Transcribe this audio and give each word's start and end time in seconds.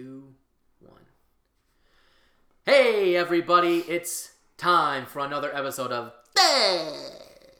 two, 0.00 0.32
one. 0.78 1.02
Hey, 2.64 3.16
everybody! 3.16 3.80
It's 3.80 4.32
time 4.56 5.04
for 5.04 5.18
another 5.18 5.54
episode 5.54 5.92
of 5.92 6.14
the 6.34 7.12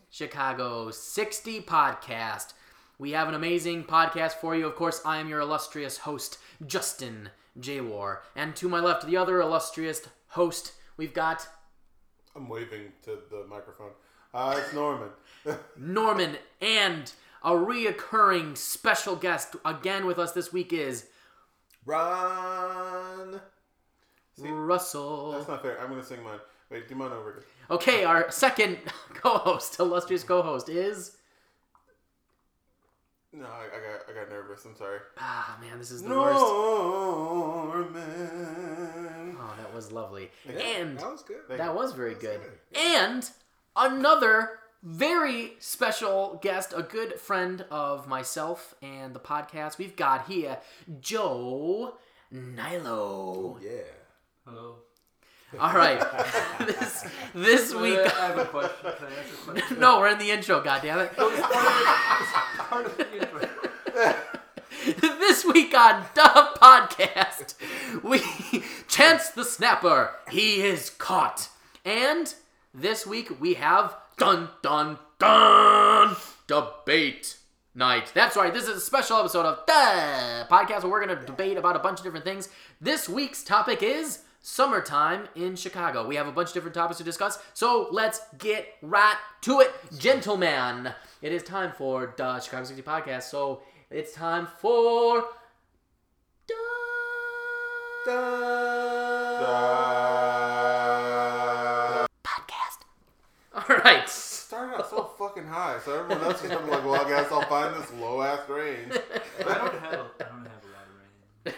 Chicago 0.08 0.90
60 0.90 1.61
Podcast. 1.61 2.54
We 2.98 3.11
have 3.11 3.29
an 3.29 3.34
amazing 3.34 3.84
podcast 3.84 4.37
for 4.37 4.56
you. 4.56 4.66
Of 4.66 4.74
course, 4.74 5.03
I 5.04 5.18
am 5.18 5.29
your 5.29 5.40
illustrious 5.40 5.98
host, 5.98 6.38
Justin 6.66 7.29
J. 7.58 7.82
War. 7.82 8.22
And 8.35 8.57
to 8.57 8.71
my 8.71 8.81
left, 8.81 9.07
the 9.07 9.19
other 9.19 9.43
illustrious 9.43 10.09
host, 10.29 10.72
we've 10.97 11.13
got 11.13 11.47
I'm 12.35 12.49
waving 12.49 12.93
to 13.03 13.19
the 13.31 13.45
microphone. 13.51 13.91
Uh, 14.33 14.59
it's 14.59 14.72
Norman. 14.72 15.11
Norman 15.77 16.37
and 16.62 17.12
a 17.43 17.51
reoccurring 17.51 18.57
special 18.57 19.15
guest 19.15 19.57
again 19.62 20.07
with 20.07 20.19
us 20.19 20.33
this 20.33 20.55
week 20.55 20.73
is 20.73 21.05
Run. 21.87 23.41
See, 24.41 24.48
Russell. 24.48 25.33
That's 25.33 25.48
not 25.48 25.62
fair. 25.62 25.80
I'm 25.80 25.89
gonna 25.89 26.05
sing 26.05 26.23
mine. 26.23 26.39
Wait, 26.70 26.89
do 26.89 26.95
mine 26.95 27.11
over 27.12 27.30
again. 27.33 27.43
Okay, 27.70 28.05
our 28.05 28.30
second 28.30 28.79
co-host, 29.15 29.79
illustrious 29.80 30.23
co-host 30.25 30.69
is 30.69 31.16
No, 33.33 33.45
I, 33.47 33.65
I 33.65 33.80
got 33.80 34.09
I 34.09 34.12
got 34.20 34.29
nervous. 34.30 34.65
I'm 34.65 34.77
sorry. 34.77 34.98
ah 35.19 35.59
man, 35.61 35.79
this 35.79 35.91
is 35.91 36.03
the 36.03 36.09
worst. 36.11 36.41
Norman. 38.01 39.37
Oh, 39.39 39.55
that 39.59 39.75
was 39.75 39.91
lovely, 39.92 40.31
Yeah, 40.48 40.59
and 40.61 40.98
That 40.98 41.11
was 41.11 41.23
good. 41.23 41.41
that 41.48 41.75
was 41.75 41.92
very 41.92 42.11
That's 42.15 42.23
good. 42.25 42.41
good. 42.41 42.59
And 42.81 43.28
another 43.77 44.51
very 44.83 45.52
special 45.59 46.39
guest, 46.43 46.73
a 46.77 46.83
good 46.83 47.20
friend 47.20 47.65
of 47.70 48.09
myself 48.09 48.75
and 48.83 49.15
the 49.15 49.20
podcast. 49.20 49.79
We've 49.79 49.97
got 49.97 50.27
here 50.27 50.59
Joe 51.01 51.95
Nilo. 52.30 53.59
Yeah. 53.62 53.83
Hello. 54.47 54.77
All 55.59 55.75
right, 55.75 56.01
this 56.61 57.05
this 57.34 57.75
uh, 57.75 57.78
week. 57.78 57.98
I 57.98 58.27
have 58.28 58.39
a 58.39 58.45
question. 58.45 58.73
Can 58.83 59.08
I 59.08 59.19
ask 59.19 59.33
a 59.33 59.36
question? 59.51 59.81
No, 59.81 59.98
we're 59.98 60.08
in 60.08 60.19
the 60.19 60.31
intro. 60.31 60.62
goddammit. 60.62 61.17
Part 61.17 62.86
of 62.86 62.97
the 62.97 63.20
intro. 63.20 63.48
this 65.19 65.45
week 65.45 65.75
on 65.77 66.05
the 66.14 66.48
podcast, 66.56 67.55
we 68.05 68.23
Chance 68.86 69.31
the 69.31 69.45
Snapper. 69.45 70.12
He 70.31 70.62
is 70.62 70.89
caught, 70.89 71.48
and 71.84 72.33
this 72.73 73.05
week 73.05 73.41
we 73.41 73.55
have 73.55 73.97
dun 74.21 74.51
dun 74.61 74.99
dun 75.19 76.15
debate 76.47 77.39
night. 77.75 78.13
That's 78.15 78.37
right. 78.37 78.53
This 78.53 78.69
is 78.69 78.77
a 78.77 78.81
special 78.81 79.17
episode 79.17 79.47
of 79.47 79.61
the 79.67 80.47
podcast 80.51 80.83
where 80.83 80.91
we're 80.91 81.07
going 81.07 81.19
to 81.19 81.25
debate 81.25 81.57
about 81.57 81.75
a 81.75 81.79
bunch 81.79 82.01
of 82.01 82.05
different 82.05 82.27
things. 82.27 82.51
This 82.83 83.09
week's 83.09 83.43
topic 83.43 83.83
is 83.83 84.19
summertime 84.43 85.27
in 85.35 85.57
Chicago. 85.57 86.07
We 86.07 86.17
have 86.17 86.29
a 86.29 86.33
bunch 86.33 86.48
of 86.48 86.55
different 86.55 86.75
topics 86.75 86.98
to 86.98 87.05
discuss, 87.05 87.39
so 87.55 87.89
let's 87.93 88.21
get 88.37 88.67
right 88.83 89.17
to 89.41 89.61
it, 89.61 89.73
gentlemen. 89.98 90.93
It 91.23 91.33
is 91.33 91.43
time 91.43 91.73
for 91.73 92.13
the 92.19 92.41
Chicago 92.41 92.65
60 92.65 92.83
podcast. 92.83 93.23
So 93.23 93.63
it's 93.91 94.13
time 94.13 94.48
for 94.59 95.25
Uh, 98.09 98.11
right. 103.84 104.09
started 104.09 104.77
out 104.77 104.91
so 104.91 105.05
fucking 105.19 105.47
high, 105.47 105.78
so 105.84 106.00
everyone 106.00 106.25
else 106.25 106.41
can 106.41 106.50
be 106.64 106.70
like, 106.70 106.84
"Well, 106.84 106.95
I 106.95 107.09
guess 107.09 107.31
I'll 107.33 107.42
find 107.42 107.75
this 107.77 107.92
low 107.95 108.20
ass 108.23 108.48
range." 108.48 108.92
I 108.92 109.55
don't 109.55 109.75
have. 109.81 110.06
I 110.20 110.25
don't 110.25 110.47
have 110.47 110.62
a 110.64 110.70
lot 110.73 110.86
of 110.89 110.95
rain. 111.47 111.55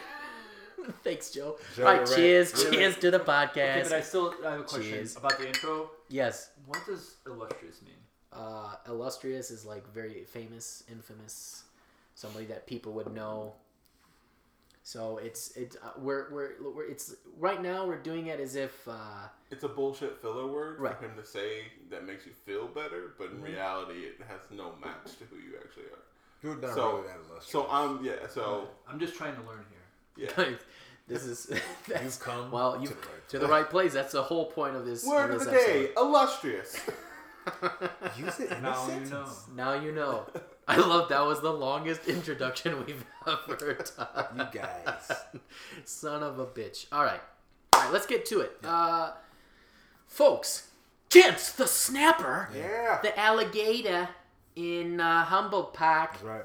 Thanks, 1.04 1.30
Joe. 1.30 1.56
Joe, 1.76 1.84
All 1.86 1.88
right, 1.92 1.96
you're 2.00 2.06
right. 2.06 2.16
cheers, 2.16 2.62
You're 2.62 2.72
cheers 2.72 2.96
to 2.98 3.10
the 3.10 3.20
podcast. 3.20 3.50
Okay, 3.76 3.82
but 3.84 3.92
I 3.92 4.00
still 4.00 4.34
I 4.44 4.50
have 4.52 4.60
a 4.60 4.62
question 4.64 4.90
Cheers. 4.90 5.16
about 5.16 5.38
the 5.38 5.46
intro. 5.46 5.90
yes, 6.08 6.50
What 6.66 6.84
does 6.86 7.14
illustrious 7.26 7.80
mean? 7.82 7.94
uh, 8.32 8.74
illustrious 8.88 9.50
is 9.50 9.64
like 9.64 9.86
very 9.92 10.24
famous, 10.24 10.82
infamous, 10.90 11.64
somebody 12.14 12.46
that 12.46 12.66
people 12.66 12.92
would 12.94 13.12
know. 13.14 13.52
So 14.84 15.18
it's 15.18 15.56
it's 15.56 15.76
uh, 15.76 15.90
we're, 15.96 16.26
we're 16.32 16.52
we're 16.74 16.84
it's 16.88 17.14
right 17.38 17.62
now 17.62 17.86
we're 17.86 18.02
doing 18.02 18.26
it 18.26 18.40
as 18.40 18.56
if 18.56 18.72
uh, 18.88 19.28
It's 19.50 19.62
a 19.62 19.68
bullshit 19.68 20.20
filler 20.20 20.46
word 20.48 20.80
Right. 20.80 20.96
for 20.98 21.04
him 21.04 21.12
to 21.16 21.24
say 21.24 21.66
that 21.90 22.04
makes 22.04 22.26
you 22.26 22.32
feel 22.32 22.66
better, 22.66 23.14
but 23.16 23.30
in 23.30 23.40
reality, 23.40 24.00
it 24.00 24.20
has 24.28 24.40
no 24.50 24.74
match 24.80 25.16
to 25.18 25.24
who 25.30 25.36
you 25.36 25.54
actually 25.62 25.84
are. 25.84 26.02
You're 26.42 26.56
not 26.60 26.74
So- 26.74 26.90
really 26.96 27.02
that 27.08 27.16
illustrious. 27.18 27.46
So 27.46 27.66
I'm 27.70 28.04
yeah. 28.04 28.26
So 28.28 28.68
I'm 28.88 28.98
just 28.98 29.14
trying 29.14 29.36
to 29.36 29.42
learn 29.42 29.64
here. 29.70 30.28
yeah. 30.36 30.54
this 31.06 31.24
is 31.24 31.44
that's, 31.88 32.02
You've 32.02 32.20
come 32.20 32.50
well 32.50 32.80
you 32.80 32.88
to 32.88 32.94
the 32.94 33.00
right 33.00 33.28
to 33.28 33.38
the 33.38 33.46
right 33.48 33.70
place. 33.70 33.92
That's 33.92 34.12
the 34.12 34.22
whole 34.22 34.46
point 34.46 34.74
of 34.74 34.84
this. 34.84 35.06
Word 35.06 35.30
of 35.30 35.36
of 35.36 35.44
this 35.44 35.48
the 35.48 35.52
day: 35.72 35.88
illustrious. 35.96 36.74
Use 38.18 38.40
it 38.40 38.50
in 38.50 38.58
a 38.58 38.60
Now 38.62 38.88
you 38.88 39.04
know. 39.10 39.26
now 39.54 39.72
you 39.74 39.92
know. 39.92 40.26
I 40.68 40.76
love 40.76 41.08
that 41.08 41.24
was 41.26 41.40
the 41.40 41.52
longest 41.52 42.06
introduction 42.06 42.84
we've 42.86 43.04
ever 43.26 43.78
done. 43.96 44.26
You 44.54 44.60
guys. 44.60 45.12
Son 45.84 46.22
of 46.22 46.38
a 46.38 46.46
bitch. 46.46 46.86
All 46.92 47.02
right. 47.04 47.20
All 47.72 47.80
right, 47.82 47.92
let's 47.92 48.06
get 48.06 48.24
to 48.26 48.40
it. 48.40 48.52
Uh, 48.64 49.12
folks, 50.06 50.68
Chance 51.10 51.52
the 51.52 51.66
Snapper, 51.66 52.48
Yeah. 52.56 52.98
the 53.02 53.18
alligator 53.18 54.08
in 54.56 55.00
uh, 55.00 55.24
Humboldt 55.24 55.74
Park, 55.74 56.12
That's 56.12 56.22
right. 56.24 56.42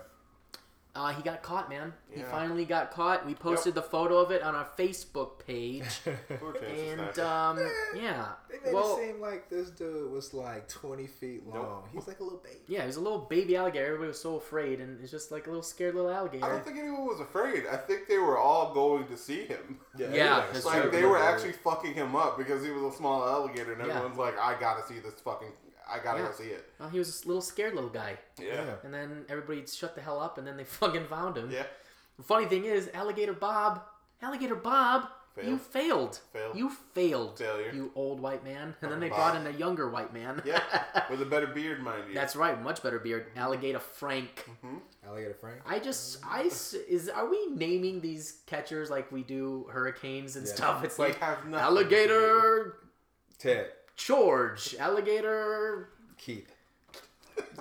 Uh, 0.97 1.09
he 1.13 1.21
got 1.21 1.43
caught, 1.43 1.69
man. 1.69 1.93
He 2.09 2.19
Yeah. 2.21 2.31
finally 2.31 2.65
got 2.65 2.91
caught. 2.91 3.25
We 3.25 3.35
posted 3.35 3.75
the 3.75 3.81
photo 3.81 4.17
of 4.17 4.31
it 4.31 4.41
on 4.41 4.55
our 4.55 4.67
Facebook 4.77 5.45
page. 5.45 5.85
Poor 6.39 6.53
Chance 6.53 6.63
the 6.65 6.91
and, 6.91 7.13
Snapper. 7.15 7.21
um, 7.23 7.55
Man, 7.57 7.69
yeah. 7.95 8.25
They 8.49 8.59
made 8.65 8.73
Well, 8.73 8.97
it 8.97 9.05
seem 9.11 9.21
like 9.21 9.49
this 9.49 9.69
dude 9.69 10.11
was 10.11 10.33
like 10.33 10.67
20 10.67 11.05
feet 11.05 11.45
long. 11.47 11.55
Nope. 11.83 11.87
He's 11.93 12.07
like 12.07 12.19
a 12.19 12.23
little 12.23 12.39
baby. 12.39 12.59
yeah, 12.67 12.81
he 12.81 12.87
was 12.87 12.95
a 12.95 13.01
little 13.01 13.19
baby 13.19 13.55
alligator. 13.55 13.85
Everybody 13.85 14.07
was 14.07 14.21
so 14.21 14.35
afraid, 14.37 14.79
and 14.81 14.99
it's 15.01 15.11
just 15.11 15.31
like 15.31 15.45
a 15.45 15.49
little 15.49 15.61
scared 15.63 15.93
little 15.95 16.09
alligator. 16.09 16.43
I 16.45 16.49
alligator. 16.49 16.65
don't 16.71 16.75
think 16.75 16.87
anyone 16.87 17.05
was 17.07 17.19
afraid. 17.19 17.65
I 17.71 17.77
think 17.77 18.07
they 18.07 18.17
were 18.17 18.37
all 18.39 18.73
going 18.73 19.05
to 19.07 19.17
see 19.17 19.45
him. 19.45 19.79
Yeah, 19.97 20.07
he 20.07 20.17
was 20.19 20.43
that's 20.53 20.65
Like 20.65 20.81
true. 20.83 20.91
they 20.91 21.05
were 21.05 21.19
actually 21.21 21.51
fucking 21.53 21.93
him 21.93 22.15
up 22.15 22.37
because 22.37 22.63
he 22.63 22.71
was 22.71 22.93
a 22.93 22.97
small 22.97 23.27
alligator, 23.27 23.73
and 23.73 23.85
Yeah. 23.85 23.93
everyone's 23.95 24.17
like, 24.17 24.37
"I 24.39 24.59
gotta 24.59 24.85
see 24.87 24.99
this 24.99 25.19
fucking. 25.19 25.51
I 25.89 25.99
gotta 25.99 26.19
Yeah. 26.21 26.27
go 26.27 26.31
see 26.33 26.43
it." 26.45 26.69
Well, 26.79 26.89
he 26.89 26.99
was 26.99 27.23
a 27.23 27.27
little 27.27 27.41
scared 27.41 27.73
little 27.75 27.89
guy. 27.89 28.17
Yeah. 28.39 28.53
Yeah. 28.65 28.75
And 28.83 28.93
then 28.93 29.25
everybody 29.29 29.65
shut 29.65 29.95
the 29.95 30.01
hell 30.01 30.19
up, 30.19 30.37
and 30.37 30.45
then 30.47 30.57
they 30.57 30.63
fucking 30.81 31.07
found 31.07 31.37
him. 31.37 31.49
Yeah. 31.51 31.63
The 32.17 32.23
funny 32.23 32.45
thing 32.47 32.65
is, 32.65 32.89
Alligator 32.93 33.33
Bob, 33.33 33.81
Alligator 34.21 34.55
Bob, 34.55 35.09
you 35.43 35.59
failed. 35.59 36.19
Failed. 36.33 36.57
You 36.57 36.71
failed. 36.95 37.37
Failure. 37.37 37.71
You 37.71 37.91
old 37.93 38.19
white 38.19 38.43
man. 38.43 38.75
And 38.81 38.91
then 38.91 38.99
they 38.99 39.09
Bob. 39.09 39.17
brought 39.17 39.35
in 39.35 39.45
a 39.45 39.55
younger 39.55 39.87
white 39.87 40.11
man. 40.11 40.41
Yeah. 40.43 40.59
With 41.11 41.21
a 41.21 41.27
better 41.27 41.45
beard, 41.45 41.83
mind 41.83 42.05
you. 42.07 42.15
That's 42.15 42.35
right, 42.35 42.59
much 42.59 42.81
better 42.81 42.97
beard. 42.97 43.27
Mm-hmm. 43.29 43.39
Alligator 43.39 43.77
Frank. 43.79 44.45
Mm-hmm. 44.49 44.77
Alligator 45.07 45.35
Frank. 45.35 45.61
I 45.63 45.77
just, 45.77 46.17
I 46.25 46.41
is, 46.41 47.07
are 47.13 47.29
we 47.29 47.49
naming 47.51 48.01
these 48.01 48.39
catchers 48.47 48.89
like 48.89 49.11
we 49.11 49.21
do 49.21 49.67
hurricanes 49.71 50.37
and 50.37 50.47
Yeah. 50.47 50.53
stuff? 50.55 50.83
It's 50.83 50.97
We 50.97 51.05
like 51.05 51.19
have 51.19 51.37
Alligator 51.53 52.77
Ted. 53.37 53.67
George, 53.97 54.75
Alligator, 54.79 55.89
Keith. 56.17 56.53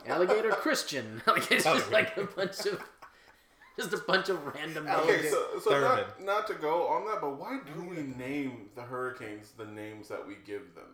Alligator 0.06 0.50
Christian. 0.50 1.22
Like 1.26 1.50
it's 1.50 1.64
just 1.64 1.90
like 1.90 2.16
a 2.16 2.24
bunch 2.24 2.60
of, 2.66 2.82
just 3.76 3.92
a 3.92 3.98
bunch 3.98 4.28
of 4.28 4.54
random 4.54 4.84
names. 4.84 5.00
Okay, 5.00 5.28
so, 5.28 5.46
so 5.62 5.80
not, 5.80 6.22
not 6.22 6.46
to 6.46 6.54
go 6.54 6.86
on 6.88 7.06
that, 7.06 7.20
but 7.20 7.38
why 7.38 7.58
do 7.66 7.82
we 7.82 7.96
mm. 7.96 8.16
name 8.16 8.68
the 8.74 8.82
hurricanes 8.82 9.52
the 9.56 9.66
names 9.66 10.08
that 10.08 10.26
we 10.26 10.36
give 10.46 10.74
them? 10.74 10.84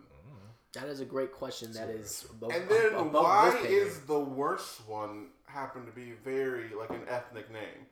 That 0.73 0.87
is 0.87 1.01
a 1.01 1.05
great 1.05 1.31
question. 1.31 1.71
That 1.73 1.89
is 1.89 2.25
above, 2.31 2.51
And 2.51 2.67
then 2.67 2.95
above 2.95 3.13
why 3.13 3.49
Wolfgang. 3.49 3.71
is 3.71 3.99
the 4.01 4.19
worst 4.19 4.87
one 4.87 5.27
happen 5.45 5.85
to 5.85 5.91
be 5.91 6.13
very 6.23 6.73
like 6.73 6.89
an 6.89 7.03
ethnic 7.07 7.51
name? 7.53 7.85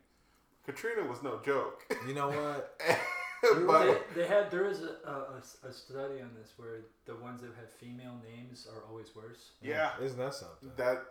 Katrina 0.66 1.08
was 1.08 1.22
no 1.22 1.40
joke. 1.46 1.84
You 2.08 2.16
know 2.16 2.30
what? 2.30 2.82
but 3.68 3.86
They, 4.16 4.22
they 4.22 4.28
had 4.28 4.50
there 4.52 4.66
is 4.68 4.82
a, 4.82 5.10
a, 5.10 5.12
a- 5.12 5.68
a 5.70 5.74
study 5.74 6.22
on 6.22 6.30
this 6.40 6.54
where 6.58 6.82
the 7.06 7.16
ones 7.16 7.42
that 7.42 7.52
have 7.60 7.70
female 7.72 8.16
names 8.36 8.68
are 8.74 8.84
always 8.90 9.16
worse. 9.16 9.52
yeah, 9.62 9.92
mm, 10.00 10.06
Isn't 10.06 10.20
that 10.20 10.34
something? 10.34 10.70
that 10.78 11.04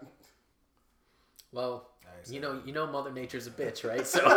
Well, 1.52 1.88
you 2.28 2.40
know, 2.40 2.60
you 2.64 2.72
know, 2.72 2.86
Mother 2.86 3.10
Nature's 3.12 3.46
a 3.46 3.50
bitch, 3.50 3.88
right? 3.88 4.06
So 4.06 4.20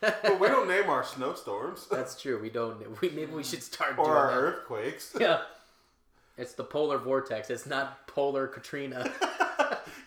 but 0.00 0.40
we 0.40 0.48
don't 0.48 0.68
name 0.68 0.88
our 0.88 1.04
snowstorms 1.04 1.86
that's 1.90 2.20
true. 2.20 2.40
We 2.40 2.50
don't. 2.50 3.00
We 3.00 3.10
maybe 3.10 3.32
we 3.32 3.44
should 3.44 3.62
start 3.62 3.92
or 3.98 4.04
doing 4.04 4.16
our 4.16 4.30
that. 4.30 4.36
earthquakes. 4.38 5.16
Yeah, 5.20 5.40
it's 6.38 6.54
the 6.54 6.64
polar 6.64 6.98
vortex. 6.98 7.50
It's 7.50 7.66
not 7.66 8.06
polar 8.06 8.46
Katrina. 8.46 9.10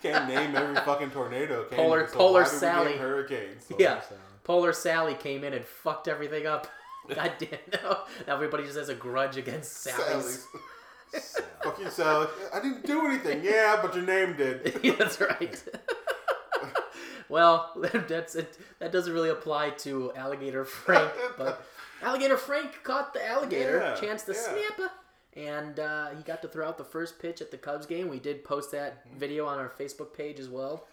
Can't 0.01 0.27
name 0.27 0.56
every 0.56 0.75
fucking 0.75 1.12
tornado. 1.12 1.63
Can 1.65 1.77
Polar- 1.77 2.01
you? 2.01 2.07
So 2.07 2.13
Polar 2.18 2.41
why 2.44 2.47
do 2.50 2.53
we 2.53 2.59
Sally. 2.59 2.89
name 2.91 3.00
hurricanes. 3.00 3.65
so. 3.68 3.75
yeah. 3.79 4.01
So, 4.01 4.15
Polar 4.44 4.74
Sally 4.74 5.13
came 5.16 5.44
in 5.44 5.54
and 5.54 5.63
fucked 5.66 6.07
everything 6.07 6.45
up. 6.48 6.68
God 7.13 7.34
damn! 7.40 7.60
Now 8.28 8.34
everybody 8.36 8.63
just 8.63 8.78
has 8.78 8.90
a 8.90 8.95
grudge 8.95 9.38
against 9.38 9.74
Sally's. 9.74 10.48
So. 11.19 11.42
Fuck 11.63 11.80
you, 11.80 11.90
Sally. 11.90 12.28
I 12.54 12.60
didn't 12.60 12.86
do 12.86 13.06
anything. 13.06 13.44
Yeah, 13.44 13.78
but 13.81 13.94
your 13.95 14.04
name 14.06 14.36
did. 14.36 14.80
Yeah, 14.84 14.95
That's 14.98 15.19
right. 15.22 15.63
well, 17.30 17.72
that's 18.07 18.36
it. 18.36 18.57
That 18.80 18.92
doesn't 18.92 19.13
really 19.13 19.30
apply 19.30 19.72
to 19.72 20.12
Alligator 20.16 20.66
Frank, 20.66 21.12
but 21.38 21.63
Alligator 22.01 22.38
Frank 22.38 22.84
caught 22.84 23.13
the 23.13 23.25
alligator, 23.25 23.78
Yeah, 23.80 23.95
chance 23.95 24.24
the 24.24 24.34
yeah. 24.34 24.40
snapper, 24.75 24.92
and 25.36 25.80
uh, 25.80 26.10
he 26.16 26.24
got 26.24 26.42
to 26.44 26.48
throw 26.48 26.68
out 26.68 26.78
the 26.78 26.84
first 26.84 27.19
pitch 27.19 27.42
at 27.42 27.51
the 27.51 27.57
Cubs 27.57 27.86
game. 27.86 28.10
We 28.10 28.19
did 28.19 28.44
post 28.44 28.72
that 28.72 29.07
Mm-hmm. 29.07 29.19
video 29.19 29.45
on 29.45 29.57
our 29.60 29.69
Facebook 29.69 30.13
page 30.13 30.40
as 30.40 30.50
well. 30.50 30.88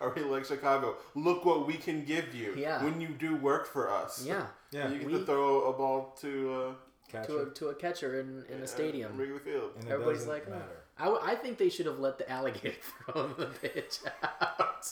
Are 0.00 0.12
we 0.14 0.22
like 0.22 0.44
Chicago? 0.44 0.96
Look 1.14 1.44
what 1.44 1.66
we 1.66 1.74
can 1.74 2.04
give 2.04 2.34
you 2.34 2.54
Yeah. 2.56 2.82
when 2.84 3.00
you 3.00 3.08
do 3.08 3.36
work 3.36 3.66
for 3.66 3.90
us. 3.90 4.24
Yeah, 4.24 4.46
Yeah. 4.70 4.88
You 4.90 4.98
get 4.98 5.06
We- 5.06 5.12
to 5.14 5.24
throw 5.24 5.62
a 5.70 5.72
ball 5.72 6.16
to 6.20 6.54
uh, 6.54 6.72
Catcher. 7.10 7.26
to 7.26 7.38
a, 7.38 7.50
to 7.50 7.68
a 7.68 7.74
catcher 7.74 8.20
in, 8.20 8.44
in 8.52 8.60
uh, 8.60 8.64
a 8.64 8.66
stadium. 8.66 9.16
Wrigley 9.16 9.38
Field. 9.38 9.70
and 9.78 9.88
Everybody's 9.88 10.20
doesn't 10.24 10.32
like, 10.32 10.44
oh. 10.48 10.50
matter. 10.50 10.82
I, 10.98 11.04
w- 11.04 11.22
I 11.24 11.34
think 11.34 11.56
they 11.58 11.68
should 11.68 11.86
have 11.86 11.98
let 12.00 12.18
the 12.18 12.28
alligator 12.30 12.72
throw 13.04 13.28
the 13.28 13.46
pitch 13.46 13.98
out. 14.22 14.86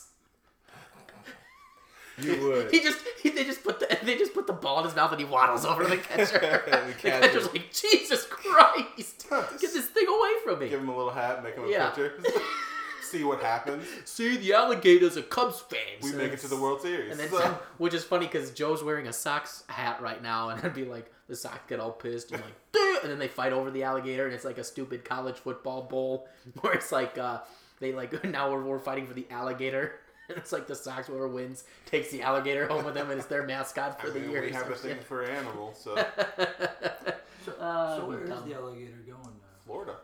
You 2.17 2.41
would. 2.47 2.71
He 2.71 2.79
just 2.81 2.99
he, 3.21 3.31
they 3.31 3.43
just 3.43 3.65
put 3.65 3.81
the 3.81 3.99
they 4.05 4.17
just 4.17 4.33
put 4.35 4.47
the 4.47 4.53
ball 4.53 4.79
in 4.79 4.85
his 4.85 4.95
mouth 4.95 5.11
and 5.11 5.19
he 5.21 5.27
waddles 5.27 5.65
over 5.65 5.83
to 5.83 5.91
the 5.91 5.97
catcher. 6.09 6.39
the, 6.39 6.93
catcher. 6.93 7.21
catcher's 7.21 7.53
like, 7.53 7.73
Jesus 7.73 8.25
Christ, 8.27 9.27
get 9.31 9.61
this 9.61 9.87
thing 9.87 10.06
away 10.06 10.31
from 10.45 10.61
me. 10.61 10.69
Give 10.69 10.79
him 10.81 10.89
a 10.91 10.97
little 10.97 11.11
hat, 11.12 11.43
make 11.43 11.56
him 11.56 11.65
a 11.65 11.69
Yeah. 11.69 11.89
picture. 11.91 12.12
See 13.05 13.23
what 13.25 13.41
happens. 13.43 13.87
See, 14.05 14.37
the 14.37 14.53
alligator's 14.55 15.17
a 15.17 15.23
Cubs 15.23 15.61
fan. 15.61 15.79
We 16.03 16.11
So 16.11 16.17
make 16.17 16.33
it 16.33 16.41
to 16.41 16.49
the 16.49 16.56
World 16.56 16.81
Series. 16.81 17.11
And 17.12 17.21
then, 17.21 17.29
So- 17.31 17.59
which 17.79 17.95
is 17.95 18.03
funny 18.05 18.27
because 18.27 18.51
Joe's 18.51 18.83
wearing 18.83 19.06
a 19.06 19.12
Sox 19.12 19.65
hat 19.69 20.01
right 20.03 20.23
now, 20.23 20.49
and 20.51 20.65
I'd 20.65 20.75
be 20.75 20.85
like, 20.85 21.11
the 21.29 21.37
Sox 21.37 21.59
get 21.69 21.81
all 21.81 21.93
pissed 21.93 22.33
and 22.33 22.43
like, 22.43 22.55
"Duh," 22.73 22.99
and 23.03 23.11
then 23.11 23.19
they 23.19 23.29
fight 23.29 23.53
over 23.53 23.71
the 23.71 23.83
alligator, 23.85 24.25
and 24.27 24.35
it's 24.35 24.45
like 24.45 24.59
a 24.59 24.65
stupid 24.65 25.05
college 25.05 25.37
football 25.37 25.83
bowl 25.83 26.29
where 26.61 26.73
it's 26.75 26.93
like, 26.93 27.17
uh, 27.19 27.41
they 27.81 27.93
like 27.93 28.25
now 28.31 28.51
we're, 28.53 28.62
we're 28.62 28.79
fighting 28.79 29.06
for 29.06 29.15
the 29.15 29.27
alligator. 29.31 30.01
And 30.29 30.39
it's 30.39 30.53
like 30.53 30.67
the 30.67 30.75
Sox, 30.75 31.06
whoever 31.09 31.29
wins, 31.29 31.65
takes 31.85 32.11
the 32.11 32.23
alligator 32.23 32.67
home 32.67 32.85
with 32.87 32.95
them, 32.95 33.11
and 33.11 33.19
it's 33.19 33.29
their 33.29 33.43
mascot 33.43 34.01
for 34.01 34.06
I 34.06 34.11
the 34.11 34.21
mean, 34.21 34.31
year. 34.31 34.41
we 34.41 34.51
have 34.53 34.71
a 34.71 34.75
thing 34.75 34.95
shit. 34.97 35.05
for 35.05 35.23
animals, 35.23 35.79
so 35.83 35.95
So, 37.45 37.53
Uh, 37.61 37.97
so 37.99 38.06
where 38.06 38.23
is 38.23 38.31
dumb. 38.31 38.49
the 38.49 38.55
alligator 38.55 38.97
going 39.06 39.21
now? 39.23 39.61
Florida, 39.67 39.97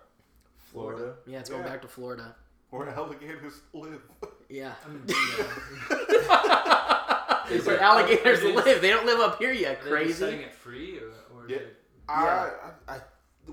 Florida. 0.71 1.15
Yeah, 1.27 1.39
it's 1.39 1.49
going 1.49 1.63
Yeah. 1.63 1.69
back 1.71 1.83
to 1.83 1.89
Florida. 1.89 2.35
Where 2.71 2.89
alligators 2.89 3.61
live. 3.73 4.01
Yeah. 4.49 4.73
I 4.85 4.89
mean, 4.89 5.03
yeah. 5.09 5.17
Is 7.51 7.67
where 7.67 7.77
it- 7.77 7.83
alligators 7.83 8.41
are 8.41 8.49
they- 8.49 8.55
live. 8.55 8.81
They 8.81 8.91
don't 8.91 9.07
live 9.07 9.21
up 9.21 9.39
here 9.39 9.53
yet. 9.53 9.85
Are 9.87 9.91
they 9.99 10.07
just 10.07 10.19
setting 10.21 10.39
Crazy. 10.39 10.51
it 10.51 10.55
free, 10.55 10.99
or, 10.99 11.11
or 11.37 11.45
is 11.47 11.51
Yeah. 11.51 11.57
it- 11.59 11.77
I, 12.09 12.51
I, 12.89 12.95
I, 12.95 12.99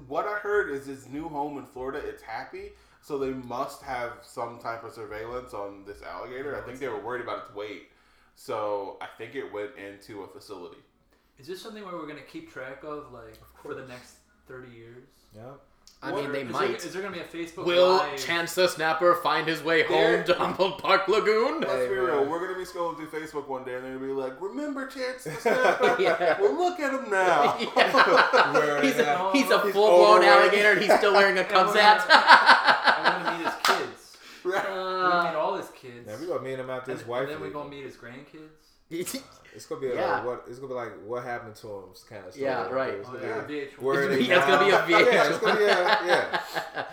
what 0.07 0.25
I 0.25 0.37
heard 0.39 0.71
is 0.71 0.85
his 0.87 1.07
new 1.07 1.29
home 1.29 1.57
in 1.59 1.65
Florida. 1.65 1.99
It's 1.99 2.23
happy, 2.23 2.71
so 3.01 3.17
they 3.19 3.29
must 3.29 3.83
have 3.83 4.13
some 4.23 4.57
type 4.59 4.83
of 4.83 4.93
surveillance 4.93 5.53
on 5.53 5.83
this 5.85 6.01
alligator. 6.01 6.55
I 6.55 6.61
think 6.65 6.79
they 6.79 6.87
were 6.87 6.99
worried 6.99 7.21
about 7.21 7.45
its 7.45 7.53
weight, 7.55 7.89
so 8.35 8.97
I 9.01 9.05
think 9.17 9.35
it 9.35 9.51
went 9.53 9.71
into 9.77 10.23
a 10.23 10.27
facility. 10.27 10.77
is 11.37 11.45
this 11.47 11.61
something 11.61 11.83
where 11.85 11.93
we're 11.95 12.07
gonna 12.07 12.21
keep 12.21 12.51
track 12.51 12.83
of, 12.83 13.11
like, 13.11 13.37
for 13.61 13.75
the 13.75 13.85
next 13.85 14.15
thirty 14.47 14.71
years? 14.75 15.03
Yeah. 15.35 15.51
I 15.99 16.11
mean, 16.11 16.31
they 16.31 16.41
is 16.41 16.51
might. 16.51 16.67
There, 16.67 16.75
is 16.87 16.93
there 16.93 17.01
gonna 17.01 17.13
be 17.15 17.21
a 17.21 17.25
Facebook 17.25 17.65
Will 17.65 17.95
Live? 17.97 18.17
Chance 18.23 18.53
the 18.53 18.67
Snapper 18.67 19.15
find 19.15 19.47
his 19.47 19.63
way 19.63 19.81
There- 19.81 20.17
home 20.17 20.25
to 20.27 20.33
Humboldt 20.35 20.77
Park 20.79 21.07
Lagoon? 21.07 21.61
Let's 21.61 21.71
Hey, 21.73 21.87
be 21.89 21.95
man. 21.95 22.03
real. 22.05 22.25
We're 22.25 22.39
gonna 22.45 22.57
be 22.59 22.65
scrolling 22.65 22.97
through 22.97 23.07
Facebook 23.07 23.47
one 23.47 23.63
day, 23.63 23.73
and 23.75 23.83
they're 23.83 23.93
gonna 23.95 24.05
be 24.05 24.13
like, 24.13 24.33
"Remember 24.39 24.85
Chance 24.85 25.23
the 25.23 25.31
Snapper? 25.39 25.95
Yeah. 25.99 26.39
Well, 26.39 26.53
look 26.55 26.79
at 26.79 26.93
him 26.93 27.09
now." 27.09 27.57
Yeah. 27.77 28.81
He's, 28.81 28.93
a, 28.95 28.97
that- 28.97 29.29
he's 29.35 29.49
a 29.49 29.61
He's 29.61 29.73
full 29.73 29.97
blown 29.97 30.23
alligator 30.23 30.71
and 30.73 30.81
he's 30.81 30.93
still 30.97 31.13
wearing 31.13 31.37
a 31.39 31.43
Cubs 31.53 31.75
hat. 31.75 32.05
I 32.07 33.09
want 33.09 33.25
to 33.25 33.31
meet 33.31 33.45
his 33.47 33.55
kids. 33.87 34.17
We're 34.43 34.51
gonna 34.51 34.69
Uh, 34.69 35.23
meet 35.23 35.35
all 35.35 35.55
his 35.57 35.69
kids. 35.69 36.07
Yeah, 36.07 36.19
we 36.19 36.27
gonna 36.27 36.41
meet 36.41 36.59
him 36.59 36.69
after 36.69 36.91
and, 36.91 36.99
his 36.99 37.07
wife. 37.07 37.23
and 37.23 37.31
then 37.31 37.41
we're 37.41 37.49
gonna 37.49 37.69
meet 37.69 37.83
his 37.85 37.95
grandkids. 37.95 38.76
It's 38.89 39.65
gonna 39.67 39.81
be 39.81 39.87
Yeah. 39.87 40.11
like 40.17 40.25
what? 40.25 40.45
It's 40.47 40.59
gonna 40.59 40.69
be 40.69 40.73
like 40.75 40.91
what 41.05 41.23
happened 41.23 41.55
to 41.57 41.67
him 41.67 41.83
kind 42.09 42.25
of 42.25 42.31
story. 42.33 42.45
Yeah, 42.45 42.67
right. 42.69 42.93
It's 42.93 43.09
Oh 43.09 43.13
gonna 43.13 43.25
yeah, 43.27 43.41
be 43.41 43.53
VH1. 43.55 43.81
where 43.81 43.99
are 43.99 44.11
it's 44.11 44.27
gonna 44.27 44.65
be 44.65 44.71
a? 44.71 44.77
VH1. 44.79 45.13
Yeah, 45.13 45.29
it's 45.29 45.37
gonna 45.39 45.57
be 45.57 45.63
a, 45.63 45.67
yeah. 46.05 46.85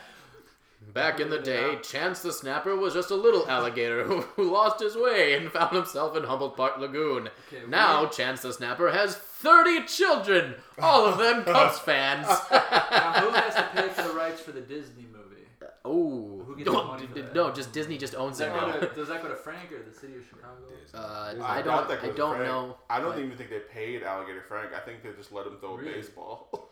Back 0.92 1.18
in 1.18 1.28
the 1.28 1.38
day, 1.40 1.78
Chance 1.82 2.20
the 2.22 2.32
Snapper 2.32 2.76
was 2.76 2.94
just 2.94 3.10
a 3.10 3.16
little 3.16 3.48
alligator 3.48 4.04
who, 4.04 4.20
who 4.36 4.52
lost 4.52 4.80
his 4.80 4.96
way 4.96 5.34
and 5.34 5.50
found 5.50 5.74
himself 5.74 6.16
in 6.16 6.22
Humboldt 6.24 6.56
Park 6.56 6.78
Lagoon. 6.78 7.28
Okay, 7.52 7.64
now, 7.68 8.04
we- 8.04 8.10
Chance 8.10 8.42
the 8.42 8.52
Snapper 8.52 8.90
has 8.92 9.16
30 9.16 9.84
children, 9.86 10.54
all 10.80 11.04
of 11.06 11.18
them 11.18 11.42
Cubs 11.52 11.78
fans. 11.80 12.26
Now, 12.28 13.12
who 13.20 13.30
has 13.30 13.54
to 13.56 13.62
pay 13.74 13.88
for 13.88 14.02
the 14.02 14.14
rights 14.14 14.40
for 14.40 14.52
the 14.52 14.60
Disney 14.60 15.02
movie? 15.12 15.13
Oh, 15.84 16.42
Who 16.46 16.56
gets 16.56 16.70
the 16.70 16.76
money 16.76 17.06
for 17.06 17.14
that? 17.14 17.34
no, 17.34 17.50
just 17.52 17.72
Disney 17.72 17.98
just 17.98 18.14
owns 18.14 18.38
Does 18.38 18.48
it 18.48 18.52
that, 18.52 18.66
now. 18.80 18.88
to, 18.88 18.94
does 18.94 19.08
that 19.08 19.22
go 19.22 19.28
to 19.28 19.34
Frank 19.36 19.72
or 19.72 19.82
the 19.88 19.94
city 19.96 20.14
of 20.16 20.24
Chicago? 20.28 20.62
Uh, 20.92 21.34
I 21.44 21.58
I 21.58 21.62
doubt 21.62 21.88
don't, 21.88 21.88
that 21.88 22.04
I 22.04 22.06
goes 22.08 22.16
don't 22.16 22.36
Frank. 22.36 22.48
know. 22.48 22.76
I 22.90 23.00
don't 23.00 23.10
but- 23.10 23.18
even 23.24 23.36
think 23.36 23.50
they 23.50 23.60
paid 23.60 24.02
Alligator 24.02 24.42
Frank. 24.42 24.70
I 24.74 24.80
think 24.80 25.02
they 25.02 25.10
just 25.12 25.32
let 25.32 25.46
him 25.46 25.56
throw 25.60 25.76
Really? 25.76 25.92
a 25.92 25.96
baseball. 25.96 26.70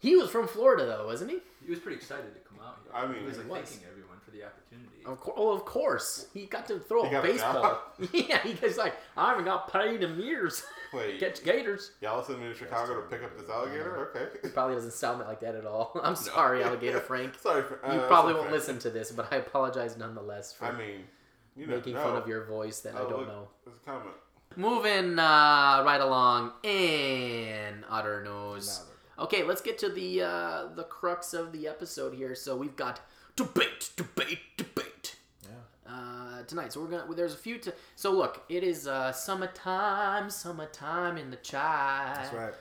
He 0.00 0.16
was 0.16 0.30
from 0.30 0.48
Florida, 0.48 0.86
though, 0.86 1.04
wasn't 1.06 1.30
he? 1.30 1.38
He 1.62 1.68
was 1.70 1.78
pretty 1.78 1.96
excited 1.98 2.32
to 2.32 2.40
come 2.48 2.58
out 2.64 2.78
here. 2.84 2.92
I 2.94 3.06
mean, 3.06 3.20
he 3.20 3.26
was 3.26 3.36
like 3.36 3.48
was. 3.50 3.68
thanking 3.68 3.86
everyone 3.90 4.09
for 4.30 4.36
the 4.36 4.44
opportunity. 4.44 5.04
Of 5.06 5.20
course, 5.20 5.36
oh, 5.38 5.52
of 5.52 5.64
course. 5.64 6.26
He 6.32 6.46
got 6.46 6.66
to 6.68 6.78
throw 6.78 7.02
He 7.02 7.08
a 7.08 7.12
got 7.12 7.24
a 7.24 7.28
baseball. 7.28 7.78
yeah, 8.12 8.38
he's 8.42 8.76
like, 8.76 8.94
I 9.16 9.30
haven't 9.30 9.44
got 9.44 9.72
paid 9.72 10.02
in 10.02 10.18
years. 10.20 10.62
Wait, 10.92 11.20
Catch 11.20 11.44
gators. 11.44 11.92
y'all 12.00 12.22
sent 12.22 12.40
me 12.40 12.48
to 12.48 12.54
Chicago 12.54 13.00
to 13.00 13.02
pick 13.08 13.22
up 13.22 13.38
this 13.38 13.48
alligator? 13.48 14.10
Okay. 14.10 14.38
It 14.42 14.52
probably 14.52 14.74
doesn't 14.74 14.92
sound 14.92 15.20
like 15.20 15.40
that 15.40 15.54
at 15.54 15.64
all. 15.64 15.92
I'm 16.02 16.16
sorry, 16.16 16.64
Alligator 16.64 16.98
Frank. 17.00 17.34
Sorry 17.38 17.62
for 17.62 17.84
uh, 17.86 17.94
You 17.94 18.00
probably 18.08 18.34
won't 18.34 18.50
listen 18.50 18.78
to 18.80 18.90
this, 18.90 19.12
but 19.12 19.32
I 19.32 19.36
apologize 19.36 19.96
nonetheless 19.96 20.52
for 20.52 20.64
I 20.64 20.76
mean, 20.76 21.04
you 21.56 21.66
know, 21.66 21.76
making 21.76 21.94
no. 21.94 22.02
fun 22.02 22.16
of 22.16 22.26
your 22.26 22.44
voice 22.44 22.80
that 22.80 22.96
I 22.96 23.00
Oh, 23.00 23.08
don't 23.08 23.18
look, 23.20 23.28
know. 23.28 23.48
There's 23.64 23.76
a 23.76 23.88
comment. 23.88 24.16
Moving 24.56 25.16
uh, 25.18 25.82
right 25.86 26.00
along 26.00 26.52
in 26.64 27.84
utter 27.88 28.24
news. 28.24 28.82
Okay, 29.16 29.44
let's 29.44 29.60
get 29.60 29.78
to 29.78 29.90
the 29.90 30.22
uh, 30.22 30.66
the 30.74 30.84
crux 30.84 31.34
of 31.34 31.52
the 31.52 31.68
episode 31.68 32.14
here. 32.14 32.34
So 32.34 32.56
we've 32.56 32.74
got 32.74 33.00
debate, 33.36 33.90
debate, 33.96 34.38
debate 34.56 35.16
Yeah. 35.42 35.50
uh, 35.92 36.42
tonight. 36.44 36.72
So 36.72 36.80
we're 36.80 36.88
gonna. 36.88 37.14
There's 37.14 37.34
a 37.34 37.38
few. 37.38 37.58
To, 37.58 37.74
so 37.96 38.12
look, 38.12 38.42
it 38.48 38.62
is 38.64 38.86
uh, 38.86 39.12
summertime, 39.12 40.30
summertime 40.30 41.16
in 41.18 41.30
the 41.30 41.36
chai. 41.36 42.12
That's 42.16 42.32
right. 42.34 42.52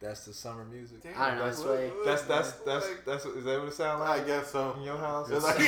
That's 0.00 0.24
the 0.24 0.32
summer 0.32 0.64
music. 0.64 1.00
I 1.14 1.28
don't 1.28 1.38
know. 1.40 1.44
That's 1.44 1.58
It's 1.58 1.66
like, 1.68 1.92
that's 2.06 2.22
that's 2.22 2.52
that's, 2.64 2.86
that's 3.04 3.24
is 3.26 3.44
that 3.44 3.58
what 3.58 3.68
it 3.68 3.74
sounds 3.74 4.00
like? 4.00 4.22
I 4.22 4.24
guess 4.24 4.50
so. 4.50 4.74
in 4.78 4.82
your 4.82 4.96
house? 4.96 5.28
It's 5.30 5.44
like 5.44 5.60
in 5.60 5.66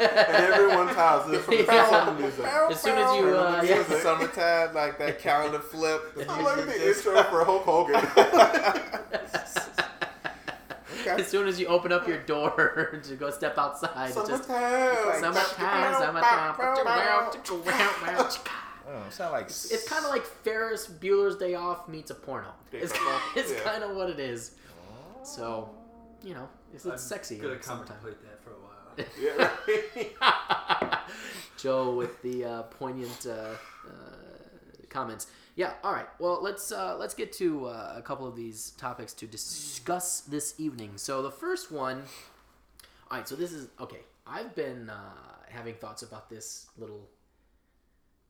everyone's 0.00 0.94
house. 0.94 1.28
It's 1.28 1.44
from 1.44 1.56
the 1.56 1.64
Yeah. 1.64 1.90
summer 1.90 2.16
music. 2.20 2.44
as 2.44 2.80
soon 2.80 2.96
as 2.96 3.16
you, 3.16 3.36
uh, 3.36 3.62
Yeah. 3.64 3.84
yeah. 3.90 4.00
summertime, 4.02 4.72
like 4.72 4.98
that 5.00 5.18
calendar 5.18 5.58
flip. 5.58 6.14
The 6.14 6.30
I 6.30 6.40
like 6.42 6.64
the 6.66 6.88
intro 6.90 7.20
for 7.24 7.44
Hulk 7.44 7.64
Hogan. 7.64 8.00
As 11.06 11.26
soon 11.28 11.46
as 11.48 11.58
you 11.60 11.66
open 11.66 11.92
up 11.92 12.06
your 12.08 12.18
door 12.18 13.00
to 13.08 13.14
go 13.16 13.30
step 13.30 13.56
outside, 13.58 14.08
it's 14.16 14.28
just 14.28 14.44
Summertime. 14.44 15.20
summertime, 15.20 15.94
summertime. 15.94 16.54
Oh, 18.88 19.02
sound 19.10 19.32
like 19.32 19.46
It's 19.46 19.88
kind 19.88 20.04
of 20.04 20.10
like 20.10 20.22
Ferris 20.24 20.86
Bueller's 20.86 21.36
Day 21.36 21.54
Off 21.54 21.88
meets 21.88 22.10
a 22.10 22.14
porno. 22.14 22.48
It's, 22.72 22.92
it's 23.34 23.52
Yeah. 23.52 23.58
kind 23.60 23.82
of 23.82 23.96
what 23.96 24.10
it 24.10 24.20
is. 24.20 24.52
So, 25.24 25.70
you 26.22 26.34
know, 26.34 26.48
it's, 26.72 26.84
it's 26.84 26.92
I'm 26.92 26.98
sexy. 26.98 27.36
Gonna 27.38 27.54
in 27.54 27.58
contemplate 27.58 28.16
that 28.22 28.40
for 28.44 28.50
a 28.50 28.54
while. 28.54 29.06
Yeah, 29.20 29.50
right. 30.20 30.98
Joe 31.56 31.94
with 31.94 32.20
the 32.22 32.44
uh, 32.44 32.62
poignant 32.64 33.26
uh, 33.28 33.30
uh, 33.32 33.90
comments. 34.88 35.26
Yeah. 35.56 35.72
All 35.82 35.92
right. 35.92 36.06
Well, 36.18 36.38
let's 36.42 36.70
uh, 36.70 36.96
let's 36.98 37.14
get 37.14 37.32
to 37.34 37.66
uh, 37.66 37.94
a 37.96 38.02
couple 38.02 38.26
of 38.26 38.36
these 38.36 38.70
topics 38.72 39.12
to 39.14 39.26
discuss 39.26 40.20
this 40.20 40.54
evening. 40.58 40.92
So 40.96 41.22
the 41.22 41.30
first 41.30 41.72
one. 41.72 42.04
All 43.10 43.18
right. 43.18 43.26
So 43.28 43.34
this 43.36 43.52
is 43.52 43.68
okay. 43.80 44.00
I've 44.26 44.54
been 44.54 44.90
uh, 44.90 45.14
having 45.48 45.74
thoughts 45.74 46.02
about 46.02 46.28
this 46.30 46.66
little 46.78 47.08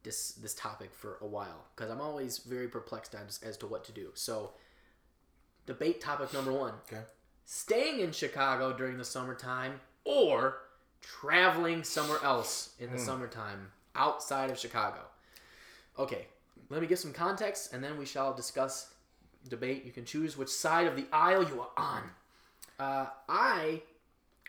this 0.04 0.33
this 0.33 0.54
topic 0.54 0.95
for 0.95 1.18
a 1.21 1.26
while 1.26 1.64
because 1.75 1.90
I'm 1.90 2.00
always 2.00 2.38
very 2.38 2.68
perplexed 2.68 3.14
as, 3.14 3.40
as 3.42 3.56
to 3.59 3.66
what 3.66 3.85
to 3.87 3.92
do. 3.92 4.11
So 4.14 4.52
debate 5.66 6.00
topic 6.00 6.33
number 6.33 6.52
one 6.52 6.75
Okay. 6.87 7.02
staying 7.45 7.99
in 8.00 8.12
Chicago 8.12 8.73
during 8.73 8.99
the 8.99 9.04
summertime 9.04 9.80
or 10.04 10.59
traveling 11.00 11.83
somewhere 11.83 12.23
else 12.23 12.75
in 12.78 12.92
the 12.92 12.99
summertime 12.99 13.73
outside 13.97 14.49
of 14.50 14.59
Chicago. 14.59 15.00
Okay, 15.99 16.26
let 16.69 16.81
me 16.81 16.87
give 16.87 16.99
some 16.99 17.13
context 17.13 17.73
and 17.73 17.83
then 17.83 17.97
we 17.99 18.07
shall 18.07 18.35
discuss 18.35 18.93
debate. 19.49 19.85
You 19.85 19.93
can 19.93 20.05
choose 20.05 20.37
which 20.37 20.49
side 20.49 20.87
of 20.87 20.97
the 20.97 21.07
aisle 21.13 21.45
you 21.45 21.61
are 21.61 21.71
on. 21.77 22.03
Uh, 22.79 23.07
I 23.29 23.83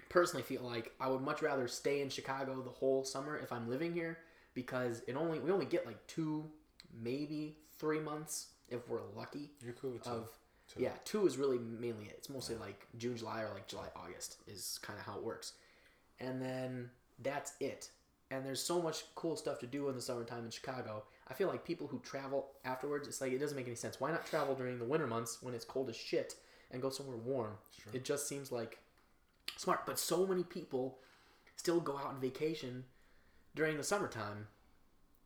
personally 0.09 0.43
feel 0.43 0.61
like 0.63 0.91
I 0.99 1.07
would 1.09 1.21
much 1.21 1.41
rather 1.41 1.67
stay 1.67 2.01
in 2.01 2.09
Chicago 2.09 2.61
the 2.61 2.69
whole 2.71 3.03
summer 3.03 3.37
if 3.37 3.51
I'm 3.51 3.69
living 3.69 3.93
here 3.93 4.19
because 4.53 5.01
it 5.07 5.15
only 5.15 5.39
we 5.39 5.51
only 5.51 5.65
get 5.65 5.85
like 5.85 6.05
two, 6.07 6.45
maybe 7.01 7.57
three 7.77 7.99
months 7.99 8.47
if 8.69 8.87
we're 8.89 9.01
lucky 9.15 9.51
You're 9.63 9.73
cool 9.73 9.91
with 9.91 10.03
two. 10.03 10.09
of 10.09 10.29
Two. 10.73 10.81
yeah 10.83 10.91
two 11.05 11.25
is 11.25 11.37
really 11.37 11.57
mainly 11.59 12.05
it 12.05 12.15
it's 12.17 12.29
mostly 12.29 12.55
like 12.55 12.85
june 12.97 13.15
july 13.15 13.41
or 13.43 13.53
like 13.53 13.67
july 13.67 13.85
august 13.95 14.35
is 14.47 14.77
kind 14.81 14.99
of 14.99 15.05
how 15.05 15.15
it 15.17 15.23
works 15.23 15.53
and 16.19 16.41
then 16.41 16.89
that's 17.23 17.53
it. 17.59 17.89
And 18.31 18.45
there's 18.45 18.61
so 18.61 18.81
much 18.81 19.03
cool 19.15 19.35
stuff 19.35 19.59
to 19.59 19.67
do 19.67 19.87
in 19.89 19.95
the 19.95 20.01
summertime 20.01 20.45
in 20.45 20.51
Chicago. 20.51 21.03
I 21.29 21.33
feel 21.33 21.47
like 21.47 21.65
people 21.65 21.87
who 21.87 21.99
travel 21.99 22.47
afterwards, 22.63 23.07
it's 23.07 23.19
like 23.21 23.31
it 23.33 23.39
doesn't 23.39 23.57
make 23.57 23.67
any 23.67 23.75
sense. 23.75 23.99
Why 23.99 24.11
not 24.11 24.25
travel 24.25 24.55
during 24.55 24.79
the 24.79 24.85
winter 24.85 25.07
months 25.07 25.39
when 25.41 25.53
it's 25.53 25.65
cold 25.65 25.89
as 25.89 25.95
shit 25.95 26.35
and 26.71 26.81
go 26.81 26.89
somewhere 26.89 27.17
warm? 27.17 27.57
It 27.93 28.05
just 28.05 28.27
seems 28.27 28.51
like 28.51 28.79
smart. 29.57 29.85
But 29.85 29.99
so 29.99 30.25
many 30.25 30.43
people 30.43 30.99
still 31.55 31.79
go 31.79 31.97
out 31.97 32.07
on 32.07 32.21
vacation 32.21 32.85
during 33.55 33.77
the 33.77 33.83
summertime 33.83 34.47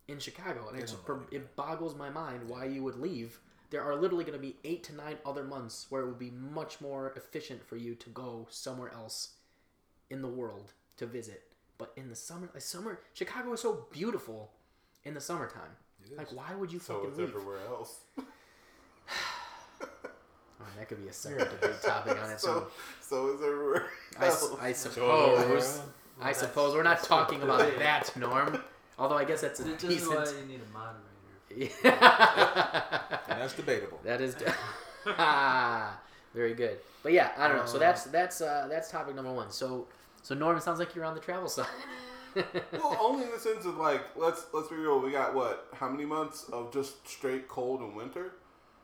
in 0.08 0.20
Chicago, 0.20 0.68
and 0.70 0.78
it, 0.78 0.82
just, 0.82 0.98
it 1.32 1.56
boggles 1.56 1.96
my 1.96 2.10
mind 2.10 2.48
why 2.50 2.66
you 2.66 2.84
would 2.84 3.00
leave. 3.00 3.40
There 3.70 3.84
are 3.84 3.96
literally 3.96 4.24
going 4.26 4.38
to 4.38 4.42
be 4.42 4.58
eight 4.64 4.84
to 4.86 4.96
nine 4.96 5.18
other 5.26 5.44
months 5.44 5.86
where 5.90 6.02
it 6.02 6.08
would 6.08 6.20
be 6.20 6.32
much 6.32 6.82
more 6.82 7.14
efficient 7.16 7.64
for 7.64 7.78
you 7.78 7.96
to 7.96 8.10
go 8.10 8.48
somewhere 8.50 8.92
else 8.94 9.36
in 10.10 10.22
the 10.22 10.28
world 10.28 10.74
to 10.98 11.06
visit. 11.06 11.44
But 11.78 11.94
in 11.96 12.10
the 12.10 12.16
summer, 12.16 12.50
like 12.54 12.62
summer, 12.62 13.00
Chicago 13.14 13.54
is 13.54 13.62
so 13.62 13.88
beautiful 13.92 14.52
in 15.04 15.14
the 15.14 15.22
summertime. 15.22 15.78
Like, 16.18 16.32
why 16.32 16.54
would 16.56 16.72
you 16.72 16.80
So 16.80 16.96
fucking 16.96 17.10
it's 17.10 17.18
leave? 17.20 17.30
everywhere 17.30 17.60
else. 17.68 18.00
Oh, 20.64 20.66
that 20.78 20.88
could 20.88 21.02
be 21.02 21.10
a 21.10 21.14
separate 21.14 21.60
debate 21.60 21.82
topic 21.82 22.22
on 22.24 22.30
its 22.30 22.46
own. 22.46 22.64
So, 23.02 23.28
so 23.30 23.34
is 23.36 23.42
everywhere 23.42 23.88
I, 24.20 24.28
s- 24.28 24.44
else. 24.44 24.58
I 24.62 24.72
suppose. 24.84 25.80
Well, 25.80 25.86
I 26.22 26.32
suppose 26.34 26.76
we're 26.76 26.84
not 26.84 27.02
talking 27.04 27.42
about 27.42 27.60
debate. 27.62 27.80
that, 27.80 28.16
Norm. 28.16 28.62
Although 29.00 29.18
I 29.18 29.26
guess 29.26 29.42
that's 29.42 29.60
a 29.60 29.64
This 29.64 29.84
is 29.84 30.08
why 30.08 30.24
you 30.40 30.46
need 30.48 30.62
a 30.62 30.72
moderator. 30.72 31.76
Yeah. 31.84 33.02
And 33.28 33.42
that's 33.42 33.54
debatable. 33.54 34.00
that 34.04 34.22
is 34.22 34.36
very 36.36 36.54
good. 36.54 36.78
But 37.02 37.14
yeah, 37.14 37.32
I 37.38 37.48
don't 37.48 37.58
know. 37.58 37.66
So 37.66 37.80
that's 37.80 38.04
that's 38.06 38.42
uh, 38.42 38.68
that's 38.70 38.92
topic 38.92 39.16
number 39.16 39.34
one. 39.34 39.50
So 39.50 39.88
so 40.22 40.36
Norm, 40.36 40.58
it 40.58 40.62
sounds 40.64 40.78
like 40.80 40.94
you're 40.96 41.06
on 41.06 41.16
the 41.16 41.20
travel 41.22 41.48
side. 41.50 41.66
Well, 42.74 42.98
only 43.02 43.26
in 43.26 43.32
the 43.32 43.40
sense 43.40 43.66
of 43.66 43.78
like, 43.78 44.02
let's 44.16 44.46
let's 44.54 44.70
be 44.70 44.76
real. 44.76 45.00
We 45.00 45.12
got 45.12 45.34
what? 45.34 45.68
How 45.74 45.90
many 45.90 46.06
months 46.06 46.46
of 46.52 46.72
just 46.74 47.08
straight 47.08 47.48
cold 47.48 47.82
and 47.82 47.96
winter? 47.96 48.34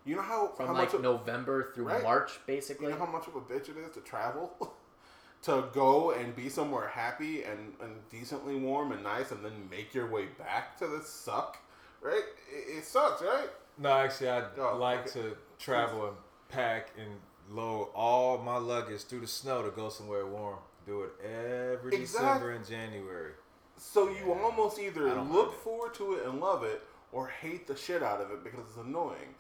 You 0.06 0.16
know 0.16 0.22
how 0.22 0.48
From 0.50 0.68
how 0.68 0.74
like 0.74 0.86
much 0.86 0.94
of, 0.94 1.02
November 1.02 1.72
through 1.76 1.86
Right. 1.90 2.04
March, 2.04 2.40
basically. 2.46 2.88
you 2.88 2.92
know 2.94 3.06
how 3.06 3.12
much 3.12 3.28
of 3.28 3.36
a 3.36 3.42
bitch 3.42 3.70
it 3.70 3.78
is 3.78 3.92
to 3.96 4.00
travel, 4.02 4.74
to 5.44 5.66
go 5.74 6.12
and 6.12 6.36
be 6.36 6.48
somewhere 6.50 6.88
happy 6.88 7.44
and, 7.44 7.74
and 7.82 7.96
decently 8.10 8.56
warm 8.56 8.92
and 8.94 9.04
nice, 9.04 9.32
and 9.32 9.44
then 9.44 9.68
make 9.70 9.94
your 9.94 10.08
way 10.10 10.26
back 10.40 10.78
to 10.78 10.88
the 10.88 11.02
suck, 11.02 11.58
right? 12.02 12.24
It, 12.52 12.78
it 12.80 12.86
sucks, 12.86 13.22
right? 13.22 13.50
No, 13.78 13.92
actually, 13.92 14.30
I'd 14.30 14.46
Oh, 14.58 14.78
like 14.78 15.02
okay. 15.02 15.20
to 15.22 15.38
travel 15.60 16.08
and 16.08 16.16
pack 16.50 16.92
and 16.98 17.20
load 17.50 17.90
all 17.94 18.38
my 18.38 18.58
luggage 18.58 19.02
through 19.04 19.20
the 19.22 19.28
snow 19.28 19.62
to 19.62 19.72
go 19.72 19.90
somewhere 19.90 20.26
warm. 20.26 20.60
Do 20.88 21.04
it 21.04 21.12
every 21.24 21.94
Exact- 21.96 22.24
December 22.24 22.52
and 22.54 22.66
January. 22.66 23.34
So 23.78 24.10
you 24.10 24.34
almost 24.34 24.80
either 24.80 25.14
look 25.22 25.54
forward 25.54 25.94
to 25.96 26.14
it 26.14 26.26
and 26.26 26.40
love 26.40 26.64
it, 26.64 26.82
or 27.12 27.28
hate 27.28 27.68
the 27.68 27.76
shit 27.76 28.02
out 28.02 28.22
of 28.22 28.32
it 28.32 28.44
because 28.44 28.62
it's 28.62 28.78
annoying. 28.78 29.36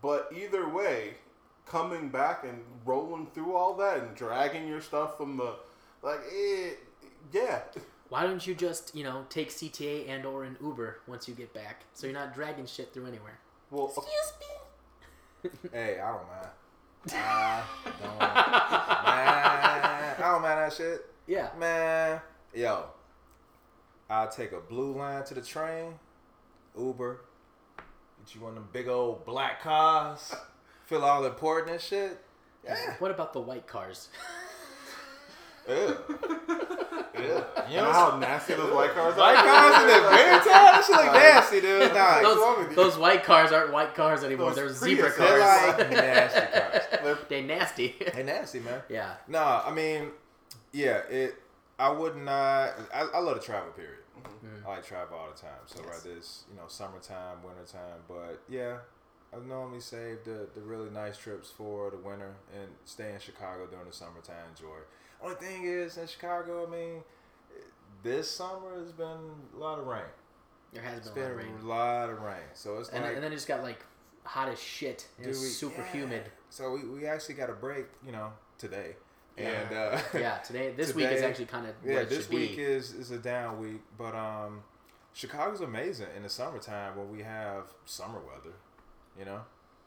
But 0.00 0.30
either 0.34 0.68
way, 0.68 1.14
coming 1.66 2.08
back 2.08 2.44
and 2.44 2.62
rolling 2.84 3.26
through 3.34 3.54
all 3.54 3.74
that 3.74 3.98
and 3.98 4.14
dragging 4.16 4.66
your 4.68 4.80
stuff 4.80 5.16
from 5.18 5.36
the 5.36 5.56
like, 6.02 6.20
it, 6.30 6.78
yeah, 7.32 7.62
Why 8.08 8.22
don't 8.22 8.46
you 8.46 8.54
just 8.54 8.94
you 8.94 9.02
know 9.02 9.26
take 9.28 9.50
CTA 9.50 10.08
and 10.08 10.24
or 10.24 10.44
an 10.44 10.56
Uber 10.62 11.00
once 11.08 11.26
you 11.28 11.34
get 11.34 11.52
back, 11.52 11.82
so 11.94 12.06
you're 12.06 12.14
not 12.14 12.32
dragging 12.32 12.64
shit 12.66 12.94
through 12.94 13.06
anywhere. 13.06 13.38
well, 13.70 13.92
Hey, 15.72 16.00
I 16.00 16.12
don't 16.12 16.26
mind. 16.28 16.48
I 17.12 17.62
don't 17.84 18.18
mind. 18.18 18.32
I 20.18 20.32
don't 20.32 20.42
mind 20.42 20.58
that 20.58 20.65
shit. 20.76 21.06
Yeah. 21.26 21.48
Man, 21.58 22.20
yo, 22.54 22.84
I'll 24.08 24.28
take 24.28 24.52
a 24.52 24.60
blue 24.60 24.92
line 24.96 25.24
to 25.24 25.34
the 25.34 25.40
train, 25.40 25.94
Uber, 26.78 27.20
get 28.24 28.34
you 28.34 28.40
one 28.40 28.50
of 28.50 28.54
them 28.56 28.68
big 28.72 28.88
old 28.88 29.24
black 29.26 29.60
cars, 29.62 30.34
feel 30.86 31.02
all 31.04 31.24
important 31.24 31.72
and 31.72 31.80
shit. 31.80 32.18
Yeah. 32.64 32.94
What 32.98 33.10
about 33.10 33.32
the 33.32 33.40
white 33.40 33.66
cars? 33.66 34.08
Ew. 35.68 35.74
Ew. 35.76 35.96
You 37.18 37.24
you 37.70 37.76
know 37.78 37.84
know, 37.84 37.92
how 37.92 38.18
nasty 38.18 38.54
those 38.54 38.72
white 38.72 38.92
cars 38.92 39.14
are. 39.14 39.18
white 39.18 39.34
cars 39.34 39.80
in 39.82 39.86
the 39.88 40.08
winter 40.10 40.30
time? 40.38 40.44
That 40.44 40.84
shit 40.86 40.96
look 40.96 41.12
nasty, 41.14 41.60
dude. 41.60 41.92
Nah, 41.94 42.22
What's 42.22 42.58
with 42.58 42.68
those, 42.68 42.70
you? 42.70 42.76
those 42.76 42.98
white 42.98 43.24
cars 43.24 43.50
aren't 43.52 43.72
white 43.72 43.94
cars 43.94 44.22
anymore. 44.22 44.52
Those 44.52 44.78
They're 44.80 44.88
zebra 44.88 45.10
Priuses. 45.10 45.16
they're 45.18 45.40
cars. 45.40 45.78
like 45.78 45.90
nasty 45.90 46.60
cars. 46.60 46.84
They're- 47.02 47.18
they 47.28 47.42
nasty. 47.42 47.94
They 48.14 48.22
nasty, 48.22 48.60
man. 48.60 48.82
yeah. 48.88 49.14
Nah, 49.26 49.62
I 49.66 49.72
mean, 49.72 50.10
yeah, 50.72 50.98
it. 51.10 51.34
I 51.78 51.90
would 51.90 52.16
not. 52.16 52.70
I, 52.94 53.08
I 53.14 53.18
love 53.18 53.36
the 53.36 53.42
travel 53.42 53.70
period. 53.72 53.98
Mm-hmm. 54.22 54.66
I 54.66 54.76
like 54.76 54.86
travel 54.86 55.18
all 55.18 55.28
the 55.34 55.38
time. 55.40 55.60
So 55.66 55.80
Yes. 55.84 56.04
whether 56.04 56.16
it's 56.16 56.44
you 56.50 56.56
know 56.56 56.64
summertime, 56.68 57.42
wintertime, 57.44 58.00
but 58.08 58.40
yeah, 58.48 58.78
I 59.34 59.46
normally 59.46 59.80
save 59.80 60.24
the 60.24 60.48
the 60.54 60.62
really 60.62 60.88
nice 60.90 61.18
trips 61.18 61.50
for 61.50 61.90
the 61.90 61.98
winter 61.98 62.34
and 62.54 62.68
stay 62.86 63.12
in 63.12 63.20
Chicago 63.20 63.66
during 63.66 63.86
the 63.86 63.92
summertime. 63.92 64.48
Enjoy. 64.50 64.78
Only 65.22 65.36
thing 65.36 65.64
is 65.64 65.96
in 65.98 66.06
Chicago, 66.06 66.66
I 66.66 66.70
mean, 66.70 67.02
this 68.02 68.30
summer 68.30 68.78
has 68.78 68.92
been 68.92 69.06
a 69.54 69.58
lot 69.58 69.78
of 69.78 69.86
rain. 69.86 70.02
There 70.72 70.82
has 70.82 70.98
It's 70.98 71.08
been 71.08 71.30
a 71.30 71.34
been 71.36 71.36
lot 71.36 71.40
of 71.44 71.46
rain. 71.46 71.64
a 71.64 71.68
lot 71.68 72.10
of 72.10 72.20
rain. 72.22 72.48
So 72.54 72.78
it's 72.78 72.88
And, 72.90 73.02
like 73.04 73.14
and 73.14 73.22
then 73.24 73.32
it 73.32 73.36
just 73.36 73.48
got 73.48 73.62
like 73.62 73.84
hot 74.24 74.48
as 74.48 74.60
shit. 74.60 75.06
and 75.16 75.26
It 75.26 75.28
was 75.30 75.40
Dude, 75.40 75.52
super 75.52 75.80
yeah. 75.82 75.92
humid. 75.92 76.22
So 76.50 76.72
we, 76.72 76.86
we 76.86 77.06
actually 77.06 77.36
got 77.36 77.48
a 77.48 77.54
break, 77.54 77.86
you 78.04 78.12
know, 78.12 78.32
today. 78.58 78.96
Yeah. 79.38 79.44
And 79.48 79.76
uh, 79.76 80.00
Yeah, 80.14 80.38
today 80.44 80.72
this 80.76 80.94
week 80.94 81.10
is 81.10 81.22
actually 81.22 81.46
kind 81.46 81.66
of 81.66 81.74
yeah, 81.84 81.98
it 82.00 82.08
this 82.08 82.28
week 82.30 82.56
be. 82.56 82.62
is 82.62 82.92
is 82.94 83.10
a 83.10 83.18
down 83.18 83.58
week, 83.60 83.82
but 83.98 84.14
um, 84.14 84.62
Chicago's 85.12 85.60
amazing 85.60 86.08
in 86.16 86.22
the 86.22 86.28
summertime 86.28 86.96
when 86.96 87.10
we 87.10 87.22
have 87.22 87.64
summer 87.84 88.20
weather. 88.20 88.54
You 89.18 89.24
know, 89.26 89.40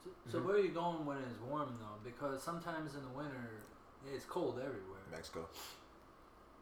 So, 0.04 0.10
so 0.32 0.38
Mm-hmm. 0.38 0.46
where 0.48 0.56
are 0.56 0.60
you 0.60 0.70
going 0.70 1.04
when 1.06 1.18
it's 1.18 1.38
warm 1.48 1.74
though? 1.80 1.98
Because 2.04 2.42
sometimes 2.42 2.94
in 2.94 3.02
the 3.02 3.10
winter 3.16 3.50
it's 4.14 4.24
cold 4.24 4.56
everywhere. 4.58 5.00
Mexico. 5.10 5.46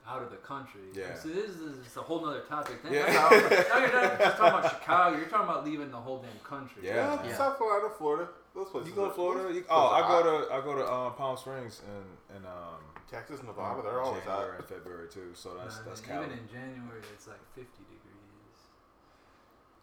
Out 0.07 0.23
of 0.23 0.30
the 0.30 0.37
country. 0.38 0.80
Yeah. 0.95 1.14
So 1.14 1.28
this 1.28 1.50
is 1.50 1.78
it's 1.87 1.97
a 1.97 2.00
whole 2.00 2.25
nother 2.25 2.40
topic. 2.40 2.83
Then 2.83 2.92
Yeah. 2.95 3.07
now, 3.12 3.28
now 3.68 3.78
you're 3.85 3.92
not 3.92 4.18
just 4.18 4.37
talking 4.38 4.59
about 4.59 4.71
Chicago. 4.80 5.16
You're 5.18 5.26
talking 5.28 5.49
about 5.49 5.64
leaving 5.66 5.90
the 5.90 5.99
whole 5.99 6.18
damn 6.23 6.38
country. 6.42 6.83
Yeah. 6.87 6.95
yeah, 7.23 7.28
Yeah. 7.28 7.37
South 7.37 7.59
Carolina, 7.59 7.90
Florida. 7.97 8.28
Those 8.55 8.69
places. 8.71 8.88
You 8.90 8.95
go 8.97 9.09
to 9.09 9.14
Florida? 9.14 9.55
You, 9.55 9.64
oh, 9.71 9.88
I 9.88 10.00
go 10.09 10.23
to 10.47 10.52
I 10.52 10.61
go 10.61 10.75
to 10.75 10.93
um, 10.93 11.14
Palm 11.14 11.37
Springs 11.37 11.83
and 11.87 12.37
and 12.37 12.47
um, 12.47 12.81
Texas, 13.11 13.43
Nevada. 13.43 13.83
They're 13.83 14.00
always 14.00 14.23
January 14.25 14.50
hot. 14.50 14.59
and 14.59 14.69
February 14.69 15.09
too. 15.09 15.31
So 15.35 15.55
that's 15.57 15.76
Man, 15.76 15.85
that's 15.87 16.02
even 16.02 16.14
Cali. 16.14 16.33
in 16.33 16.49
January 16.49 17.02
it's 17.14 17.26
like 17.28 17.40
50 17.55 17.67
degrees. 17.85 18.57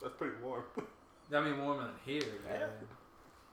That's 0.02 0.14
pretty 0.16 0.36
warm. 0.44 0.64
I 1.34 1.42
mean 1.42 1.62
warmer 1.64 1.84
than 1.84 1.92
here. 2.06 2.22
Yeah. 2.48 2.60
man. 2.60 2.70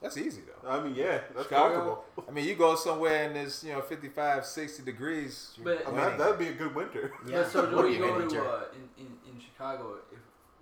That's 0.02 0.16
easy 0.18 0.40
though. 0.40 0.68
I 0.68 0.82
mean, 0.82 0.96
yeah, 0.96 1.20
that's 1.32 1.44
Chicago. 1.44 1.74
comfortable. 1.74 2.24
I 2.28 2.32
mean, 2.32 2.44
you 2.44 2.56
go 2.56 2.74
somewhere 2.74 3.24
and 3.28 3.36
it's 3.36 3.62
you 3.62 3.72
know 3.72 3.80
55, 3.80 4.44
60 4.44 4.82
degrees. 4.82 5.54
But- 5.62 5.86
I 5.86 5.90
mean, 5.90 5.96
that, 6.00 6.18
that'd 6.18 6.38
be 6.40 6.48
a 6.48 6.54
good 6.54 6.74
winter. 6.74 7.12
Yeah. 7.24 7.42
But 7.42 7.52
so 7.52 7.70
do 7.70 7.82
we 7.86 7.92
you 7.94 7.98
go 8.00 8.18
gonna 8.18 8.42
uh, 8.42 8.64
in, 8.74 9.04
in 9.04 9.12
in 9.32 9.40
Chicago? 9.40 9.98
If 10.10 10.18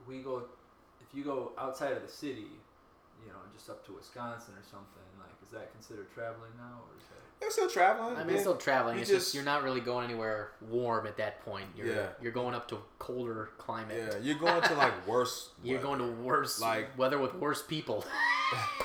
we 0.07 0.21
go, 0.21 0.43
if 1.01 1.17
you 1.17 1.25
go 1.25 1.53
outside 1.59 1.93
of 1.93 2.03
the 2.03 2.09
city, 2.09 2.49
you 3.25 3.33
know, 3.33 3.39
just 3.57 3.69
up 3.71 3.85
to 3.87 3.93
Wisconsin 3.93 4.55
or 4.55 4.63
something, 4.63 5.03
like, 5.19 5.31
is 5.45 5.51
that 5.53 5.73
considered 5.73 6.13
traveling 6.15 6.53
now, 6.57 6.81
or 6.89 6.97
is 6.99 7.05
that? 7.09 7.17
They're 7.41 7.51
still 7.51 7.71
traveling. 7.71 8.17
I 8.17 8.25
mean, 8.25 8.35
it's 8.35 8.43
still 8.43 8.57
traveling. 8.57 8.97
you 8.97 9.01
It's 9.03 9.11
just, 9.11 9.27
just- 9.27 9.35
you're 9.35 9.45
not 9.45 9.63
really 9.63 9.81
going 9.81 10.05
anywhere 10.05 10.53
warm 10.61 11.07
at 11.07 11.17
that 11.17 11.43
point. 11.45 11.67
You're 11.75 11.87
Yeah. 11.87 12.09
you're 12.21 12.33
going 12.33 12.55
up 12.55 12.69
to 12.69 12.79
colder 12.99 13.51
climate. 13.57 13.97
yeah, 14.13 14.19
you're 14.23 14.39
going 14.39 14.61
to 14.63 14.75
like 14.75 15.07
worse. 15.07 15.51
You're 15.65 15.81
going 15.81 15.99
to 16.01 16.07
worse 16.23 16.61
Like- 16.61 16.97
weather 16.99 17.19
with 17.19 17.35
worse 17.35 17.63
people. 17.63 18.05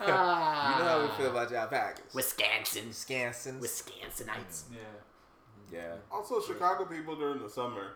You 0.00 0.08
know 0.08 0.14
how 0.14 0.98
we 1.02 1.06
ah. 1.08 1.14
feel 1.16 1.30
about 1.30 1.50
y'all 1.52 1.68
Packers. 1.68 2.12
Wisconsin, 2.12 2.88
Wisconsin. 2.88 3.60
Wisconsinites. 3.60 4.64
Mm, 4.64 4.74
yeah. 4.74 4.78
Yeah. 5.72 5.94
Also, 6.10 6.40
Chicago 6.40 6.84
people 6.86 7.14
during 7.14 7.40
the 7.42 7.48
summer, 7.48 7.92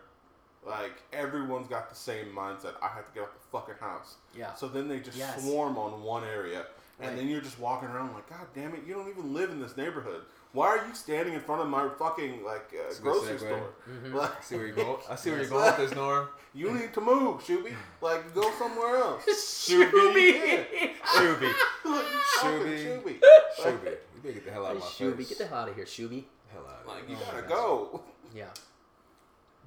like 0.67 0.91
everyone's 1.13 1.67
got 1.67 1.89
the 1.89 1.95
same 1.95 2.27
mindset. 2.35 2.73
I 2.81 2.87
have 2.89 3.05
to 3.07 3.13
get 3.13 3.23
out 3.23 3.33
the 3.33 3.47
fucking 3.57 3.75
house. 3.79 4.15
Yeah. 4.35 4.53
So 4.53 4.67
then 4.67 4.87
they 4.87 4.99
just 4.99 5.17
Yes. 5.17 5.41
swarm 5.43 5.77
on 5.77 6.01
one 6.03 6.23
area, 6.23 6.65
and 6.99 7.09
Right. 7.09 7.17
then 7.17 7.27
you're 7.27 7.41
just 7.41 7.59
walking 7.59 7.89
around 7.89 8.13
like, 8.13 8.29
God 8.29 8.47
damn 8.53 8.73
it, 8.75 8.83
you 8.85 8.93
don't 8.93 9.07
even 9.09 9.33
live 9.33 9.49
in 9.51 9.61
this 9.61 9.77
neighborhood. 9.77 10.23
Why 10.53 10.67
are 10.69 10.87
you 10.87 10.93
standing 10.95 11.33
in 11.35 11.41
front 11.41 11.61
of 11.61 11.67
my 11.67 11.87
fucking 11.99 12.43
like 12.43 12.71
uh, 12.73 12.83
That's 12.83 12.99
a 12.99 13.01
good 13.01 13.13
grocery 13.13 13.35
segue. 13.35 13.39
store? 13.39 13.69
Mhm. 13.89 14.13
Like, 14.13 14.37
I 14.37 14.41
see 14.41 14.55
where 14.55 14.65
you're 14.65 14.75
going. 14.75 14.97
I 15.09 15.15
see 15.15 15.29
where 15.29 15.39
you're 15.41 15.49
going 15.57 15.65
with 15.65 15.77
this, 15.77 15.95
Norm. 15.95 16.29
you 16.53 16.71
need 16.71 16.93
to 16.93 17.01
move, 17.01 17.41
Shuby. 17.43 17.73
Like, 18.01 18.33
go 18.33 18.51
somewhere 18.57 18.95
else. 18.97 19.23
Shooby. 19.25 20.95
Shuby. 21.03 21.51
Shuby. 21.83 22.03
Shuby. 22.39 23.19
Shuby. 23.59 23.97
You 24.15 24.21
better 24.21 24.33
get 24.33 24.45
the 24.45 24.51
hell 24.51 24.65
out 24.65 24.71
of 24.75 24.79
my 24.79 24.85
Shooby, 24.85 25.17
face. 25.17 25.29
get 25.29 25.37
the 25.39 25.47
hell 25.47 25.57
out 25.59 25.69
of 25.69 25.75
here, 25.75 25.85
Shooby. 25.85 26.23
hell 26.51 26.65
out 26.67 26.81
of 26.81 26.87
Like, 26.87 27.09
you 27.09 27.15
Oh, 27.19 27.31
gotta 27.31 27.47
go. 27.47 28.03
Yeah, 28.33 28.45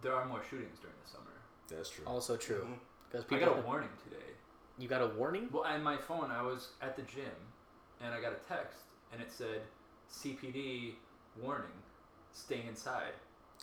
There 0.02 0.14
are 0.14 0.24
more 0.26 0.40
shootings 0.48 0.78
during 0.80 0.96
the 1.04 1.10
summer. 1.10 1.26
That's 1.68 1.90
true. 1.90 2.04
also 2.06 2.36
true. 2.36 2.66
Mhm. 2.68 2.78
Because 3.10 3.24
I 3.30 3.38
got 3.38 3.58
a 3.58 3.60
warning 3.62 3.88
today. 4.04 4.16
you 4.78 4.88
got 4.88 5.02
a 5.02 5.06
warning. 5.08 5.48
Well, 5.52 5.64
on 5.64 5.82
my 5.82 5.96
phone, 5.96 6.30
I 6.30 6.42
was 6.42 6.68
at 6.80 6.96
the 6.96 7.02
gym, 7.02 7.36
and 8.00 8.14
I 8.14 8.20
got 8.20 8.32
a 8.32 8.36
text, 8.48 8.78
and 9.12 9.20
it 9.20 9.30
said 9.30 9.62
CPD 10.10 10.94
warning. 11.36 11.70
stay 12.32 12.64
inside 12.68 13.12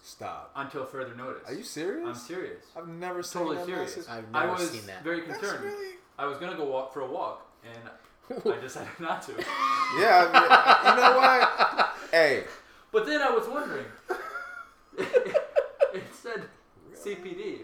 Stop. 0.03 0.51
until 0.55 0.85
further 0.85 1.15
notice. 1.15 1.47
Are 1.47 1.53
you 1.53 1.63
serious? 1.63 2.05
I'm 2.07 2.15
serious. 2.15 2.65
I've 2.75 2.87
never 2.89 3.23
seen 3.23 3.39
Totally 3.43 3.55
that 3.57 3.65
serious. 3.65 3.95
message. 3.97 4.11
I've 4.11 4.25
I 4.35 4.39
never 4.45 4.51
was 4.53 4.69
seen 4.71 4.85
that. 4.87 5.03
very 5.03 5.21
That's 5.21 5.39
concerned. 5.39 5.63
really. 5.63 5.95
I 6.19 6.25
was 6.25 6.37
gonna 6.37 6.57
go 6.57 6.65
walk 6.65 6.93
for 6.93 6.99
a 7.01 7.07
walk, 7.07 7.47
and 7.63 7.89
I 8.53 8.59
decided 8.61 8.89
not 8.99 9.21
to. 9.23 9.31
Yeah, 9.99 10.29
I 10.33 10.83
mean, 10.83 10.95
you 10.97 11.01
know 11.01 11.17
what? 11.17 11.93
Hey, 12.11 12.45
But 12.91 13.05
then 13.05 13.21
I 13.21 13.29
was 13.31 13.47
wondering. 13.47 13.85
It 17.07 17.17
said 17.17 17.23
CPD, 17.25 17.57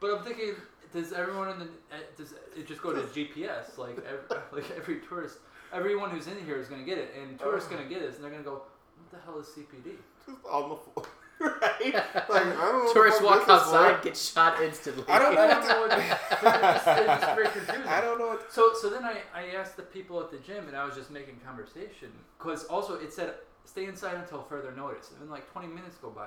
but 0.00 0.10
I'm 0.10 0.24
thinking, 0.24 0.54
does 0.92 1.12
everyone 1.12 1.50
in 1.50 1.58
the 1.58 1.64
uh, 1.64 1.98
does 2.16 2.34
it 2.56 2.66
just 2.66 2.82
go 2.82 2.92
to 2.92 3.00
GPS? 3.02 3.78
Like 3.78 3.98
every, 3.98 4.42
like 4.62 4.70
every 4.76 5.00
tourist, 5.00 5.38
everyone 5.72 6.10
who's 6.10 6.26
in 6.26 6.44
here 6.44 6.56
is 6.56 6.68
gonna 6.68 6.84
get 6.84 6.98
it, 6.98 7.14
and 7.20 7.38
tourists 7.38 7.68
gonna 7.68 7.88
get 7.88 8.02
it, 8.02 8.14
and 8.14 8.24
they're 8.24 8.30
gonna 8.30 8.42
go, 8.42 8.62
what 8.96 9.10
the 9.10 9.18
hell 9.24 9.38
is 9.38 9.46
CPD? 9.46 9.96
Just 10.26 10.38
on 10.50 10.70
the 10.70 10.76
floor. 10.76 11.06
right? 11.40 11.94
Like, 11.94 12.02
I 12.30 12.72
don't 12.72 12.84
know 12.84 12.92
Tourists 12.92 13.22
walk 13.22 13.46
this 13.46 13.62
is 13.62 13.68
outside, 13.68 14.02
get 14.02 14.16
shot 14.16 14.60
instantly. 14.60 15.04
I 15.08 15.18
don't 15.20 15.38
I 15.38 15.46
know. 15.46 15.48
don't 15.48 15.68
know 15.68 15.80
what. 15.80 15.98
It's, 15.98 16.84
just, 16.84 16.98
it's 16.98 17.06
just 17.22 17.34
very 17.36 17.46
confusing. 17.48 17.86
I 17.86 18.00
don't 18.00 18.18
know. 18.18 18.26
What, 18.28 18.52
So 18.52 18.72
so 18.74 18.90
then 18.90 19.04
I, 19.04 19.22
I 19.32 19.54
asked 19.56 19.76
the 19.76 19.84
people 19.84 20.20
at 20.20 20.32
the 20.32 20.38
gym 20.38 20.66
and 20.66 20.76
I 20.76 20.84
was 20.84 20.96
just 20.96 21.12
making 21.12 21.38
conversation 21.46 22.10
because 22.38 22.64
also 22.64 22.94
it 22.94 23.12
said 23.12 23.34
stay 23.64 23.84
inside 23.84 24.14
until 24.16 24.42
further 24.42 24.72
notice 24.72 25.10
and 25.12 25.20
then 25.20 25.30
like 25.30 25.48
20 25.52 25.68
minutes 25.68 25.96
go 25.98 26.10
by 26.10 26.26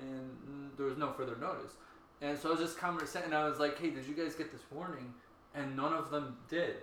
and 0.00 0.30
mm, 0.48 0.76
there 0.78 0.86
was 0.86 0.96
no 0.96 1.12
further 1.12 1.36
notice 1.36 1.72
and 2.20 2.38
so 2.38 2.48
I 2.48 2.52
was 2.52 2.60
just 2.60 2.78
conversing 2.78 3.22
and 3.24 3.34
I 3.34 3.48
was 3.48 3.58
like 3.58 3.78
hey 3.78 3.90
did 3.90 4.06
you 4.06 4.14
guys 4.14 4.34
get 4.34 4.50
this 4.52 4.62
warning 4.72 5.12
and 5.54 5.76
none 5.76 5.92
of 5.92 6.10
them 6.10 6.36
did 6.48 6.76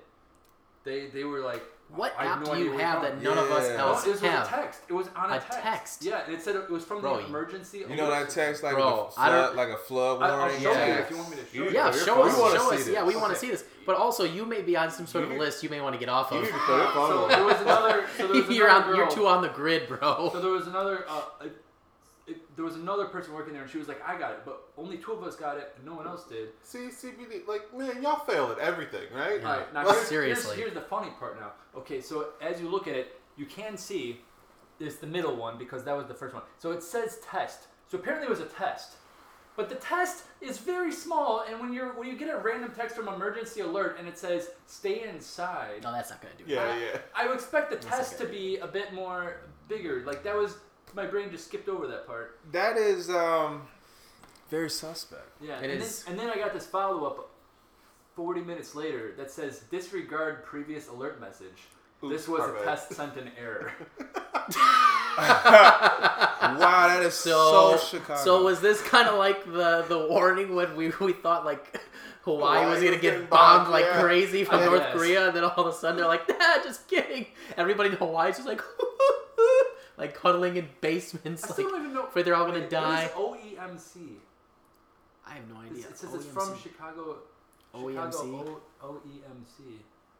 they 0.83 1.07
they 1.07 1.23
were 1.23 1.39
like 1.39 1.63
What 1.89 2.13
I 2.17 2.25
app 2.27 2.39
no 2.39 2.45
do 2.45 2.51
idea 2.53 2.65
you 2.65 2.71
you're 2.71 2.79
have 2.81 3.01
that 3.01 3.21
none 3.21 3.37
of 3.37 3.49
us 3.51 3.69
Yeah. 3.69 3.77
no, 3.77 3.87
else 3.89 4.05
it 4.05 4.11
was 4.11 4.23
a 4.23 4.45
text 4.47 4.81
it 4.87 4.93
was 4.93 5.07
on 5.15 5.31
a, 5.31 5.35
A 5.37 5.39
text? 5.51 6.03
yeah 6.03 6.23
and 6.25 6.33
it 6.33 6.41
said 6.41 6.55
it 6.55 6.69
was 6.69 6.83
from 6.85 7.01
Bro, 7.01 7.17
the 7.21 7.25
emergency 7.25 7.79
you 7.89 7.95
know 7.95 8.09
that 8.09 8.29
text 8.29 8.63
like 8.63 8.73
Bro, 8.75 8.87
a 9.17 9.19
I 9.19 9.27
flood, 9.29 9.31
don't- 9.47 9.55
like 9.55 9.69
a 9.69 9.77
flood 9.77 10.21
I, 10.21 10.29
I'll 10.29 10.37
warning. 10.39 10.61
show 10.61 10.71
yeah. 10.71 10.87
you 10.97 11.01
if 11.03 11.09
you 11.09 11.17
want 11.17 11.29
me 11.31 11.35
to 11.37 11.45
show 11.45 11.63
you 11.63 11.69
Yeah, 11.71 11.85
Your 11.93 12.05
show 12.05 12.23
us. 12.23 12.35
Show 12.35 12.69
see 12.71 12.75
us. 12.75 12.87
Yeah, 12.87 13.03
this. 13.05 13.13
we 13.13 13.19
want 13.19 13.33
to 13.33 13.39
see 13.39 13.49
this. 13.49 13.63
But 13.85 13.97
also, 13.97 14.23
you 14.23 14.45
may 14.47 14.61
be 14.63 14.75
on 14.75 14.89
some 14.89 15.05
sort 15.05 15.25
of 15.25 15.31
You- 15.31 15.39
list 15.39 15.61
you 15.63 15.69
may 15.69 15.79
want 15.81 15.93
to 15.93 15.99
get 15.99 16.09
off 16.09 16.31
of. 16.31 16.41
need 16.41 16.47
to 16.47 16.53
put 16.53 16.77
your 16.77 16.91
phone 16.91 17.09
so 17.09 17.27
there 17.27 17.43
was 17.43 17.61
another 17.61 18.05
so 18.17 18.27
there 18.27 18.35
was 18.35 18.45
another 18.45 18.53
you're, 18.55 18.67
another 18.67 18.83
on, 18.91 18.95
you're 18.95 19.05
girl- 19.07 19.15
too 19.15 19.27
on 19.27 19.41
the 19.41 19.49
grid, 19.49 19.87
bro. 19.87 20.29
So 20.33 20.41
there 20.41 20.51
was 20.51 20.67
another. 20.67 21.05
Uh, 21.07 21.21
it, 22.27 22.31
it, 22.31 22.55
there 22.55 22.65
was 22.65 22.75
another 22.75 23.05
person 23.05 23.33
working 23.33 23.53
there, 23.53 23.63
and 23.63 23.71
she 23.71 23.77
was 23.77 23.87
like, 23.87 24.01
"I 24.07 24.17
got 24.17 24.31
it," 24.31 24.39
but 24.45 24.69
only 24.77 24.97
two 24.97 25.11
of 25.11 25.23
us 25.23 25.35
got 25.35 25.57
it, 25.57 25.73
and 25.75 25.85
no 25.85 25.93
one 25.93 26.07
else 26.07 26.25
did. 26.25 26.49
See, 26.63 26.89
CPD, 26.89 27.47
like, 27.47 27.75
man, 27.77 28.01
y'all 28.01 28.23
fail 28.25 28.51
at 28.51 28.59
everything, 28.59 29.07
right? 29.13 29.41
Yeah. 29.41 29.47
All 29.49 29.57
right, 29.57 29.73
now 29.73 29.85
Like, 29.85 29.95
here's, 29.95 30.07
seriously. 30.07 30.55
Here's, 30.55 30.71
here's 30.71 30.83
the 30.83 30.89
funny 30.89 31.11
part. 31.19 31.39
Now, 31.39 31.53
okay, 31.75 32.01
so 32.01 32.29
as 32.41 32.59
you 32.61 32.69
look 32.69 32.87
at 32.87 32.95
it, 32.95 33.19
you 33.37 33.45
can 33.45 33.77
see 33.77 34.21
it's 34.79 34.97
the 34.97 35.07
middle 35.07 35.35
one 35.35 35.57
because 35.57 35.83
that 35.85 35.95
was 35.95 36.07
the 36.07 36.13
first 36.13 36.33
one. 36.33 36.43
So 36.57 36.71
it 36.71 36.83
says 36.83 37.19
test. 37.29 37.67
So 37.87 37.97
apparently 37.97 38.27
it 38.27 38.29
was 38.29 38.41
a 38.41 38.45
test. 38.45 38.95
But 39.55 39.69
the 39.69 39.75
test 39.75 40.25
is 40.41 40.57
very 40.57 40.91
small, 40.91 41.45
and 41.49 41.61
when 41.61 41.71
you're 41.71 41.93
when 41.97 42.09
you 42.09 42.17
get 42.17 42.27
a 42.27 42.37
random 42.37 42.73
text 42.75 42.93
from 42.93 43.07
emergency 43.07 43.61
alert 43.61 43.95
and 43.97 44.05
it 44.05 44.17
says 44.17 44.49
stay 44.65 45.07
inside, 45.07 45.83
No, 45.83 45.93
that's 45.93 46.09
not 46.09 46.21
gonna 46.21 46.33
do 46.37 46.43
it. 46.43 46.49
Yeah, 46.49 46.77
yeah. 46.77 46.97
I 47.15 47.27
would 47.27 47.35
expect 47.35 47.69
the 47.69 47.77
That's 47.77 48.09
test 48.09 48.17
to 48.19 48.25
be 48.25 48.57
a 48.57 48.67
bit 48.67 48.93
more 48.93 49.37
bigger. 49.69 50.03
Like 50.05 50.23
that 50.23 50.35
was 50.35 50.57
my 50.95 51.05
brain 51.05 51.29
just 51.29 51.45
skipped 51.45 51.67
over 51.69 51.85
that 51.87 52.07
part. 52.07 52.39
That 52.51 52.77
is 52.77 53.09
um, 53.09 53.67
very 54.49 54.69
suspect. 54.69 55.29
Yeah, 55.41 55.59
It 55.59 55.69
and, 55.71 55.81
is. 55.81 56.03
Then, 56.03 56.13
and 56.13 56.19
then 56.21 56.29
I 56.29 56.37
got 56.37 56.53
this 56.53 56.65
follow 56.65 57.05
up 57.05 57.29
40 58.15 58.41
minutes 58.41 58.75
later 58.75 59.13
that 59.17 59.29
says 59.29 59.63
disregard 59.69 60.45
previous 60.45 60.87
alert 60.87 61.19
message. 61.19 61.63
this 62.01 62.27
was 62.27 62.49
a 62.49 62.53
bad. 62.53 62.63
test 62.63 62.93
sent 62.93 63.17
in 63.17 63.29
error. 63.37 63.71
Wow, 65.17 66.87
that 66.87 67.03
is 67.03 67.13
so, 67.13 67.77
So, 67.77 67.97
Chicago. 67.97 68.21
so 68.23 68.43
was 68.43 68.59
this 68.61 68.81
kind 68.81 69.07
of 69.07 69.15
like 69.17 69.45
the 69.45 69.85
the 69.87 70.07
warning 70.09 70.55
when 70.55 70.75
we 70.75 70.91
we 70.99 71.13
thought 71.13 71.45
like 71.45 71.79
Hawaii, 72.23 72.59
Hawaii 72.63 72.69
was 72.69 72.83
gonna 72.83 72.97
get 72.97 73.29
bombed 73.29 73.63
bombed, 73.65 73.69
like 73.71 73.85
yeah. 73.85 74.01
crazy 74.01 74.43
from 74.43 74.59
I 74.61 74.65
North 74.65 74.81
guess. 74.81 74.93
Korea, 74.93 75.27
and 75.27 75.35
then 75.35 75.43
all 75.43 75.55
of 75.57 75.67
a 75.67 75.73
sudden 75.73 75.97
they're 75.97 76.07
like, 76.07 76.27
nah, 76.29 76.63
just 76.63 76.87
kidding. 76.87 77.27
Everybody 77.57 77.89
in 77.89 77.95
Hawaii's 77.95 78.35
just 78.35 78.47
like, 78.47 78.61
like 79.97 80.15
cuddling 80.15 80.57
in 80.57 80.67
basements, 80.81 81.43
I 81.43 81.47
like 81.47 81.53
still 81.53 81.69
don't 81.69 81.81
even 81.81 81.93
know. 81.93 82.03
afraid 82.03 82.25
they're 82.25 82.35
all 82.35 82.45
gonna 82.45 82.59
Wait, 82.59 82.69
die. 82.69 83.09
What 83.15 83.39
is 83.39 83.53
OEMC? 83.57 84.15
I 85.27 85.33
have 85.33 85.47
no 85.49 85.55
It's- 85.61 85.71
idea. 85.71 85.87
It 85.89 85.97
says 85.97 86.13
it's 86.13 86.25
from 86.25 86.57
Chicago. 86.57 87.17
OEMC? 87.73 88.11
Chicago 88.11 88.61
o- 88.81 88.87
OEMC. 88.93 89.79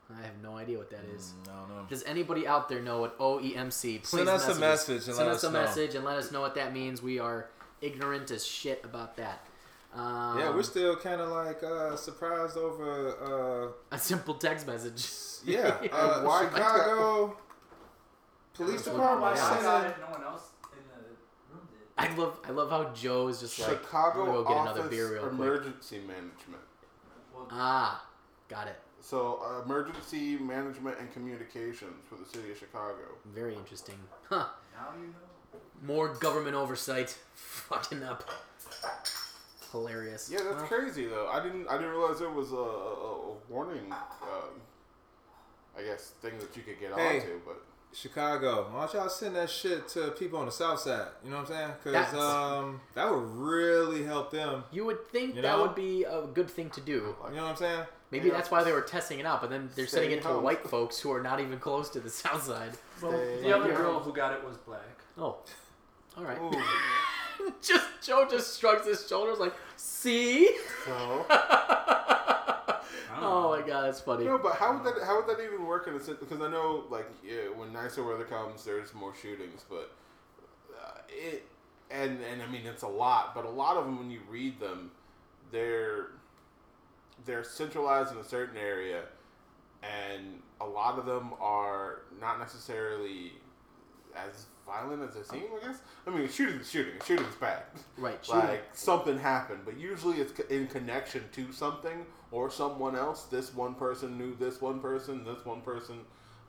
I 0.10 0.22
have 0.22 0.38
no 0.44 0.56
idea 0.58 0.78
what 0.78 0.90
that 0.92 1.04
is. 1.16 1.34
Mm, 1.46 1.50
I 1.52 1.60
don't 1.60 1.70
know. 1.70 1.86
Does 1.90 2.04
anybody 2.04 2.48
out 2.48 2.70
there 2.70 2.80
know 2.82 3.00
what 3.00 3.18
OEMC? 3.18 4.00
Please 4.04 4.08
Send 4.10 4.30
us 4.30 4.46
a 4.46 4.50
message 4.50 4.60
message 4.60 5.08
and 5.08 5.16
Send 5.16 5.28
let 5.28 5.36
us 5.36 5.44
us 5.44 5.50
a 5.50 5.52
know. 5.54 5.60
message 5.62 5.96
and 5.96 6.06
let 6.06 6.18
us 6.18 6.32
know 6.32 6.42
what 6.42 6.54
that 6.56 6.74
means. 6.74 7.02
We 7.02 7.18
are 7.20 7.50
ignorant 7.82 8.30
as 8.32 8.46
shit 8.46 8.82
about 8.84 9.18
that. 9.18 9.42
Um, 9.96 10.38
yeah, 10.40 10.54
we're 10.54 10.62
still 10.64 10.96
kind 10.98 11.22
of 11.22 11.30
like 11.30 11.64
uh, 11.64 11.96
surprised 11.96 12.58
over. 12.58 13.72
a 13.92 13.98
simple 13.98 14.34
text 14.36 14.68
message. 14.68 15.06
Uh, 15.48 15.52
yeah, 15.52 15.78
uh, 15.92 16.22
Why 16.22 16.44
Chicago 16.44 17.38
Police 18.56 18.84
That's 18.84 18.88
what- 18.88 18.94
Department 18.96 19.36
yeah. 19.36 19.62
sending. 19.62 20.00
No 20.02 20.08
one 20.12 20.24
else 20.24 20.44
in 20.72 20.80
the 20.90 21.54
room 21.54 21.68
did. 21.70 21.80
I 21.98 22.16
love 22.16 22.40
I 22.48 22.52
love 22.52 22.70
how 22.70 22.94
Joe 22.94 23.28
is 23.28 23.40
just 23.42 23.60
like 23.60 23.70
I'm 23.70 23.78
Chicago 23.78 24.26
gonna 24.26 24.32
go 24.32 24.44
get 24.44 24.58
Office 24.58 24.74
another 24.76 24.90
beer 24.90 25.12
real 25.14 25.22
quick. 25.24 25.32
Emergency 25.34 26.00
Management. 26.00 26.64
Well, 27.34 27.48
Ah, 27.52 28.06
got 28.48 28.68
it. 28.68 28.80
So, 29.02 29.40
uh, 29.46 29.62
emergency 29.64 30.36
management 30.38 30.98
and 31.00 31.12
communications 31.14 32.04
for 32.10 32.16
the 32.16 32.26
city 32.26 32.52
of 32.52 32.58
Chicago. 32.58 33.04
Very 33.26 33.54
interesting. 33.56 34.00
Huh. 34.30 34.48
now 34.74 34.88
you 35.00 35.08
know. 35.08 35.60
More 35.84 36.08
government 36.16 36.56
oversight. 36.56 37.10
Fucking 37.36 38.02
up. 38.04 38.24
Hilarious. 39.72 40.30
Yeah, 40.32 40.40
that's 40.44 40.56
Well, 40.56 40.66
crazy 40.68 41.06
though. 41.08 41.28
I 41.28 41.44
didn't. 41.44 41.68
I 41.68 41.74
didn't 41.78 41.92
realize 41.92 42.20
there 42.20 42.30
was 42.30 42.52
a, 42.52 42.56
a, 42.56 42.60
a 42.60 43.34
warning. 43.50 43.92
Um, 43.92 44.62
I 45.78 45.84
guess 45.84 46.12
thing 46.22 46.38
that 46.40 46.56
you 46.56 46.64
could 46.64 46.80
get 46.80 46.94
Hey. 46.94 47.20
onto, 47.20 47.40
but 47.46 47.62
Chicago, 47.96 48.68
why 48.72 48.82
don't 48.86 48.94
y'all 48.94 49.10
send 49.10 49.36
that 49.38 49.50
shit 49.50 49.88
to 49.90 50.12
people 50.12 50.38
on 50.40 50.46
the 50.48 50.52
south 50.52 50.80
side? 50.82 51.08
You 51.24 51.32
know 51.32 51.38
what 51.38 51.50
I'm 51.50 51.56
saying? 51.56 51.72
Because 51.84 52.14
um, 52.14 52.82
that 52.94 53.10
would 53.10 53.24
really 53.36 54.04
help 54.04 54.32
them. 54.32 54.64
You 54.72 54.86
would 54.86 55.08
think 55.08 55.36
You 55.36 55.42
that 55.44 55.56
know? 55.58 55.62
would 55.62 55.76
be 55.76 56.04
a 56.04 56.24
good 56.34 56.50
thing 56.50 56.70
to 56.72 56.82
do. 56.82 57.16
You 57.30 57.36
know 57.36 57.44
what 57.44 57.52
I'm 57.52 57.56
saying? 57.56 57.84
Maybe 58.12 58.28
Yeah. 58.28 58.34
that's 58.34 58.52
why 58.52 58.64
they 58.64 58.72
were 58.74 58.82
testing 58.82 59.20
it 59.20 59.26
out, 59.26 59.40
but 59.42 59.50
then 59.50 59.70
they're 59.76 59.88
sending 59.88 60.12
Stay 60.12 60.18
it 60.20 60.22
to 60.24 60.28
home. 60.28 60.44
white 60.44 60.68
folks 60.70 61.00
who 61.00 61.12
are 61.12 61.22
not 61.24 61.40
even 61.40 61.58
close 61.58 61.90
to 61.92 62.00
the 62.02 62.10
south 62.10 62.44
side. 62.44 62.72
Well, 63.02 63.12
Stay 63.14 63.42
the 63.44 63.56
other 63.56 63.66
here. 63.68 63.78
girl 63.78 64.00
who 64.02 64.12
got 64.14 64.34
it 64.34 64.44
was 64.46 64.58
black. 64.58 64.82
Oh. 65.18 65.38
All 66.18 66.24
right. 66.24 66.38
Ooh, 66.40 67.54
just 67.62 67.86
Joe 68.04 68.28
just 68.30 68.60
shrugs 68.60 68.86
his 68.86 69.08
shoulders 69.08 69.40
like, 69.40 69.54
see? 69.78 70.50
so 70.86 71.26
Oh 73.22 73.50
my 73.50 73.66
god, 73.66 73.84
that's 73.84 74.02
funny. 74.02 74.26
no, 74.26 74.38
but 74.38 74.56
how 74.56 74.74
would 74.74 74.84
that 74.84 75.04
how 75.04 75.18
would 75.18 75.28
that 75.28 75.44
even 75.44 75.66
work 75.66 75.88
in 75.88 75.96
a 75.96 76.00
sense? 76.00 76.18
Because 76.20 76.42
I 76.42 76.50
know 76.50 76.84
like 76.90 77.08
yeah, 77.24 77.50
when 77.56 77.72
nicer 77.74 78.04
weather 78.04 78.26
comes, 78.26 78.64
there's 78.64 78.94
more 78.94 79.14
shootings, 79.16 79.64
but 79.70 79.92
uh, 80.82 81.00
it 81.10 81.46
and 81.92 82.20
and 82.32 82.42
I 82.42 82.48
mean 82.48 82.66
it's 82.66 82.84
a 82.84 82.88
lot, 82.88 83.36
but 83.36 83.46
a 83.46 83.50
lot 83.50 83.78
of 83.78 83.86
them 83.86 84.00
when 84.00 84.10
you 84.12 84.20
read 84.30 84.60
them, 84.60 84.92
they're 85.52 86.08
they're 87.26 87.44
centralized 87.44 88.12
in 88.12 88.18
a 88.18 88.24
certain 88.24 88.58
area, 88.58 89.04
and 89.84 90.42
a 90.62 90.66
lot 90.66 90.98
of 91.00 91.06
them 91.06 91.32
are 91.40 92.02
not 92.20 92.40
necessarily 92.40 93.34
as 94.16 94.46
violent 94.66 95.04
as 95.04 95.16
they 95.16 95.24
seem. 95.24 95.48
I 95.62 95.68
guess. 95.68 95.80
I 96.08 96.10
mean, 96.10 96.30
shooting, 96.30 96.64
shooting, 96.64 96.94
shooting's 97.06 97.36
bad. 97.36 97.64
Right, 97.98 98.24
shooting. 98.24 98.42
Like 98.42 98.64
something 98.74 99.18
happened, 99.18 99.62
but 99.66 99.78
usually 99.78 100.18
it's 100.18 100.38
in 100.50 100.68
connection 100.68 101.24
to 101.34 101.52
something 101.52 102.06
or 102.36 102.52
someone 102.52 102.96
else. 102.98 103.24
This 103.24 103.54
one 103.56 103.76
person 103.76 104.18
knew 104.18 104.36
this 104.36 104.62
one 104.62 104.80
person. 104.82 105.24
This 105.24 105.46
one 105.46 105.62
person 105.62 105.96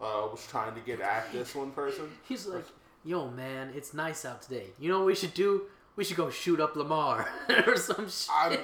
uh, 0.00 0.26
was 0.32 0.44
trying 0.50 0.74
to 0.74 0.80
get 0.80 1.00
at 1.00 1.32
this 1.32 1.54
one 1.54 1.70
person. 1.70 2.08
He's 2.28 2.46
like, 2.46 2.66
yo, 3.04 3.30
man, 3.30 3.72
it's 3.76 3.94
nice 3.94 4.24
out 4.24 4.42
today. 4.42 4.66
You 4.80 4.90
know 4.90 4.98
what 4.98 5.06
we 5.06 5.14
should 5.14 5.34
do? 5.34 5.62
We 5.94 6.04
should 6.04 6.16
go 6.16 6.28
shoot 6.28 6.60
up 6.60 6.74
Lamar 6.76 7.28
or 7.66 7.76
some 7.76 8.08
shit. 8.10 8.28
I'm- 8.30 8.58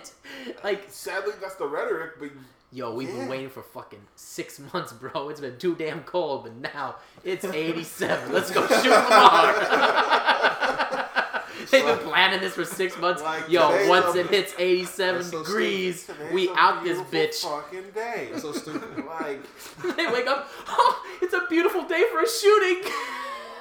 like, 0.65 0.85
Sadly, 0.89 1.33
that's 1.41 1.55
the 1.55 1.67
rhetoric, 1.67 2.19
but 2.19 2.31
yo, 2.73 2.93
we've 2.95 3.09
Yeah. 3.09 3.19
been 3.21 3.29
waiting 3.29 3.49
for 3.51 3.63
fucking 3.63 4.03
six 4.17 4.59
months, 4.75 4.93
bro. 4.93 5.29
It's 5.31 5.41
been 5.41 5.59
too 5.59 5.75
damn 5.77 6.03
cold, 6.03 6.43
but 6.45 6.57
now 6.75 6.97
it's 7.25 7.45
87. 7.45 8.33
Let's 8.33 8.51
go 8.51 8.67
shoot 8.67 8.91
Lamar. 8.91 9.55
They've 11.73 11.85
been 11.87 11.99
planning 11.99 12.41
this 12.41 12.55
for 12.55 12.67
six 12.67 12.99
months. 12.99 13.23
Like, 13.23 13.49
Yo, 13.49 13.89
once 13.89 14.15
it 14.15 14.27
hits 14.27 14.55
87 14.59 15.25
so 15.25 15.43
degrees, 15.43 16.09
we 16.31 16.49
a 16.51 16.55
out 16.55 16.85
this 16.85 16.99
bitch. 17.11 17.43
Fucking 17.43 17.91
day. 17.95 18.29
That's 18.31 18.43
so 18.43 18.53
stupid. 18.53 19.05
like, 19.07 19.41
they 19.97 20.07
wake 20.07 20.27
up, 20.27 20.49
oh, 20.69 21.03
it's 21.23 21.33
a 21.33 21.47
beautiful 21.49 21.85
day 21.85 22.05
for 22.13 22.21
a 22.21 22.29
shooting. 22.29 22.93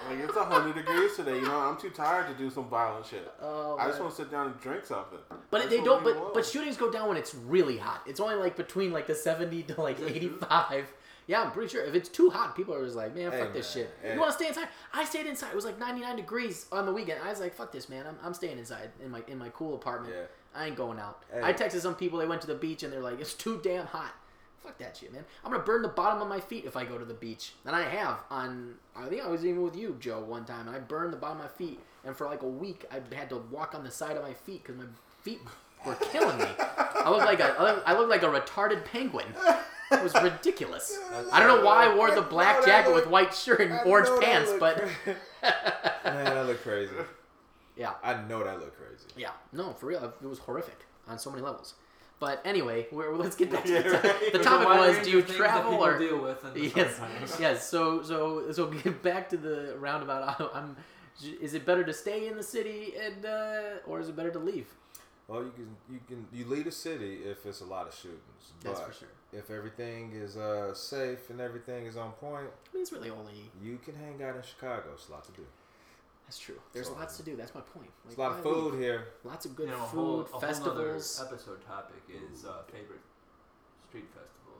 like 0.09 0.19
it's 0.19 0.35
hundred 0.37 0.75
degrees 0.75 1.15
today. 1.15 1.35
You 1.35 1.43
know, 1.45 1.59
I'm 1.59 1.77
too 1.77 1.89
tired 1.89 2.27
to 2.27 2.33
do 2.33 2.49
some 2.49 2.65
violent 2.69 3.05
shit. 3.05 3.31
Oh, 3.41 3.77
I 3.79 3.87
just 3.87 3.99
want 3.99 4.11
to 4.11 4.17
sit 4.17 4.31
down 4.31 4.47
and 4.47 4.59
drink 4.59 4.85
something. 4.85 5.19
But 5.49 5.69
they 5.69 5.81
don't. 5.83 6.03
But 6.03 6.33
but 6.33 6.45
shootings 6.45 6.77
go 6.77 6.91
down 6.91 7.07
when 7.09 7.17
it's 7.17 7.33
really 7.35 7.77
hot. 7.77 8.01
It's 8.05 8.19
only 8.19 8.35
like 8.35 8.55
between 8.57 8.91
like 8.91 9.07
the 9.07 9.15
seventy 9.15 9.63
to 9.63 9.81
like 9.81 9.99
eighty 10.01 10.29
five, 10.29 10.91
Yeah, 11.27 11.41
I'm 11.41 11.51
pretty 11.51 11.69
sure. 11.69 11.83
If 11.83 11.95
it's 11.95 12.09
too 12.09 12.29
hot, 12.29 12.55
people 12.55 12.73
are 12.73 12.83
just 12.83 12.95
like, 12.97 13.15
man, 13.15 13.31
Hey, 13.31 13.39
fuck 13.39 13.53
this 13.53 13.75
man. 13.75 13.85
shit. 13.85 13.93
Hey. 14.01 14.13
You 14.13 14.19
want 14.19 14.31
to 14.31 14.37
stay 14.37 14.47
inside? 14.47 14.67
I 14.93 15.05
stayed 15.05 15.25
inside. 15.27 15.49
It 15.51 15.55
was 15.55 15.65
like 15.65 15.79
99 15.79 16.15
degrees 16.15 16.65
on 16.71 16.85
the 16.85 16.91
weekend. 16.91 17.19
I 17.23 17.29
was 17.29 17.39
like, 17.39 17.53
fuck 17.53 17.71
this, 17.71 17.87
man. 17.89 18.05
I'm, 18.07 18.17
I'm 18.23 18.33
staying 18.33 18.57
inside 18.57 18.89
in 19.03 19.11
my 19.11 19.21
in 19.27 19.37
my 19.37 19.49
cool 19.49 19.75
apartment. 19.75 20.13
Yeah. 20.15 20.23
I 20.53 20.67
ain't 20.67 20.75
going 20.75 20.99
out. 20.99 21.23
Hey. 21.31 21.41
I 21.43 21.53
texted 21.53 21.79
some 21.79 21.95
people. 21.95 22.19
They 22.19 22.27
went 22.27 22.41
to 22.41 22.47
the 22.47 22.55
beach 22.55 22.83
and 22.83 22.91
they're 22.91 22.99
like, 22.99 23.21
it's 23.21 23.33
too 23.33 23.61
damn 23.63 23.85
hot. 23.85 24.13
Fuck 24.63 24.77
that 24.77 24.95
shit, 24.97 25.11
man. 25.11 25.23
I'm 25.43 25.51
gonna 25.51 25.63
burn 25.63 25.81
the 25.81 25.87
bottom 25.87 26.21
of 26.21 26.27
my 26.27 26.39
feet 26.39 26.65
if 26.65 26.77
I 26.77 26.85
go 26.85 26.97
to 26.97 27.05
the 27.05 27.13
beach, 27.15 27.53
and 27.65 27.75
I 27.75 27.81
have 27.81 28.19
on. 28.29 28.75
I 28.95 29.07
think 29.07 29.23
I 29.23 29.27
was 29.27 29.43
even 29.45 29.63
with 29.63 29.75
you, 29.75 29.97
Joe, 29.99 30.19
one 30.19 30.45
time, 30.45 30.67
and 30.67 30.75
I 30.75 30.79
burned 30.79 31.11
the 31.13 31.17
bottom 31.17 31.39
of 31.39 31.45
my 31.45 31.49
feet, 31.49 31.79
and 32.05 32.15
for 32.15 32.27
like 32.27 32.43
a 32.43 32.47
week, 32.47 32.85
I 32.91 33.15
had 33.15 33.29
to 33.29 33.37
walk 33.37 33.73
on 33.73 33.83
the 33.83 33.89
side 33.91 34.17
of 34.17 34.23
my 34.23 34.33
feet 34.33 34.63
because 34.63 34.77
my 34.77 34.85
feet 35.23 35.39
were 35.85 35.95
killing 35.95 36.37
me. 36.37 36.45
I 36.59 37.09
looked 37.09 37.25
like 37.25 37.39
a 37.39 37.81
I 37.87 37.93
looked 37.97 38.09
like 38.11 38.21
a 38.23 38.27
retarded 38.27 38.85
penguin. 38.85 39.25
It 39.91 40.03
was 40.03 40.13
ridiculous. 40.21 40.97
I 41.33 41.39
don't 41.39 41.47
know 41.57 41.65
why 41.65 41.85
I 41.87 41.95
wore 41.95 42.13
the 42.13 42.21
black 42.21 42.63
jacket 42.63 42.93
with 42.93 43.07
white 43.07 43.33
shirt 43.33 43.59
and 43.61 43.77
orange 43.85 44.09
pants, 44.23 44.51
but 44.59 44.77
cra- 44.77 45.15
man, 46.05 46.25
that 46.25 46.45
look 46.45 46.61
crazy. 46.63 46.93
yeah, 47.75 47.93
I 48.03 48.21
know 48.21 48.43
that 48.43 48.59
look 48.59 48.77
crazy. 48.77 49.05
yeah, 49.17 49.31
no, 49.51 49.73
for 49.73 49.87
real, 49.87 50.13
it 50.21 50.25
was 50.25 50.39
horrific 50.39 50.77
on 51.07 51.17
so 51.19 51.29
many 51.31 51.41
levels. 51.41 51.73
But 52.21 52.39
anyway, 52.45 52.85
we're, 52.91 53.15
let's 53.15 53.35
get 53.35 53.51
back 53.51 53.65
to 53.65 53.71
Yeah, 53.73 53.81
the, 53.81 53.89
right. 53.89 54.31
the 54.31 54.39
topic 54.39 54.67
was: 54.67 55.03
Do 55.03 55.09
you 55.09 55.19
of 55.19 55.25
things 55.25 55.39
that 55.39 55.43
travel 55.43 55.73
or 55.73 55.97
deal 55.97 56.21
with 56.21 56.53
the 56.53 56.71
yes, 56.75 57.01
yes. 57.39 57.67
So, 57.67 58.03
so, 58.03 58.51
so 58.51 58.67
get 58.67 59.01
back 59.01 59.27
to 59.29 59.37
the 59.37 59.75
roundabout. 59.79 60.51
I'm. 60.53 60.77
Is 61.41 61.55
it 61.55 61.65
better 61.65 61.83
to 61.83 61.91
stay 61.91 62.27
in 62.27 62.37
the 62.37 62.43
city 62.43 62.93
and, 62.99 63.25
uh, 63.25 63.61
or 63.85 63.99
is 63.99 64.07
it 64.07 64.15
better 64.15 64.31
to 64.31 64.39
leave? 64.39 64.67
Well, 65.27 65.43
you 65.43 65.51
can 65.51 65.75
you 65.89 65.99
can 66.07 66.27
you 66.31 66.45
leave 66.45 66.67
a 66.67 66.71
city 66.71 67.21
if 67.25 67.43
it's 67.45 67.61
a 67.61 67.65
lot 67.65 67.87
of 67.87 67.95
shootings. 67.95 68.53
That's 68.63 68.79
but 68.79 68.87
for 68.87 68.93
sure. 68.99 69.07
If 69.33 69.49
everything 69.49 70.11
is 70.13 70.37
uh, 70.37 70.75
safe 70.75 71.31
and 71.31 71.41
everything 71.41 71.87
is 71.87 71.97
on 71.97 72.11
point, 72.11 72.49
I 72.49 72.73
mean, 72.73 72.83
it's 72.83 72.91
really 72.91 73.09
only. 73.09 73.49
you 73.63 73.79
can 73.83 73.95
hang 73.95 74.21
out 74.21 74.35
in 74.35 74.43
Chicago. 74.43 74.89
It's 74.93 75.09
a 75.09 75.11
lot 75.13 75.23
to 75.25 75.31
do. 75.31 75.45
That's 76.31 76.39
true. 76.39 76.55
There's 76.71 76.87
So, 76.87 76.93
lots 76.93 77.17
to 77.17 77.23
do. 77.23 77.35
That's 77.35 77.53
my 77.53 77.59
point. 77.59 77.89
There's 78.05 78.17
Like, 78.17 78.25
a 78.29 78.29
lot 78.31 78.37
of 78.37 78.43
food 78.45 78.71
leave? 78.75 78.81
here. 78.83 79.07
Lots 79.25 79.45
of 79.45 79.53
good 79.53 79.67
you 79.67 79.75
know, 79.75 79.83
a 79.83 79.87
food, 79.87 79.97
whole, 79.97 80.21
a 80.37 80.39
festivals. 80.39 81.19
nother 81.19 81.29
episode 81.29 81.61
topic 81.67 82.01
is 82.07 82.45
uh, 82.45 82.63
favorite 82.71 83.01
street 83.89 84.05
festival. 84.13 84.53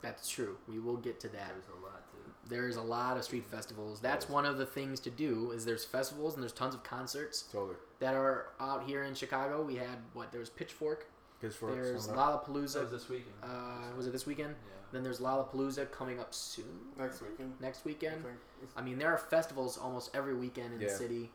That's 0.00 0.28
true. 0.28 0.58
We 0.68 0.78
will 0.78 0.98
get 0.98 1.18
to 1.18 1.28
that. 1.30 1.48
There's 1.48 1.66
a 1.76 1.84
lot 1.84 2.06
to. 2.12 2.48
There's 2.48 2.76
a 2.76 2.82
lot 2.82 3.16
of 3.16 3.24
street 3.24 3.44
festivals. 3.46 3.98
That's 3.98 4.28
one 4.28 4.46
of 4.46 4.58
the 4.58 4.66
things 4.66 5.00
to 5.00 5.10
do. 5.10 5.50
Is 5.50 5.64
there's 5.64 5.84
festivals 5.84 6.34
and 6.34 6.42
there's 6.44 6.52
tons 6.52 6.72
of 6.76 6.84
concerts 6.84 7.42
Totally. 7.50 7.74
that 7.98 8.14
are 8.14 8.50
out 8.60 8.84
here 8.84 9.02
in 9.02 9.14
Chicago. 9.16 9.60
We 9.60 9.74
had 9.74 9.98
what? 10.12 10.30
There's 10.30 10.50
Pitchfork. 10.50 11.08
Pitchfork. 11.42 11.74
There's 11.74 12.04
something 12.04 12.16
like- 12.16 12.44
That 12.46 12.52
Lollapalooza. 12.52 12.80
was 12.82 12.90
this 12.90 13.08
weekend. 13.08 13.34
Uh, 13.42 13.48
was 13.96 14.06
it 14.06 14.12
this 14.12 14.24
weekend? 14.26 14.54
Yeah. 14.66 14.72
Then 14.92 15.02
there's 15.02 15.20
Lollapalooza 15.20 15.90
coming 15.90 16.18
up 16.20 16.32
soon. 16.32 16.64
Next 16.98 17.20
weekend. 17.20 17.54
Next 17.60 17.80
I 17.80 17.88
weekend. 17.88 18.22
think. 18.24 18.36
I 18.76 18.80
mean, 18.82 18.98
there 18.98 19.10
are 19.10 19.18
festivals 19.18 19.76
almost 19.76 20.14
every 20.14 20.34
weekend 20.34 20.72
in 20.74 20.80
the 20.80 20.88
city, 20.88 21.30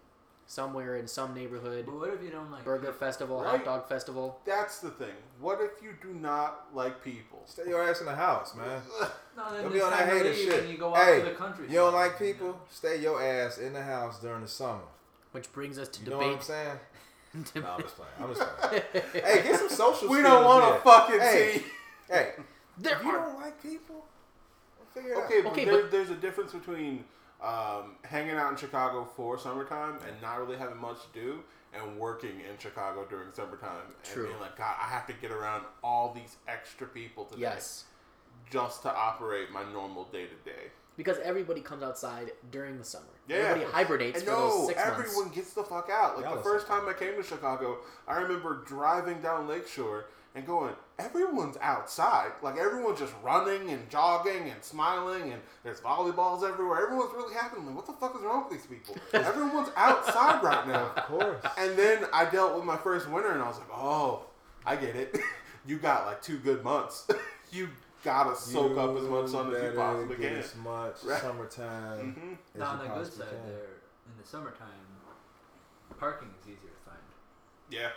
somewhere 0.46 0.96
in 0.96 1.08
some 1.08 1.34
neighborhood. 1.34 1.86
But 1.86 1.96
what 2.00 2.10
if 2.14 2.22
you 2.24 2.30
don't 2.30 2.50
like 2.52 2.64
Burger 2.64 2.94
festival, 2.94 3.44
hot 3.44 3.66
dog 3.66 3.90
festival. 3.90 4.40
That's 4.46 4.80
the 4.80 4.92
thing. 4.92 5.16
What 5.42 5.60
if 5.62 5.84
you 5.84 5.94
do 6.02 6.14
not 6.14 6.68
like 6.74 7.04
people? 7.04 7.42
Stay 7.46 7.68
your 7.68 7.84
ass 7.88 8.00
in 8.00 8.06
the 8.06 8.16
house, 8.16 8.56
man. 8.56 8.82
No, 9.38 9.44
then 9.54 9.62
Don't 9.62 9.66
it's 9.68 9.74
be 9.76 9.82
on 9.82 9.92
that 9.92 10.00
time 10.00 10.18
hater 10.18 10.34
shit. 10.34 10.60
And 10.62 10.70
you 10.72 10.78
go 10.80 10.96
out 10.96 11.04
Hey, 11.06 11.20
to 11.20 11.26
the 11.26 11.36
country. 11.36 11.68
You 11.68 11.76
don't 11.76 11.94
like 11.94 12.18
people? 12.18 12.60
Stay 12.72 13.00
your 13.00 13.22
ass 13.22 13.60
in 13.60 13.74
the 13.74 13.84
house 13.84 14.20
during 14.20 14.42
the 14.42 14.48
summer. 14.48 14.82
Which 15.32 15.54
brings 15.54 15.78
us 15.78 15.88
to 15.90 16.04
You 16.04 16.10
know 16.10 16.18
what 16.18 16.26
I'm 16.26 16.32
debate. 16.32 16.44
saying? 16.48 16.80
No, 17.34 17.42
I'm 17.74 17.82
just 17.82 17.96
playing. 17.96 18.12
I'm 18.20 18.34
just 18.36 18.58
playing. 18.58 18.84
hey, 19.14 19.44
get 19.44 19.60
some 19.60 19.70
social. 19.70 20.10
We 20.16 20.22
don't 20.22 20.44
want 20.46 20.66
to 20.66 20.76
in. 20.76 20.82
fucking 20.82 21.20
Hey. 21.20 21.54
see. 21.58 21.66
Hey, 22.10 22.32
there 22.78 22.96
if 22.98 23.04
you 23.04 23.10
are 23.10 23.28
don't 23.30 23.40
like 23.42 23.62
people, 23.62 24.06
we'll 24.78 24.88
figure 24.94 25.14
it 25.14 25.26
Okay, 25.26 25.38
out. 25.40 25.44
but, 25.44 25.52
Okay, 25.52 25.66
there, 25.66 25.82
but- 25.82 25.92
there's 25.92 26.10
a 26.10 26.16
difference 26.16 26.54
between 26.54 27.04
um, 27.42 27.96
hanging 28.04 28.36
out 28.36 28.50
in 28.52 28.58
Chicago 28.58 29.08
for 29.16 29.38
summertime 29.38 30.00
and 30.08 30.20
not 30.22 30.40
really 30.40 30.58
having 30.58 30.78
much 30.78 30.98
to 31.02 31.08
do, 31.20 31.40
and 31.74 31.98
working 32.00 32.40
in 32.50 32.58
Chicago 32.58 33.06
during 33.08 33.32
summertime 33.34 33.82
and 33.86 34.04
True. 34.04 34.28
being 34.28 34.40
like, 34.40 34.58
God, 34.58 34.76
I 34.82 34.86
have 34.88 35.06
to 35.08 35.14
get 35.14 35.30
around 35.32 35.66
all 35.84 36.14
these 36.14 36.38
extra 36.48 36.88
people 36.88 37.26
today 37.26 37.42
yes, 37.42 37.84
just 38.50 38.82
to 38.84 38.92
operate 38.96 39.52
my 39.52 39.64
normal 39.72 40.06
day 40.06 40.26
to 40.26 40.50
day. 40.50 40.72
because 40.96 41.18
everybody 41.20 41.62
comes 41.62 41.84
outside 41.84 42.32
during 42.52 42.78
the 42.80 42.84
summer. 42.86 43.06
Yeah. 43.28 43.36
Everybody 43.38 43.72
hibernates 43.72 44.20
And 44.20 44.28
for 44.28 44.36
those 44.36 44.60
no, 44.62 44.68
six 44.68 44.82
everyone 44.82 45.16
months. 45.16 45.36
gets 45.36 45.54
the 45.54 45.64
fuck 45.64 45.90
out. 45.92 46.16
Like 46.18 46.26
Y'all 46.26 46.38
the 46.38 46.44
first 46.44 46.68
time 46.68 46.88
I 46.88 46.94
came 46.94 47.16
to 47.16 47.24
Chicago, 47.24 47.78
I 48.08 48.20
remember 48.20 48.64
driving 48.66 49.22
down 49.22 49.48
Lakeshore 49.48 50.06
and 50.36 50.46
going, 50.46 50.74
everyone's 51.00 51.58
outside. 51.62 52.32
Like 52.42 52.58
everyone's 52.58 53.00
just 53.00 53.14
running 53.24 53.72
and 53.72 53.90
jogging 53.90 54.50
and 54.50 54.64
smiling, 54.64 55.34
and 55.34 55.42
there's 55.64 55.80
volleyballs 55.82 56.48
everywhere. 56.48 56.84
Everyone's 56.84 57.14
really 57.14 57.34
happy. 57.34 57.58
I'm 57.58 57.66
like, 57.66 57.76
what 57.76 57.88
the 57.88 57.94
fuck 57.94 58.16
is 58.16 58.22
wrong 58.22 58.46
with 58.48 58.54
these 58.54 58.68
people? 58.68 58.96
Everyone's 59.14 59.70
outside 59.76 60.44
right 60.44 60.68
now. 60.68 60.92
Of 60.96 61.04
course. 61.06 61.44
And 61.58 61.76
then 61.78 62.06
I 62.14 62.26
dealt 62.26 62.56
with 62.56 62.66
my 62.66 62.78
first 62.78 63.10
winter, 63.10 63.32
and 63.32 63.42
I 63.42 63.48
was 63.48 63.58
like, 63.58 63.70
oh, 63.74 64.26
I 64.66 64.76
get 64.76 64.96
it. 64.96 65.18
you 65.66 65.78
got 65.78 66.06
like 66.06 66.22
two 66.22 66.38
good 66.38 66.64
months. 66.64 67.08
you 67.52 67.70
gotta 68.08 68.36
soak 68.36 68.78
up 68.78 68.96
as 68.98 69.04
much 69.04 69.30
sun 69.30 69.54
as 69.54 69.64
you 69.64 69.78
possibly 69.78 70.16
get 70.16 70.30
can. 70.30 70.38
As 70.38 70.56
much 70.56 71.04
Right. 71.04 71.22
summertime 71.22 72.14
hmm 72.14 72.34
as 72.56 72.60
Now, 72.60 72.70
on 72.72 72.80
the 72.80 72.88
good 72.88 73.14
side, 73.14 73.30
can. 73.30 73.48
there 73.48 73.78
in 74.08 74.18
the 74.22 74.28
summertime, 74.28 74.88
parking 76.00 76.34
is 76.40 76.48
easier 76.48 76.70
to 76.70 76.90
find. 76.90 77.04
Yeah. 77.70 77.92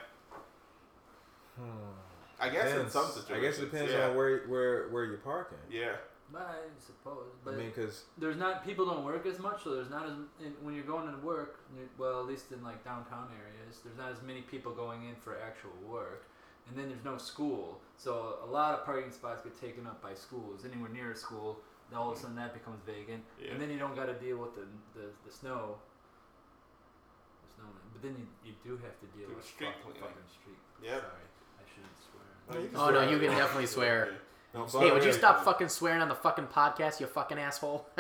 Hmm. 1.57 1.95
I 2.41 2.49
guess 2.49 2.75
in 2.75 2.91
some 2.91 3.07
situations. 3.07 3.31
I 3.31 3.41
guess 3.41 3.59
it 3.59 3.71
depends 3.71 3.93
yeah. 3.93 4.09
on 4.09 4.17
where 4.17 4.41
where 4.47 4.89
where 4.89 5.05
you're 5.05 5.19
parking. 5.19 5.59
Yeah. 5.71 5.97
I 6.33 6.59
suppose, 6.79 7.35
but 7.45 7.55
I 7.55 7.57
mean, 7.57 7.73
because 7.75 8.05
there's 8.17 8.37
not 8.37 8.65
people 8.65 8.87
don't 8.87 9.05
work 9.05 9.27
as 9.27 9.41
much, 9.41 9.65
so 9.65 9.75
there's 9.75 9.91
not 9.91 10.07
as 10.07 10.13
when 10.63 10.75
you're 10.75 10.85
going 10.85 11.11
to 11.11 11.19
work. 11.27 11.59
Well, 11.99 12.21
at 12.21 12.27
least 12.27 12.53
in 12.53 12.63
like 12.63 12.85
downtown 12.85 13.29
areas, 13.35 13.81
there's 13.85 13.99
not 13.99 14.13
as 14.13 14.23
many 14.23 14.43
people 14.43 14.73
going 14.73 15.09
in 15.09 15.17
for 15.17 15.37
actual 15.41 15.73
work, 15.89 16.30
and 16.71 16.79
then 16.79 16.89
there's 16.89 17.05
no 17.05 17.19
school, 17.19 17.81
so 17.99 18.39
a 18.43 18.47
lot 18.47 18.79
of 18.79 18.85
parking 18.87 19.11
spots 19.11 19.43
get 19.43 19.61
taken 19.61 19.87
up 19.87 20.01
by 20.03 20.15
schools. 20.15 20.65
Anywhere 20.65 20.89
near 20.89 21.11
a 21.13 21.17
school, 21.17 21.59
then 21.91 21.99
all 21.99 22.11
of 22.11 22.15
a 22.15 22.17
hmm. 22.17 22.23
sudden 22.23 22.37
that 22.37 22.55
becomes 22.55 22.81
vacant, 22.87 23.23
Yeah. 23.43 23.53
and 23.53 23.61
then 23.61 23.69
you 23.71 23.79
don't 23.79 23.95
got 23.97 24.07
to 24.07 24.15
deal 24.15 24.39
with 24.39 24.55
the, 24.55 24.65
the 24.95 25.07
the 25.27 25.33
snow. 25.33 25.77
The 27.43 27.55
snow, 27.57 27.69
but 27.93 28.03
then 28.03 28.15
you, 28.19 28.27
you 28.51 28.55
do 28.65 28.77
have 28.83 28.97
to 29.01 29.07
deal 29.19 29.29
Do 29.29 29.35
with 29.37 29.45
street 29.45 29.69
fucking, 29.69 29.83
cleaning. 29.83 30.01
fucking 30.01 30.29
street. 30.31 30.59
Yep. 30.83 31.01
Sorry, 31.01 31.27
I 31.59 31.65
shouldn't 31.69 31.99
swear. 32.09 32.25
No, 32.51 32.63
you 32.63 32.69
can 32.69 32.77
Oh, 32.77 32.83
swear 32.89 32.95
no, 32.95 33.01
at 33.03 33.11
you 33.11 33.19
can 33.19 33.37
definitely 33.37 33.67
swear. 33.77 34.09
No, 34.53 34.67
Hey, 34.67 34.91
would 34.91 35.05
you 35.05 35.11
fuck 35.13 35.19
stop 35.21 35.45
fucking 35.45 35.69
swearing 35.69 36.03
on 36.03 36.09
the 36.09 36.15
fucking 36.17 36.49
podcast, 36.49 36.99
you 36.99 37.07
fucking 37.07 37.39
asshole? 37.39 37.87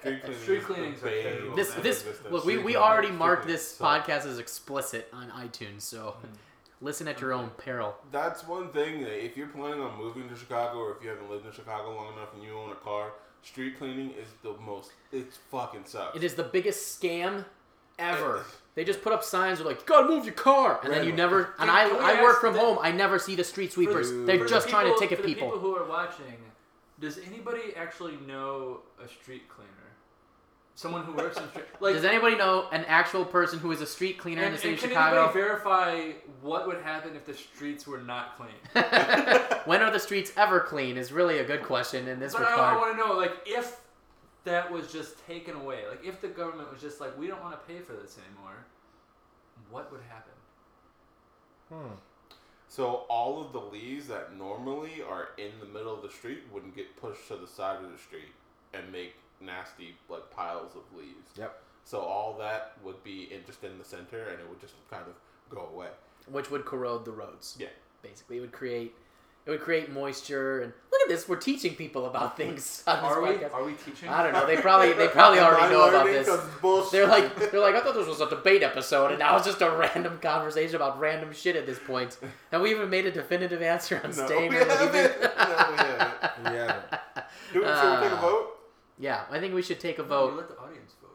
Street 0.00 0.22
cleaning 0.22 0.38
Street 0.42 0.58
is 0.58 0.64
cleanings 0.66 1.02
are 1.02 1.06
bane 1.06 1.22
terrible. 1.22 1.50
of 1.50 1.56
this 1.56 1.70
this 1.74 2.00
existence. 2.02 2.32
look, 2.32 2.44
we, 2.44 2.52
Street 2.52 2.56
we 2.64 2.72
cleaning- 2.74 2.82
already 2.82 3.06
street 3.08 3.18
marked 3.18 3.42
cleaning 3.42 3.56
this 3.56 3.76
sucks. 3.76 4.06
podcast 4.08 4.26
as 4.26 4.38
explicit 4.38 5.08
on 5.14 5.30
iTunes, 5.30 5.80
so 5.82 6.16
hmm. 6.20 6.26
Listen 6.82 7.08
at 7.08 7.20
your 7.20 7.32
own 7.32 7.50
peril. 7.56 7.94
That's 8.10 8.46
one 8.46 8.68
thing 8.68 9.00
that 9.02 9.24
if 9.24 9.36
you're 9.36 9.46
planning 9.46 9.80
on 9.80 9.96
moving 9.96 10.28
to 10.28 10.36
Chicago 10.36 10.78
or 10.78 10.96
if 10.96 11.02
you 11.02 11.08
haven't 11.08 11.30
lived 11.30 11.46
in 11.46 11.52
Chicago 11.52 11.94
long 11.94 12.12
enough 12.14 12.34
and 12.34 12.42
you 12.42 12.52
own 12.58 12.70
a 12.72 12.74
car, 12.74 13.12
street 13.42 13.78
cleaning 13.78 14.10
is 14.10 14.28
the 14.42 14.54
most. 14.60 14.90
It 15.12 15.32
fucking 15.50 15.84
sucks. 15.86 16.16
It 16.16 16.24
is 16.24 16.34
the 16.34 16.42
biggest 16.44 17.00
scam 17.00 17.44
ever. 17.98 18.44
They 18.74 18.84
just 18.84 19.02
put 19.02 19.12
up 19.12 19.22
signs 19.22 19.58
that 19.58 19.64
are 19.64 19.68
like, 19.68 19.80
you 19.80 19.86
gotta 19.86 20.08
move 20.08 20.24
your 20.24 20.34
car, 20.34 20.80
and 20.82 20.92
then 20.92 21.06
you 21.06 21.12
never. 21.12 21.54
And 21.58 21.70
I, 21.70 21.88
I 21.90 22.22
work 22.22 22.40
from 22.40 22.54
the- 22.54 22.60
home. 22.60 22.78
I 22.80 22.90
never 22.90 23.18
see 23.18 23.34
the 23.36 23.44
street 23.44 23.70
sweepers. 23.72 24.08
For 24.10 24.16
the- 24.16 24.22
They're 24.24 24.38
for 24.38 24.44
the 24.44 24.50
just 24.50 24.68
trying 24.68 24.86
to 24.86 24.92
people- 24.92 25.00
ticket 25.00 25.18
for 25.18 25.22
the 25.22 25.34
people. 25.34 25.48
people 25.50 25.60
who 25.60 25.76
are 25.76 25.84
watching, 25.86 26.36
does 26.98 27.18
anybody 27.18 27.74
actually 27.76 28.16
know 28.26 28.80
a 29.02 29.06
street 29.08 29.48
cleaner? 29.48 29.68
Someone 30.74 31.04
who 31.04 31.12
works 31.12 31.36
in 31.36 31.48
street 31.50 31.66
like 31.80 31.94
Does 31.94 32.04
anybody 32.04 32.34
know 32.36 32.66
an 32.72 32.84
actual 32.86 33.24
person 33.24 33.58
who 33.58 33.70
is 33.72 33.80
a 33.82 33.86
street 33.86 34.18
cleaner 34.18 34.40
in 34.40 34.48
and, 34.48 34.56
the 34.56 34.58
city 34.58 34.68
and 34.70 34.76
of 34.78 34.82
can 34.82 34.90
Chicago? 34.90 35.16
anybody 35.24 35.38
verify 35.40 36.10
what 36.40 36.66
would 36.66 36.82
happen 36.82 37.14
if 37.14 37.26
the 37.26 37.34
streets 37.34 37.86
were 37.86 37.98
not 37.98 38.36
clean? 38.36 38.84
when 39.66 39.82
are 39.82 39.90
the 39.90 40.00
streets 40.00 40.32
ever 40.36 40.60
clean? 40.60 40.96
Is 40.96 41.12
really 41.12 41.38
a 41.38 41.44
good 41.44 41.62
question 41.62 42.08
in 42.08 42.18
this 42.18 42.32
But 42.32 42.42
I, 42.42 42.46
I 42.46 42.50
regard. 42.52 42.78
want 42.78 42.98
to 42.98 43.06
know, 43.06 43.12
like, 43.16 43.32
if 43.46 43.80
that 44.44 44.72
was 44.72 44.90
just 44.90 45.24
taken 45.26 45.56
away, 45.56 45.80
like, 45.88 46.04
if 46.04 46.20
the 46.20 46.28
government 46.28 46.72
was 46.72 46.80
just 46.80 47.00
like, 47.00 47.16
we 47.18 47.26
don't 47.26 47.42
want 47.42 47.52
to 47.52 47.72
pay 47.72 47.80
for 47.80 47.92
this 47.92 48.18
anymore, 48.26 48.64
what 49.70 49.92
would 49.92 50.00
happen? 50.08 50.32
hmm. 51.68 51.94
So 52.68 53.04
all 53.10 53.38
of 53.44 53.52
the 53.52 53.60
leaves 53.60 54.06
that 54.08 54.34
normally 54.38 55.02
are 55.06 55.28
in 55.36 55.50
the 55.60 55.66
middle 55.66 55.94
of 55.94 56.00
the 56.00 56.08
street 56.08 56.44
wouldn't 56.50 56.74
get 56.74 56.96
pushed 56.96 57.28
to 57.28 57.36
the 57.36 57.46
side 57.46 57.84
of 57.84 57.92
the 57.92 57.98
street 57.98 58.32
and 58.72 58.90
make 58.90 59.14
nasty 59.44 59.94
like 60.08 60.30
piles 60.30 60.72
of 60.74 60.82
leaves. 60.96 61.30
Yep. 61.36 61.60
So 61.84 62.00
all 62.00 62.36
that 62.38 62.74
would 62.84 63.02
be 63.02 63.28
in, 63.32 63.40
just 63.46 63.64
in 63.64 63.76
the 63.78 63.84
center, 63.84 64.22
and 64.30 64.38
it 64.40 64.48
would 64.48 64.60
just 64.60 64.74
kind 64.90 65.02
of 65.06 65.14
go 65.54 65.68
away. 65.74 65.88
Which 66.30 66.50
would 66.50 66.64
corrode 66.64 67.04
the 67.04 67.10
roads. 67.10 67.56
Yeah. 67.58 67.68
Basically, 68.02 68.36
it 68.38 68.40
would 68.40 68.52
create. 68.52 68.94
It 69.44 69.50
would 69.50 69.60
create 69.60 69.90
moisture 69.90 70.60
and 70.60 70.72
look 70.92 71.00
at 71.02 71.08
this. 71.08 71.28
We're 71.28 71.34
teaching 71.34 71.74
people 71.74 72.06
about 72.06 72.36
things 72.42 72.84
on 72.86 73.02
this 73.02 73.04
Are 73.10 73.20
we? 73.20 73.44
Are 73.44 73.64
we 73.64 73.72
teaching? 73.72 74.08
I 74.08 74.22
don't 74.22 74.32
know. 74.32 74.46
They 74.46 74.56
probably 74.56 74.92
they 74.92 75.08
probably 75.18 75.40
already 75.40 75.74
know 75.74 75.88
about 75.88 76.06
this. 76.06 76.28
'Cause 76.28 76.38
it's 76.46 76.60
bullshit. 76.60 76.92
They're 76.92 77.08
like 77.08 77.50
they're 77.50 77.58
like 77.60 77.74
I 77.74 77.80
thought 77.80 77.94
this 77.94 78.06
was 78.06 78.20
a 78.20 78.30
debate 78.30 78.62
episode, 78.62 79.10
and 79.10 79.18
now 79.18 79.36
it's 79.36 79.44
just 79.46 79.60
a 79.60 79.68
random 79.76 80.20
conversation 80.20 80.76
about 80.76 81.00
random 81.00 81.32
shit 81.32 81.56
at 81.56 81.66
this 81.66 81.80
point. 81.80 82.18
And 82.52 82.62
we 82.62 82.70
even 82.70 82.88
made 82.88 83.06
a 83.06 83.10
definitive 83.10 83.62
answer 83.62 84.00
on 84.04 84.10
no, 84.16 84.26
staying 84.26 84.50
we 84.50 84.58
or 84.58 84.64
haven't. 84.64 84.92
leaving. 84.92 85.20
no, 85.20 85.70
we 85.70 85.76
haven't. 85.76 86.44
We 86.44 86.56
haven't. 86.58 86.84
Do 87.52 87.62
it 87.62 87.66
Uh, 87.66 88.44
yeah, 89.02 89.24
I 89.30 89.40
think 89.40 89.52
we 89.52 89.62
should 89.62 89.80
take 89.80 89.98
a 89.98 90.02
vote. 90.04 90.30
you 90.32 90.36
let 90.38 90.48
the 90.48 90.58
audience 90.58 90.94
vote. 91.02 91.10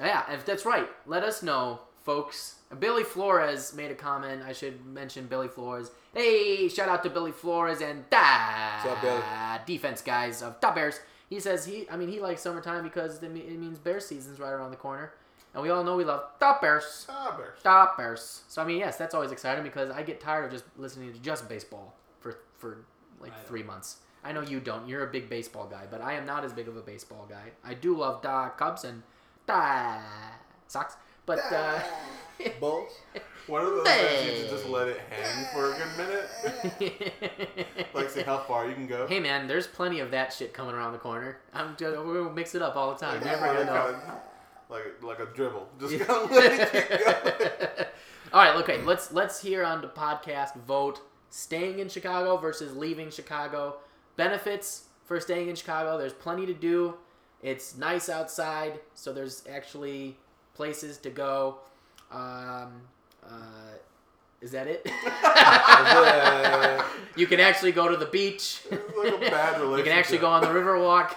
Yeah, 0.00 0.30
if 0.32 0.44
that's 0.44 0.64
right, 0.66 0.88
let 1.06 1.22
us 1.22 1.42
know, 1.42 1.80
folks. 2.02 2.56
Billy 2.78 3.04
Flores 3.04 3.72
made 3.74 3.90
a 3.90 3.94
comment. 3.94 4.42
I 4.46 4.52
should 4.52 4.84
mention 4.84 5.26
Billy 5.26 5.48
Flores. 5.48 5.90
Hey, 6.12 6.68
shout 6.68 6.88
out 6.88 7.02
to 7.04 7.10
Billy 7.10 7.32
Flores 7.32 7.80
and 7.80 8.08
da 8.10 8.82
What's 8.82 8.96
up, 8.96 9.02
Billy? 9.02 9.22
defense 9.66 10.02
guys 10.02 10.42
of 10.42 10.60
Top 10.60 10.74
Bears. 10.74 10.98
He 11.28 11.38
says 11.38 11.64
he, 11.64 11.88
I 11.88 11.96
mean, 11.96 12.08
he 12.08 12.18
likes 12.20 12.42
summertime 12.42 12.82
because 12.82 13.22
it 13.22 13.30
means 13.32 13.78
bear 13.78 14.00
season's 14.00 14.40
right 14.40 14.50
around 14.50 14.72
the 14.72 14.76
corner, 14.76 15.12
and 15.54 15.62
we 15.62 15.70
all 15.70 15.84
know 15.84 15.94
we 15.96 16.04
love 16.04 16.24
Top 16.40 16.60
Bears. 16.60 17.06
Ah, 17.08 17.34
Bears. 17.36 17.58
Top 17.62 17.96
Bears. 17.96 18.42
So 18.48 18.60
I 18.60 18.64
mean, 18.64 18.78
yes, 18.78 18.96
that's 18.96 19.14
always 19.14 19.30
exciting 19.30 19.62
because 19.62 19.90
I 19.90 20.02
get 20.02 20.20
tired 20.20 20.46
of 20.46 20.50
just 20.50 20.64
listening 20.76 21.12
to 21.12 21.18
just 21.20 21.48
baseball 21.48 21.94
for 22.18 22.38
for 22.58 22.84
like 23.20 23.32
I 23.32 23.36
don't. 23.36 23.46
three 23.46 23.62
months. 23.62 23.98
I 24.24 24.32
know 24.32 24.42
you 24.42 24.60
don't. 24.60 24.88
You're 24.88 25.06
a 25.08 25.10
big 25.10 25.28
baseball 25.30 25.66
guy, 25.66 25.84
but 25.90 26.00
I 26.02 26.14
am 26.14 26.26
not 26.26 26.44
as 26.44 26.52
big 26.52 26.68
of 26.68 26.76
a 26.76 26.82
baseball 26.82 27.26
guy. 27.28 27.50
I 27.64 27.74
do 27.74 27.96
love 27.96 28.20
da 28.22 28.50
Cubs 28.50 28.84
and 28.84 29.02
da 29.46 29.98
Sox, 30.68 30.96
but 31.26 31.38
uh, 31.52 31.80
Bulls. 32.60 32.92
One 33.46 33.62
of 33.62 33.70
those 33.70 33.86
things 33.88 34.24
you 34.30 34.36
should 34.42 34.50
just 34.50 34.66
let 34.68 34.88
it 34.88 35.00
hang 35.10 35.46
for 35.52 35.72
a 35.72 35.76
good 35.76 35.96
minute. 35.96 37.86
like 37.94 38.10
see 38.10 38.22
how 38.22 38.38
far 38.38 38.68
you 38.68 38.74
can 38.74 38.86
go. 38.86 39.06
hey 39.08 39.18
man, 39.20 39.48
there's 39.48 39.66
plenty 39.66 40.00
of 40.00 40.10
that 40.12 40.32
shit 40.32 40.52
coming 40.54 40.74
around 40.74 40.92
the 40.92 40.98
corner. 40.98 41.38
I'm 41.52 41.74
just, 41.76 41.96
we're 41.96 42.22
gonna 42.22 42.34
mix 42.34 42.54
it 42.54 42.62
up 42.62 42.76
all 42.76 42.92
the 42.92 42.98
time. 42.98 43.16
Like, 43.16 43.24
Never 43.24 43.46
yeah, 43.46 43.52
gonna 43.54 43.64
know. 43.66 43.84
kinda- 43.98 44.20
like 44.68 45.02
like 45.02 45.18
a 45.18 45.26
dribble. 45.34 45.68
Just 45.80 45.98
kind 45.98 46.24
of 46.24 46.30
let 46.30 46.52
it 46.52 46.70
keep 46.72 47.38
going. 47.38 47.86
All 48.32 48.40
right, 48.40 48.54
okay. 48.62 48.80
Let's 48.82 49.12
let's 49.12 49.42
hear 49.42 49.64
on 49.64 49.80
the 49.80 49.88
podcast 49.88 50.54
vote 50.60 51.00
staying 51.30 51.80
in 51.80 51.88
Chicago 51.88 52.36
versus 52.36 52.76
leaving 52.76 53.10
Chicago. 53.10 53.78
Benefits 54.20 54.84
for 55.06 55.18
staying 55.18 55.48
in 55.48 55.56
Chicago. 55.56 55.96
There's 55.96 56.12
plenty 56.12 56.44
to 56.44 56.52
do. 56.52 56.92
It's 57.42 57.78
nice 57.78 58.10
outside, 58.10 58.78
so 58.92 59.14
there's 59.14 59.42
actually 59.50 60.18
places 60.54 60.98
to 60.98 61.08
go. 61.08 61.56
Um, 62.12 62.82
uh, 63.24 63.78
is 64.42 64.50
that 64.50 64.66
it? 64.66 64.86
You 67.16 67.26
can 67.26 67.40
actually 67.40 67.72
go 67.72 67.88
to 67.88 67.96
the 67.96 68.06
beach. 68.06 68.60
Like. 68.70 69.78
You 69.78 69.84
can 69.84 69.92
actually 69.92 70.18
go 70.18 70.28
on 70.28 70.42
the 70.42 70.48
Riverwalk, 70.48 71.14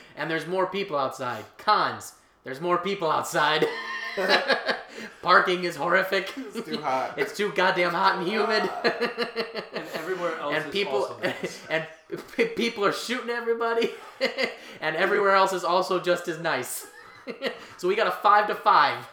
and 0.16 0.28
there's 0.28 0.48
more 0.48 0.66
people 0.66 0.98
outside. 0.98 1.44
Cons: 1.58 2.14
there's 2.42 2.60
more 2.60 2.78
people 2.78 3.08
outside. 3.08 3.68
Parking 5.26 5.64
is 5.64 5.74
horrific. 5.76 6.32
It's 6.36 6.68
too 6.68 6.80
hot. 6.80 7.14
It's 7.18 7.36
too 7.36 7.52
goddamn 7.52 7.92
hot 7.92 8.18
and 8.18 8.26
humid. 8.28 8.62
And 9.74 9.84
everywhere 9.94 10.38
else 10.38 10.54
and 10.54 10.64
is 10.66 10.70
people 10.72 10.94
also 11.04 11.18
nice. 11.22 11.60
and 11.70 11.86
p- 12.36 12.44
people 12.46 12.84
are 12.84 12.92
shooting 12.92 13.30
everybody, 13.30 13.90
and 14.80 14.94
everywhere 14.96 15.34
else 15.34 15.52
is 15.52 15.64
also 15.64 16.00
just 16.00 16.28
as 16.28 16.38
nice. 16.38 16.86
so 17.76 17.88
we 17.88 17.94
got 17.96 18.06
a 18.06 18.12
five 18.12 18.46
to 18.48 18.54
five. 18.54 19.06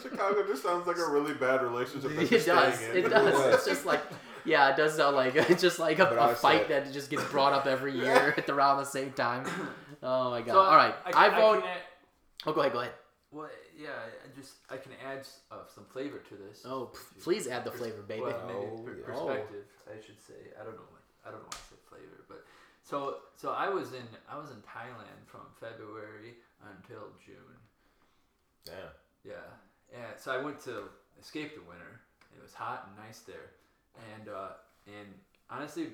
Chicago 0.00 0.46
just 0.46 0.62
sounds 0.62 0.86
like 0.86 0.96
a 0.98 1.10
really 1.10 1.34
bad 1.34 1.62
relationship. 1.62 2.10
It 2.12 2.30
does. 2.46 2.74
staying 2.76 3.04
It 3.04 3.08
does. 3.10 3.32
does. 3.32 3.54
It's 3.54 3.66
just 3.66 3.86
like, 3.86 4.02
yeah, 4.44 4.70
it 4.70 4.76
does 4.76 4.94
sound 4.96 5.16
like 5.16 5.34
it's 5.36 5.62
just 5.62 5.78
like 5.78 5.98
a, 5.98 6.04
But 6.06 6.18
a 6.18 6.22
I 6.22 6.34
fight 6.34 6.68
said- 6.68 6.84
that 6.84 6.92
just 6.92 7.10
gets 7.10 7.24
brought 7.24 7.52
up 7.52 7.66
every 7.66 7.92
year 7.96 8.34
at 8.36 8.48
around 8.48 8.78
the 8.78 8.84
same 8.84 9.12
time. 9.12 9.44
Oh 10.06 10.30
my 10.30 10.42
god! 10.42 10.52
So 10.52 10.60
All 10.60 10.76
right, 10.76 10.94
I, 11.06 11.30
can- 11.30 11.40
vote. 11.40 11.60
can 11.62 11.70
add- 11.70 11.78
oh, 12.46 12.52
go 12.52 12.60
ahead. 12.60 12.72
Go 12.74 12.80
ahead. 12.80 12.92
well, 13.32 13.48
yeah, 13.78 13.88
I 14.74 14.78
can 14.78 14.92
add 15.06 15.26
uh, 15.50 15.64
some 15.72 15.84
flavor 15.84 16.18
to 16.28 16.34
this. 16.34 16.62
Oh, 16.66 16.86
p- 16.92 17.20
please 17.22 17.46
add 17.46 17.64
the 17.64 17.70
flavor, 17.70 18.02
baby. 18.02 18.22
Well, 18.22 18.42
maybe 18.46 18.66
Oh, 18.72 18.82
per- 18.82 18.96
yeah. 18.98 19.06
perspective, 19.06 19.66
I 19.86 19.96
should 20.04 20.20
say. 20.20 20.40
I 20.60 20.64
don't 20.64 20.74
know. 20.74 20.88
What, 20.90 21.02
I 21.24 21.30
don't 21.30 21.40
know 21.40 21.48
why 21.54 21.58
I 21.62 21.68
said 21.70 21.78
flavor, 21.88 22.18
but 22.28 22.44
so 22.82 23.18
so 23.36 23.52
I 23.52 23.68
was 23.68 23.92
in 23.94 24.06
I 24.28 24.36
was 24.36 24.50
in 24.50 24.60
Thailand 24.66 25.22
from 25.26 25.42
February 25.60 26.34
until 26.74 27.04
June. 27.24 27.56
Damn. 28.64 28.92
Yeah, 29.24 29.46
yeah. 29.92 30.16
So 30.18 30.32
I 30.32 30.38
went 30.42 30.60
to 30.64 30.84
escape 31.20 31.54
the 31.54 31.62
winter. 31.62 32.00
It 32.36 32.42
was 32.42 32.52
hot 32.52 32.88
and 32.88 33.06
nice 33.06 33.20
there, 33.20 33.50
and 34.14 34.28
uh, 34.28 34.52
and 34.86 35.08
honestly, 35.48 35.88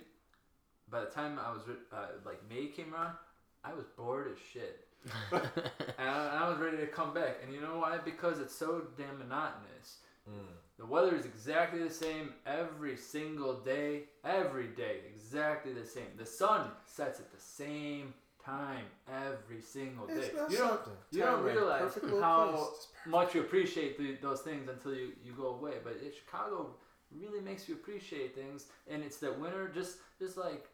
by 0.90 1.00
the 1.00 1.06
time 1.10 1.38
I 1.38 1.52
was 1.52 1.62
re- 1.68 1.86
uh, 1.92 2.06
like 2.24 2.40
May 2.48 2.66
came 2.68 2.94
around, 2.94 3.14
I 3.62 3.74
was 3.74 3.84
bored 3.96 4.28
as 4.32 4.38
shit, 4.52 4.86
and 5.32 6.08
I, 6.08 6.44
I 6.44 6.48
was 6.48 6.58
ready 6.58 6.76
to 6.78 6.86
come 6.86 7.14
back. 7.14 7.38
And 7.44 7.54
you 7.54 7.60
know 7.60 7.78
why? 7.78 7.98
Because 8.04 8.40
it's 8.40 8.54
so 8.54 8.82
damn 8.96 9.18
monotonous. 9.18 9.98
Mm. 10.28 10.34
The 10.78 10.86
weather 10.86 11.14
is 11.14 11.26
exactly 11.26 11.82
the 11.82 11.90
same 11.90 12.32
every 12.46 12.96
single 12.96 13.60
day, 13.60 14.04
every 14.24 14.68
day, 14.68 15.00
exactly 15.14 15.72
the 15.72 15.84
same. 15.84 16.06
The 16.16 16.24
sun 16.26 16.68
sets 16.86 17.20
at 17.20 17.30
the 17.30 17.40
same 17.40 18.14
time 18.44 18.84
every 19.08 19.60
single 19.60 20.06
day. 20.06 20.14
It's 20.14 20.34
not 20.34 20.50
You 20.50 20.56
don't, 20.58 20.80
you 21.10 21.20
don't 21.20 21.42
realize 21.42 21.98
how 22.20 22.50
place. 22.50 22.68
It's 22.76 22.86
perfect. 22.86 23.06
much 23.06 23.34
you 23.34 23.40
appreciate 23.42 23.98
the, 23.98 24.16
those 24.22 24.40
things 24.40 24.68
until 24.68 24.94
you, 24.94 25.12
you 25.22 25.32
go 25.32 25.48
away. 25.48 25.74
But 25.84 25.98
it, 26.02 26.14
Chicago 26.14 26.74
really 27.14 27.40
makes 27.40 27.68
you 27.68 27.74
appreciate 27.74 28.34
things, 28.34 28.66
and 28.88 29.02
it's 29.02 29.18
that 29.18 29.38
winter. 29.38 29.70
Just 29.74 29.98
just 30.18 30.36
like 30.36 30.66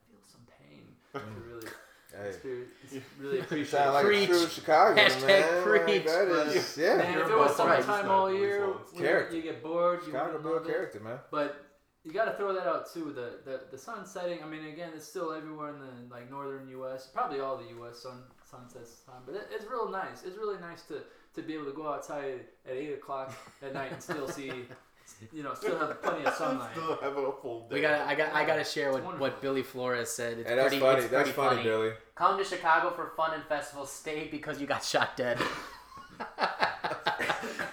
to 1.19 1.41
really 1.49 1.67
Hey. 2.15 2.29
experience, 2.29 2.71
really 3.19 3.35
You 3.37 3.41
appreciate. 3.41 3.67
sound 3.71 3.93
like 3.93 4.05
Preach. 4.05 4.27
true 4.29 4.47
Chicago 4.47 5.01
Hashtag 5.01 5.27
man. 5.27 5.63
preach. 5.63 6.05
Like, 6.05 6.05
that 6.05 6.47
is, 6.55 6.77
yeah. 6.77 6.95
Man, 6.95 7.09
if 7.09 7.15
You're 7.27 7.31
it 7.31 7.37
was 7.37 7.47
both 7.49 7.57
summertime 7.57 8.05
right. 8.05 8.05
all 8.05 8.33
year, 8.33 8.67
ones. 8.69 8.79
you, 8.93 8.99
Character. 9.01 9.35
you 9.35 9.41
get 9.41 9.61
bored. 9.61 9.99
You 10.01 10.05
Chicago 10.05 10.25
wouldn't 10.27 10.43
build 10.43 10.65
character, 10.65 10.99
man. 11.01 11.19
But 11.29 11.61
you 12.05 12.13
got 12.13 12.25
to 12.25 12.33
throw 12.37 12.53
that 12.53 12.67
out 12.67 12.89
too. 12.93 13.11
The, 13.11 13.39
the 13.43 13.61
the 13.71 13.77
sun 13.77 14.05
setting. 14.05 14.41
I 14.41 14.45
mean, 14.47 14.63
again, 14.65 14.91
it's 14.95 15.05
still 15.07 15.33
everywhere 15.33 15.73
in 15.73 15.79
the 15.81 16.15
like 16.15 16.29
northern 16.31 16.69
U.S. 16.69 17.09
Probably 17.13 17.41
all 17.41 17.57
the 17.57 17.67
U.S. 17.79 17.99
sun 18.03 18.23
sunsets 18.49 19.01
time, 19.05 19.23
but 19.25 19.35
it, 19.35 19.47
it's 19.51 19.65
real 19.69 19.89
nice. 19.89 20.23
It's 20.23 20.37
really 20.37 20.59
nice 20.61 20.83
to 20.83 21.01
to 21.33 21.41
be 21.41 21.53
able 21.53 21.65
to 21.65 21.73
go 21.73 21.91
outside 21.91 22.45
at 22.65 22.75
eight 22.77 22.93
o'clock 22.93 23.33
at 23.61 23.73
night 23.73 23.91
and 23.91 24.01
still 24.01 24.29
see, 24.29 24.51
you 25.33 25.43
know, 25.43 25.53
still 25.53 25.77
have 25.79 26.01
plenty 26.01 26.25
of 26.25 26.33
sunlight. 26.35 26.71
Still 26.73 26.95
have 26.97 27.17
a 27.17 27.31
full 27.41 27.67
day. 27.69 27.75
We 27.75 27.81
got. 27.81 28.01
I 28.07 28.15
got. 28.15 28.33
I 28.33 28.45
got 28.45 28.55
to 28.55 28.63
share 28.63 28.91
what, 28.91 29.19
what. 29.19 29.41
Billy 29.41 29.63
Flores 29.63 30.09
said. 30.09 30.39
It's 30.39 30.49
Hey, 30.49 30.55
that's 30.55 30.67
pretty. 30.69 30.79
funny. 30.81 31.01
It's 31.01 31.11
That's 31.11 31.31
pretty 31.31 31.49
funny, 31.49 31.63
Billy. 31.63 31.91
Come 32.15 32.37
to 32.37 32.43
Chicago 32.43 32.91
for 32.91 33.11
fun 33.15 33.33
and 33.33 33.43
festivals. 33.43 33.91
Stay 33.91 34.27
because 34.29 34.59
you 34.59 34.67
got 34.67 34.83
shot 34.83 35.15
dead. 35.17 35.37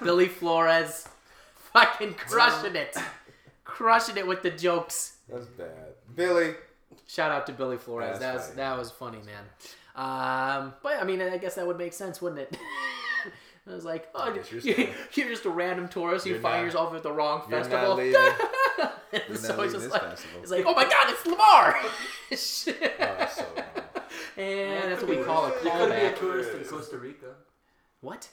Billy 0.02 0.28
Flores, 0.28 1.08
fucking 1.72 2.14
crushing 2.14 2.76
it, 2.76 2.96
crushing 3.64 4.16
it 4.16 4.26
with 4.26 4.42
the 4.42 4.50
jokes. 4.50 5.16
That's 5.28 5.46
bad. 5.46 5.68
Billy. 6.14 6.54
Shout 7.06 7.30
out 7.30 7.46
to 7.46 7.52
Billy 7.52 7.78
Flores. 7.78 8.18
That's 8.18 8.20
that 8.20 8.34
was 8.34 8.44
funny. 8.44 8.56
that 8.56 8.78
was 8.78 8.90
funny, 8.90 9.18
man. 9.18 9.44
Um, 9.94 10.72
but 10.82 11.00
I 11.00 11.04
mean, 11.04 11.20
I 11.20 11.36
guess 11.38 11.54
that 11.56 11.66
would 11.66 11.78
make 11.78 11.92
sense, 11.92 12.20
wouldn't 12.22 12.40
it? 12.40 12.56
I 13.68 13.74
was 13.74 13.84
like, 13.84 14.08
oh, 14.14 14.34
you're 14.34 14.60
you're, 14.60 14.88
you're 15.14 15.28
just 15.28 15.44
a 15.44 15.50
random 15.50 15.88
tourist. 15.88 16.26
You 16.26 16.32
You're 16.32 16.42
find 16.42 16.64
yourself 16.64 16.94
at 16.94 17.02
the 17.04 17.12
wrong 17.12 17.42
You're 17.48 17.60
festival. 17.60 17.88
not 17.88 17.96
leaving. 17.98 18.20
And 19.12 19.22
You're 19.28 19.36
so 19.36 19.56
not 19.56 19.64
it's 19.66 19.74
just 19.74 19.90
like, 19.90 20.00
festival. 20.02 20.40
it's 20.40 20.50
like, 20.50 20.64
oh 20.66 20.74
my 20.74 20.84
god, 20.84 21.06
it's 21.10 21.26
Lamar. 21.26 21.76
Oh, 21.84 22.28
that's 22.30 23.36
so 23.36 23.44
and 24.38 24.90
that's 24.90 25.02
what 25.02 25.10
we 25.10 25.22
call 25.22 25.44
a 25.46 25.48
You 25.50 25.70
could 25.70 25.90
be 25.90 26.06
a 26.06 26.16
tourist 26.16 26.50
in 26.54 26.64
Costa 26.64 26.96
Rica. 26.96 27.34
What? 28.00 28.28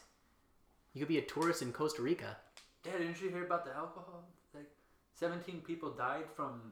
You 0.94 1.00
could 1.02 1.10
be 1.10 1.18
a 1.18 1.22
tourist 1.22 1.62
in 1.62 1.74
Costa 1.74 2.02
Rica. 2.02 2.38
Yeah, 2.86 2.94
didn't 2.94 3.22
you 3.22 3.30
hear 3.30 3.44
about 3.46 3.66
the 3.66 3.76
alcohol? 3.76 4.24
Like, 4.56 4.70
seventeen 5.14 5.60
people 5.60 5.90
died 5.92 6.24
from 6.36 6.72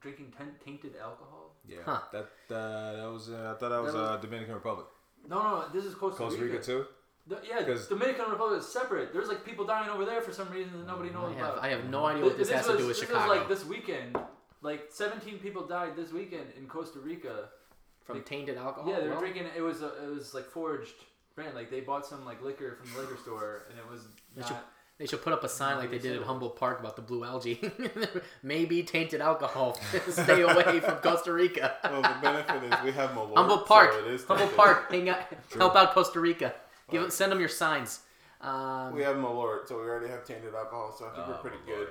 drinking 0.00 0.32
ten- 0.38 0.54
tainted 0.64 0.92
alcohol. 1.02 1.56
Yeah. 1.68 1.78
Huh. 1.84 2.00
That 2.12 2.54
uh, 2.54 2.92
that 2.92 3.10
was. 3.12 3.28
Uh, 3.28 3.52
I 3.56 3.58
thought 3.58 3.70
that 3.70 3.82
was 3.82 3.92
That 3.92 3.98
was- 4.00 4.10
uh, 4.10 4.16
Dominican 4.18 4.54
Republic. 4.54 4.86
No, 5.28 5.42
no, 5.42 5.64
this 5.72 5.84
is 5.84 5.94
Costa, 5.96 6.18
Costa 6.22 6.40
Rica 6.44 6.62
too. 6.62 6.86
The- 7.26 7.40
yeah, 7.48 7.62
'Cause- 7.62 7.86
Dominican 7.88 8.30
Republic 8.30 8.60
is 8.60 8.66
separate. 8.68 9.12
There's 9.12 9.28
like 9.28 9.44
people 9.44 9.64
dying 9.64 9.88
over 9.90 10.04
there 10.04 10.20
for 10.20 10.32
some 10.32 10.50
reason 10.50 10.78
that 10.80 10.86
nobody 10.86 11.10
knows 11.10 11.34
I 11.34 11.38
have, 11.38 11.52
about. 11.54 11.64
I 11.64 11.68
have 11.68 11.84
no 11.88 12.04
idea 12.06 12.24
what 12.24 12.36
this, 12.36 12.50
has 12.50 12.66
was, 12.66 12.76
to 12.76 12.82
do 12.82 12.88
with 12.88 12.98
this 12.98 13.08
Chicago. 13.08 13.28
was 13.30 13.38
like 13.38 13.48
this 13.48 13.64
weekend. 13.64 14.18
Like 14.60 14.86
17 14.90 15.38
people 15.38 15.66
died 15.66 15.94
this 15.96 16.12
weekend 16.12 16.46
in 16.58 16.66
Costa 16.66 16.98
Rica. 16.98 17.48
From 18.04 18.16
like- 18.16 18.26
tainted 18.26 18.56
alcohol. 18.58 18.90
yeah, 18.90 18.98
they 18.98 19.04
were 19.06 19.10
Well, 19.12 19.20
drinking. 19.20 19.46
It 19.56 19.60
was 19.62 19.82
a, 19.82 20.04
it 20.04 20.10
was 20.12 20.34
like 20.34 20.46
forged 20.50 20.94
brand. 21.36 21.54
Like 21.54 21.70
they 21.70 21.80
bought 21.80 22.04
some 22.04 22.24
like 22.24 22.42
liquor 22.42 22.76
from 22.82 22.92
the 22.92 23.00
liquor 23.00 23.16
store, 23.16 23.66
and 23.70 23.78
it 23.78 23.88
was 23.88 24.08
They 24.34 24.42
should- 24.42 24.50
not. 24.52 24.68
They 24.98 25.06
should 25.06 25.22
put 25.22 25.32
up 25.32 25.42
a 25.42 25.48
sign 25.48 25.78
like 25.78 25.90
they 25.90 25.98
did 25.98 26.12
at 26.12 26.16
Maybe. 26.18 26.26
Humboldt 26.26 26.56
Park 26.56 26.78
about 26.78 26.94
the 26.94 27.02
blue 27.02 27.24
algae. 27.24 27.60
Maybe 28.42 28.82
tainted 28.84 29.20
alcohol. 29.20 29.74
Stay 30.08 30.42
away 30.42 30.80
from 30.80 30.96
Costa 30.98 31.32
Rica. 31.32 31.76
Well, 31.82 32.02
the 32.02 32.14
benefit 32.22 32.62
is 32.64 32.84
we 32.84 32.92
have 32.92 33.10
Malort. 33.10 33.34
Humboldt 33.36 33.66
Park. 33.66 33.92
So 33.92 33.98
it 34.00 34.06
is 34.14 34.24
Humboldt. 34.24 34.54
Park. 34.56 34.90
Hang 34.92 35.08
out, 35.08 35.18
help 35.56 35.74
out 35.74 35.92
Costa 35.94 36.20
Rica. 36.20 36.54
Give 36.92 37.12
send 37.12 37.32
them 37.32 37.40
your 37.40 37.48
signs. 37.48 38.00
Um, 38.40 38.94
We 38.94 39.02
have 39.02 39.16
Malort, 39.16 39.68
so 39.68 39.76
we 39.76 39.82
already 39.82 40.08
have 40.08 40.24
tainted 40.24 40.54
alcohol, 40.54 40.94
so 40.96 41.06
I 41.06 41.14
think 41.14 41.28
we're 41.28 41.34
pretty 41.34 41.58
good. 41.66 41.88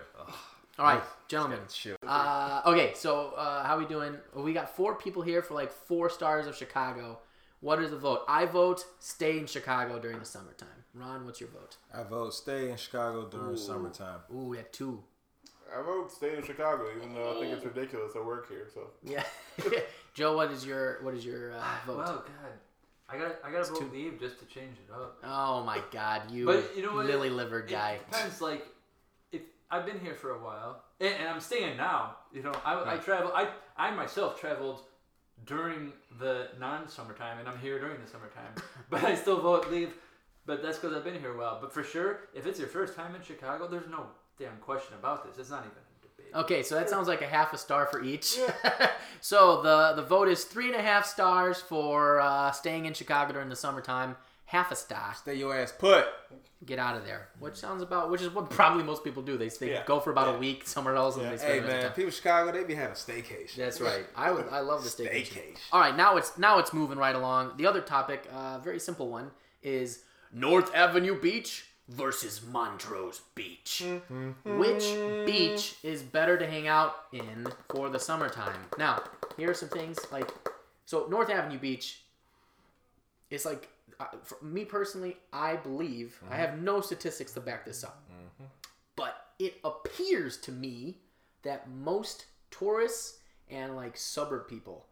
all 0.78 0.86
right, 0.86 1.04
gentlemen. 1.28 1.60
Shit. 1.74 1.98
Uh, 2.06 2.62
okay, 2.66 2.92
so 2.96 3.34
uh, 3.38 3.64
how 3.64 3.78
we 3.78 3.86
doing? 3.86 4.18
We 4.36 4.54
got 4.54 4.76
four 4.76 4.96
people 4.96 5.22
here 5.22 5.42
for 5.42 5.54
like 5.54 5.72
four 5.72 6.10
stars 6.10 6.48
of 6.48 6.56
Chicago. 6.56 7.20
What 7.62 7.82
is 7.82 7.92
the 7.92 7.98
vote? 7.98 8.22
I 8.28 8.46
vote 8.46 8.84
stay 9.00 9.38
in 9.38 9.46
Chicago 9.46 10.00
during 10.00 10.20
the 10.20 10.26
summertime. 10.26 10.68
Ron, 10.94 11.26
what's 11.26 11.40
your 11.40 11.50
vote? 11.50 11.78
I 11.94 12.04
vote 12.04 12.34
stay 12.34 12.70
in 12.70 12.76
Chicago 12.78 13.28
during 13.30 13.54
Ooh. 13.54 13.58
summertime. 13.58 14.20
Ooh, 14.34 14.46
we 14.46 14.58
have 14.58 14.72
two. 14.72 15.04
I 15.74 15.82
vote 15.84 16.12
stay 16.12 16.36
in 16.36 16.44
Chicago, 16.44 16.86
even 16.98 17.14
though 17.14 17.38
I 17.38 17.40
think 17.40 17.54
it's 17.54 17.64
ridiculous. 17.64 18.12
I 18.16 18.20
work 18.20 18.50
here, 18.50 18.68
so 18.74 18.90
Yeah. 19.04 19.24
Joe, 20.14 20.36
what 20.36 20.52
is 20.52 20.66
your 20.66 21.02
what 21.02 21.14
is 21.14 21.26
your 21.26 21.54
uh, 21.54 21.64
vote? 21.86 22.04
Oh 22.06 22.24
God, 22.26 22.52
I 23.12 23.18
got 23.18 23.36
I 23.44 23.52
got 23.52 23.66
to 23.66 23.72
vote 23.72 23.80
too- 23.80 23.90
leave 23.92 24.20
just 24.20 24.40
to 24.40 24.46
change 24.46 24.78
it 24.88 24.94
up. 24.94 25.18
oh 25.24 25.64
my 25.64 25.82
God, 25.92 26.32
you, 26.32 26.46
But 26.46 26.72
you 26.76 26.84
know 26.84 26.94
what? 26.96 27.06
lily 27.06 27.30
livered 27.30 27.70
guy. 27.70 27.94
It 27.94 28.12
depends. 28.12 28.42
Like, 28.42 28.66
if 29.32 29.42
I've 29.70 29.86
been 29.86 30.00
here 30.00 30.16
for 30.16 30.32
a 30.32 30.40
while, 30.44 30.84
and, 31.00 31.14
and 31.16 31.28
I'm 31.30 31.40
staying 31.40 31.78
now. 31.78 32.18
You 32.34 32.44
know, 32.44 32.54
I, 32.66 32.94
I 32.94 32.98
travel. 32.98 33.32
I 33.36 33.50
I 33.78 33.92
myself 33.92 34.40
traveled 34.40 34.82
during 35.46 35.92
the 36.20 36.50
non-summertime, 36.60 37.40
and 37.40 37.48
I'm 37.48 37.58
here 37.60 37.80
during 37.80 38.00
the 38.00 38.08
summertime. 38.08 38.54
but 38.90 39.04
I 39.04 39.16
still 39.16 39.42
vote 39.42 39.70
leave. 39.72 39.94
But 40.46 40.64
that's 40.64 40.80
because 40.80 40.96
I've 40.96 41.04
been 41.04 41.20
here 41.20 41.34
a 41.34 41.38
while. 41.38 41.60
But 41.62 41.74
for 41.74 41.84
sure, 41.84 42.22
if 42.34 42.46
it's 42.48 42.60
your 42.60 42.68
first 42.68 42.96
time 42.96 43.16
in 43.16 43.22
Chicago, 43.22 43.68
there's 43.68 43.90
no 43.90 44.08
damn 44.40 44.58
question 44.58 44.96
about 45.00 45.26
this. 45.26 45.38
It's 45.38 45.50
not 45.52 45.62
even. 45.66 45.78
Okay, 46.36 46.64
so 46.64 46.76
that 46.76 46.90
sounds 46.90 47.08
like 47.08 47.22
a 47.22 47.28
half 47.28 47.54
a 47.54 47.58
star 47.58 47.86
for 47.88 48.02
each. 48.04 48.38
so 49.22 49.62
the 49.62 49.94
the 49.96 50.04
vote 50.04 50.28
is 50.28 50.44
three 50.46 50.68
and 50.68 50.76
a 50.76 50.82
half 50.82 51.06
stars 51.06 51.60
for 51.62 52.20
uh, 52.22 52.52
staying 52.52 52.86
in 52.86 52.94
Chicago 52.94 53.34
during 53.34 53.50
the 53.50 53.56
summertime. 53.56 54.16
Half 54.46 54.72
a 54.72 54.76
star. 54.76 55.14
Stay 55.16 55.36
your 55.36 55.56
ass 55.58 55.72
put. 55.78 56.06
Get 56.66 56.78
out 56.78 56.96
of 56.98 57.06
there. 57.06 57.30
Which 57.40 57.56
sounds 57.56 57.82
about 57.82 58.12
which 58.12 58.22
is 58.22 58.30
what 58.30 58.50
probably 58.50 58.84
most 58.84 59.04
people 59.04 59.24
do. 59.24 59.38
They 59.38 59.48
they 59.48 59.72
Yeah. 59.72 59.84
go 59.86 60.00
for 60.00 60.12
about 60.12 60.28
Yeah. 60.28 60.36
a 60.36 60.40
week 60.40 60.68
somewhere 60.68 60.96
else 60.96 61.16
and 61.16 61.24
Yeah. 61.24 61.32
they 61.32 61.38
spend 61.38 61.54
Hey 61.54 61.60
the 61.62 61.66
rest 61.68 61.78
of 61.78 61.84
man, 61.84 61.92
people 61.94 62.06
in 62.08 62.12
Chicago 62.12 62.52
they 62.52 62.64
be 62.66 62.76
having 62.76 62.96
staycation. 62.96 63.56
That's 63.56 63.80
right. 63.82 64.06
I 64.16 64.30
would 64.32 64.48
I 64.50 64.60
love 64.60 64.84
the 64.84 64.90
staycation. 65.04 65.28
Staycation. 65.54 65.58
All 65.72 65.80
right, 65.80 65.96
now 65.96 66.18
it's 66.18 66.38
now 66.38 66.60
it's 66.60 66.74
moving 66.74 66.98
right 66.98 67.16
along. 67.16 67.54
The 67.58 67.66
other 67.66 67.82
topic, 67.82 68.28
uh, 68.34 68.60
very 68.60 68.80
simple 68.80 69.08
one, 69.08 69.32
is 69.64 70.04
North 70.34 70.74
Avenue 70.76 71.20
Beach 71.20 71.66
versus 71.92 72.42
Montrose 72.52 73.22
Beach. 73.36 73.84
Which 74.46 74.96
beach 75.26 75.76
is 75.84 76.02
better 76.02 76.38
to 76.38 76.48
hang 76.48 76.68
out 76.68 76.96
in 77.12 77.48
for 77.70 77.90
the 77.90 78.00
summertime? 78.00 78.60
Now, 78.78 79.04
here 79.38 79.52
are 79.52 79.54
some 79.54 79.70
things 79.70 79.98
like 80.12 80.30
so 80.86 81.08
North 81.10 81.30
Avenue 81.30 81.60
Beach 81.60 82.02
is 83.30 83.46
like 83.46 83.70
uh, 84.00 84.06
for 84.24 84.44
me 84.44 84.66
personally, 84.66 85.18
I 85.32 85.56
believe 85.58 86.20
I 86.30 86.36
have 86.36 86.60
no 86.60 86.82
statistics 86.82 87.34
to 87.34 87.40
back 87.42 87.66
this 87.66 87.84
up, 87.84 88.04
but 88.96 89.28
it 89.40 89.56
appears 89.64 90.38
to 90.38 90.52
me 90.52 90.98
that 91.44 91.70
most 91.70 92.26
tourists 92.52 93.20
and 93.50 93.76
like 93.76 93.98
suburb 93.98 94.48
people 94.48 94.86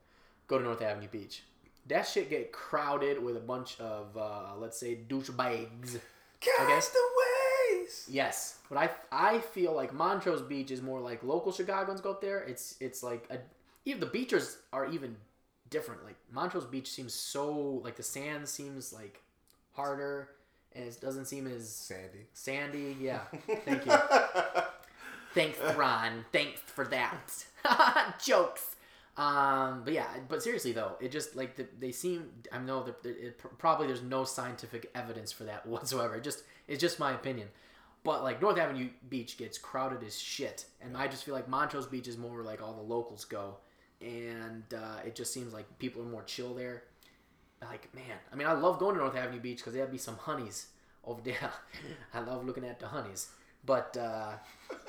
go 0.48 0.58
to 0.58 0.64
North 0.64 0.82
Avenue 0.82 1.08
Beach. 1.08 1.44
That 1.88 2.06
shit 2.08 2.30
get 2.30 2.52
crowded 2.52 3.24
with 3.24 3.36
a 3.38 3.40
bunch 3.40 3.80
of 3.80 4.16
uh, 4.18 4.56
let's 4.58 4.78
say 4.80 5.00
douchebags. 5.08 6.00
Castaways. 6.42 8.08
Yes, 8.10 8.58
but 8.70 8.78
I 8.78 8.90
I 9.12 9.40
feel 9.40 9.74
like 9.74 9.94
Montrose 9.94 10.42
Beach 10.42 10.72
is 10.72 10.82
more 10.82 11.00
like 11.00 11.24
local 11.24 11.52
Chicagoans 11.52 12.02
go 12.02 12.12
up 12.12 12.22
there. 12.22 12.40
It's 12.44 12.76
it's 12.80 13.04
like 13.04 13.28
a, 13.30 13.38
even 13.86 14.00
the 14.00 14.06
beaches 14.08 14.58
are 14.74 14.88
even 14.90 15.16
different. 15.70 16.04
Like 16.06 16.16
Montrose 16.32 16.66
Beach 16.66 16.90
seems 16.90 17.14
so 17.14 17.82
like 17.84 17.96
the 17.96 18.04
sand 18.04 18.48
seems 18.48 18.94
like 18.94 19.22
harder 19.74 20.30
and 20.76 20.86
it 20.86 21.00
doesn't 21.02 21.26
seem 21.26 21.48
as 21.48 21.70
Sandy. 21.70 22.28
sandy. 22.34 22.96
Yeah, 23.02 23.22
thank 23.66 23.86
you. 23.86 23.94
Thanks, 25.34 25.58
Ron. 25.76 26.26
Thanks 26.32 26.60
for 26.66 26.86
that. 26.86 27.46
Jokes. 28.24 28.76
Um, 29.18 29.82
but 29.84 29.94
yeah, 29.94 30.08
but 30.28 30.42
seriously 30.42 30.72
though, 30.72 30.94
it 31.02 31.12
just 31.12 31.36
like 31.36 31.56
the, 31.56 31.68
they 31.78 31.92
seem. 31.92 32.30
I 32.52 32.60
know 32.60 32.84
that 32.84 33.06
it, 33.06 33.42
probably 33.58 33.88
there's 33.88 34.02
no 34.02 34.24
scientific 34.24 34.90
evidence 34.96 35.32
for 35.32 35.44
that 35.44 35.66
whatsoever. 35.68 36.16
It 36.16 36.24
just 36.24 36.44
it's 36.68 36.80
just 36.82 37.00
my 37.00 37.14
opinion. 37.14 37.50
But 38.04 38.24
like 38.24 38.42
North 38.42 38.58
Avenue 38.58 38.90
Beach 39.10 39.38
gets 39.38 39.58
crowded 39.58 40.04
as 40.04 40.18
shit, 40.18 40.66
and 40.82 40.96
I 40.96 41.08
just 41.08 41.26
feel 41.26 41.34
like 41.36 41.50
Montrose 41.50 41.86
Beach 41.86 42.08
is 42.08 42.18
more 42.18 42.44
like 42.44 42.62
all 42.62 42.74
the 42.74 42.82
locals 42.82 43.26
go, 43.26 43.58
and 44.00 44.64
uh, 44.74 45.00
it 45.06 45.16
just 45.16 45.34
seems 45.34 45.54
like 45.54 45.80
people 45.80 46.02
are 46.02 46.06
more 46.06 46.24
chill 46.24 46.54
there. 46.54 46.84
Like 47.62 47.94
man, 47.94 48.16
I 48.32 48.38
mean, 48.38 48.48
I 48.48 48.54
love 48.54 48.80
going 48.80 48.96
to 48.96 49.02
North 49.02 49.18
Avenue 49.18 49.42
Beach 49.42 49.58
because 49.58 49.74
there'd 49.74 49.92
be 49.92 49.98
some 49.98 50.16
honeys 50.16 50.68
over 51.04 51.22
there. 51.22 51.52
I 52.14 52.22
love 52.22 52.46
looking 52.46 52.66
at 52.66 52.80
the 52.80 52.88
honeys, 52.88 53.28
but. 53.66 53.98
Uh, 53.98 54.34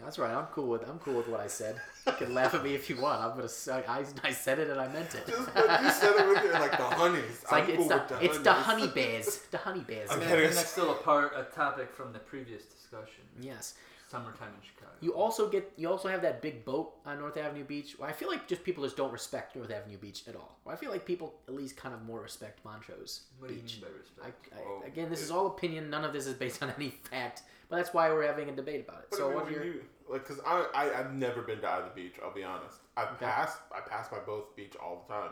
that's 0.00 0.18
right. 0.18 0.34
I'm 0.34 0.46
cool 0.46 0.68
with 0.68 0.88
I'm 0.88 0.98
cool 0.98 1.14
with 1.14 1.28
what 1.28 1.40
I 1.40 1.46
said. 1.46 1.80
You 2.06 2.12
can 2.14 2.34
laugh 2.34 2.54
at 2.54 2.64
me 2.64 2.74
if 2.74 2.90
you 2.90 3.00
want. 3.00 3.20
I'm 3.22 3.30
gonna. 3.30 3.44
s- 3.44 3.68
I, 3.68 4.04
I 4.24 4.32
said 4.32 4.58
it 4.58 4.68
and 4.70 4.80
I 4.80 4.88
meant 4.88 5.14
it. 5.14 5.26
Just 5.26 5.38
you 5.38 5.90
said 5.90 6.14
it 6.20 6.28
with 6.28 6.42
your, 6.42 6.52
like 6.54 6.72
the 6.72 6.82
honeys. 6.84 7.24
It's 7.42 7.52
like 7.52 7.64
I'm 7.64 7.70
it's 7.70 7.78
cool 7.78 7.88
the, 7.88 7.94
with 7.96 8.08
the 8.08 8.24
it's 8.24 8.38
the 8.38 8.52
honey 8.52 8.86
bears. 8.88 9.38
The 9.50 9.58
honey 9.58 9.80
bears. 9.80 10.10
I'm 10.10 10.20
And 10.20 10.28
kidding. 10.28 10.50
that's 10.54 10.70
still 10.70 10.90
a 10.90 10.94
part, 10.96 11.32
a 11.36 11.44
topic 11.54 11.92
from 11.92 12.12
the 12.12 12.18
previous 12.18 12.64
discussion. 12.64 13.22
Yes. 13.40 13.74
Summertime 14.12 14.48
in 14.54 14.62
Chicago. 14.62 14.92
You 15.00 15.14
also 15.14 15.48
get 15.48 15.72
you 15.76 15.88
also 15.88 16.08
have 16.08 16.20
that 16.22 16.42
big 16.42 16.64
boat 16.66 16.92
on 17.06 17.18
North 17.18 17.36
Avenue 17.38 17.64
Beach. 17.64 17.96
Well, 17.98 18.08
I 18.08 18.12
feel 18.12 18.28
like 18.28 18.46
just 18.46 18.62
people 18.62 18.84
just 18.84 18.96
don't 18.96 19.10
respect 19.12 19.56
North 19.56 19.70
Avenue 19.70 19.96
Beach 19.96 20.22
at 20.28 20.36
all. 20.36 20.58
Well, 20.64 20.74
I 20.74 20.78
feel 20.78 20.90
like 20.90 21.06
people 21.06 21.34
at 21.48 21.54
least 21.54 21.76
kind 21.76 21.94
of 21.94 22.02
more 22.04 22.20
respect 22.20 22.62
Montrose 22.64 23.22
What 23.38 23.48
do 23.48 23.54
you 23.54 23.60
Beach. 23.62 23.78
mean 23.80 23.90
by 23.90 23.98
respect? 23.98 24.48
I, 24.54 24.60
Well, 24.60 24.82
I, 24.84 24.86
again, 24.88 25.08
this 25.10 25.22
is 25.22 25.30
all 25.30 25.46
opinion. 25.46 25.88
None 25.90 26.04
of 26.04 26.12
this 26.12 26.26
is 26.26 26.34
based 26.34 26.62
on 26.62 26.70
any 26.76 26.90
fact. 26.90 27.42
But 27.68 27.76
that's 27.76 27.94
why 27.94 28.10
we're 28.10 28.26
having 28.26 28.50
a 28.50 28.54
debate 28.54 28.84
about 28.86 29.00
it. 29.00 29.06
But 29.10 29.16
so 29.16 29.24
I 29.24 29.26
mean, 29.28 29.34
what 29.36 29.44
when 29.46 29.54
your 29.54 29.64
you 29.64 29.80
like, 30.10 30.28
cause 30.28 30.40
I, 30.46 30.66
I 30.74 30.98
I've 31.00 31.14
never 31.14 31.40
been 31.42 31.60
to 31.62 31.68
either 31.70 31.90
beach. 31.94 32.16
I'll 32.22 32.34
be 32.34 32.44
honest. 32.44 32.76
I've 32.98 33.08
Okay. 33.16 33.24
passed 33.24 33.58
I 33.74 33.80
pass 33.88 34.08
by 34.08 34.18
both 34.18 34.54
beach 34.54 34.74
all 34.76 35.06
the 35.08 35.14
time, 35.14 35.30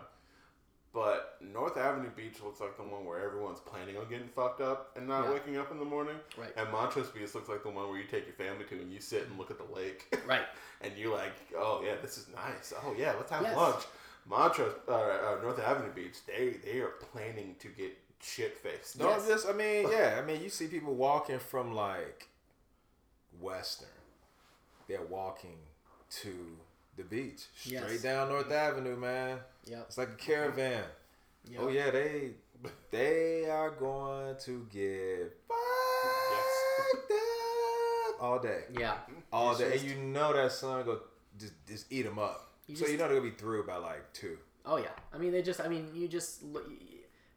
but 0.92 1.36
North 1.40 1.76
Avenue 1.76 2.10
Beach 2.16 2.42
looks 2.42 2.60
like 2.60 2.76
the 2.76 2.82
one 2.82 3.04
where 3.04 3.24
everyone's 3.24 3.60
planning 3.60 3.96
on 3.96 4.08
getting 4.08 4.28
fucked 4.28 4.60
up 4.60 4.90
and 4.96 5.06
not 5.06 5.24
Yeah. 5.24 5.32
waking 5.34 5.56
up 5.56 5.70
in 5.70 5.78
the 5.78 5.84
morning. 5.84 6.16
Right. 6.36 6.52
And 6.56 6.70
Montrose 6.72 7.08
Beach 7.10 7.32
looks 7.34 7.48
like 7.48 7.62
the 7.62 7.70
one 7.70 7.88
where 7.88 7.98
you 7.98 8.06
take 8.06 8.26
your 8.26 8.34
family 8.34 8.64
to 8.64 8.74
and 8.74 8.92
you 8.92 9.00
sit 9.00 9.26
and 9.28 9.38
look 9.38 9.50
at 9.50 9.58
the 9.58 9.72
lake. 9.74 10.06
right? 10.26 10.46
and 10.82 10.96
you're 10.96 11.14
like, 11.14 11.32
oh 11.56 11.82
yeah, 11.84 11.94
this 12.02 12.16
is 12.18 12.26
nice. 12.34 12.72
Oh 12.84 12.94
yeah, 12.98 13.12
let's 13.16 13.30
have 13.30 13.42
Yes. 13.42 13.56
lunch. 13.56 13.84
Montrose, 14.26 14.74
uh, 14.88 14.92
uh, 14.92 15.38
North 15.42 15.58
Avenue 15.60 15.92
Beach, 15.92 16.16
they 16.26 16.50
they 16.64 16.80
are 16.80 16.92
planning 17.12 17.54
to 17.60 17.68
get 17.68 17.96
shit 18.20 18.56
faced. 18.58 18.98
No, 18.98 19.08
Yes. 19.10 19.26
just 19.28 19.48
I 19.48 19.52
mean, 19.52 19.88
yeah, 19.92 20.18
I 20.20 20.24
mean, 20.26 20.42
you 20.42 20.48
see 20.48 20.66
people 20.68 20.94
walking 20.94 21.38
from 21.38 21.72
like 21.74 22.28
Western. 23.40 23.88
They're 24.88 25.02
walking 25.02 25.58
to 26.22 26.56
the 27.02 27.08
beach, 27.08 27.46
straight 27.56 27.72
Yes. 27.90 28.02
down 28.02 28.28
North 28.28 28.50
Avenue, 28.50 28.96
man. 28.96 29.38
Yep. 29.66 29.84
It's 29.88 29.98
like 29.98 30.08
a 30.10 30.16
caravan. 30.16 30.84
yep. 31.50 31.60
Oh 31.62 31.68
yeah, 31.68 31.90
they 31.90 32.32
they 32.90 33.46
are 33.48 33.70
going 33.70 34.36
to 34.44 34.66
get 34.72 35.36
fucked 35.48 37.12
up 37.12 38.22
all 38.22 38.38
day, 38.38 38.64
Yeah. 38.78 38.92
Mm-hmm. 38.94 39.12
all 39.32 39.50
It's 39.52 39.60
day, 39.60 39.72
just- 39.72 39.84
and 39.84 39.92
you 39.92 39.98
know 40.06 40.32
that 40.32 40.52
sun 40.52 40.84
go 40.84 41.00
just 41.38 41.54
just 41.66 41.90
eat 41.92 42.02
them 42.02 42.18
up. 42.18 42.48
You 42.66 42.76
so 42.76 42.80
just- 42.80 42.92
you 42.92 42.98
know 42.98 43.08
they're 43.08 43.18
gonna 43.18 43.30
be 43.30 43.36
through 43.36 43.66
by 43.66 43.76
like 43.76 44.12
two. 44.12 44.38
Oh 44.66 44.76
yeah, 44.76 44.90
I 45.12 45.18
mean 45.18 45.32
they 45.32 45.42
just 45.42 45.60
I 45.60 45.68
mean 45.68 45.88
you 45.94 46.06
just 46.08 46.42
lo- 46.42 46.62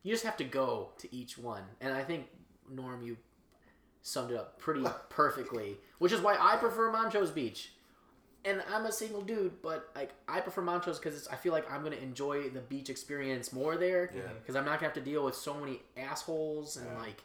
you 0.03 0.11
just 0.11 0.25
have 0.25 0.37
to 0.37 0.43
go 0.43 0.91
to 0.97 1.15
each 1.15 1.37
one, 1.37 1.63
and 1.79 1.93
I 1.93 2.03
think 2.03 2.27
Norm 2.69 3.01
you 3.01 3.17
summed 4.01 4.31
it 4.31 4.37
up 4.37 4.59
pretty 4.59 4.83
perfectly, 5.09 5.77
which 5.99 6.11
is 6.11 6.19
why 6.19 6.35
I 6.37 6.57
prefer 6.57 6.91
Montrose 6.91 7.31
Beach. 7.31 7.71
And 8.45 8.61
I'm 8.73 8.85
a 8.85 8.91
single 8.91 9.21
dude, 9.21 9.61
but 9.61 9.89
like 9.95 10.11
I 10.27 10.41
prefer 10.41 10.61
Montrose 10.61 10.99
because 10.99 11.27
I 11.29 11.35
feel 11.35 11.53
like 11.53 11.69
I'm 11.71 11.81
gonna 11.83 11.95
enjoy 11.95 12.49
the 12.49 12.59
beach 12.59 12.89
experience 12.89 13.53
more 13.53 13.77
there. 13.77 14.11
Yeah. 14.13 14.21
Because 14.39 14.55
I'm 14.57 14.65
not 14.65 14.79
gonna 14.79 14.87
have 14.87 14.93
to 14.95 15.01
deal 15.01 15.23
with 15.23 15.35
so 15.35 15.53
many 15.53 15.81
assholes 15.95 16.75
and 16.75 16.87
Yeah. 16.91 16.97
like 16.99 17.23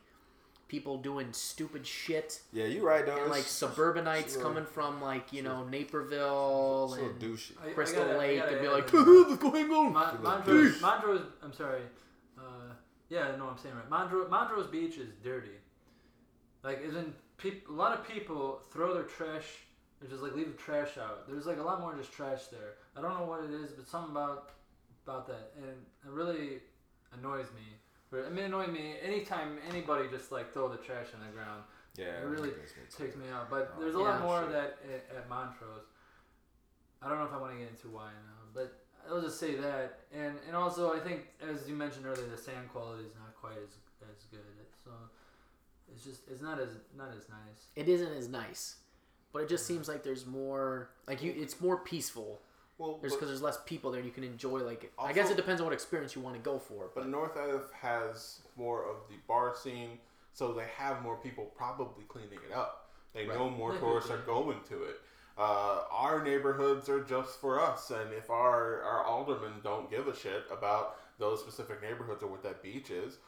people 0.69 0.99
doing 0.99 1.33
stupid 1.33 1.87
shit 1.87 2.43
Yeah, 2.53 2.67
you're 2.67 2.85
right 2.85 3.05
though. 3.07 3.17
and 3.23 3.31
like 3.31 3.45
suburbanites 3.45 4.27
it's 4.27 4.35
a 4.35 4.39
little- 4.39 4.53
coming 4.53 4.67
from 4.67 5.01
like 5.03 5.33
you 5.33 5.43
know 5.43 5.65
Naperville 5.65 6.85
it's 6.93 6.93
a 6.93 6.97
little 7.05 7.11
and 7.11 7.21
douchey. 7.21 7.53
I- 7.65 7.71
I 7.71 7.73
Crystal 7.73 8.05
gotta- 8.05 8.19
Lake 8.19 8.39
gotta 8.39 8.53
and 8.53 8.61
be 8.61 8.67
add 8.67 8.73
like, 8.75 8.87
to 8.91 8.97
that. 8.99 9.29
what's 9.31 9.43
going 9.43 9.71
on? 9.73 9.93
Mon- 9.95 10.13
Give 10.13 10.23
Montrose, 10.23 10.73
push. 10.73 10.83
Montrose, 10.83 11.23
I'm 11.43 11.53
sorry. 11.53 11.81
Uh, 12.39 12.43
yeah, 13.09 13.35
no, 13.37 13.49
I'm 13.49 13.59
saying 13.59 13.75
right. 13.75 13.89
Montrose, 13.91 14.31
Montrose 14.31 14.67
Beach 14.69 14.99
is 14.99 15.09
dirty. 15.25 15.57
Like, 16.63 16.81
isn't 16.85 17.15
peop- 17.39 17.69
a 17.69 17.73
lot 17.73 17.99
of 17.99 18.07
people 18.07 18.61
throw 18.71 18.93
their 18.95 19.05
trash? 19.05 19.47
They 20.01 20.09
just 20.09 20.23
like 20.23 20.35
leave 20.35 20.47
the 20.47 20.63
trash 20.63 20.97
out. 20.99 21.29
There's 21.29 21.47
like 21.47 21.59
a 21.59 21.63
lot 21.63 21.81
more 21.81 21.95
just 21.97 22.13
trash 22.13 22.47
there. 22.47 22.75
I 22.97 23.01
don't 23.03 23.15
know 23.19 23.27
what 23.27 23.43
it 23.45 23.51
is, 23.51 23.73
but 23.73 23.89
something 23.89 24.13
about 24.13 24.51
about 25.05 25.27
that, 25.27 25.53
and 25.57 25.67
it 25.67 26.11
really 26.11 26.61
annoys 27.13 27.47
me. 27.55 27.67
But 28.11 28.27
I 28.27 28.31
mean, 28.31 28.45
it 28.45 28.47
annoys 28.47 28.69
me 28.69 28.95
anytime 29.03 29.59
anybody 29.69 30.09
just 30.09 30.31
like 30.33 30.53
throw 30.53 30.69
the 30.69 30.77
trash 30.79 31.07
on 31.15 31.27
the 31.27 31.33
ground. 31.33 31.63
Yeah, 31.97 32.23
It 32.23 32.27
really 32.27 32.51
makes 32.51 32.77
me 32.77 32.83
takes 32.97 33.17
me 33.17 33.25
out. 33.35 33.51
But 33.51 33.75
Oh, 33.77 33.81
there's 33.81 33.95
a 33.97 33.99
yeah, 33.99 34.05
lot 34.05 34.21
more 34.23 34.39
sure. 34.39 34.47
of 34.47 34.53
that 34.53 34.79
at, 34.87 35.17
at 35.17 35.29
Montrose. 35.29 35.83
I 37.03 37.09
don't 37.09 37.19
know 37.19 37.25
if 37.27 37.33
I 37.33 37.39
want 37.39 37.53
to 37.55 37.59
get 37.59 37.69
into 37.71 37.89
why 37.89 38.11
now, 38.11 38.39
but 38.55 38.79
I'll 39.09 39.21
just 39.21 39.41
say 39.41 39.57
that. 39.57 40.01
And 40.15 40.37
and 40.47 40.55
also 40.55 40.95
I 40.95 41.01
think 41.01 41.27
as 41.43 41.69
you 41.69 41.75
mentioned 41.75 42.07
earlier, 42.07 42.27
the 42.29 42.37
sand 42.41 42.69
quality 42.73 43.05
is 43.05 43.15
not 43.15 43.35
quite 43.35 43.57
as 43.59 43.75
as 44.03 44.23
good. 44.31 44.41
So 44.85 44.91
it's 45.93 46.05
just 46.05 46.21
it's 46.31 46.43
not 46.43 46.61
as 46.61 46.71
not 46.97 47.09
as 47.17 47.29
nice. 47.29 47.67
it 47.75 47.89
isn't 47.89 48.13
as 48.13 48.29
nice, 48.29 48.77
but 49.39 49.45
it 49.45 49.49
just 49.49 49.67
seems 49.67 49.87
like 49.87 50.03
there's 50.03 50.27
more 50.27 50.91
like 51.07 51.23
you. 51.23 51.33
It's 51.37 51.61
more 51.61 51.77
peaceful. 51.79 52.41
Well, 52.77 52.99
There's 53.01 53.13
because 53.15 53.29
there's 53.29 53.43
less 53.43 53.59
people 53.67 53.93
there. 53.93 54.01
and 54.01 54.07
You 54.09 54.13
can 54.13 54.25
enjoy 54.25 54.59
like. 54.65 54.93
I 54.99 55.13
guess 55.13 55.31
it 55.31 55.37
depends 55.37 55.61
on 55.61 55.67
what 55.67 55.73
experience 55.75 56.17
you 56.17 56.23
want 56.23 56.35
to 56.35 56.43
go 56.43 56.59
for. 56.59 56.91
but 56.93 57.03
But 57.03 57.09
North 57.09 57.37
Ave 57.37 57.65
has 57.81 58.41
more 58.57 58.83
of 58.85 58.97
the 59.09 59.15
bar 59.29 59.55
scene, 59.55 59.99
so 60.33 60.53
they 60.53 60.65
have 60.77 61.03
more 61.03 61.17
people 61.17 61.45
probably 61.57 62.03
cleaning 62.09 62.41
it 62.49 62.53
up. 62.53 62.91
They 63.15 63.27
Right. 63.27 63.39
know 63.39 63.49
more 63.49 63.77
tourists 63.79 64.11
are 64.11 64.19
going 64.19 64.59
to 64.71 64.83
it. 64.85 65.01
Uh, 65.37 65.85
our 65.93 66.23
neighborhoods 66.25 66.89
are 66.89 67.05
just 67.05 67.41
for 67.41 67.61
us, 67.61 67.93
and 67.93 68.13
if 68.13 68.29
our 68.29 68.83
our 68.83 69.05
aldermen 69.05 69.53
don't 69.63 69.89
give 69.89 70.09
a 70.09 70.17
shit 70.17 70.45
about 70.51 70.97
those 71.19 71.39
specific 71.41 71.81
neighborhoods 71.81 72.23
or 72.25 72.27
what 72.29 72.43
that 72.43 72.61
beach 72.63 72.91
is, 72.91 73.19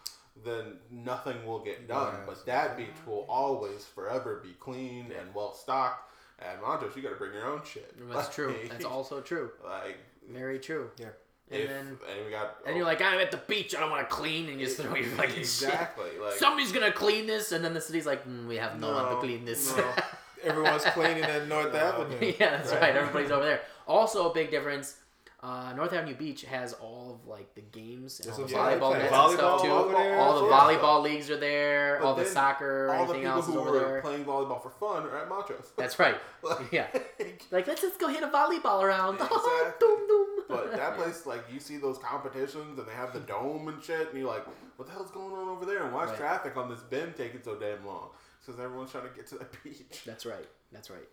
then 0.44 0.78
nothing 0.90 1.44
will 1.46 1.58
get 1.60 1.88
done. 1.88 2.14
Yes. 2.14 2.22
But 2.26 2.46
that 2.46 2.76
beach 2.76 2.88
will 3.06 3.26
always 3.28 3.84
forever 3.84 4.40
be 4.42 4.52
clean 4.58 5.12
and 5.18 5.34
well 5.34 5.54
stocked. 5.54 6.10
And 6.38 6.60
Montrose, 6.62 6.96
you 6.96 7.02
got 7.02 7.10
to 7.10 7.16
bring 7.16 7.34
your 7.34 7.46
own 7.46 7.60
shit. 7.64 7.94
That's 8.10 8.34
true. 8.34 8.54
That's 8.68 8.84
also 8.84 9.20
true. 9.20 9.50
Like, 9.64 9.98
Very 10.30 10.58
true. 10.58 10.90
Yeah. 10.98 11.08
And 11.50 11.60
if, 11.62 11.68
then 11.68 11.86
and 11.86 12.24
we 12.24 12.30
got 12.30 12.58
and 12.64 12.76
you're 12.76 12.86
like, 12.86 13.02
I'm 13.02 13.18
at 13.18 13.32
the 13.32 13.36
beach. 13.48 13.74
I 13.74 13.80
don't 13.80 13.90
want 13.90 14.08
to 14.08 14.14
clean, 14.14 14.48
and 14.48 14.60
you 14.60 14.66
just 14.66 14.78
throw 14.78 14.94
your 14.94 15.06
fucking 15.10 15.34
shit. 15.34 15.40
exactly 15.40 16.10
like 16.22 16.34
Somebody's 16.34 16.70
gonna 16.70 16.92
clean 16.92 17.26
this, 17.26 17.50
and 17.50 17.64
then 17.64 17.74
the 17.74 17.80
city's 17.80 18.06
like, 18.06 18.24
mm, 18.26 18.46
we 18.46 18.56
have 18.56 18.78
no, 18.80 18.92
one 18.92 19.08
to 19.10 19.16
clean 19.16 19.44
this. 19.44 19.76
no. 19.76 19.84
Everyone's 20.44 20.84
cleaning 20.84 21.24
at 21.24 21.48
North 21.48 21.74
Avenue. 21.74 22.32
yeah, 22.38 22.56
that's 22.56 22.72
right. 22.72 22.94
Everybody's 22.96 23.32
over 23.32 23.44
there. 23.44 23.60
Also, 23.88 24.30
a 24.30 24.34
big 24.34 24.50
difference. 24.52 24.96
Uh, 25.42 25.72
North 25.74 25.94
Avenue 25.94 26.14
Beach 26.14 26.42
has 26.44 26.74
all 26.74 27.14
of 27.18 27.26
like 27.26 27.54
the 27.54 27.62
games 27.62 28.20
and 28.20 28.30
all 28.30 28.36
the 28.42 28.48
some 28.48 28.58
volleyball 28.58 28.78
volleyball 28.80 28.98
nets 28.98 29.12
and 29.14 29.32
stuff 29.38 29.62
too. 29.62 29.70
All 29.70 30.34
the 30.42 30.54
volleyball 30.54 31.02
leagues 31.02 31.30
are 31.30 31.38
there. 31.38 31.96
But 31.98 32.06
all 32.06 32.14
the 32.14 32.26
soccer, 32.26 32.88
all 32.90 33.06
the 33.06 33.14
everything 33.14 33.22
people 33.22 33.36
else 33.36 33.48
is 33.48 33.54
who 33.54 33.60
over 33.60 33.70
were 33.70 33.78
there. 33.78 34.00
playing 34.02 34.24
volleyball 34.26 34.62
for 34.62 34.68
fun 34.70 35.04
are 35.04 35.16
at 35.18 35.28
Montrose. 35.30 35.72
That's 35.78 35.98
right. 35.98 36.16
Like- 36.42 36.70
Yeah. 36.72 36.86
Like 37.50 37.66
let's 37.66 37.80
just 37.80 37.98
go 37.98 38.08
hit 38.08 38.22
a 38.22 38.28
volleyball 38.28 38.82
around. 38.82 39.14
Exactly. 39.20 39.40
doom, 39.80 40.06
doom. 40.08 40.26
But 40.48 40.72
that 40.76 40.96
place, 40.96 41.24
like, 41.26 41.44
you 41.52 41.58
see 41.60 41.76
those 41.78 41.96
competitions 41.98 42.78
and 42.78 42.86
they 42.86 42.92
have 42.92 43.12
the 43.12 43.20
dome 43.20 43.68
and 43.68 43.82
shit, 43.82 44.08
and 44.10 44.18
you're 44.18 44.28
like, 44.28 44.44
what 44.76 44.88
the 44.88 44.92
hell's 44.92 45.10
going 45.12 45.32
on 45.32 45.48
over 45.48 45.64
there? 45.64 45.84
And 45.84 45.94
why 45.94 46.04
is 46.04 46.10
Right. 46.10 46.18
traffic 46.18 46.56
on 46.56 46.68
this 46.68 46.80
bend 46.80 47.14
taking 47.16 47.40
so 47.42 47.54
damn 47.54 47.86
long? 47.86 48.08
Because 48.44 48.60
everyone's 48.60 48.90
trying 48.90 49.08
to 49.08 49.14
get 49.14 49.26
to 49.28 49.36
the 49.38 49.46
beach. 49.64 50.02
That's 50.04 50.26
right. 50.26 50.48
That's 50.72 50.90
right. 50.90 51.06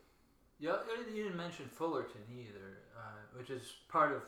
Yeah, 0.59 0.77
you 1.13 1.23
didn't 1.23 1.37
mention 1.37 1.65
Fullerton 1.73 2.21
either, 2.31 2.79
uh, 2.97 3.37
which 3.37 3.49
is 3.49 3.73
part 3.89 4.11
of 4.11 4.23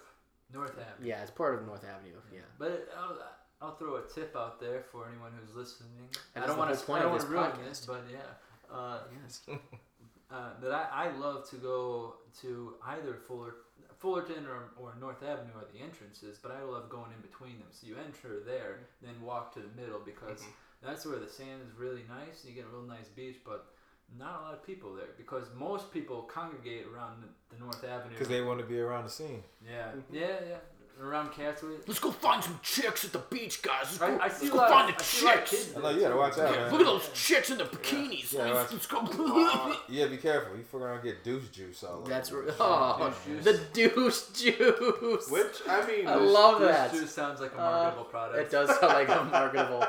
North 0.54 0.72
Avenue. 0.72 1.10
Yeah, 1.10 1.22
it's 1.22 1.32
part 1.32 1.56
of 1.56 1.66
North 1.66 1.84
Avenue. 1.84 2.18
Yeah. 2.32 2.42
But 2.58 2.90
I'll, 2.98 3.18
I'll 3.62 3.76
throw 3.76 3.96
a 3.96 4.04
tip 4.04 4.36
out 4.36 4.60
there 4.60 4.84
for 4.92 5.08
anyone 5.08 5.32
who's 5.40 5.56
listening. 5.56 5.90
And 6.36 6.44
I 6.44 6.48
don't 6.48 6.58
want 6.58 6.78
to. 6.78 6.86
point 6.86 7.04
I 7.04 7.08
want 7.08 7.22
to 7.22 7.28
this 7.28 7.34
ruin 7.34 7.52
podcast. 7.52 7.70
this, 7.70 7.86
but 7.86 8.04
yeah. 8.12 8.76
Uh, 8.76 9.00
Yes. 9.24 9.42
uh, 10.32 10.50
that 10.62 10.72
I, 10.72 11.08
I 11.08 11.18
love 11.18 11.50
to 11.50 11.56
go 11.56 12.16
to 12.42 12.76
either 12.86 13.16
Fuller, 13.28 13.56
Fullerton 13.98 14.46
or, 14.46 14.72
or 14.82 14.94
North 15.00 15.24
Avenue 15.24 15.54
are 15.56 15.66
the 15.74 15.84
entrances, 15.84 16.38
but 16.42 16.52
I 16.52 16.62
love 16.64 16.90
going 16.90 17.12
in 17.16 17.22
between 17.22 17.58
them. 17.60 17.68
So 17.72 17.88
you 17.88 17.96
enter 17.98 18.42
there, 18.46 18.80
then 19.02 19.20
walk 19.22 19.54
to 19.56 19.60
the 19.60 19.82
middle 19.82 20.00
because 20.06 20.44
that's 20.84 21.06
where 21.06 21.20
the 21.20 21.28
sand 21.28 21.62
is 21.68 21.78
really 21.78 22.04
nice. 22.08 22.44
And 22.44 22.54
you 22.54 22.62
get 22.62 22.70
a 22.70 22.74
real 22.74 22.88
nice 22.88 23.08
beach, 23.08 23.38
but 23.44 23.74
not 24.18 24.40
a 24.40 24.44
lot 24.44 24.54
of 24.54 24.66
people 24.66 24.94
there 24.96 25.06
because 25.18 25.46
most 25.58 25.92
people 25.94 26.24
congregate 26.24 26.86
around 26.94 27.22
the, 27.22 27.56
the 27.56 27.62
North 27.64 27.84
Avenue. 27.84 28.10
Because 28.12 28.28
they 28.28 28.42
want 28.42 28.60
to 28.60 28.66
be 28.66 28.80
around 28.80 29.04
the 29.06 29.10
scene. 29.10 29.44
yeah, 29.66 29.92
yeah, 30.12 30.28
yeah, 30.50 30.56
around 31.02 31.30
Catwick. 31.30 31.88
Let's 31.88 32.00
go 32.00 32.12
find 32.12 32.44
some 32.44 32.60
chicks 32.62 33.06
at 33.06 33.14
the 33.14 33.20
beach, 33.20 33.62
guys. 33.62 33.84
Let's 33.86 33.98
go, 34.00 34.06
I, 34.06 34.10
I 34.10 34.18
let's 34.28 34.44
a 34.44 34.50
go 34.50 34.58
lot 34.58 34.70
find 34.70 34.90
of, 34.90 34.98
the 34.98 35.02
I 35.04 35.06
see 35.06 35.26
a 35.26 35.30
lot 35.30 35.38
of 35.38 35.46
chicks. 35.50 35.76
I 35.78 35.80
know, 35.82 35.90
you 35.92 36.02
gotta 36.02 36.16
watch 36.18 36.38
out, 36.38 36.54
Yeah, 36.54 36.62
man. 36.64 36.72
look 36.72 36.82
at 36.82 36.86
those 36.88 37.10
chicks 37.14 37.50
in 37.52 37.58
the 37.58 37.64
bikinis. 37.64 38.34
Yeah, 38.34 38.52
let's, 38.52 38.74
let's 38.74 38.88
go. 38.88 39.76
Yeah, 39.90 40.08
be 40.08 40.18
careful. 40.18 40.58
You 40.58 40.64
fucking 40.64 40.80
gonna 40.88 41.02
get 41.02 41.24
deuce 41.24 41.48
juice 41.50 41.84
all 41.84 42.00
over. 42.00 42.10
That's 42.10 42.30
you. 42.32 42.42
right. 42.42 42.54
Oh, 42.60 43.14
Juice. 43.26 43.44
the 43.46 43.60
douche 43.74 44.22
juice. 44.34 45.30
Which, 45.32 45.62
I 45.68 45.86
mean, 45.88 46.06
I 46.08 46.20
this- 46.20 46.32
love 46.34 46.60
This 46.60 46.70
that. 46.76 46.92
just 46.94 47.16
sounds 47.16 47.40
like 47.40 47.54
a 47.54 47.58
Uh, 47.62 47.72
marketable 47.72 48.04
product. 48.06 48.40
It 48.40 48.52
does 48.52 48.70
sound 48.80 48.94
like 48.94 49.08
a 49.10 49.24
marketable. 49.24 49.86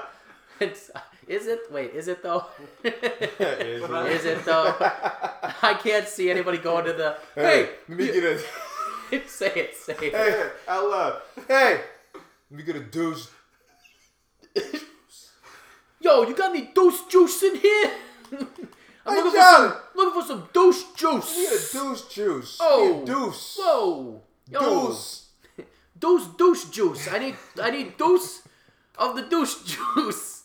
It's, 0.60 0.90
is 1.26 1.46
it? 1.46 1.60
Wait, 1.70 1.92
is 1.94 2.08
it 2.08 2.22
though? 2.22 2.44
Is 2.84 2.92
it? 2.92 3.40
is 3.40 4.24
it 4.26 4.44
though? 4.44 4.74
I 5.62 5.78
can't 5.82 6.06
see 6.06 6.30
anybody 6.30 6.58
going 6.58 6.84
to 6.84 6.92
the. 6.92 7.16
Hey, 7.34 7.70
let 7.88 7.98
me 7.98 8.06
get 8.06 8.24
a. 8.24 8.38
say 9.28 9.52
it. 9.54 9.74
Say 9.76 9.96
it. 10.00 10.14
Hey, 10.14 10.50
out 10.68 10.90
loud. 10.90 11.22
Hey, 11.48 11.80
let 12.50 12.58
me 12.58 12.62
get 12.62 12.76
a 12.76 12.80
deuce. 12.80 13.30
Yo, 16.00 16.22
you 16.22 16.34
got 16.34 16.50
any 16.50 16.70
douche 16.74 17.00
juice 17.08 17.42
in 17.42 17.56
here? 17.56 17.90
I'm 19.06 19.16
Hey, 19.16 19.22
looking, 19.22 19.30
for 19.30 19.46
some, 19.46 19.74
looking 19.94 20.20
for 20.20 20.26
some 20.26 20.48
douche 20.52 20.82
juice. 20.96 21.28
Let 21.28 21.36
me 21.36 21.42
get 21.44 21.52
a 21.52 21.72
deuce 21.72 22.08
juice. 22.14 22.58
Oh. 22.60 22.84
Give 22.84 23.02
a 23.02 23.06
deuce. 23.06 23.56
Whoa. 23.58 24.22
Yo. 24.48 24.60
Deuce. 24.60 25.26
Douche 25.98 26.26
douche 26.36 26.64
juice. 26.70 27.08
I 27.08 27.18
need 27.18 27.36
I 27.62 27.70
need 27.70 27.96
deuce 27.96 28.42
of 28.96 29.16
the 29.16 29.22
douche 29.22 29.56
juice. 29.64 30.39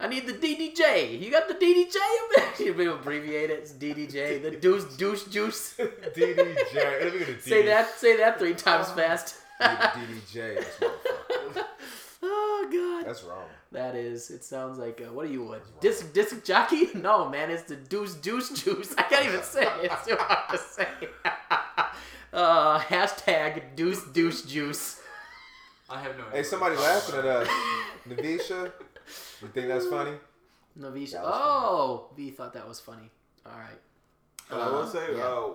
I 0.00 0.06
need 0.06 0.26
the 0.26 0.32
DDJ. 0.34 1.20
You 1.20 1.30
got 1.30 1.48
the 1.48 1.54
DDJ 1.54 1.96
up 1.96 2.56
there? 2.58 2.74
You 2.82 2.92
abbreviate 2.92 3.50
it. 3.50 3.58
It's 3.60 3.72
DDJ. 3.72 4.42
The 4.42 4.50
douche 4.52 4.84
douche 4.96 5.24
juice. 5.24 5.74
DDJ. 5.78 6.74
Let 7.02 7.12
me 7.12 7.18
get 7.18 7.28
a 7.28 7.32
DDJ. 7.32 7.40
Say 7.42 7.66
that. 7.66 7.90
Say 7.98 8.16
that 8.18 8.38
three 8.38 8.54
times 8.54 8.90
fast. 8.98 9.36
DDJ. 9.60 10.64
Oh 12.20 12.68
god. 12.72 13.08
That's 13.08 13.22
wrong. 13.22 13.44
That 13.70 13.94
is. 13.94 14.30
It 14.30 14.42
sounds 14.44 14.76
like 14.76 15.00
uh, 15.00 15.12
what 15.12 15.26
are 15.26 15.30
you 15.30 15.52
a 15.54 15.60
disc 15.80 16.12
disc 16.12 16.44
jockey? 16.44 16.88
No 16.94 17.28
man, 17.28 17.48
it's 17.50 17.62
the 17.62 17.76
deuce 17.76 18.14
deuce 18.16 18.50
juice. 18.50 18.92
I 18.98 19.02
can't 19.02 19.24
even 19.26 19.42
say 19.44 19.62
it. 19.62 19.68
It's 19.84 20.04
too 20.06 20.16
hard 20.18 20.50
to 20.50 20.58
say. 20.58 20.88
uh, 22.32 22.80
hashtag 22.80 23.76
deuce 23.76 24.02
deuce 24.12 24.42
juice. 24.42 25.00
I 25.88 26.00
have 26.00 26.18
no 26.18 26.24
idea. 26.24 26.36
Hey, 26.38 26.42
somebody 26.42 26.76
laughing 26.76 27.18
at 27.20 27.24
us. 27.24 27.48
Navisha, 28.08 28.72
you 29.42 29.48
think 29.48 29.68
that's 29.68 29.86
funny? 29.86 30.12
Navisha. 30.78 31.12
That 31.12 31.22
was 31.24 31.34
Oh, 31.34 32.08
V 32.16 32.30
thought 32.30 32.52
that 32.54 32.66
was 32.68 32.80
funny. 32.80 33.10
All 33.46 33.52
right. 33.58 33.78
And 34.50 34.60
I 34.62 34.70
will 34.70 34.78
Uh, 34.82 34.88
say, 34.88 35.16
yeah. 35.16 35.22
uh, 35.24 35.50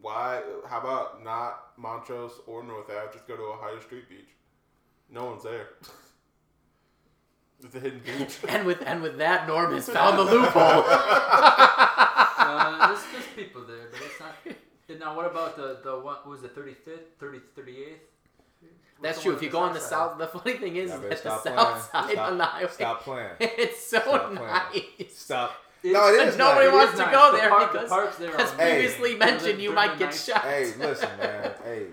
why? 0.00 0.42
How 0.68 0.80
about 0.80 1.24
not 1.24 1.72
Montrose 1.78 2.40
or 2.46 2.62
North 2.62 2.90
Ave? 2.90 3.12
Just 3.12 3.26
go 3.26 3.36
to 3.36 3.42
Ohio 3.42 3.78
Street 3.80 4.08
Beach. 4.08 4.28
No 5.10 5.24
one's 5.26 5.42
there. 5.44 5.68
it's 7.64 7.74
a 7.74 7.80
hidden 7.80 8.00
beach. 8.04 8.38
And 8.48 8.66
with 8.66 8.82
and 8.86 9.02
with 9.02 9.18
that, 9.18 9.46
Norm 9.46 9.72
has 9.74 9.88
found 9.98 10.18
the 10.18 10.24
loophole. 10.24 10.84
Uh, 10.86 12.88
there's, 12.88 13.02
there's 13.12 13.26
people 13.36 13.62
there, 13.64 13.88
but 13.90 14.00
it's 14.02 14.20
not. 14.20 14.34
and 14.88 15.00
Now, 15.00 15.16
what 15.16 15.26
about 15.26 15.56
the 15.56 15.80
the 15.84 15.92
one? 15.94 16.04
what 16.04 16.28
Was 16.28 16.42
it 16.44 16.54
35th, 16.56 17.16
30, 17.20 17.38
38th? 17.56 17.98
That's 19.02 19.20
true. 19.22 19.34
If 19.34 19.42
you 19.42 19.50
go 19.50 19.58
on 19.58 19.74
the 19.74 19.80
south, 19.80 20.16
the 20.18 20.26
funny 20.28 20.54
thing 20.56 20.76
is 20.76 20.90
Yeah, 20.90 20.96
that 20.98 21.10
the 21.10 21.16
south 21.16 21.42
playing. 21.42 21.58
side 21.58 21.82
Stop- 22.12 22.18
on 22.30 22.38
the 22.38 22.44
highway, 22.44 22.70
Stop 22.70 23.02
playing. 23.02 23.30
it's 23.40 23.86
so 23.86 23.98
Stop 24.00 24.34
playing. 24.34 24.84
nice. 24.98 25.16
Stop. 25.18 25.50
It's- 25.82 25.92
No, 25.92 26.08
it 26.14 26.18
But 26.18 26.28
is 26.28 26.36
nobody 26.36 26.66
nice. 26.66 26.74
Wants 26.74 26.92
is 26.92 26.98
to 27.00 27.04
nice. 27.06 27.14
go 27.14 27.32
The 27.32 27.36
there 27.38 27.48
park- 27.50 27.72
the 27.72 27.78
because, 27.78 27.88
park's 27.90 28.16
there 28.18 28.40
as 28.40 28.50
on- 28.52 28.58
Hey. 28.58 28.70
previously 28.72 29.14
mentioned, 29.16 29.60
you 29.60 29.72
might 29.72 29.98
get 29.98 30.10
night. 30.10 30.14
shot. 30.14 30.40
Hey, 30.42 30.72
listen, 30.78 31.08
man. 31.18 31.50
Hey, 31.64 31.86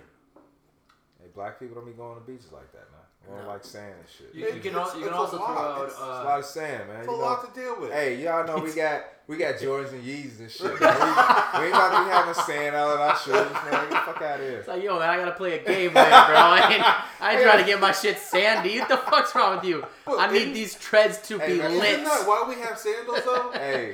hey, 1.20 1.28
black 1.34 1.60
people 1.60 1.76
don't 1.76 1.86
be 1.86 1.94
going 1.94 2.16
to 2.16 2.22
beaches 2.22 2.52
like 2.52 2.72
that, 2.74 2.86
man. 2.92 2.99
We 3.30 3.36
don't 3.36 3.46
No. 3.46 3.52
like 3.52 3.64
sand 3.64 3.94
and 4.00 4.10
shit. 4.10 4.34
You, 4.34 4.48
It- 4.48 4.56
you 4.56 4.62
can, 4.62 4.72
it's- 4.72 4.90
al- 4.90 5.00
you 5.00 5.06
can 5.06 5.14
it's 5.14 5.18
a 5.18 5.20
also 5.22 5.38
throw 5.38 5.46
lot. 5.46 5.78
out. 5.78 5.84
It's 5.86 5.94
It's 5.94 6.02
a 6.02 6.04
Uh, 6.04 6.24
lot 6.24 6.40
of 6.40 6.46
sand, 6.46 6.88
man. 6.90 6.98
It's 6.98 7.08
You 7.08 7.14
a 7.14 7.18
know, 7.18 7.24
lot 7.24 7.54
to 7.54 7.60
deal 7.62 7.76
with. 7.80 7.92
Hey, 7.92 8.16
y'all 8.16 8.46
know 8.48 8.58
we 8.58 8.72
got 8.74 9.02
we 9.28 9.38
got 9.38 9.56
Jordans 9.62 9.92
and 9.92 10.04
Yeezys 10.04 10.40
and 10.40 10.50
shit. 10.50 10.64
Man. 10.66 10.74
We, 10.82 11.60
we 11.60 11.66
ain't 11.68 11.76
about 11.76 11.92
to 12.00 12.04
be 12.06 12.10
having 12.10 12.34
sand 12.34 12.76
out 12.76 12.90
of 12.90 13.00
our 13.00 13.16
shoes, 13.20 13.34
man. 13.36 13.72
Get 13.72 13.90
the 13.92 13.96
fuck 13.98 14.22
out 14.24 14.40
of 14.40 14.46
here. 14.48 14.58
It's 14.60 14.68
like, 14.68 14.82
yo, 14.84 14.98
man, 14.98 15.10
I 15.10 15.18
gotta 15.18 15.32
play 15.34 15.60
a 15.60 15.64
game 15.64 15.94
later, 15.94 16.10
bro. 16.10 16.10
I 16.10 16.72
ain't, 16.74 17.22
I 17.22 17.34
ain't 17.34 17.44
trying 17.44 17.60
to 17.60 17.66
get 17.66 17.80
my 17.80 17.92
shit 17.92 18.18
sandy. 18.18 18.80
What 18.80 18.90
the 18.90 18.98
fuck's 18.98 19.36
wrong 19.36 19.58
with 19.58 19.66
you? 19.66 19.86
I 20.08 20.32
need 20.32 20.56
these 20.56 20.74
treads 20.74 21.20
to 21.28 21.38
Hey, 21.38 21.54
be 21.54 21.58
man, 21.60 21.72
Isn't 21.74 22.04
lit. 22.06 22.28
why 22.28 22.46
we 22.50 22.56
have 22.62 22.80
sandals 22.80 23.22
though? 23.24 23.52
Hey, 23.54 23.94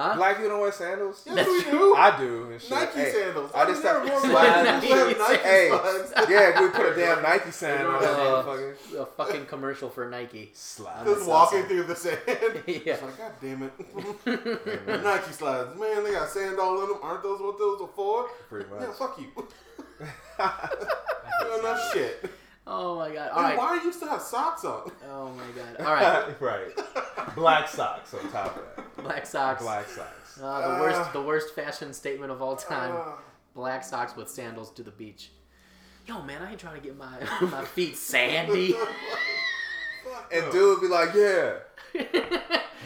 Huh? 0.00 0.16
black 0.16 0.36
people 0.36 0.50
don't 0.50 0.60
wear 0.60 0.72
sandals. 0.72 1.22
yes, 1.26 1.34
That's 1.36 1.48
we 1.48 1.62
true. 1.62 1.72
do. 1.72 1.94
I 1.94 2.16
do. 2.18 2.50
And 2.52 2.60
shit. 2.62 2.70
Nike 2.70 2.98
hey, 3.00 3.12
sandals. 3.12 3.50
I 3.54 3.66
just 3.66 3.84
never 3.84 4.06
start 4.06 4.22
Nike. 4.24 4.28
We 4.28 4.92
have 4.92 5.18
Nike 5.18 5.18
Nike 5.18 5.42
Hey, 5.42 5.68
yeah, 6.30 6.60
we 6.60 6.68
put 6.70 6.86
a 6.86 6.94
damn 6.96 7.22
Nike 7.22 7.50
sign 7.50 7.84
on 7.84 8.00
that 8.00 8.10
Uh, 8.20 8.42
motherfucker. 8.42 9.00
a 9.00 9.06
fucking 9.06 9.44
commercial 9.44 9.90
for 9.90 10.08
Nike. 10.08 10.52
Slide. 10.54 11.04
Just 11.04 11.26
walking 11.28 11.58
awesome. 11.58 11.68
through 11.68 11.82
the 11.82 11.96
sand. 11.96 12.18
Yeah. 12.26 12.78
It's 12.90 13.02
like, 13.02 13.18
God 13.18 13.32
damn 13.42 13.62
it. 13.62 15.02
Nike 15.04 15.32
slides. 15.32 15.78
Man, 15.78 16.02
they 16.04 16.12
got 16.12 16.30
sand 16.30 16.58
all 16.58 16.82
in 16.82 16.88
them. 16.88 16.98
Aren't 17.02 17.22
those 17.22 17.40
what 17.40 17.58
those 17.58 17.82
are 17.82 17.88
for? 17.94 18.28
Pretty 18.48 18.70
much. 18.70 18.80
Yeah, 18.80 18.92
fuck 18.92 19.18
you. 19.18 19.26
You 20.00 20.06
don't 21.62 21.92
shit. 21.92 22.30
Oh 22.72 22.96
my 22.96 23.10
god. 23.12 23.30
All 23.30 23.38
And 23.38 23.48
right. 23.48 23.58
why 23.58 23.78
do 23.80 23.84
you 23.86 23.92
still 23.92 24.08
have 24.08 24.22
socks 24.22 24.64
on? 24.64 24.90
Oh 25.10 25.30
my 25.30 25.42
god. 25.60 25.84
All 25.86 25.92
right. 25.94 26.40
right. 26.76 27.34
Black 27.34 27.68
socks 27.68 28.14
on 28.14 28.30
top 28.30 28.56
of 28.56 28.62
that. 28.76 28.96
Black 29.02 29.26
socks. 29.26 29.60
Black 29.62 29.88
socks. 29.88 30.38
Uh, 30.40 30.60
the 30.60 30.66
Ah. 30.68 30.80
worst, 30.80 31.12
the 31.12 31.20
worst 31.22 31.54
fashion 31.56 31.92
statement 31.92 32.30
of 32.30 32.40
all 32.40 32.54
time. 32.56 32.94
Uh, 32.96 33.12
Black 33.56 33.82
socks 33.82 34.14
with 34.14 34.28
sandals 34.30 34.70
to 34.74 34.84
the 34.84 34.92
beach. 34.92 35.32
Yo, 36.06 36.22
man, 36.22 36.40
I 36.42 36.52
ain't 36.52 36.60
trying 36.60 36.76
to 36.76 36.80
get 36.80 36.96
my 36.96 37.18
my 37.50 37.64
feet 37.64 37.96
sandy. 37.96 38.74
And 40.32 40.50
dude 40.52 40.78
would 40.78 40.80
be 40.80 40.88
like, 40.88 41.12
yeah, 41.14 41.56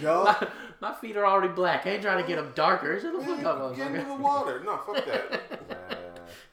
yo. 0.02 0.24
my, 0.24 0.48
my 0.80 0.94
feet 0.94 1.16
are 1.16 1.26
already 1.26 1.52
black. 1.52 1.86
I 1.86 1.90
ain't 1.90 2.02
trying 2.02 2.20
to 2.22 2.26
get 2.26 2.36
them 2.36 2.52
darker. 2.54 2.98
Shut 3.00 3.12
the 3.18 3.24
fuck 3.24 3.44
up, 3.44 3.76
get 3.76 3.92
into 3.92 4.04
the 4.06 4.14
water. 4.14 4.62
No, 4.64 4.78
fuck 4.78 5.04
that. 5.06 5.93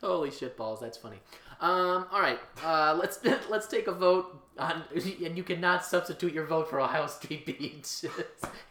Holy 0.02 0.32
shit 0.32 0.58
balls, 0.58 0.80
that's 0.80 0.98
funny. 0.98 1.18
Um, 1.60 2.08
all 2.12 2.20
right, 2.20 2.40
uh, 2.66 2.98
let's 3.00 3.20
let's 3.50 3.68
take 3.68 3.86
a 3.88 3.92
vote 3.92 4.42
on, 4.58 4.84
and 4.96 5.38
you 5.38 5.44
cannot 5.44 5.86
substitute 5.86 6.34
your 6.34 6.48
vote 6.48 6.70
for 6.70 6.82
Ohio 6.82 7.06
Street 7.06 7.46
Beach. 7.60 8.06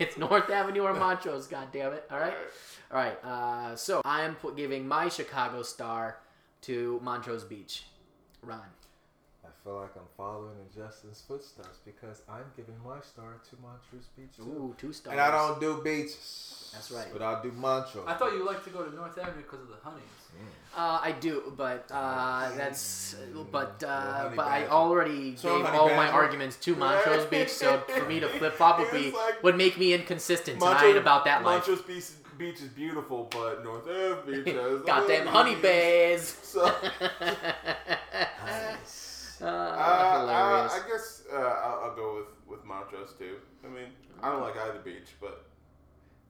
it's 0.01 0.19
North 0.19 0.51
Avenue 0.51 0.83
or 0.83 0.95
Montrose. 0.95 1.47
God 1.47 1.69
damn 1.73 1.93
it! 1.93 2.05
All 2.11 2.19
right, 2.19 2.35
all 2.91 2.99
right. 2.99 3.25
Uh, 3.25 3.77
so 3.77 4.03
I 4.05 4.23
am 4.23 4.37
giving 4.57 4.89
my 4.89 5.09
Chicago 5.09 5.63
star 5.63 6.19
to 6.63 6.99
Montrose 7.03 7.45
Beach. 7.45 7.85
Ron. 8.43 8.63
I 9.71 9.73
feel 9.73 9.81
like 9.83 9.97
I'm 9.97 10.03
following 10.17 10.57
in 10.59 10.83
Justin's 10.83 11.23
footsteps 11.29 11.79
because 11.85 12.23
I'm 12.29 12.43
giving 12.57 12.75
my 12.85 13.01
star 13.03 13.35
to 13.51 13.57
Montrose 13.63 14.09
Beach 14.17 14.35
too. 14.37 14.43
Ooh, 14.43 14.75
two 14.77 14.93
stars. 14.93 15.13
And 15.13 15.21
I 15.21 15.31
don't 15.31 15.61
do 15.61 15.81
beaches. 15.85 16.71
That's 16.73 16.91
right. 16.91 17.07
But 17.13 17.23
I'll 17.23 17.41
do 17.41 17.53
Montrose. 17.53 18.05
I 18.09 18.15
thought 18.15 18.33
you 18.33 18.45
liked 18.45 18.65
to 18.65 18.71
go 18.71 18.83
to 18.83 18.93
North 18.93 19.17
Avenue 19.17 19.43
because 19.43 19.61
of 19.61 19.69
the 19.69 19.77
honeys. 19.85 20.03
Uh, 20.77 20.99
I 21.03 21.13
do, 21.13 21.53
but 21.57 21.89
uh, 21.93 22.51
that's 22.57 23.15
but 23.53 23.85
uh, 23.85 24.13
honey 24.23 24.37
but 24.37 24.47
I 24.49 24.67
already 24.67 25.37
So 25.37 25.59
gave 25.59 25.67
honey 25.67 25.79
all 25.79 25.89
my 25.91 26.09
arguments 26.09 26.57
to 26.57 26.75
Montrose 26.75 27.27
Beach, 27.27 27.51
so 27.51 27.79
for 27.87 28.07
me 28.07 28.19
to 28.19 28.29
flip 28.39 28.55
flop 28.55 28.81
would 28.81 28.91
be 28.91 29.13
like- 29.13 29.41
would 29.45 29.57
make 29.57 29.79
me 29.79 29.95
inconsistent 29.95 30.59
tonight 30.59 30.73
Montrose- 30.73 30.97
about 30.97 31.25
that 31.27 31.45
life. 31.45 31.69
Montrose 31.69 31.83
Beach, 31.87 32.07
Beach 32.39 32.57
is 32.61 32.69
beautiful, 32.71 33.29
but 33.31 33.63
North 33.63 33.87
Ave 33.87 34.43
Beach 34.43 34.55
has 34.57 34.81
Goddamn 34.81 35.29
honey 35.29 35.55
bays. 35.55 36.37
So 36.43 36.75
Uh, 38.43 38.75
uh, 39.43 39.47
uh. 39.47 40.69
I 40.73 40.81
guess 40.89 41.23
uh, 41.33 41.37
I'll, 41.37 41.91
I'll 41.91 41.97
go 41.97 42.17
with 42.17 42.59
with 42.59 42.65
Montrose 42.65 43.15
too. 43.19 43.37
I 43.65 43.69
mean, 43.69 43.89
I 44.23 44.31
don't 44.33 44.43
like 44.43 44.57
either 44.57 44.81
beach, 44.81 45.15
but 45.21 45.47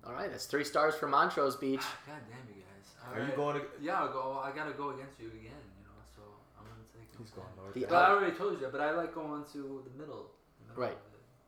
All 0.06 0.12
right, 0.12 0.30
that's 0.30 0.46
three 0.46 0.64
stars 0.64 0.94
for 0.94 1.06
Montrose 1.08 1.56
Beach. 1.56 1.80
God 2.06 2.20
damn 2.28 2.54
you 2.54 2.62
guys. 2.62 2.86
Are 3.14 3.20
you 3.28 3.36
going 3.36 3.60
to? 3.60 3.66
Yeah, 3.80 4.00
I'll 4.00 4.12
go. 4.12 4.40
I 4.42 4.50
gotta 4.54 4.72
go 4.72 4.90
against 4.90 5.18
you 5.20 5.28
again. 5.28 5.60
You 5.78 5.84
know, 5.84 5.98
so 6.16 6.22
I'm 6.58 6.64
gonna 6.64 6.86
take. 6.92 7.08
He's 7.18 7.30
going 7.30 7.48
north. 7.56 7.74
But 7.88 7.96
I 7.96 8.10
already 8.10 8.36
told 8.36 8.52
you 8.54 8.60
that. 8.60 8.72
But 8.72 8.80
I 8.80 8.92
like 8.92 9.14
going 9.14 9.44
to 9.52 9.82
the 9.84 9.98
middle. 9.98 10.30
the 10.60 10.68
middle 10.68 10.82
Right. 10.82 10.98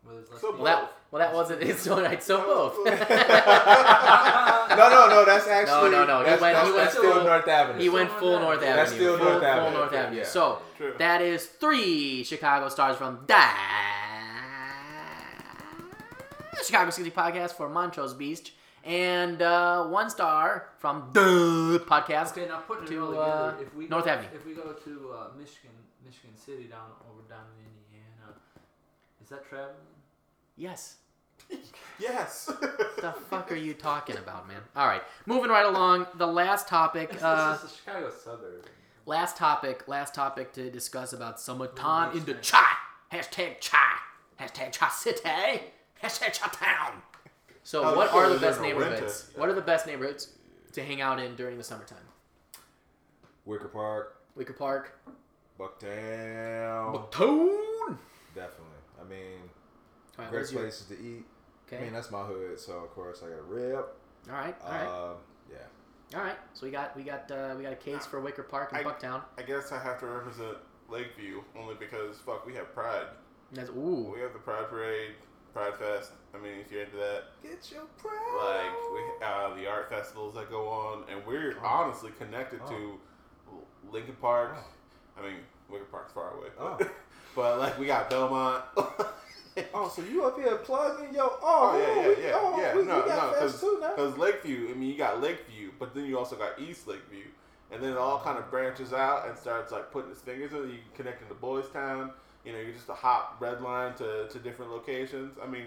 Of 0.05 0.11
it, 0.11 0.13
Where 0.13 0.15
there's 0.17 0.31
less 0.31 0.41
So 0.41 0.49
people. 0.51 0.65
Well, 0.65 0.81
that 0.81 0.93
well 1.11 1.21
that 1.21 1.35
wasn't 1.35 1.63
it. 1.63 1.69
it's 1.71 1.87
all 1.89 2.01
right. 2.03 2.23
So 2.23 2.41
both. 2.43 2.77
no, 2.87 2.93
no, 4.89 5.09
no. 5.09 5.25
That's 5.27 5.47
actually 5.49 5.91
no, 5.91 6.05
no, 6.07 6.19
he 6.21 6.25
That's, 6.31 6.41
went- 6.41 6.55
that's, 6.55 6.67
he 6.69 6.73
went 6.73 6.85
that's 6.85 6.97
still 6.99 7.13
full- 7.15 7.25
North 7.25 7.49
Avenue. 7.49 7.81
he 7.81 7.89
went 7.89 8.11
full 8.13 8.39
North 8.41 8.63
Avenue. 8.63 8.77
That's 8.77 8.93
still 8.93 9.17
full, 9.19 9.27
North 9.27 9.39
full 9.41 9.47
Avenue. 9.47 9.79
North 9.79 9.93
Avenue. 9.93 10.19
Yeah. 10.19 10.25
So 10.25 10.59
True. 10.77 10.95
that 10.99 11.21
is 11.23 11.47
three 11.47 12.25
Chicago 12.25 12.69
stars 12.69 12.97
from 12.97 13.21
that 13.27 13.59
Chicago 16.65 16.91
City 16.91 17.11
podcast 17.11 17.53
for 17.55 17.69
Montrose 17.69 18.15
Beach, 18.15 18.55
and 18.85 19.43
uh, 19.43 19.85
one 19.85 20.09
star 20.11 20.69
from 20.79 21.11
the 21.13 21.83
podcast. 21.89 22.31
Okay, 22.33 22.47
now 22.47 22.59
putting 22.59 22.87
to, 22.87 22.95
it 22.95 23.01
all 23.01 23.11
together, 23.11 23.57
uh, 23.59 23.61
if 23.63 23.75
we 23.75 23.89
North 23.89 24.05
go, 24.05 24.11
Avenue. 24.13 24.29
if 24.35 24.47
we 24.47 24.55
go 24.55 24.73
to 24.73 25.11
uh, 25.13 25.27
Michigan, 25.37 25.71
Michigan 26.05 26.37
City 26.37 26.65
down 26.65 26.87
over 27.11 27.23
down 27.29 27.45
in 27.59 27.67
Indiana, 27.99 28.39
is 29.21 29.29
that 29.31 29.45
traveling? 29.49 29.75
Yes. 30.57 30.97
yes. 31.99 32.49
What 32.49 32.97
the 32.97 33.13
fuck 33.13 33.51
are 33.53 33.57
you 33.57 33.75
talking 33.75 34.17
about, 34.17 34.47
man? 34.49 34.61
All 34.77 34.87
right, 34.87 35.03
moving 35.27 35.51
right 35.51 35.67
along. 35.67 36.07
The 36.17 36.27
last 36.27 36.69
topic. 36.69 37.17
Uh, 37.23 37.53
this 37.53 37.65
is 37.65 37.73
a 37.73 37.77
Chicago 37.77 38.11
suburb. 38.11 38.67
last 39.07 39.37
topic. 39.37 39.89
Last 39.89 40.15
topic 40.15 40.53
to 40.55 40.71
discuss 40.71 41.13
about 41.13 41.41
summertime 41.41 42.17
in 42.17 42.25
the 42.25 42.35
chai. 42.35 42.63
Hashtag 43.13 43.61
chai. 43.61 43.97
Hashtag 44.41 44.73
chai 44.73 44.89
city. 44.89 45.21
Hashtag 46.03 46.33
chai 46.33 46.49
town. 46.53 47.03
So, 47.65 47.85
Oh, 47.85 47.97
what 47.97 48.13
you 48.13 48.19
are 48.19 48.29
the 48.29 48.41
best 48.41 48.61
neighborhoods? 48.61 49.01
winter. 49.01 49.41
What 49.41 49.49
are 49.49 49.55
the 49.55 49.61
best 49.61 49.87
neighborhoods 49.87 50.29
to 50.73 50.83
hang 50.83 51.01
out 51.01 51.21
in 51.21 51.37
during 51.37 51.59
the 51.59 51.65
summertime? 51.65 51.99
Wicker 53.45 53.69
Park, 53.69 54.17
Wicker 54.37 54.53
Park. 54.53 54.99
Bucktown. 55.59 57.11
Bucktown. 57.11 57.99
Definitely. 58.35 58.81
I 59.01 59.05
mean, 59.09 59.39
All 60.19 60.25
right, 60.25 60.31
great 60.31 60.41
what's 60.41 60.53
your- 60.53 60.63
places 60.63 60.87
to 60.87 60.95
eat. 60.95 61.25
I 61.73 61.81
mean, 61.81 61.93
that's 61.95 62.11
my 62.11 62.23
hood, 62.23 62.61
so 62.61 62.73
of 62.81 62.91
course 62.91 63.23
I 63.25 63.31
got 63.31 63.39
a 63.39 63.43
rib. 63.43 63.85
All 64.29 64.35
right. 64.37 64.55
All 64.63 64.71
right. 64.71 64.87
Um, 64.87 65.17
yeah. 65.51 66.19
All 66.19 66.23
right. 66.23 66.37
So 66.53 66.67
we 66.67 66.71
got 66.73 66.95
we 66.95 67.03
got 67.03 67.31
uh, 67.31 67.55
we 67.57 67.63
got 67.63 67.73
a 67.73 67.77
case 67.77 68.05
for 68.05 68.21
Wicker 68.21 68.43
Park 68.43 68.73
and 68.75 68.87
I- 68.87 68.91
Bucktown. 68.91 69.23
I 69.39 69.43
guess 69.43 69.73
I 69.73 69.83
have 69.83 69.99
to 70.01 70.07
represent 70.07 70.59
Lakeview 70.91 71.41
only 71.59 71.75
because 71.77 72.19
fuck, 72.19 72.45
we 72.47 72.53
have 72.57 72.75
Pride. 72.75 73.07
That's 73.53 73.71
ooh. 73.71 74.13
We 74.15 74.21
have 74.21 74.35
the 74.35 74.39
Pride 74.39 74.69
Parade, 74.69 75.13
Pride 75.55 75.75
Fest. 75.77 76.13
I 76.35 76.39
mean, 76.39 76.59
if 76.61 76.71
you're 76.71 76.83
into 76.83 76.97
that, 76.97 77.25
Get 77.43 77.71
your 77.73 77.85
pride. 77.97 78.69
like 78.69 78.93
we 78.93 79.27
uh, 79.27 79.55
the 79.55 79.67
art 79.67 79.89
festivals 79.89 80.35
that 80.35 80.51
go 80.51 80.69
on, 80.69 81.05
and 81.11 81.25
we're 81.27 81.57
Oh. 81.63 81.67
honestly 81.67 82.11
connected 82.19 82.61
Oh. 82.67 82.69
to 82.69 82.99
Lincoln 83.91 84.17
Park. 84.21 84.57
I 85.19 85.23
mean, 85.23 85.37
Wicker 85.71 85.85
Park's 85.87 86.13
far 86.13 86.37
away, 86.37 86.49
Oh. 86.59 86.77
but, 86.79 86.91
but 87.35 87.59
like 87.59 87.79
we 87.79 87.87
got 87.87 88.11
Belmont. 88.11 88.63
Oh, 89.75 89.89
so 89.95 90.03
you 90.03 90.25
up 90.25 90.39
here 90.39 90.57
plugging 90.57 91.15
yo? 91.15 91.25
Oh, 91.25 91.39
Oh, 91.43 91.79
yeah, 91.79 92.09
we- 92.09 92.23
yeah, 92.23 92.29
yeah, 92.29 92.33
oh, 92.37 92.61
yeah. 92.61 92.75
We, 92.77 92.83
No, 92.85 93.03
we 93.03 93.09
got 93.09 93.33
no, 93.33 93.39
fest 93.41 93.61
too 93.61 93.79
now. 93.81 93.89
Because 93.91 94.17
Lakeview, 94.19 94.71
I 94.71 94.75
mean, 94.75 94.89
you 94.91 94.97
got 94.97 95.21
Lakeview, 95.21 95.71
but 95.79 95.95
then 95.95 96.07
you 96.07 96.19
also 96.19 96.37
got 96.37 96.59
East 96.61 96.87
Lakeview, 96.89 97.25
and 97.71 97.83
then 97.83 97.93
it 97.93 97.99
all 97.99 98.21
kind 98.21 98.39
of 98.39 98.51
branches 98.51 98.93
out 98.93 99.29
and 99.29 99.37
starts 99.39 99.71
like 99.73 99.91
putting 99.91 100.11
its 100.11 100.21
fingers 100.21 100.53
in. 100.53 100.59
You 100.71 100.79
can 100.79 101.05
connect 101.05 101.23
into 101.23 101.35
Boys 101.35 101.69
Town. 101.73 102.13
You 102.45 102.53
know, 102.53 102.59
you're 102.59 102.73
just 102.73 102.89
a 102.89 102.95
hop 102.95 103.37
red 103.41 103.61
line 103.63 103.95
to, 103.95 104.27
to 104.29 104.39
different 104.39 104.71
locations. 104.73 105.37
I 105.43 105.47
mean, 105.47 105.65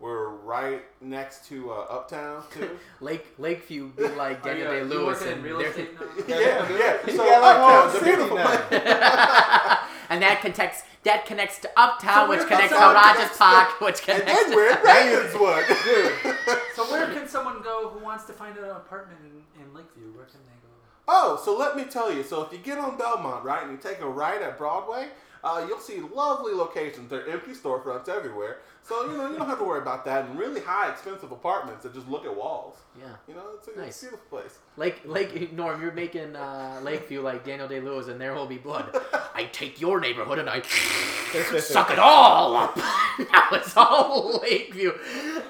we're 0.00 0.28
right 0.28 0.82
next 1.00 1.46
to 1.48 1.70
uh, 1.72 1.86
Uptown 1.90 2.42
too. 2.52 2.78
Lake 3.00 3.26
Lakeview 3.38 3.88
be 3.96 4.08
like 4.08 4.40
Are 4.44 4.50
Daniel 4.54 4.66
you, 4.74 4.80
Day 4.80 4.94
you 4.94 5.00
Lewis 5.00 5.22
and 5.22 5.42
real 5.42 5.60
estate 5.60 5.88
now? 6.00 6.06
yeah, 6.28 6.68
yeah. 6.78 6.98
So 7.06 7.16
got 7.16 7.40
like 7.42 7.56
Uptown, 7.56 7.70
whole 7.70 7.88
the 7.88 7.98
city 7.98 8.04
beautiful 8.04 8.36
now. 8.36 9.78
and 10.10 10.22
that 10.22 10.40
connects 10.40 10.82
that 11.04 11.26
connects 11.26 11.58
to 11.60 11.70
Uptown, 11.76 12.26
So 12.26 12.30
which 12.30 12.46
connects 12.48 12.70
to 12.70 12.80
Rogers 12.80 13.36
Park, 13.36 13.68
which 13.80 14.08
And 14.08 14.20
connects 14.22 14.42
then 14.42 14.50
to 14.50 14.56
we're. 14.56 14.74
So 16.74 16.84
where 16.90 17.06
can 17.12 17.28
someone 17.28 17.62
go 17.62 17.88
who 17.88 18.04
wants 18.04 18.24
to 18.24 18.32
find 18.32 18.56
an 18.56 18.64
apartment 18.64 19.20
in, 19.22 19.62
in 19.62 19.74
Lakeview? 19.74 20.12
Where 20.16 20.24
can 20.24 20.40
they 20.46 20.56
go? 20.62 20.68
Oh, 21.06 21.40
so 21.44 21.56
let 21.56 21.76
me 21.76 21.84
tell 21.84 22.12
you. 22.12 22.22
So 22.22 22.42
if 22.42 22.52
you 22.52 22.58
get 22.58 22.78
on 22.78 22.96
Belmont, 22.98 23.44
right, 23.44 23.62
and 23.62 23.72
you 23.72 23.78
take 23.78 24.00
a 24.00 24.08
right 24.08 24.40
at 24.42 24.58
Broadway, 24.58 25.08
uh, 25.44 25.64
you'll 25.68 25.78
see 25.78 26.00
lovely 26.00 26.52
locations. 26.54 27.10
There 27.10 27.20
are 27.24 27.28
empty 27.30 27.52
storefronts 27.52 28.08
everywhere. 28.08 28.58
So 28.82 29.10
you 29.10 29.16
know 29.16 29.30
you 29.30 29.38
don't 29.38 29.46
have 29.48 29.58
to 29.58 29.64
worry 29.64 29.80
about 29.80 30.04
that. 30.04 30.26
And 30.26 30.38
really 30.38 30.60
high, 30.60 30.90
expensive 30.90 31.32
apartments 31.32 31.84
that 31.84 31.94
just 31.94 32.08
look 32.08 32.24
at 32.26 32.36
walls. 32.36 32.76
Yeah. 32.98 33.04
You 33.28 33.34
know, 33.34 33.42
it's 33.56 33.68
a, 33.68 33.78
Nice. 33.78 34.00
beautiful 34.02 34.26
place. 34.28 34.58
Lake 34.76 35.00
Lake 35.06 35.52
Norm, 35.54 35.80
you're 35.80 35.92
making 35.92 36.36
uh, 36.36 36.80
Lakeview 36.82 37.20
like 37.22 37.44
Daniel 37.44 37.68
Day 37.68 37.80
Lewis 37.80 38.08
and 38.08 38.20
There 38.20 38.34
Will 38.34 38.46
Be 38.46 38.58
Blood. 38.58 38.94
I 39.34 39.44
take 39.52 39.80
your 39.80 40.00
neighborhood 40.00 40.38
and 40.38 40.50
I 40.50 40.60
suck 41.60 41.90
it 41.90 41.98
all 41.98 42.56
up. 42.56 42.76
now 42.76 43.48
it's 43.52 43.74
all 43.76 44.38
Lakeview. 44.42 44.92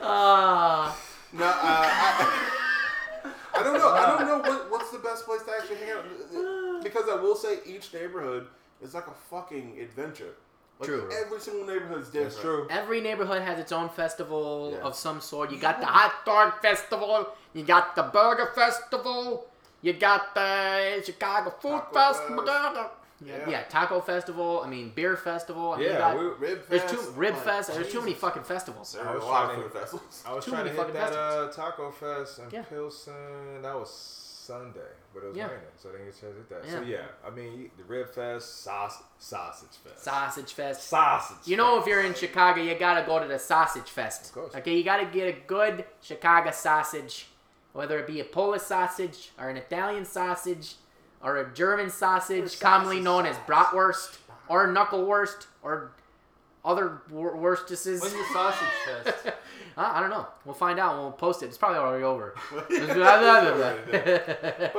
Uh, 0.01 0.93
No, 1.33 1.45
uh, 1.45 1.51
I, 1.53 3.33
I 3.57 3.63
don't 3.63 3.75
know. 3.79 3.89
I 3.91 4.17
don't 4.17 4.27
know 4.29 4.39
what, 4.51 4.71
what's 4.71 4.91
the 4.91 4.99
best 4.99 5.25
place 5.27 5.43
to 5.43 5.51
actually 5.59 5.77
hang 5.77 5.91
out 5.91 6.83
because 6.85 7.09
I 7.09 7.15
will 7.17 7.35
say 7.37 7.59
each 7.67 7.93
neighborhood 7.93 8.47
is 8.85 8.95
like 8.95 9.07
a 9.07 9.17
fucking 9.31 9.79
adventure. 9.81 10.35
Like 10.79 10.89
True. 10.89 11.09
Every 11.25 11.41
single 11.41 11.67
neighborhood 11.67 12.03
is 12.03 12.09
different. 12.09 12.31
That's 12.33 12.41
true. 12.43 12.67
every 12.71 13.01
neighborhood 13.01 13.43
has 13.43 13.59
its 13.59 13.73
own 13.73 13.89
festival 13.89 14.73
Yeah. 14.75 14.87
of 14.87 14.95
some 14.97 15.21
sort. 15.21 15.51
You 15.53 15.59
got 15.59 15.81
the 15.81 15.87
hot 15.87 16.25
dog 16.27 16.61
festival, 16.61 17.29
you 17.53 17.65
got 17.65 17.95
the 17.97 18.03
burger 18.05 18.51
festival, 18.55 19.47
you 19.83 19.93
got 19.93 20.35
the 20.35 21.03
Chicago 21.07 21.51
Food 21.61 21.71
Taco 21.93 21.95
Festival. 21.95 22.45
Fest. 22.47 22.91
Yeah, 23.25 23.37
Yeah. 23.39 23.49
yeah, 23.51 23.63
taco 23.71 24.01
festival. 24.01 24.63
I 24.65 24.69
mean, 24.69 24.91
beer 24.91 25.17
festival. 25.17 25.73
I 25.75 25.77
mean, 25.79 25.87
Yeah, 25.91 25.99
got- 25.99 26.19
we, 26.19 26.25
Rib 26.27 26.63
there's 26.69 26.91
too 26.91 27.01
rib 27.15 27.35
like, 27.35 27.45
fest. 27.45 27.73
There's 27.73 27.91
too 27.93 28.01
many 28.01 28.13
fucking 28.15 28.43
festivals. 28.43 28.93
There 28.93 29.07
I 29.07 29.13
are 29.13 29.15
was 29.15 29.23
a 29.25 29.27
lot 29.27 29.45
of 29.45 29.51
trying 29.51 29.63
to- 29.63 29.69
food 29.71 29.81
festivals. 29.81 30.25
I 30.27 30.33
was 30.35 30.45
Too 30.45 30.51
trying 30.51 30.65
to 30.65 30.73
many 30.73 30.77
hit 30.77 30.87
fucking 30.87 30.95
that 31.01 31.09
festivals. 31.15 31.59
uh, 31.59 31.63
Taco 31.63 31.91
Fest 31.93 32.39
in 32.41 32.51
Yeah. 32.51 32.63
Pilsen. 32.63 33.63
That 33.63 33.75
was 33.77 33.91
Sunday, 34.45 34.81
but 35.15 35.23
it 35.23 35.29
was 35.29 35.37
Yeah. 35.37 35.47
raining, 35.47 35.61
so 35.81 35.89
I 35.89 35.93
didn't 35.93 36.07
get 36.07 36.17
a 36.17 36.21
chance 36.21 36.33
to 36.35 36.37
hit 36.37 36.49
that. 36.51 36.71
So 36.71 36.81
Yeah. 36.83 36.99
yeah, 36.99 37.07
I 37.27 37.31
mean 37.31 37.71
the 37.79 37.85
Rib 37.85 38.09
Fest, 38.11 38.63
sausage, 38.63 39.07
sausage 39.19 39.77
fest, 39.83 40.05
Sausage 40.05 40.53
fest. 40.53 40.89
sausage. 40.89 41.47
You 41.47 41.57
know, 41.57 41.77
fest. 41.77 41.87
if 41.87 41.91
you're 41.91 42.03
in 42.03 42.15
Chicago, 42.15 42.61
you 42.61 42.75
gotta 42.79 43.07
go 43.07 43.19
to 43.19 43.27
the 43.27 43.39
sausage 43.39 43.89
fest. 43.91 44.27
Of 44.27 44.33
course. 44.35 44.55
Okay, 44.55 44.75
you 44.77 44.85
gotta 44.85 45.07
get 45.07 45.29
a 45.35 45.41
good 45.47 45.87
Chicago 46.03 46.51
sausage, 46.51 47.29
whether 47.73 47.99
it 47.99 48.07
be 48.07 48.21
a 48.21 48.25
Polish 48.25 48.63
sausage 48.63 49.33
or 49.39 49.49
an 49.49 49.57
Italian 49.57 50.05
sausage 50.05 50.77
or 51.23 51.39
a 51.39 51.51
German 51.55 51.89
sausage, 51.91 52.57
Or 52.57 52.61
commonly 52.61 52.97
sausage 52.97 53.05
known 53.05 53.27
as 53.27 53.37
bratwurst 53.47 54.19
or 54.49 54.67
knucklewurst 54.69 55.47
or 55.63 55.93
other 56.67 57.01
wor- 57.11 57.35
worstuses. 57.37 58.03
When's 58.03 58.13
the 58.13 58.25
sausage 58.33 58.69
fest? 58.85 59.27
Uh, 59.77 59.91
I 59.95 60.01
don't 60.01 60.11
know. 60.11 60.27
We'll 60.45 60.55
find 60.55 60.79
out. 60.79 60.95
and 60.95 61.03
We'll 61.03 61.13
post 61.13 61.43
it. 61.43 61.47
It's 61.47 61.59
probably 61.59 61.79
already 61.79 62.05
over. 62.05 62.35
But 62.51 62.71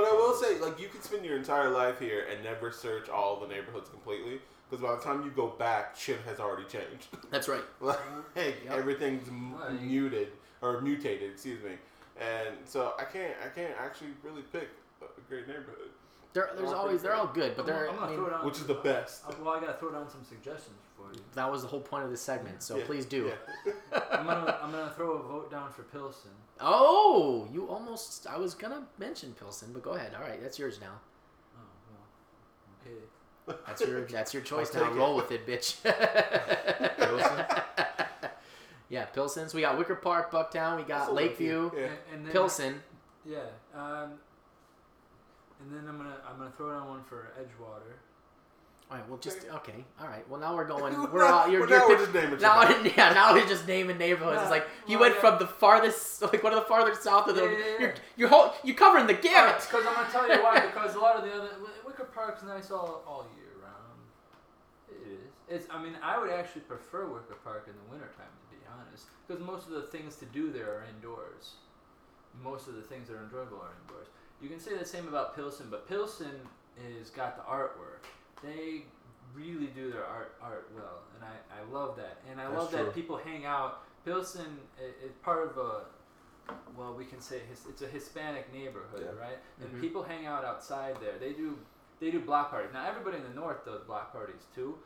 I 0.04 0.12
will 0.14 0.34
say, 0.36 0.60
like, 0.60 0.80
you 0.80 0.88
can 0.88 1.02
spend 1.02 1.26
your 1.26 1.38
entire 1.38 1.70
life 1.70 2.00
here 2.00 2.26
and 2.32 2.44
never 2.44 2.72
search 2.72 3.10
all 3.10 3.40
the 3.40 3.48
neighborhoods 3.48 3.90
completely. 3.90 4.40
Because 4.70 4.84
by 4.84 4.96
the 4.96 5.02
time 5.02 5.24
you 5.24 5.32
go 5.32 5.48
back, 5.48 5.96
shit 5.96 6.20
has 6.26 6.40
already 6.40 6.64
changed. 6.64 7.08
That's 7.32 7.48
right. 7.48 7.62
like, 7.82 8.00
Yep. 8.36 8.56
everything's 8.72 9.28
m- 9.28 9.54
Well, 9.60 9.74
you- 9.74 9.80
muted 9.82 10.30
or 10.62 10.82
mutated, 10.82 11.32
excuse 11.32 11.64
me. 11.64 11.72
And 12.20 12.56
so 12.66 12.94
I 12.98 13.04
can't, 13.04 13.34
I 13.46 13.50
can't 13.50 13.74
actually 13.80 14.12
really 14.24 14.42
pick 14.44 14.70
a 15.02 15.06
a 15.06 15.22
great 15.30 15.48
neighborhood. 15.48 15.90
There, 16.36 16.50
there's 16.58 16.72
All 16.72 16.76
always 16.82 17.02
they're 17.02 17.16
all 17.16 17.28
good, 17.28 17.56
but 17.56 17.62
I'm, 17.62 17.68
they're. 17.68 17.90
I'm 17.90 17.96
gonna 17.96 18.08
mean, 18.12 18.18
throw 18.20 18.30
down. 18.30 18.46
Which 18.46 18.58
is 18.58 18.66
the 18.66 18.74
best. 18.74 19.24
Uh, 19.26 19.32
well, 19.42 19.54
I 19.56 19.62
gotta 19.62 19.78
throw 19.80 19.90
down 19.92 20.10
some 20.10 20.22
suggestions 20.26 20.76
for 20.98 21.14
you. 21.14 21.22
that 21.34 21.50
was 21.50 21.62
the 21.62 21.70
whole 21.70 21.80
point 21.80 22.04
of 22.04 22.12
this 22.12 22.20
segment, 22.20 22.62
so 22.62 22.76
Yeah, 22.76 22.84
please 22.86 23.06
do. 23.06 23.32
yeah. 23.66 24.00
I'm 24.12 24.26
gonna 24.26 24.60
I'm 24.62 24.70
gonna 24.70 24.92
throw 24.98 25.14
a 25.14 25.24
vote 25.24 25.50
down 25.50 25.72
for 25.72 25.84
Pilsen. 25.84 26.32
Oh, 26.60 27.48
you 27.54 27.68
almost. 27.70 28.28
I 28.28 28.38
was 28.38 28.54
gonna 28.54 28.84
mention 29.00 29.32
Pilsen, 29.40 29.70
but 29.72 29.82
go 29.82 29.92
ahead. 29.92 30.14
All 30.14 30.22
right, 30.28 30.42
that's 30.42 30.60
yours 30.60 30.80
now. 30.82 31.00
Oh 31.58 31.62
well, 33.48 33.56
okay. 33.56 33.62
That's 33.66 33.82
your 33.82 34.02
that's 34.06 34.34
your 34.34 34.44
choice 34.52 34.76
I'll 34.76 34.82
now. 34.82 34.88
take 34.90 34.98
it. 34.98 35.00
Roll 35.00 35.16
with 35.16 35.32
it, 35.32 35.48
bitch. 35.48 35.78
Pilsen? 36.98 37.46
yeah, 38.90 39.06
Pilsen. 39.06 39.48
So 39.48 39.56
we 39.56 39.62
got 39.62 39.78
Wicker 39.78 39.96
Park, 39.96 40.32
Bucktown. 40.32 40.76
We 40.76 40.84
got 40.84 41.00
That's 41.00 41.12
a 41.12 41.14
Lakeview, 41.14 41.72
Yeah. 41.74 41.82
And, 41.84 41.92
and 42.14 42.26
then 42.26 42.32
Pilsen. 42.34 42.82
Yeah. 43.26 43.40
Um, 43.74 44.12
and 45.66 45.76
then 45.76 45.90
I'm 45.90 45.98
gonna 45.98 46.18
I'm 46.30 46.38
gonna 46.38 46.54
throw 46.56 46.72
down 46.72 46.88
one 46.88 47.04
for 47.04 47.32
Edgewater. 47.40 47.98
All 48.92 48.98
right, 48.98 49.10
well, 49.10 49.18
just 49.18 49.40
Okay. 49.50 49.84
All 50.00 50.08
right. 50.08 50.30
Well, 50.30 50.40
now 50.40 50.56
we're 50.56 50.68
going. 50.68 50.94
We're 51.12 51.26
all. 51.26 51.50
You're, 51.50 51.62
we're 51.62 51.70
you're 51.70 51.80
now 51.80 51.88
we're 51.88 51.98
just 51.98 52.14
naming 52.14 52.40
now, 52.40 52.70
yeah, 52.98 53.14
now 53.14 53.34
we're 53.34 53.48
just 53.48 53.68
naming 53.68 53.98
neighborhoods. 53.98 54.42
It's 54.44 54.52
like 54.52 54.68
you 54.88 55.00
well, 55.00 55.10
went 55.10 55.16
yeah. 55.16 55.22
from 55.22 55.40
the 55.40 55.48
farthest, 55.48 56.22
like 56.22 56.44
one 56.44 56.54
of 56.54 56.60
the 56.60 56.70
farthest 56.70 57.02
south 57.02 57.28
of 57.28 57.36
the. 57.36 57.44
Yeah, 57.44 57.50
yeah, 57.50 57.58
yeah. 57.58 57.80
You're 57.80 57.94
you're 58.16 58.30
whole, 58.30 58.54
you 58.64 58.76
covering 58.76 59.08
the 59.08 59.16
gamut. 59.16 59.56
Because 59.62 59.88
I'm 59.88 59.96
gonna 59.96 60.10
tell 60.12 60.30
you 60.30 60.44
why. 60.44 60.60
Because 60.74 60.96
a 60.96 61.00
lot 61.00 61.16
of 61.16 61.24
the 61.24 61.34
other 61.34 61.50
Wicker 61.86 62.06
Park's 62.14 62.44
nice 62.44 62.70
all 62.70 63.02
all 63.08 63.26
year 63.36 63.58
round. 63.64 64.00
It 64.88 65.14
is. 65.14 65.32
It's. 65.50 65.68
I 65.74 65.82
mean, 65.82 65.94
I 66.04 66.20
would 66.20 66.30
actually 66.30 66.62
prefer 66.62 67.08
Wicker 67.08 67.38
Park 67.44 67.66
in 67.66 67.74
the 67.74 67.90
wintertime, 67.90 68.30
to 68.30 68.56
be 68.56 68.62
honest, 68.70 69.08
because 69.26 69.42
most 69.42 69.66
of 69.66 69.74
the 69.74 69.90
things 69.90 70.16
to 70.18 70.26
do 70.26 70.52
there 70.52 70.70
are 70.70 70.86
indoors. 70.96 71.54
Most 72.44 72.68
of 72.68 72.76
the 72.76 72.84
things 72.84 73.08
that 73.08 73.16
are 73.16 73.24
enjoyable 73.24 73.58
are 73.58 73.74
indoors. 73.82 74.08
You 74.46 74.52
can 74.52 74.60
say 74.60 74.78
the 74.78 74.86
same 74.86 75.08
about 75.08 75.36
Pilsen, 75.36 75.70
but 75.72 75.88
Pilsen 75.90 76.30
is 76.78 77.10
got 77.10 77.36
the 77.36 77.42
artwork. 77.52 78.06
They 78.44 78.84
really 79.34 79.66
do 79.74 79.90
their 79.92 80.06
art 80.06 80.36
art 80.40 80.70
well, 80.76 81.00
and 81.16 81.24
I, 81.26 81.34
I 81.60 81.74
love 81.74 81.96
that. 81.98 82.18
And 82.30 82.40
I 82.40 82.44
That's 82.44 82.56
love 82.56 82.70
true. 82.70 82.84
that 82.86 82.94
people 82.94 83.18
hang 83.18 83.48
out. 83.48 83.82
Pilsen 84.06 84.60
is 85.04 85.14
part 85.24 85.50
of 85.50 85.58
a 85.58 85.86
well, 86.78 86.94
we 86.94 87.06
can 87.06 87.20
say 87.20 87.40
his, 87.50 87.62
it's 87.68 87.82
a 87.82 87.88
Hispanic 87.88 88.54
neighborhood, 88.54 89.02
Yeah. 89.16 89.20
right? 89.20 89.40
And 89.62 89.74
Mhm. 89.74 89.82
people 89.82 90.04
hang 90.04 90.28
out 90.28 90.46
outside 90.46 90.96
there. 91.02 91.18
They 91.18 91.34
do 91.34 91.58
they 92.00 92.12
do 92.12 92.20
block 92.20 92.52
parties. 92.52 92.70
Now 92.72 92.86
everybody 92.86 93.18
in 93.18 93.24
the 93.24 93.34
north 93.34 93.66
does 93.66 93.82
block 93.82 94.12
parties 94.14 94.46
too. 94.54 94.78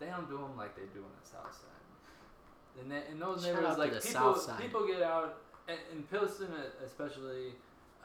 They 0.00 0.06
don't 0.12 0.28
do 0.28 0.36
them 0.36 0.54
like 0.54 0.76
they 0.76 0.84
do 0.92 1.00
on 1.02 1.12
the 1.18 1.26
south 1.26 1.54
side. 1.54 2.78
And 2.78 2.92
then 2.92 3.04
in 3.10 3.18
those 3.18 3.42
Shout 3.42 3.54
neighborhoods, 3.54 3.78
like 3.78 4.02
people 4.02 4.54
people 4.60 4.86
get 4.86 5.00
out 5.00 5.38
and 5.66 5.78
in 5.94 6.02
Pilsen 6.02 6.52
especially. 6.84 7.54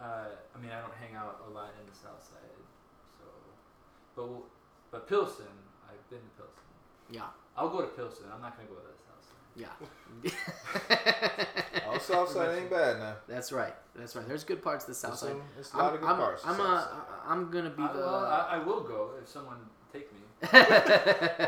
Uh, 0.01 0.25
I 0.55 0.59
mean, 0.61 0.71
I 0.71 0.81
don't 0.81 0.93
hang 0.99 1.15
out 1.15 1.41
a 1.47 1.49
lot 1.51 1.69
in 1.79 1.85
the 1.89 1.95
south 1.95 2.21
side, 2.23 2.57
so 3.17 3.25
but 4.15 4.23
w- 4.23 4.43
but 4.91 5.07
Pilsen, 5.07 5.45
I've 5.87 6.09
been 6.09 6.19
to 6.19 6.29
Pilsen. 6.37 6.63
Yeah, 7.09 7.27
I'll 7.57 7.69
go 7.69 7.81
to 7.81 7.87
Pilsen. 7.87 8.25
I'm 8.33 8.41
not 8.41 8.57
gonna 8.57 8.67
go 8.69 8.75
to 8.75 8.81
the 8.81 8.97
south 9.07 9.23
side. 9.23 9.55
yeah. 9.55 9.73
South 11.99 12.27
Side 12.29 12.57
ain't 12.57 12.69
bad 12.69 12.97
now. 12.99 13.15
That's 13.27 13.51
right. 13.53 13.73
That's 13.95 14.15
right. 14.15 14.27
There's 14.27 14.43
good 14.43 14.61
parts 14.61 14.83
of 14.83 14.89
the 14.89 14.93
south 14.95 15.17
side. 15.17 15.29
some- 15.29 15.41
there's 15.55 15.71
a 15.73 15.77
lot 15.77 15.89
I'm, 15.89 15.93
of 15.95 16.01
good 16.01 16.09
I'm, 16.09 16.17
parts. 16.17 16.43
I'm, 16.45 16.55
to 16.57 16.61
a, 16.61 16.65
Southside. 16.65 16.99
I'm 17.27 17.51
gonna 17.51 17.69
be 17.69 17.83
I, 17.83 17.93
the. 17.93 17.99
well, 17.99 18.25
I, 18.25 18.47
I 18.55 18.57
will 18.57 18.81
go 18.81 19.11
if 19.21 19.29
someone 19.29 19.57
take 19.93 20.11
me. 20.11 20.19
I'm 20.51 20.59
not 20.59 20.85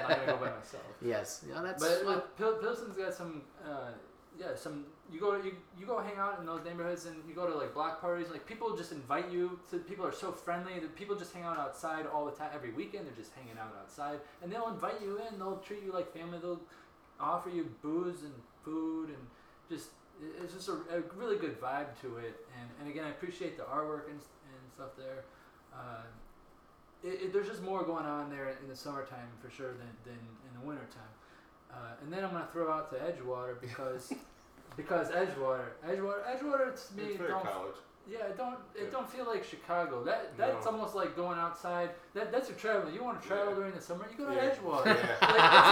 gonna 0.10 0.26
go 0.28 0.38
by 0.38 0.52
myself. 0.56 0.84
yes, 1.02 1.44
yeah, 1.50 1.62
that's. 1.62 1.84
But 1.84 2.06
well, 2.06 2.16
with 2.16 2.38
Pil- 2.38 2.54
Pilsen's 2.58 2.96
got 2.96 3.14
some, 3.14 3.42
uh, 3.68 3.92
yeah, 4.40 4.56
some. 4.56 4.86
You 5.12 5.20
go, 5.20 5.36
you, 5.36 5.54
you 5.80 5.86
go 5.86 6.00
hang 6.02 6.18
out 6.18 6.40
in 6.40 6.46
those 6.46 6.66
neighborhoods, 6.66 7.06
and 7.06 7.16
you 7.28 7.36
go 7.36 7.48
to 7.48 7.56
like 7.56 7.74
block 7.74 8.02
parties. 8.02 8.28
Like 8.32 8.46
people 8.46 8.76
just 8.76 8.92
invite 8.92 9.32
you. 9.32 9.60
To, 9.72 9.78
people 9.78 10.06
are 10.06 10.14
so 10.14 10.32
friendly 10.32 10.80
that 10.80 10.96
people 10.96 11.16
just 11.16 11.34
hang 11.34 11.44
out 11.44 11.58
outside 11.58 12.06
all 12.08 12.26
the 12.26 12.32
time. 12.32 12.50
Every 12.54 12.72
weekend, 12.72 13.06
they're 13.06 13.16
just 13.16 13.34
hanging 13.34 13.58
out 13.60 13.76
outside, 13.80 14.20
and 14.42 14.52
they'll 14.52 14.70
invite 14.70 15.02
you 15.02 15.20
in. 15.30 15.40
They'll 15.40 15.58
treat 15.58 15.84
you 15.84 15.92
like 15.92 16.12
family. 16.14 16.40
They'll 16.42 16.62
offer 17.20 17.50
you 17.50 17.70
booze 17.82 18.24
and 18.24 18.34
food, 18.64 19.10
and 19.10 19.18
just 19.70 19.90
it's 20.44 20.54
just 20.54 20.70
a, 20.70 20.74
a 20.92 21.02
really 21.16 21.38
good 21.38 21.60
vibe 21.60 22.00
to 22.02 22.18
it. 22.18 22.46
And, 22.60 22.70
and 22.80 22.90
again, 22.90 23.06
I 23.06 23.10
appreciate 23.10 23.58
the 23.58 23.64
artwork 23.64 24.08
and, 24.08 24.20
and 24.20 24.64
stuff 24.74 24.92
there. 24.98 25.26
Uh, 25.74 26.04
it, 27.04 27.26
it, 27.26 27.34
there's 27.34 27.48
just 27.48 27.62
more 27.62 27.84
going 27.84 28.06
on 28.06 28.30
there 28.30 28.56
in 28.62 28.70
the 28.70 28.76
summertime 28.76 29.28
for 29.42 29.50
sure 29.50 29.74
than, 29.74 29.92
than 30.04 30.14
in 30.14 30.60
the 30.60 30.66
wintertime. 30.66 31.15
Uh, 31.76 31.80
and 32.02 32.12
then 32.14 32.24
I'm 32.24 32.32
gonna 32.32 32.48
throw 32.54 32.72
out 32.72 32.90
to 32.92 32.96
Edgewater 32.98 33.60
because 33.60 34.14
because 34.78 35.10
Edgewater, 35.10 35.66
Edgewater, 35.86 36.24
Edgewater 36.26 36.88
to 36.90 36.96
me 36.96 37.04
It's 37.10 37.18
very 37.18 37.30
don't 37.32 37.44
college. 37.44 37.76
yeah 38.10 38.26
it 38.28 38.38
don't 38.38 38.54
it 38.76 38.84
Yeah. 38.86 38.90
don't 38.92 39.10
feel 39.10 39.26
like 39.26 39.44
Chicago. 39.44 40.04
That 40.06 40.38
that's 40.38 40.64
No. 40.66 40.72
almost 40.72 40.96
like 40.96 41.16
going 41.18 41.38
outside. 41.38 41.90
That 42.14 42.32
that's 42.32 42.48
your 42.50 42.58
traveling. 42.58 42.94
You 42.94 43.04
want 43.04 43.22
to 43.22 43.28
travel 43.28 43.50
Yeah. 43.50 43.56
during 43.56 43.74
the 43.74 43.82
summer? 43.82 44.06
You 44.10 44.18
go 44.26 44.30
to 44.30 44.36
Yeah. 44.36 44.50
Edgewater. 44.56 44.86
Yeah. 44.86 44.94
like, 44.94 45.04
it's 45.22 45.22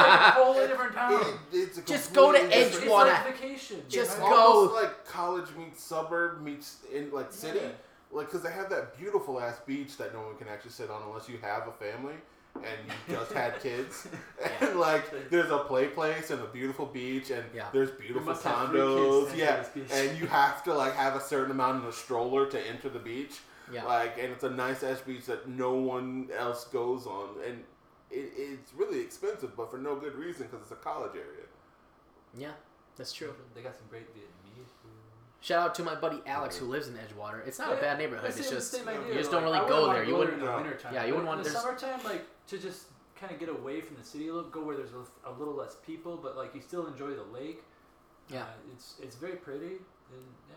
like 0.10 0.32
a 0.32 0.36
totally 0.36 0.68
different 0.68 0.94
town. 0.94 1.14
It- 1.22 1.58
it's 1.58 1.78
a 1.78 1.82
Just 1.84 2.14
go 2.14 2.32
to 2.34 2.40
completely 2.40 2.64
It's, 2.66 2.78
Edgewater. 2.78 3.14
like 3.14 3.26
vacation. 3.38 3.84
Just 3.88 4.12
it's 4.12 4.20
right? 4.20 4.30
go. 4.30 4.36
almost 4.36 4.74
like 4.76 5.06
college 5.06 5.50
meets 5.58 5.82
suburb 5.82 6.42
meets 6.42 6.80
in 6.94 7.12
like 7.12 7.32
city. 7.32 7.60
Yeah. 7.62 7.70
Like, 8.12 8.30
cause 8.30 8.44
they 8.44 8.52
have 8.52 8.70
that 8.70 8.96
beautiful 8.98 9.40
ass 9.40 9.60
beach 9.66 9.98
that 9.98 10.14
no 10.14 10.22
one 10.22 10.36
can 10.36 10.48
actually 10.48 10.70
sit 10.72 10.90
on 10.92 11.02
unless 11.02 11.28
you 11.30 11.38
have 11.42 11.68
a 11.68 11.72
family 11.72 12.14
and 12.56 12.66
you 13.08 13.16
just 13.16 13.32
had 13.34 13.60
kids. 13.62 14.08
And 14.62 14.80
like, 14.80 15.30
there's 15.30 15.52
a 15.52 15.60
play 15.60 15.88
place 15.88 16.30
and 16.32 16.42
a 16.42 16.46
beautiful 16.48 16.86
beach, 16.86 17.30
and 17.32 17.44
Yeah. 17.54 17.68
there's 17.74 17.92
beautiful 17.92 18.24
must 18.34 18.44
have 18.44 18.70
three 18.70 18.80
condos. 18.80 19.36
Yeah, 19.38 19.46
enter 19.46 19.58
this 19.64 19.70
beach. 19.70 19.92
and 19.92 20.18
you 20.20 20.28
have 20.28 20.64
to 20.66 20.74
like 20.74 20.94
have 20.96 21.16
a 21.16 21.22
certain 21.22 21.52
amount 21.52 21.84
in 21.84 21.90
a 21.90 21.94
stroller 21.94 22.46
to 22.50 22.68
enter 22.68 22.90
the 22.90 23.00
beach. 23.00 23.40
yeah. 23.72 23.84
Like, 23.86 24.18
and 24.20 24.32
it's 24.32 24.44
a 24.44 24.50
nice 24.50 24.84
ass 24.84 25.02
beach 25.02 25.26
that 25.26 25.48
no 25.50 25.74
one 25.74 26.30
else 26.38 26.66
goes 26.66 27.06
on, 27.08 27.30
and 27.46 27.64
it, 28.12 28.32
it's 28.38 28.74
really 28.74 29.00
expensive, 29.02 29.56
but 29.56 29.72
for 29.72 29.78
no 29.78 29.96
good 29.96 30.16
reason 30.16 30.48
because 30.48 30.62
it's 30.62 30.72
a 30.72 30.76
college 30.76 31.16
area. 31.16 31.46
yeah, 32.38 32.52
that's 32.98 33.14
true. 33.14 33.34
They 33.56 33.62
got 33.62 33.76
some 33.76 33.88
great 33.90 34.08
Vietnamese. 34.16 34.70
Shout 35.42 35.60
out 35.70 35.76
to 35.76 35.84
my 35.84 35.96
buddy 35.96 36.22
Alex 36.26 36.56
who 36.58 36.66
lives 36.68 36.88
in 36.88 36.94
Edgewater. 36.94 37.46
It's 37.46 37.60
not 37.60 37.74
a 37.74 37.76
bad 37.78 37.98
neighborhood. 37.98 38.30
It's 38.30 38.40
It's 38.40 38.50
just 38.50 38.74
you 38.74 39.14
just 39.14 39.30
don't 39.32 39.44
really 39.44 39.60
I 39.60 39.68
go 39.68 39.92
there. 39.92 40.04
You 40.06 40.16
wouldn't. 40.16 40.40
there 40.40 40.48
in 40.50 40.54
the 40.56 40.58
No. 40.58 40.64
wintertime. 40.64 40.94
Yeah, 40.94 41.04
you 41.06 41.12
wouldn't 41.14 41.28
want- 41.28 41.40
in 41.40 41.44
the 41.52 41.60
summertime, 41.60 42.00
like 42.06 42.24
to 42.48 42.58
just 42.58 42.88
kind 43.20 43.32
of 43.32 43.40
get 43.40 43.50
away 43.50 43.82
from 43.82 43.96
the 43.98 44.04
city 44.04 44.28
a 44.28 44.34
little, 44.34 44.50
go 44.50 44.64
where 44.64 44.76
there's 44.76 44.92
a, 44.92 45.30
a 45.30 45.34
little 45.38 45.54
less 45.54 45.76
people, 45.86 46.20
but 46.22 46.36
like 46.36 46.54
you 46.54 46.62
still 46.62 46.88
enjoy 46.88 47.12
the 47.12 47.24
lake. 47.34 47.64
Yeah. 48.30 48.42
uh, 48.42 48.46
it's 48.74 48.96
it's 49.02 49.16
very 49.16 49.36
pretty, 49.36 49.66
and 50.12 50.26
yeah. 50.50 50.56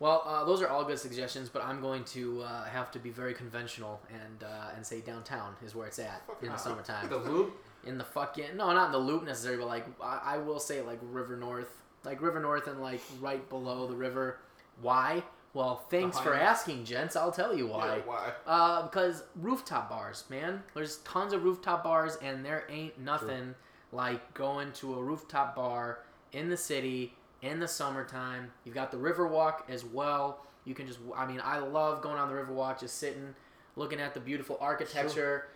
Well, 0.00 0.22
uh, 0.26 0.44
those 0.44 0.62
are 0.62 0.68
all 0.68 0.84
good 0.84 0.98
suggestions, 0.98 1.48
but 1.50 1.62
I'm 1.62 1.80
going 1.82 2.04
to 2.04 2.42
uh, 2.42 2.64
have 2.64 2.90
to 2.92 2.98
be 2.98 3.10
very 3.10 3.34
conventional 3.34 4.00
and 4.10 4.42
uh, 4.42 4.74
and 4.74 4.84
say 4.84 5.00
downtown 5.00 5.54
is 5.64 5.74
where 5.74 5.86
it's 5.86 5.98
at 5.98 6.22
in 6.42 6.48
the 6.50 6.56
Fucking 6.56 6.58
summertime. 6.58 7.08
The 7.08 7.18
loop. 7.18 7.54
in 7.86 7.98
the 7.98 8.04
fucking 8.04 8.56
no, 8.56 8.72
not 8.72 8.86
in 8.86 8.92
the 8.92 8.98
loop 8.98 9.24
necessarily, 9.24 9.58
but 9.60 9.68
like 9.68 9.86
I, 10.02 10.20
I 10.24 10.38
will 10.38 10.58
say 10.60 10.80
like 10.82 10.98
River 11.02 11.36
North, 11.36 11.76
like 12.04 12.20
River 12.22 12.40
North, 12.40 12.66
and 12.66 12.80
like 12.80 13.02
right 13.20 13.46
below 13.48 13.86
the 13.86 13.94
river. 13.96 14.38
Why? 14.80 15.22
Well, 15.52 15.84
thanks 15.90 16.18
for 16.18 16.34
asking, 16.34 16.84
gents. 16.84 17.16
I'll 17.16 17.32
tell 17.32 17.56
you 17.56 17.66
why. 17.66 17.96
Yeah, 17.96 18.02
why? 18.04 18.32
Uh, 18.46 18.82
because 18.82 19.24
rooftop 19.34 19.90
bars, 19.90 20.24
man. 20.30 20.62
There's 20.74 20.98
tons 20.98 21.32
of 21.32 21.42
rooftop 21.42 21.82
bars, 21.82 22.16
and 22.22 22.44
there 22.44 22.64
ain't 22.70 22.98
nothing 23.00 23.54
like 23.92 24.32
going 24.34 24.70
to 24.74 24.94
a 24.94 25.02
rooftop 25.02 25.56
bar 25.56 26.00
in 26.32 26.48
the 26.48 26.56
city 26.56 27.14
in 27.42 27.58
the 27.58 27.66
summertime. 27.66 28.52
You've 28.64 28.76
got 28.76 28.92
the 28.92 28.96
Riverwalk 28.96 29.68
as 29.68 29.84
well. 29.84 30.44
You 30.64 30.74
can 30.74 30.86
just, 30.86 31.00
I 31.16 31.26
mean, 31.26 31.40
I 31.42 31.58
love 31.58 32.00
going 32.00 32.18
on 32.18 32.28
the 32.28 32.34
Riverwalk, 32.34 32.78
just 32.78 32.98
sitting, 32.98 33.34
looking 33.74 33.98
at 34.00 34.14
the 34.14 34.20
beautiful 34.20 34.56
architecture. 34.60 35.48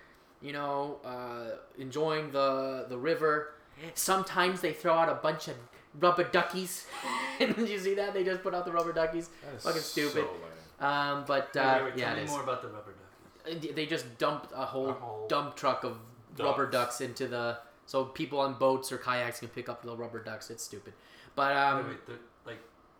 You 0.42 0.52
know, 0.52 0.98
uh, 1.04 1.56
enjoying 1.78 2.30
the 2.32 2.86
the 2.88 2.98
river. 2.98 3.54
Sometimes 3.94 4.60
they 4.60 4.72
throw 4.72 4.94
out 4.94 5.08
a 5.08 5.14
bunch 5.14 5.48
of 5.48 5.54
rubber 5.98 6.24
duckies. 6.24 6.84
Did 7.38 7.68
you 7.68 7.78
see 7.78 7.94
that? 7.94 8.14
They 8.14 8.24
just 8.24 8.42
put 8.42 8.54
out 8.54 8.64
the 8.64 8.72
rubber 8.72 8.92
duckies. 8.92 9.28
That 9.44 9.54
is 9.56 9.62
fucking 9.62 9.80
stupid. 9.82 10.24
So. 10.80 10.86
Um, 10.86 11.24
but 11.26 11.50
Wait, 11.54 11.60
uh, 11.60 11.78
wait, 11.78 11.84
wait, 11.84 11.98
yeah, 11.98 12.04
tell 12.10 12.14
it 12.14 12.18
me 12.20 12.24
is. 12.24 12.30
more 12.30 12.42
about 12.42 12.62
the 12.62 12.68
rubber 12.68 12.92
duckies. 13.46 13.70
Uh, 13.70 13.74
They 13.74 13.86
just 13.86 14.18
dumped 14.18 14.52
a 14.54 14.64
whole, 14.64 14.90
A 14.90 14.92
whole 14.92 15.26
dump 15.28 15.54
truck 15.56 15.84
of 15.84 15.98
ducks. 16.36 16.46
rubber 16.48 16.70
ducks 16.70 17.00
into 17.00 17.26
the 17.28 17.58
so 17.86 18.04
people 18.06 18.40
on 18.40 18.54
boats 18.54 18.90
or 18.90 18.98
kayaks 18.98 19.40
can 19.40 19.48
pick 19.48 19.68
up 19.68 19.82
the 19.82 19.94
rubber 19.96 20.22
ducks. 20.22 20.50
It's 20.50 20.64
stupid, 20.64 20.94
but 21.36 21.54
um, 21.56 21.76
wait, 21.78 21.86
wait, 21.88 22.06
there, 22.06 22.16
like 22.46 22.58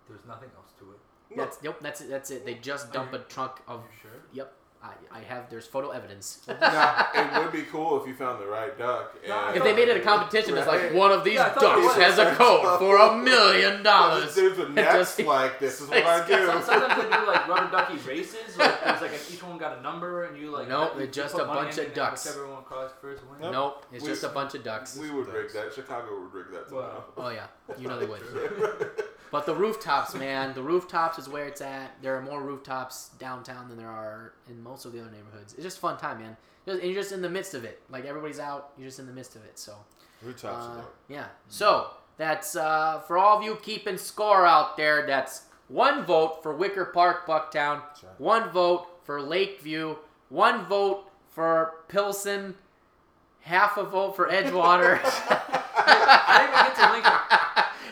there's 0.09 0.25
nothing 0.29 0.51
else 0.57 0.73
to 0.79 0.91
it. 0.93 1.37
that's 1.37 1.59
yep, 1.63 1.81
that's 1.81 2.01
it. 2.03 2.11
That's 2.11 2.31
it. 2.31 2.45
They 2.45 2.55
just 2.55 2.93
dump 2.93 3.13
you- 3.13 3.19
a 3.19 3.23
trunk 3.23 3.53
Are 3.67 3.77
of 3.77 3.81
you 3.81 3.99
sure? 4.03 4.21
yep. 4.33 4.53
I, 4.85 5.19
I 5.19 5.21
have 5.21 5.49
there's 5.49 5.67
photo 5.67 5.89
evidence. 5.91 6.43
now, 6.61 7.07
it 7.15 7.43
would 7.43 7.53
be 7.53 7.63
cool 7.63 8.03
if 8.03 8.07
you 8.07 8.15
found 8.15 8.39
the 8.43 8.47
right 8.47 8.77
duck. 8.79 9.17
And- 9.25 9.57
if 9.57 9.65
they 9.65 9.73
made 9.75 9.89
it 9.89 9.97
a 9.97 10.01
competition, 10.01 10.57
it's 10.59 10.67
like 10.67 10.93
one 10.93 11.11
of 11.11 11.25
these 11.25 11.37
Yeah, 11.37 11.47
I 11.47 11.49
thought 11.51 11.79
it 11.79 11.83
ducks 11.83 11.97
has 11.97 12.19
a 12.19 12.35
code 12.37 12.79
for 12.79 12.99
a 12.99 13.17
million 13.17 13.83
dollars. 13.83 14.35
There's 14.35 14.59
a 14.59 14.63
It 14.67 14.71
next 14.73 15.19
like 15.21 15.59
this 15.59 15.81
is 15.81 15.89
what 15.89 16.05
I 16.05 16.27
do. 16.27 16.47
Sometimes 16.47 17.03
they 17.03 17.17
do 17.17 17.27
like 17.27 17.49
rubber 17.49 17.71
ducky 17.71 17.97
races. 18.07 18.59
Like 18.59 18.85
there's 18.85 19.01
like 19.01 19.13
a, 19.13 19.33
each 19.33 19.43
one 19.43 19.57
got 19.57 19.79
a 19.79 19.81
number, 19.81 20.25
and 20.25 20.37
you 20.39 20.51
like. 20.51 20.69
Nope, 20.69 20.91
you- 20.93 20.99
they're 20.99 21.07
you 21.07 21.13
just 21.13 21.35
a 21.37 21.45
bunch 21.47 21.79
of 21.79 21.95
ducks. 21.95 22.27
Whichever 22.27 22.49
one 22.53 22.63
first 23.01 23.23
wins. 23.27 23.41
Nope. 23.41 23.53
Nope, 23.53 23.87
it's 23.93 24.05
We- 24.05 24.11
just 24.11 24.25
a 24.25 24.29
bunch 24.29 24.55
of 24.55 24.63
ducks. 24.65 24.99
We 24.99 25.11
would 25.11 25.29
rig 25.29 25.51
that. 25.55 25.73
Chicago 25.73 26.21
would 26.21 26.33
rig 26.35 26.53
that 26.53 26.69
somehow. 26.69 27.05
Oh 27.17 27.31
yeah, 27.31 27.47
you 27.79 27.89
know 27.89 27.99
they 27.99 28.07
would. 28.07 28.21
But 29.31 29.47
the 29.47 29.55
rooftops, 29.55 30.15
man, 30.15 30.55
the 30.55 30.63
rooftops 30.63 31.19
is 31.19 31.29
where 31.29 31.47
it's 31.47 31.61
at. 31.61 32.01
There 32.03 32.17
are 32.17 32.23
more 32.23 32.41
rooftops 32.41 33.11
downtown 33.19 33.69
than 33.69 33.77
there 33.79 33.89
are 33.91 34.33
in 34.49 34.63
most 34.63 34.85
of 34.85 34.93
the 34.93 35.01
other 35.01 35.11
neighborhoods. 35.11 35.55
It's 35.55 35.63
just 35.63 35.79
a 35.79 35.81
fun 35.81 35.99
time, 35.99 36.21
man. 36.21 36.37
And 36.67 36.83
you're 36.83 36.95
just 36.95 37.13
in 37.13 37.21
the 37.21 37.29
midst 37.29 37.53
of 37.55 37.65
it. 37.65 37.81
Like 37.91 38.05
everybody's 38.05 38.39
out, 38.39 38.71
you're 38.79 38.87
just 38.87 39.01
in 39.01 39.07
the 39.07 39.13
midst 39.13 39.35
of 39.37 39.45
it. 39.45 39.59
So, 39.59 39.75
Rooftops. 40.23 40.67
uh, 40.67 40.83
yeah. 41.09 41.27
So 41.49 41.89
that's 42.17 42.55
uh, 42.57 43.01
for 43.07 43.19
all 43.19 43.37
of 43.39 43.43
you 43.43 43.57
keeping 43.63 43.99
score 43.99 44.47
out 44.47 44.77
there. 44.77 45.05
That's 45.07 45.43
one 45.69 46.05
vote 46.05 46.43
for 46.43 46.55
Wicker 46.55 46.85
Park, 46.87 47.27
Bucktown. 47.27 47.81
Right. 47.81 48.19
One 48.19 48.51
vote 48.51 48.87
for 49.05 49.21
Lakeview. 49.21 49.97
One 50.29 50.65
vote 50.67 51.11
for 51.35 51.75
Pilsen. 51.89 52.55
Half 53.41 53.77
a 53.77 53.85
vote 53.85 54.17
for 54.17 54.29
Edgewater. 54.29 55.01
I 55.05 56.47
didn't 56.47 56.67
get 56.67 56.77
to 56.77 56.93
Lincoln. 56.93 57.13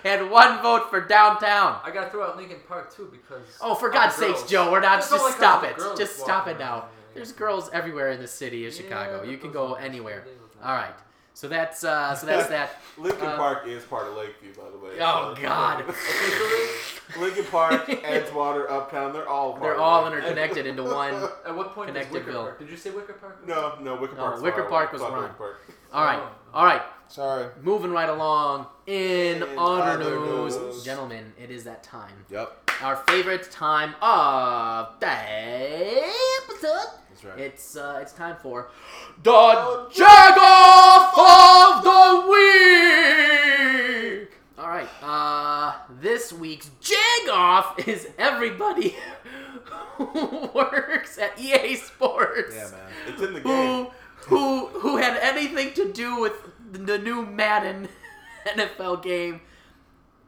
And 0.04 0.30
one 0.30 0.60
vote 0.62 0.90
for 0.90 1.00
downtown. 1.00 1.80
I 1.84 1.90
gotta 1.92 2.10
throw 2.10 2.24
out 2.24 2.36
Lincoln 2.36 2.58
Park 2.68 2.94
too 2.94 3.08
because. 3.12 3.46
Oh, 3.60 3.74
for 3.74 3.90
God's 3.90 4.16
the 4.16 4.34
sakes. 4.34 4.50
Joe, 4.50 4.70
we're 4.72 4.80
not. 4.80 4.98
Just 5.00 5.10
Just, 5.10 5.24
like 5.24 5.34
stop 5.34 5.64
it. 5.64 5.76
Just 5.96 6.18
stop 6.18 6.46
it 6.48 6.58
now. 6.58 6.76
Yeah, 6.76 6.80
yeah, 6.82 6.86
There's 7.14 7.32
girls 7.32 7.70
everywhere 7.72 8.10
in 8.10 8.20
the 8.20 8.28
city 8.28 8.66
of 8.66 8.74
Chicago. 8.74 9.20
but 9.20 9.28
You 9.28 9.36
can 9.38 9.52
go 9.52 9.74
anywhere. 9.74 10.22
they 10.24 10.32
look 10.32 10.54
nice. 10.60 10.64
All 10.68 10.74
right. 10.74 10.94
So 11.34 11.48
that's 11.48 11.82
uh, 11.82 12.14
so 12.14 12.26
that's 12.26 12.48
that. 12.48 12.78
Lincoln 12.98 13.26
Uh, 13.26 13.36
Park 13.38 13.66
is 13.66 13.82
part 13.84 14.06
of 14.06 14.14
Lakeview, 14.16 14.52
by 14.54 14.68
the 14.70 14.76
way. 14.78 14.92
Oh 15.00 15.32
So- 15.34 15.40
God, 15.42 15.82
Lincoln 17.18 17.44
Park, 17.46 17.86
Edgewater, 17.86 18.70
Uptown, 18.70 19.12
they're 19.14 19.28
all 19.28 19.52
part 19.52 19.62
they're 19.62 19.74
of 19.74 19.80
all 19.80 20.02
Lakeview. 20.02 20.18
interconnected 20.18 20.66
into 20.66 20.82
one. 20.84 21.14
At 21.46 21.56
what 21.56 21.74
point 21.74 21.88
Connected 21.88 22.12
Wicker 22.12 22.32
Bill. 22.32 22.42
Park? 22.42 22.58
Did 22.58 22.70
you 22.70 22.76
say 22.76 22.90
Wicker 22.90 23.14
Park? 23.14 23.46
No, 23.46 23.76
no, 23.80 23.96
Wicker 23.96 24.14
No, 24.14 24.22
Park's 24.24 24.42
Wicker 24.42 24.62
Park 24.64 24.92
was 24.92 25.00
Fuck 25.00 25.12
wrong. 25.12 25.30
All 25.92 26.04
right, 26.04 26.18
Oh. 26.22 26.30
all 26.54 26.64
right. 26.66 26.82
Sorry. 27.12 27.46
Moving 27.62 27.90
right 27.90 28.08
along 28.08 28.66
in, 28.86 29.42
In 29.42 29.58
other 29.58 29.98
news, 30.02 30.56
news. 30.56 30.82
gentlemen, 30.82 31.34
it 31.38 31.50
is 31.50 31.64
that 31.64 31.82
time. 31.82 32.24
Yep. 32.30 32.70
Our 32.80 32.96
favorite 32.96 33.50
time 33.50 33.94
of 34.00 34.98
the 34.98 35.06
episode. 35.08 36.88
That's 37.10 37.22
right. 37.24 37.38
It's 37.38 37.76
uh, 37.76 37.98
it's 38.00 38.12
time 38.14 38.36
for 38.42 38.70
the 39.22 39.88
Jag 39.92 40.38
Off 40.38 41.12
of 41.18 41.84
the 41.84 42.30
Week. 42.32 44.30
All 44.58 44.68
right. 44.68 44.88
Uh, 45.02 45.74
this 46.00 46.32
week's 46.32 46.70
Jag 46.80 47.28
Off 47.30 47.86
is 47.86 48.08
everybody 48.16 48.96
who 49.96 50.48
works 50.54 51.18
at 51.18 51.38
EA 51.38 51.76
Sports. 51.76 52.54
yeah, 52.56 52.70
man. 52.70 52.80
It's 53.08 53.20
in 53.22 53.34
the 53.34 53.40
game. 53.40 53.88
Who 54.28 54.66
who 54.66 54.66
who 54.78 54.96
had 54.96 55.18
anything 55.18 55.74
to 55.74 55.92
do 55.92 56.18
with 56.20 56.32
the 56.72 56.98
new 56.98 57.24
Madden 57.24 57.88
NFL 58.46 59.02
game? 59.02 59.40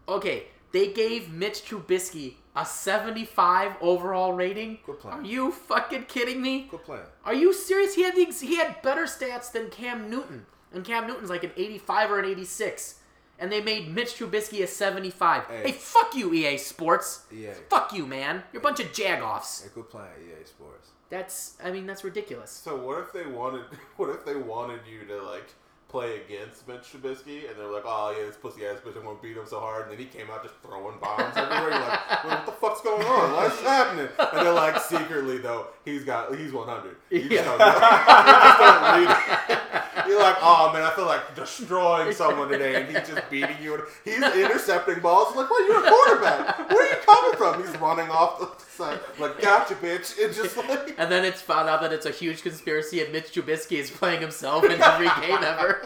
Okay, 0.08 0.44
they 0.72 0.92
gave 0.92 1.30
Mitch 1.32 1.64
Trubisky 1.64 2.34
a 2.56 2.64
75 2.64 3.72
overall 3.80 4.32
rating. 4.32 4.78
Good 4.86 5.00
plan. 5.00 5.18
Are 5.20 5.22
you 5.24 5.50
fucking 5.50 6.04
kidding 6.04 6.40
me? 6.42 6.68
Good 6.70 6.84
plan. 6.84 7.00
Are 7.24 7.34
you 7.34 7.52
serious? 7.52 7.94
He 7.94 8.02
had 8.02 8.14
the, 8.14 8.24
he 8.26 8.56
had 8.56 8.80
better 8.82 9.04
stats 9.04 9.50
than 9.50 9.70
Cam 9.70 10.10
Newton, 10.10 10.46
and 10.72 10.84
Cam 10.84 11.06
Newton's 11.06 11.30
like 11.30 11.44
an 11.44 11.52
85 11.56 12.10
or 12.10 12.18
an 12.20 12.26
86, 12.26 13.00
and 13.38 13.50
they 13.50 13.60
made 13.60 13.92
Mitch 13.92 14.16
Trubisky 14.18 14.62
a 14.62 14.66
75. 14.66 15.44
Hey, 15.46 15.62
Hey. 15.64 15.72
fuck 15.72 16.14
you, 16.14 16.32
EA 16.32 16.56
Sports. 16.58 17.24
EA. 17.32 17.48
Fuck 17.70 17.92
you, 17.92 18.06
man. 18.06 18.44
You're 18.52 18.60
a 18.60 18.62
bunch 18.62 18.78
of 18.80 18.92
jagoffs. 18.92 19.64
Hey, 19.64 19.70
good 19.74 19.88
plan, 19.90 20.08
EA 20.22 20.44
Sports. 20.46 20.90
That's 21.10 21.56
I 21.62 21.70
mean 21.70 21.86
that's 21.86 22.02
ridiculous. 22.02 22.50
So 22.50 22.76
what 22.76 22.98
if 23.00 23.12
they 23.12 23.26
wanted? 23.26 23.64
What 23.96 24.10
if 24.10 24.24
they 24.24 24.34
wanted 24.36 24.80
you 24.90 25.06
to 25.06 25.22
like 25.22 25.48
play 25.94 26.20
against 26.26 26.66
Mitch 26.66 26.90
Trubisky, 26.90 27.48
and 27.48 27.56
they're 27.56 27.70
like, 27.70 27.84
"Oh 27.86 28.12
yeah, 28.18 28.26
this 28.26 28.34
pussy 28.36 28.66
ass 28.66 28.78
bitch, 28.84 28.96
I'm 28.96 29.04
gonna 29.04 29.16
beat 29.22 29.36
him 29.36 29.46
so 29.46 29.60
hard," 29.60 29.82
and 29.82 29.92
then 29.92 29.98
he 29.98 30.06
came 30.06 30.28
out 30.28 30.42
just 30.42 30.56
throwing 30.60 30.98
bombs 30.98 31.36
everywhere. 31.36 31.70
You're 31.70 31.78
like, 31.86 32.24
well, 32.24 32.34
"What 32.36 32.46
the 32.46 32.52
fuck's 32.52 32.80
going 32.80 33.06
on? 33.06 33.32
What's 33.32 33.60
happening?" 33.60 34.08
And 34.18 34.44
they're 34.46 34.52
like, 34.52 34.80
secretly 34.82 35.38
though, 35.38 35.68
he's 35.84 36.02
got 36.02 36.34
he's 36.34 36.52
100. 36.52 36.96
You 37.10 37.20
just 37.20 37.30
Yeah. 37.30 37.44
don't 37.44 37.58
know. 37.58 37.66
you 37.66 38.34
just 38.42 38.58
don't 38.58 38.82
read 38.90 39.10
it. 39.16 40.08
You're 40.08 40.20
like, 40.20 40.36
"Oh 40.42 40.70
man, 40.72 40.82
I 40.82 40.90
feel 40.90 41.06
like 41.06 41.34
destroying 41.36 42.12
someone 42.12 42.48
today," 42.48 42.74
and 42.82 42.88
he's 42.88 43.08
just 43.08 43.30
beating 43.30 43.56
you. 43.62 43.74
And 43.74 43.84
he's 44.04 44.16
intercepting 44.20 44.98
balls. 44.98 45.28
I'm 45.30 45.36
like, 45.36 45.48
"What? 45.50 45.64
You're 45.68 45.86
a 45.86 45.88
quarterback. 45.88 46.70
Where 46.70 46.82
are 46.82 46.83
you 46.83 46.83
coming 47.06 47.36
from?" 47.36 47.62
He's 47.66 47.76
running 47.80 48.08
off 48.10 48.38
the 48.58 48.64
side. 48.70 49.00
Like, 49.18 49.40
gotcha, 49.40 49.74
bitch. 49.74 50.14
It's 50.18 50.36
just 50.36 50.56
like. 50.56 50.94
And 50.98 51.10
then 51.10 51.24
it's 51.24 51.40
found 51.42 51.68
out 51.68 51.80
that 51.82 51.92
it's 51.92 52.06
a 52.06 52.10
huge 52.10 52.42
conspiracy, 52.42 53.02
and 53.02 53.12
Mitch 53.12 53.32
Trubisky 53.32 53.78
is 53.78 53.90
playing 53.90 54.20
himself 54.20 54.64
in 54.64 54.80
every 54.80 55.06
game 55.26 55.38
ever. 55.42 55.80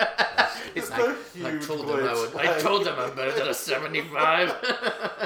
He's 0.74 0.88
Just 0.88 0.90
like, 0.98 1.00
a 1.08 1.46
I 1.46 1.50
huge 1.50 1.66
told 1.66 1.80
him 1.80 1.90
I 1.90 1.98
glitch. 2.00 2.34
would. 2.34 2.46
I 2.46 2.58
told 2.60 2.86
him 2.86 2.94
I'm 2.98 3.14
better 3.16 3.32
than 3.32 3.48
a 3.48 3.54
75. 3.54 4.54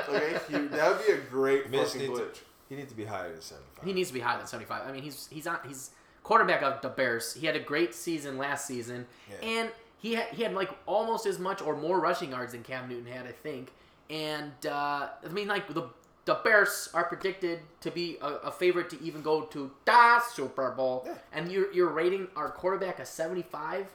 Okay, 0.08 0.38
huge. 0.48 0.70
That 0.72 0.96
would 0.96 1.06
be 1.06 1.12
a 1.12 1.16
great 1.18 1.70
Mitch 1.70 1.88
fucking 1.90 2.00
needs 2.08 2.18
to- 2.20 2.28
He 2.68 2.74
needs 2.76 2.90
to 2.90 2.96
be 2.96 3.04
higher 3.04 3.30
than 3.32 3.40
75. 3.40 3.84
he 3.84 3.92
needs 3.92 4.08
to 4.08 4.14
be 4.14 4.20
higher 4.20 4.38
than 4.38 4.46
75. 4.46 4.82
I 4.88 4.92
mean, 4.92 5.02
he's 5.02 5.26
he's 5.30 5.46
on 5.46 5.58
he's 5.66 5.90
quarterback 6.22 6.62
of 6.62 6.80
the 6.82 6.88
Bears. 6.88 7.34
He 7.34 7.46
had 7.46 7.56
a 7.56 7.60
great 7.60 7.94
season 7.94 8.38
last 8.38 8.66
season, 8.66 9.06
Yeah. 9.30 9.48
and 9.48 9.68
he 9.98 10.14
had 10.14 10.26
he 10.28 10.42
had 10.42 10.54
like 10.54 10.70
almost 10.86 11.26
as 11.26 11.38
much 11.38 11.60
or 11.62 11.76
more 11.76 11.98
rushing 12.00 12.30
yards 12.30 12.52
than 12.52 12.62
Cam 12.62 12.88
Newton 12.88 13.10
had, 13.12 13.26
I 13.26 13.32
think. 13.32 13.72
And 14.10 14.52
uh, 14.66 15.08
I 15.24 15.28
mean, 15.30 15.48
like 15.48 15.72
the 15.72 15.88
the 16.24 16.34
Bears 16.34 16.88
are 16.94 17.04
predicted 17.04 17.60
to 17.80 17.90
be 17.90 18.16
a, 18.20 18.26
a 18.26 18.50
favorite 18.52 18.88
to 18.90 19.02
even 19.02 19.22
go 19.22 19.42
to 19.42 19.70
the 19.84 20.20
Super 20.32 20.70
Bowl, 20.70 21.02
Yeah. 21.06 21.14
and 21.32 21.50
you're 21.50 21.72
you're 21.72 21.88
rating 21.90 22.28
our 22.36 22.50
quarterback 22.50 22.98
a 23.00 23.06
75. 23.06 23.86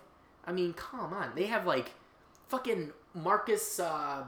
I 0.46 0.52
mean, 0.52 0.74
come 0.74 1.14
on, 1.14 1.32
they 1.36 1.46
have 1.46 1.66
like 1.66 1.92
fucking 2.50 2.92
Marcus. 3.14 3.80
Uh, 3.80 4.24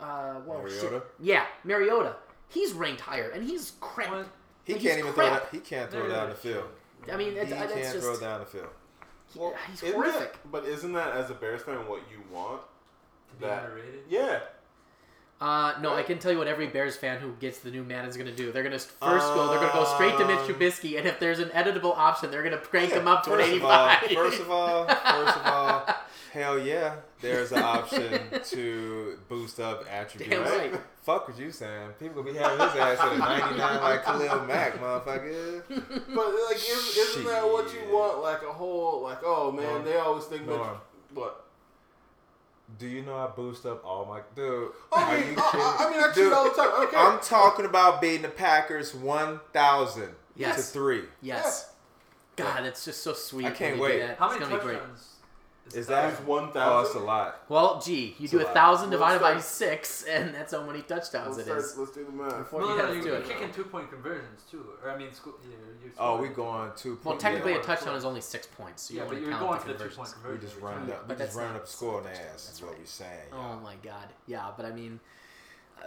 uh, 0.00 0.40
well, 0.46 0.66
shit. 0.68 0.82
Mariota? 0.84 1.02
Yeah, 1.20 1.44
Mariota. 1.64 2.16
He's 2.48 2.72
ranked 2.72 3.02
higher, 3.02 3.30
and 3.30 3.44
he's 3.48 3.72
crap. 3.80 4.10
What? 4.10 4.26
He 4.64 4.72
and 4.74 4.82
can't 4.82 4.98
even 4.98 5.12
crap. 5.12 5.26
throw. 5.28 5.34
That, 5.34 5.48
he 5.52 5.58
can't 5.60 5.90
throw 5.90 6.08
down 6.08 6.28
the 6.30 6.34
field. 6.34 6.64
I 7.10 7.16
mean, 7.16 7.32
He 7.32 7.38
it's, 7.38 7.52
can't 7.52 7.70
just 7.70 7.98
throw 8.00 8.18
down 8.18 8.40
the 8.40 8.46
field. 8.46 8.68
Well, 9.34 9.54
he's 9.70 9.80
horrific. 9.80 10.32
that- 10.32 10.50
but 10.52 10.64
isn't 10.64 10.92
that 10.94 11.12
as 11.16 11.30
a 11.30 11.34
Bears 11.34 11.62
fan 11.62 11.76
what 11.88 12.00
you 12.10 12.18
want? 12.34 12.62
Be 13.38 13.46
That 13.46 13.64
underrated? 13.64 14.00
yeah. 14.08 14.40
Uh, 15.40 15.72
no, 15.80 15.94
I 15.94 16.02
can 16.02 16.18
tell 16.18 16.30
you 16.30 16.36
what 16.36 16.48
every 16.48 16.66
Bears 16.66 16.96
fan 16.96 17.18
who 17.18 17.32
gets 17.40 17.58
the 17.60 17.70
new 17.70 17.82
man 17.82 18.04
is 18.04 18.14
gonna 18.18 18.30
do. 18.30 18.52
They're 18.52 18.62
gonna 18.62 18.78
first 18.78 18.98
go. 19.00 19.48
They're 19.48 19.58
gonna 19.58 19.72
go 19.72 19.84
straight 19.94 20.18
to 20.18 20.26
Mitch 20.26 20.38
Um, 20.40 20.46
Trubisky, 20.46 20.98
and 20.98 21.06
if 21.08 21.18
there's 21.18 21.38
an 21.38 21.48
editable 21.50 21.96
option, 21.96 22.30
they're 22.30 22.42
gonna 22.42 22.58
crank 22.58 22.90
Yeah, 22.90 22.98
him 22.98 23.08
up 23.08 23.22
to 23.24 23.32
an 23.32 23.38
first 23.40 23.52
of 23.54 23.64
all- 23.64 23.88
85. 24.04 24.10
First 24.16 24.40
of 24.42 24.50
all, 24.50 24.86
first 24.86 25.36
of 25.38 25.46
all, 25.46 25.88
hell 26.34 26.58
yeah, 26.58 26.96
there's 27.22 27.52
an 27.52 27.62
option 27.62 28.20
to 28.50 29.18
boost 29.30 29.58
up 29.60 29.86
attributes. 29.90 30.30
Damn 30.50 30.58
right. 30.72 30.80
Fuck 31.04 31.26
what 31.28 31.38
you 31.38 31.50
saying. 31.50 31.88
People 31.98 32.22
gonna 32.22 32.34
be 32.34 32.38
having 32.38 32.58
his 32.60 32.76
ass 32.76 33.00
at 33.00 33.12
a 33.14 33.16
99 33.18 33.56
like 33.82 34.04
Khalil 34.04 34.44
Mack, 34.44 34.74
motherfucker. 34.78 35.62
But 35.68 36.34
like, 36.50 36.56
is, 36.56 36.96
isn't 36.98 37.24
that 37.24 37.44
what 37.50 37.72
you 37.72 37.80
want? 37.94 38.20
Like 38.22 38.42
a 38.42 38.52
whole 38.52 39.00
like, 39.02 39.20
oh 39.24 39.50
man, 39.50 39.64
Norm. 39.64 39.84
they 39.86 39.96
always 39.96 40.24
think 40.24 40.46
Mitch. 40.46 40.60
What? 41.14 41.46
Do 42.80 42.88
you 42.88 43.02
know 43.02 43.14
I 43.14 43.26
boost 43.26 43.66
up 43.66 43.84
all 43.84 44.06
my 44.06 44.20
dude? 44.34 44.70
I 44.90 45.02
are 45.02 45.20
mean, 45.20 45.32
you 45.32 45.36
I, 45.36 45.50
kidding? 45.50 45.66
I, 45.66 45.76
I 45.78 45.90
mean, 45.90 46.00
I 46.00 46.06
cheat 46.06 46.14
Dude, 46.14 46.32
all 46.32 46.44
the 46.44 46.50
time. 46.50 46.70
I 46.72 46.76
don't 46.80 46.90
care. 46.90 46.98
I'm 47.00 47.20
talking 47.20 47.66
about 47.66 48.00
beating 48.00 48.22
the 48.22 48.28
Packers 48.30 48.94
1,000 48.94 50.08
to 50.38 50.52
three. 50.54 51.02
yes. 51.20 51.74
God, 52.36 52.64
it's 52.64 52.86
just 52.86 53.02
so 53.02 53.12
sweet. 53.12 53.44
I 53.44 53.50
can't 53.50 53.78
when 53.78 53.90
you 53.90 53.96
do 53.96 54.00
wait. 54.00 54.06
that. 54.06 54.18
How 54.18 54.30
it's 54.30 54.40
many 54.40 54.46
gonna 54.50 54.62
be 54.62 54.64
great. 54.64 54.78
touchdowns? 54.78 55.16
Is 55.74 55.86
that? 55.86 56.02
that? 56.02 56.12
It's 56.12 56.20
one 56.22 56.44
Oh, 56.44 56.46
it's 56.46 56.56
a 56.56 56.60
thousand. 56.94 57.04
lot. 57.06 57.42
Well, 57.48 57.80
gee, 57.80 58.14
you 58.18 58.24
It's 58.24 58.30
do 58.32 58.40
a 58.40 58.42
a 58.42 58.44
lot. 58.44 58.54
thousand 58.54 58.90
Let's 58.90 59.00
divided 59.00 59.20
by 59.20 59.40
six, 59.40 60.02
and 60.04 60.34
that's 60.34 60.52
how 60.52 60.62
many 60.64 60.82
touchdowns 60.82 61.36
Let's, 61.36 61.48
start, 61.48 61.60
is. 61.60 61.76
let's 61.78 61.90
do 61.92 62.04
the 62.04 62.12
math. 62.12 62.38
Before 62.38 62.60
No, 62.60 62.68
you 62.70 62.76
no, 62.76 62.80
have 62.80 62.90
to 62.90 62.96
you, 62.96 63.02
do 63.02 63.08
you're 63.08 63.16
it. 63.18 63.28
kicking 63.28 63.52
two 63.52 63.64
point 63.64 63.90
conversions 63.90 64.42
too. 64.50 64.64
Or 64.84 64.90
I 64.90 64.96
mean, 64.98 65.12
sco- 65.12 65.34
you're, 65.42 65.52
you're 65.82 65.92
Oh, 65.98 66.16
we 66.16 66.28
scoring. 66.30 66.34
going 66.34 66.70
two. 66.76 66.90
Well, 66.94 67.12
point- 67.14 67.20
technically, 67.20 67.52
yeah. 67.52 67.58
a 67.60 67.62
touchdown 67.62 67.96
is 67.96 68.04
only 68.04 68.20
six 68.20 68.46
points, 68.46 68.82
so 68.84 68.94
you 68.94 69.00
Yeah, 69.00 69.04
want 69.06 69.10
but 69.10 69.14
to 69.16 69.22
you're 69.22 69.30
count 69.32 69.42
going 69.46 69.54
the 69.58 69.60
for 69.60 69.68
the 69.72 69.72
two 69.90 69.96
point 69.96 70.12
conversions. 70.12 70.14
We 70.16 70.22
conversion. 70.22 70.40
just 70.48 70.56
every 70.56 70.68
running 70.68 70.92
up. 70.92 71.02
We 71.02 71.08
But 71.08 71.18
just 71.18 71.18
that's 71.18 71.34
running 71.36 71.52
not- 71.52 71.60
up 71.60 71.66
the 71.66 71.72
score 71.72 71.96
on 71.98 72.04
their 72.04 72.12
that's 72.14 72.34
ass. 72.48 72.52
Is 72.54 72.62
right. 72.62 72.70
what 72.70 72.78
we're 72.78 72.86
saying. 72.86 73.28
Oh 73.32 73.36
y'all. 73.36 73.60
my 73.60 73.74
god, 73.82 74.08
yeah, 74.26 74.50
but 74.56 74.66
I 74.66 74.70
mean, 74.72 75.00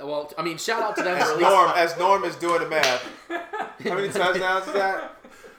uh, 0.01 0.07
well, 0.07 0.31
I 0.37 0.41
mean, 0.43 0.57
shout 0.57 0.81
out 0.81 0.95
to 0.95 1.03
them 1.03 1.17
for 1.17 1.23
As 1.23 1.29
at 1.29 1.37
least. 1.37 1.49
Norm, 1.49 1.71
as 1.75 1.97
Norm 1.97 2.23
is 2.23 2.35
doing 2.37 2.61
the 2.61 2.69
math, 2.69 3.05
how 3.29 3.95
many 3.95 4.09
touchdowns 4.09 4.67
is 4.67 4.73
that? 4.73 5.17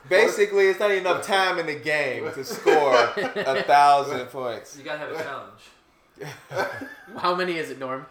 Basically, 0.08 0.66
it's 0.68 0.78
not 0.80 0.90
enough 0.90 1.26
time 1.26 1.58
in 1.58 1.66
the 1.66 1.74
game 1.76 2.30
to 2.32 2.44
score 2.44 2.94
a 3.16 3.62
thousand 3.66 4.26
points. 4.26 4.76
You 4.76 4.84
gotta 4.84 4.98
have 4.98 5.10
a 5.12 5.22
challenge. 5.22 5.60
How 7.18 7.34
many 7.34 7.56
is 7.56 7.70
it, 7.70 7.78
Norm? 7.78 8.06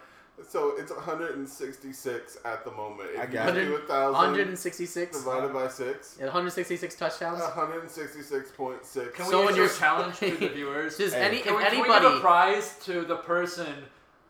So 0.48 0.74
it's 0.76 0.90
166 0.92 2.38
at 2.44 2.64
the 2.64 2.70
moment. 2.72 3.10
If 3.14 3.20
I 3.20 3.24
you 3.24 3.28
got 3.32 3.54
do 3.54 3.76
a 3.76 3.78
thousand 3.86 4.12
166. 4.14 5.16
divided 5.18 5.52
by 5.54 5.68
six, 5.68 6.16
166 6.18 6.94
touchdowns. 6.96 7.40
166.6. 7.40 9.14
Can 9.14 9.26
So 9.26 9.38
we 9.40 9.44
when 9.46 9.54
issue 9.54 9.62
you're- 9.62 9.74
challenge 9.78 10.18
to 10.18 10.36
the 10.36 10.48
viewers? 10.54 10.98
Just 10.98 11.14
Hey. 11.14 11.22
any 11.22 11.38
Can 11.40 11.54
if 11.54 11.58
we, 11.58 11.64
can 11.64 11.82
we 11.82 12.00
give 12.00 12.12
a 12.16 12.20
prize 12.20 12.76
to 12.84 13.02
the 13.04 13.16
person 13.16 13.72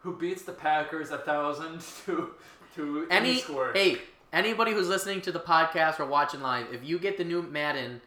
who 0.03 0.17
beats 0.17 0.43
the 0.43 0.53
Packers 0.53 1.11
a 1.11 1.19
thousand 1.19 1.81
to 2.07 2.35
to 2.77 3.07
any 3.11 3.39
score? 3.39 3.73
hey 3.73 3.99
anybody 4.35 4.73
who's 4.73 4.89
listening 4.89 5.21
to 5.23 5.33
the 5.33 5.41
podcast 5.41 5.99
or 6.01 6.05
watching 6.07 6.41
live, 6.43 6.67
if 6.73 6.85
you 6.85 6.99
get 6.99 7.17
the 7.17 7.25
new 7.25 7.41
Madden, 7.43 8.01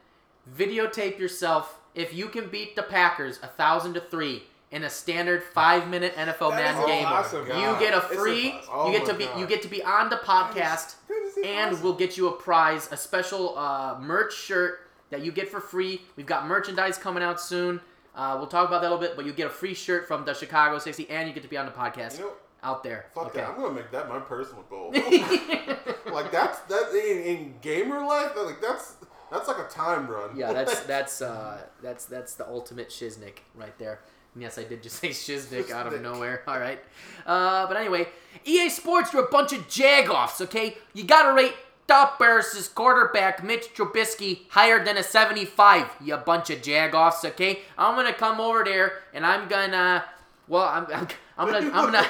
videotape 0.55 1.17
yourself. 1.19 1.79
If 1.95 2.13
you 2.13 2.27
can 2.27 2.49
beat 2.49 2.75
the 2.75 2.83
Packers 2.83 3.39
a 3.41 3.47
thousand 3.47 3.95
to 3.95 4.01
three, 4.01 4.43
in 4.69 4.83
a 4.83 4.89
standard 4.89 5.41
five 5.43 5.87
minute 5.87 6.13
NFL 6.15 6.49
That 6.51 6.75
Madden 6.75 6.85
game. 6.87 7.05
awesome. 7.05 7.47
You 7.47 7.75
get 7.79 7.93
a 7.93 8.01
free. 8.01 8.53
Oh 8.69 8.91
you 8.91 8.97
get 8.97 9.07
to 9.07 9.13
be. 9.13 9.25
God. 9.25 9.39
You 9.39 9.47
get 9.47 9.61
to 9.61 9.67
be 9.69 9.81
on 9.81 10.09
the 10.09 10.17
podcast, 10.17 10.95
That 11.07 11.23
is 11.25 11.37
and 11.37 11.45
impossible. 11.45 11.83
we'll 11.89 11.97
get 11.97 12.17
you 12.17 12.27
a 12.27 12.33
prize, 12.33 12.89
a 12.91 12.97
special 12.97 13.57
uh, 13.57 13.97
merch 13.99 14.35
shirt 14.35 14.81
that 15.09 15.23
you 15.23 15.31
get 15.31 15.47
for 15.49 15.61
free. 15.61 16.01
We've 16.17 16.25
got 16.25 16.45
merchandise 16.47 16.97
coming 16.97 17.23
out 17.23 17.39
soon. 17.39 17.79
Uh, 18.13 18.35
we'll 18.37 18.47
talk 18.47 18.67
about 18.67 18.81
that 18.81 18.89
a 18.89 18.93
little 18.93 18.99
bit, 19.07 19.15
but 19.15 19.25
you 19.25 19.31
get 19.31 19.47
a 19.47 19.49
free 19.49 19.73
shirt 19.73 20.05
from 20.07 20.25
the 20.25 20.33
Chicago 20.33 20.79
60, 20.79 21.09
and 21.09 21.27
you 21.29 21.33
get 21.33 21.43
to 21.43 21.49
be 21.49 21.55
on 21.57 21.65
the 21.65 21.71
podcast 21.71 22.17
You 22.17 22.25
know, 22.25 22.31
out 22.67 22.83
there. 22.83 23.05
fuck 23.15 23.27
okay. 23.27 23.39
that. 23.39 23.49
I'm 23.49 23.55
gonna 23.55 23.73
make 23.73 23.91
that 23.91 24.09
my 24.09 24.19
personal 24.19 24.63
goal. 24.63 24.91
like 26.13 26.31
that's 26.31 26.59
that 26.59 26.91
in, 26.93 27.23
in 27.23 27.53
gamer 27.61 28.05
life. 28.05 28.31
Like 28.35 28.61
that's 28.61 28.95
that's 29.31 29.47
like 29.47 29.57
a 29.57 29.69
time 29.69 30.07
run. 30.07 30.35
Yeah, 30.35 30.51
that's 30.53 30.81
that's 30.81 31.21
uh, 31.21 31.61
that's 31.81 32.05
that's 32.05 32.35
the 32.35 32.47
ultimate 32.47 32.89
shiznick 32.89 33.39
right 33.55 33.77
there. 33.79 34.01
And 34.33 34.43
yes, 34.43 34.57
I 34.57 34.65
did 34.65 34.83
just 34.83 34.97
say 34.97 35.09
shiznick 35.09 35.71
out 35.71 35.91
of 35.91 36.01
nowhere. 36.01 36.43
All 36.47 36.59
right, 36.59 36.79
uh, 37.25 37.67
but 37.67 37.77
anyway, 37.77 38.07
EA 38.45 38.69
Sports, 38.69 39.13
you're 39.13 39.25
a 39.25 39.29
bunch 39.29 39.53
of 39.53 39.67
jagoffs. 39.69 40.41
Okay, 40.41 40.77
you 40.93 41.05
gotta 41.05 41.33
rate 41.33 41.53
top 41.87 42.19
Bears' 42.19 42.67
quarterback 42.67 43.41
Mitch 43.45 43.73
Trubisky 43.73 44.41
higher 44.49 44.83
than 44.83 44.97
a 44.97 45.03
75. 45.03 45.87
You 46.01 46.17
bunch 46.17 46.49
of 46.49 46.61
jagoffs. 46.61 47.23
Okay, 47.23 47.59
I'm 47.77 47.95
gonna 47.95 48.13
come 48.13 48.41
over 48.41 48.63
there 48.65 48.99
and 49.13 49.25
I'm 49.25 49.47
gonna. 49.47 50.03
Well, 50.49 50.63
I'm, 50.63 50.87
I'm, 50.93 51.07
I'm 51.37 51.51
gonna, 51.51 51.71
I'm 51.71 51.91
gonna, 51.91 52.07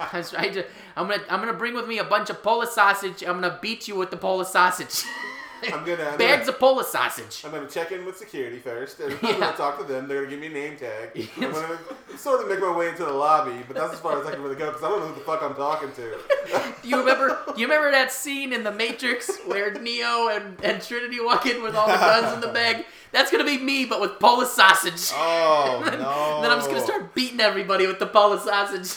I'm 0.12 0.22
to, 0.52 0.66
I'm 0.96 1.08
gonna, 1.08 1.22
I'm 1.30 1.40
gonna 1.40 1.54
bring 1.54 1.74
with 1.74 1.88
me 1.88 1.98
a 1.98 2.04
bunch 2.04 2.30
of 2.30 2.42
Polish 2.42 2.70
sausage. 2.70 3.22
I'm 3.22 3.40
gonna 3.40 3.58
beat 3.60 3.88
you 3.88 3.96
with 3.96 4.10
the 4.10 4.16
Polish 4.16 4.48
sausage. 4.48 5.04
I'm 5.72 5.84
gonna 5.84 6.16
bags 6.18 6.48
of 6.48 6.58
Polish 6.58 6.88
sausage. 6.88 7.42
I'm 7.44 7.50
gonna 7.50 7.68
check 7.68 7.92
in 7.92 8.04
with 8.04 8.16
security 8.16 8.58
first, 8.58 9.00
and 9.00 9.12
I'm 9.22 9.40
gonna 9.40 9.56
talk 9.56 9.78
to 9.78 9.84
them. 9.84 10.08
They're 10.08 10.24
gonna 10.24 10.30
give 10.30 10.40
me 10.40 10.46
a 10.48 10.50
name 10.50 10.76
tag. 10.76 11.10
I'm 11.36 11.52
gonna 11.52 11.78
sort 12.16 12.42
of 12.42 12.48
make 12.48 12.60
my 12.60 12.74
way 12.76 12.88
into 12.88 13.04
the 13.04 13.12
lobby, 13.12 13.62
but 13.66 13.76
that's 13.76 13.94
as 13.94 14.00
far 14.00 14.20
as 14.20 14.26
I 14.26 14.32
can 14.32 14.42
really 14.42 14.56
go 14.56 14.66
because 14.66 14.82
I 14.82 14.88
don't 14.88 15.00
know 15.00 15.08
who 15.08 15.14
the 15.14 15.20
fuck 15.20 15.42
I'm 15.42 15.54
talking 15.54 15.92
to. 15.92 16.72
Do 16.82 16.88
you 16.88 16.98
remember? 16.98 17.38
Do 17.54 17.60
you 17.60 17.66
remember 17.66 17.90
that 17.90 18.12
scene 18.12 18.52
in 18.52 18.64
The 18.64 18.72
Matrix 18.72 19.30
where 19.46 19.72
Neo 19.72 20.28
and, 20.28 20.62
and 20.62 20.82
Trinity 20.82 21.20
walk 21.20 21.46
in 21.46 21.62
with 21.62 21.74
all 21.74 21.86
the 21.86 21.94
guns 21.94 22.34
in 22.34 22.40
the 22.40 22.48
bag? 22.48 22.84
That's 23.12 23.30
gonna 23.30 23.44
be 23.44 23.58
me, 23.58 23.86
but 23.86 24.00
with 24.00 24.18
Polish 24.18 24.50
sausage. 24.50 25.10
Oh 25.14 25.82
then, 25.84 26.00
no! 26.00 26.42
then 26.42 26.50
I'm 26.50 26.58
just 26.58 26.68
gonna 26.68 26.84
start 26.84 27.14
beating 27.14 27.40
everybody 27.40 27.86
with 27.86 27.98
the 27.98 28.06
Polish 28.06 28.42
sausage. 28.42 28.96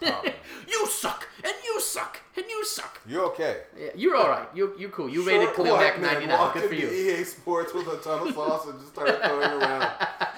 Problem. 0.00 0.32
you 0.68 0.86
suck, 0.86 1.28
and 1.44 1.52
you 1.64 1.80
suck, 1.80 2.18
and 2.36 2.44
you 2.48 2.64
suck. 2.64 3.00
You're 3.06 3.24
okay? 3.26 3.62
Yeah, 3.78 3.88
you're 3.94 4.16
all 4.16 4.28
right. 4.28 4.48
You 4.54 4.74
you're 4.78 4.90
cool. 4.90 5.08
You 5.08 5.22
rated 5.22 5.54
Short 5.54 5.68
Mack 5.68 6.00
man 6.00 6.14
99. 6.14 6.38
walked 6.38 6.54
Good 6.54 6.68
for 6.68 6.74
you. 6.74 6.88
EA 6.90 7.24
Sports 7.24 7.72
with 7.74 7.86
a 7.88 7.96
ton 7.98 8.26
of 8.28 8.34
sauce 8.34 8.66
and 8.66 8.78
just 8.80 8.92
started 8.92 9.20
throwing 9.22 9.62
around. 9.62 9.90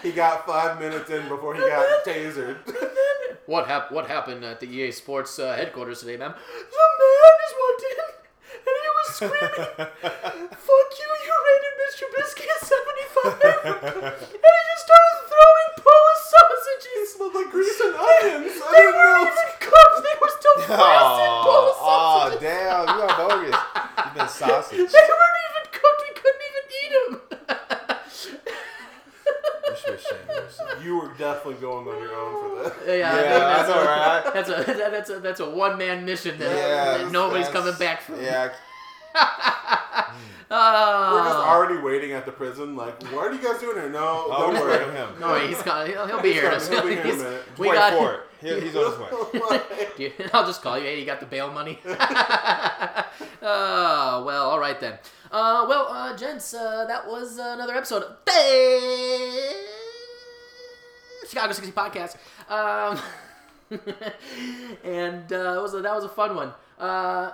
He 0.02 0.12
got 0.12 0.46
five 0.46 0.78
minutes 0.80 1.10
in 1.10 1.28
before 1.28 1.54
he 1.54 1.60
got 1.60 2.04
tasered. 2.04 2.56
What 3.46 3.66
hap- 3.66 3.90
What 3.90 4.06
happened 4.06 4.44
at 4.44 4.60
the 4.60 4.66
EA 4.68 4.92
Sports 4.92 5.38
uh, 5.40 5.56
headquarters 5.56 6.00
today, 6.00 6.16
ma'am? 6.16 6.34
The 6.34 6.86
man 7.00 7.32
just 7.42 7.54
walked 7.58 7.82
in 7.90 7.98
and 8.60 8.76
he 8.78 8.90
was 8.94 9.08
screaming, 9.16 9.90
"Fuck 10.54 10.90
you! 11.00 11.10
You 11.26 11.34
rated 11.48 11.74
Mr. 11.82 12.04
At 12.20 12.62
75," 12.62 13.42
and 13.42 14.14
he 14.30 14.62
just 14.70 14.84
started 14.86 15.18
throwing 15.26 15.70
Polish 15.82 16.19
sausages. 16.48 17.12
smelled 17.14 17.34
like 17.34 17.50
grease 17.50 17.80
and 17.80 17.94
onions. 17.94 18.52
I 18.60 18.70
They 18.72 18.78
didn't 18.78 18.94
weren't 18.96 19.24
know. 19.24 19.30
even 19.30 19.48
cooked. 19.60 19.98
They 20.04 20.16
were 20.20 20.32
still 20.38 20.56
frosted 20.76 21.30
Polish 21.44 21.76
Oh, 21.76 21.80
oh 21.80 22.30
sausages. 22.30 22.40
damn! 22.40 22.88
You 22.88 22.98
are 23.02 23.14
bogus. 23.18 23.56
You've 24.04 24.14
been 24.14 24.28
sausage. 24.40 24.90
They 24.92 25.04
weren't 25.10 25.38
even 25.48 25.64
cooked. 25.72 26.00
We 26.06 26.12
couldn't 26.20 26.44
even 26.48 26.64
eat 26.80 26.92
them. 26.94 27.10
You 29.70 29.76
should 29.76 30.00
shame 30.00 30.28
yourself. 30.28 30.84
You 30.84 30.96
were 30.96 31.12
definitely 31.16 31.60
going 31.60 31.86
on 31.88 32.02
your 32.02 32.14
own 32.14 32.32
for 32.40 32.62
that. 32.64 32.74
Yeah, 32.86 32.96
Yeah, 32.96 33.10
I 33.10 33.14
think 33.14 33.28
that's 33.40 33.68
a- 33.68 33.74
all 33.78 33.84
right. 33.84 34.22
That's 34.34 34.48
a 34.50 34.74
that's 34.90 35.10
a 35.10 35.20
that's 35.20 35.40
a 35.40 35.48
one 35.50 35.78
man 35.78 36.04
mission 36.04 36.38
that, 36.38 36.56
Yeah, 36.56 36.98
that 36.98 37.12
nobody's 37.12 37.48
coming 37.48 37.74
back 37.78 38.02
from. 38.02 38.20
Yeah, 38.20 38.52
Oh. 40.52 41.12
We're 41.14 41.24
just 41.28 41.36
already 41.38 41.78
waiting 41.78 42.12
at 42.12 42.26
the 42.26 42.32
prison. 42.32 42.74
Like, 42.74 43.00
what 43.12 43.28
are 43.28 43.32
you 43.32 43.38
guys 43.40 43.60
doing 43.60 43.76
here? 43.76 43.88
No, 43.88 44.26
Oh, 44.30 44.50
don't 44.52 44.60
worry. 44.60 44.78
waiting 44.78 44.94
him. 44.94 45.08
No, 45.20 45.34
he's 45.36 45.62
got. 45.62 45.86
He'll, 45.88 46.06
he'll 46.08 46.20
be 46.20 46.32
here. 46.32 46.50
in 46.50 46.54
a- 46.60 46.64
He'll 46.68 46.82
be 46.82 46.94
here 46.94 47.02
in 47.04 47.10
a 47.10 47.16
minute. 47.16 47.42
We 47.56 47.68
Wait 47.68 47.74
got. 47.76 47.92
for 47.92 48.12
it. 48.14 48.20
He, 48.40 48.60
he's 48.66 48.74
on 48.74 48.90
his 48.90 48.98
way. 48.98 49.60
Do 49.96 50.02
you- 50.02 50.12
I'll 50.32 50.46
just 50.46 50.60
call 50.62 50.76
you. 50.78 50.84
Hey, 50.84 50.98
you 50.98 51.06
got 51.06 51.20
the 51.20 51.26
bail 51.26 51.52
money? 51.52 51.78
oh 53.42 54.24
well, 54.26 54.50
all 54.50 54.58
right 54.58 54.80
then. 54.80 54.94
Uh, 55.30 55.64
well, 55.68 55.86
uh, 55.88 56.16
gents, 56.16 56.52
uh, 56.54 56.84
that 56.86 57.06
was 57.06 57.38
another 57.38 57.74
episode 57.76 58.02
of 58.02 58.16
the 58.26 59.54
Chicago 61.28 61.52
60 61.52 61.70
podcast. 61.72 62.16
Um, 62.50 62.98
and 64.84 65.32
uh, 65.32 65.54
it 65.58 65.62
was 65.62 65.74
a, 65.74 65.80
that 65.82 65.94
was 65.94 66.02
a 66.04 66.08
fun 66.08 66.34
one. 66.34 66.52
Uh, 66.78 67.30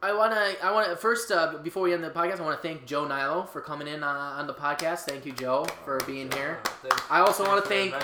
I 0.00 0.12
wanna, 0.14 0.52
I 0.62 0.70
wanna 0.72 0.94
first 0.96 1.30
uh, 1.32 1.58
before 1.62 1.82
we 1.82 1.92
end 1.92 2.04
the 2.04 2.10
podcast, 2.10 2.38
I 2.38 2.44
want 2.44 2.60
to 2.62 2.66
thank 2.68 2.86
Joe 2.86 3.06
Nilo 3.06 3.42
for 3.44 3.60
coming 3.60 3.88
in 3.88 4.04
uh, 4.04 4.06
on 4.06 4.46
the 4.46 4.54
podcast. 4.54 5.00
Thank 5.00 5.26
you, 5.26 5.32
Joe, 5.32 5.64
for 5.84 5.98
being 6.06 6.30
here. 6.32 6.58
I 7.10 7.18
also 7.20 7.44
wanna 7.46 7.62
thank- 7.62 7.94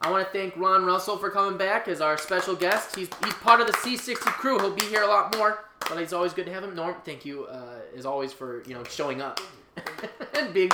I 0.00 0.10
want 0.10 0.26
to 0.26 0.32
thank 0.38 0.54
Ron 0.58 0.84
Russell 0.84 1.16
for 1.16 1.30
coming 1.30 1.56
back 1.56 1.88
as 1.88 2.02
our 2.02 2.18
special 2.18 2.54
guest. 2.54 2.94
He's 2.94 3.08
he's 3.24 3.32
part 3.34 3.62
of 3.62 3.66
the 3.66 3.72
C60 3.72 4.16
crew. 4.16 4.58
He'll 4.58 4.74
be 4.74 4.84
here 4.84 5.02
a 5.02 5.06
lot 5.06 5.34
more, 5.38 5.64
but 5.88 5.96
it's 5.96 6.12
always 6.12 6.34
good 6.34 6.44
to 6.44 6.52
have 6.52 6.62
him. 6.62 6.74
Norm, 6.74 6.96
thank 7.06 7.24
you 7.24 7.44
uh, 7.44 7.78
as 7.96 8.04
always 8.04 8.30
for 8.30 8.62
you 8.66 8.74
know 8.74 8.84
showing 8.84 9.22
up 9.22 9.40
and 10.34 10.52
being 10.52 10.70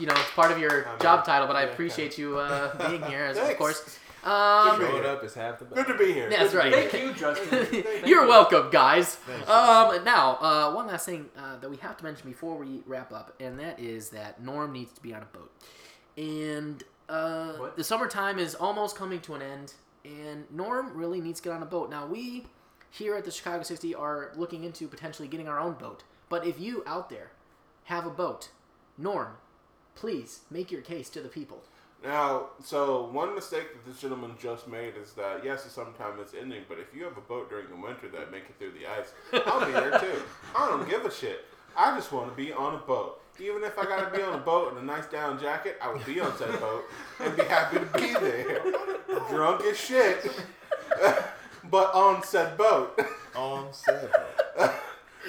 you 0.00 0.06
know 0.06 0.14
part 0.34 0.50
of 0.50 0.58
your 0.58 0.88
I'm 0.88 0.98
job 0.98 1.24
title. 1.24 1.46
But 1.46 1.54
I 1.54 1.62
appreciate 1.62 2.18
you 2.18 2.38
uh, 2.38 2.88
being 2.90 3.02
here, 3.04 3.24
as, 3.24 3.38
of 3.38 3.56
course. 3.56 4.00
Um, 4.24 4.78
Good 4.78 4.90
Showing 4.90 5.04
up 5.06 5.22
is 5.24 5.34
half 5.34 5.58
the 5.58 5.66
Good 5.66 5.86
to 5.86 5.98
be 5.98 6.12
here. 6.12 6.30
That's 6.30 6.52
Good 6.52 6.58
right. 6.58 6.90
Thank 6.90 7.04
you, 7.04 7.12
Justin. 7.12 7.66
Thank 7.66 8.06
You're 8.06 8.22
you. 8.22 8.28
welcome, 8.28 8.70
guys. 8.70 9.16
Thanks. 9.16 9.48
Um, 9.48 10.02
now, 10.04 10.36
uh, 10.40 10.72
one 10.72 10.86
last 10.86 11.04
thing 11.06 11.26
uh, 11.36 11.58
that 11.58 11.68
we 11.68 11.76
have 11.78 11.96
to 11.98 12.04
mention 12.04 12.28
before 12.28 12.56
we 12.56 12.82
wrap 12.86 13.12
up, 13.12 13.34
and 13.38 13.58
that 13.60 13.78
is 13.78 14.08
that 14.10 14.42
Norm 14.42 14.72
needs 14.72 14.92
to 14.94 15.02
be 15.02 15.12
on 15.12 15.22
a 15.22 15.26
boat. 15.26 15.52
And 16.16 16.82
uh, 17.08 17.52
What? 17.54 17.76
the 17.76 17.84
summertime 17.84 18.38
is 18.38 18.54
almost 18.54 18.96
coming 18.96 19.20
to 19.20 19.34
an 19.34 19.42
end, 19.42 19.74
and 20.04 20.50
Norm 20.50 20.96
really 20.96 21.20
needs 21.20 21.40
to 21.40 21.44
get 21.50 21.52
on 21.54 21.62
a 21.62 21.66
boat. 21.66 21.90
Now, 21.90 22.06
we 22.06 22.46
here 22.90 23.16
at 23.16 23.24
the 23.24 23.30
Chicago 23.30 23.62
60 23.62 23.94
are 23.94 24.30
looking 24.36 24.64
into 24.64 24.86
potentially 24.88 25.28
getting 25.28 25.48
our 25.48 25.58
own 25.58 25.74
boat. 25.74 26.04
But 26.28 26.46
if 26.46 26.58
you 26.60 26.82
out 26.86 27.10
there 27.10 27.32
have 27.84 28.06
a 28.06 28.10
boat, 28.10 28.50
Norm, 28.96 29.32
please 29.96 30.40
make 30.50 30.70
your 30.70 30.80
case 30.80 31.10
to 31.10 31.20
the 31.20 31.28
people. 31.28 31.64
Now, 32.04 32.48
so 32.62 33.08
one 33.12 33.34
mistake 33.34 33.72
that 33.72 33.90
this 33.90 34.00
gentleman 34.00 34.32
just 34.38 34.68
made 34.68 34.92
is 35.00 35.12
that 35.14 35.42
yes, 35.42 35.64
sometime 35.70 36.12
it's 36.20 36.34
ending, 36.34 36.62
but 36.68 36.78
if 36.78 36.94
you 36.94 37.04
have 37.04 37.16
a 37.16 37.22
boat 37.22 37.48
during 37.48 37.68
the 37.68 37.76
winter 37.76 38.08
that 38.08 38.30
make 38.30 38.42
it 38.42 38.56
through 38.58 38.72
the 38.72 38.86
ice, 38.86 39.12
I'll 39.46 39.64
be 39.64 39.72
there 39.72 39.98
too. 39.98 40.22
I 40.54 40.68
don't 40.68 40.88
give 40.88 41.06
a 41.06 41.10
shit. 41.10 41.46
I 41.74 41.96
just 41.96 42.12
want 42.12 42.28
to 42.28 42.36
be 42.36 42.52
on 42.52 42.74
a 42.74 42.78
boat. 42.78 43.20
Even 43.40 43.64
if 43.64 43.78
I 43.78 43.84
gotta 43.84 44.14
be 44.14 44.22
on 44.22 44.34
a 44.34 44.38
boat 44.38 44.72
in 44.72 44.78
a 44.78 44.82
nice 44.82 45.06
down 45.06 45.40
jacket, 45.40 45.78
I 45.82 45.92
would 45.92 46.04
be 46.04 46.20
on 46.20 46.36
said 46.36 46.60
boat 46.60 46.84
and 47.20 47.34
be 47.36 47.42
happy 47.44 47.78
to 47.78 47.86
be 47.86 48.12
there, 48.12 48.60
drunk 49.30 49.64
as 49.64 49.78
shit, 49.78 50.30
but 51.70 51.92
on 51.94 52.22
said 52.22 52.56
boat. 52.58 53.00
On 53.34 53.72
said 53.72 54.10
boat. 54.56 54.70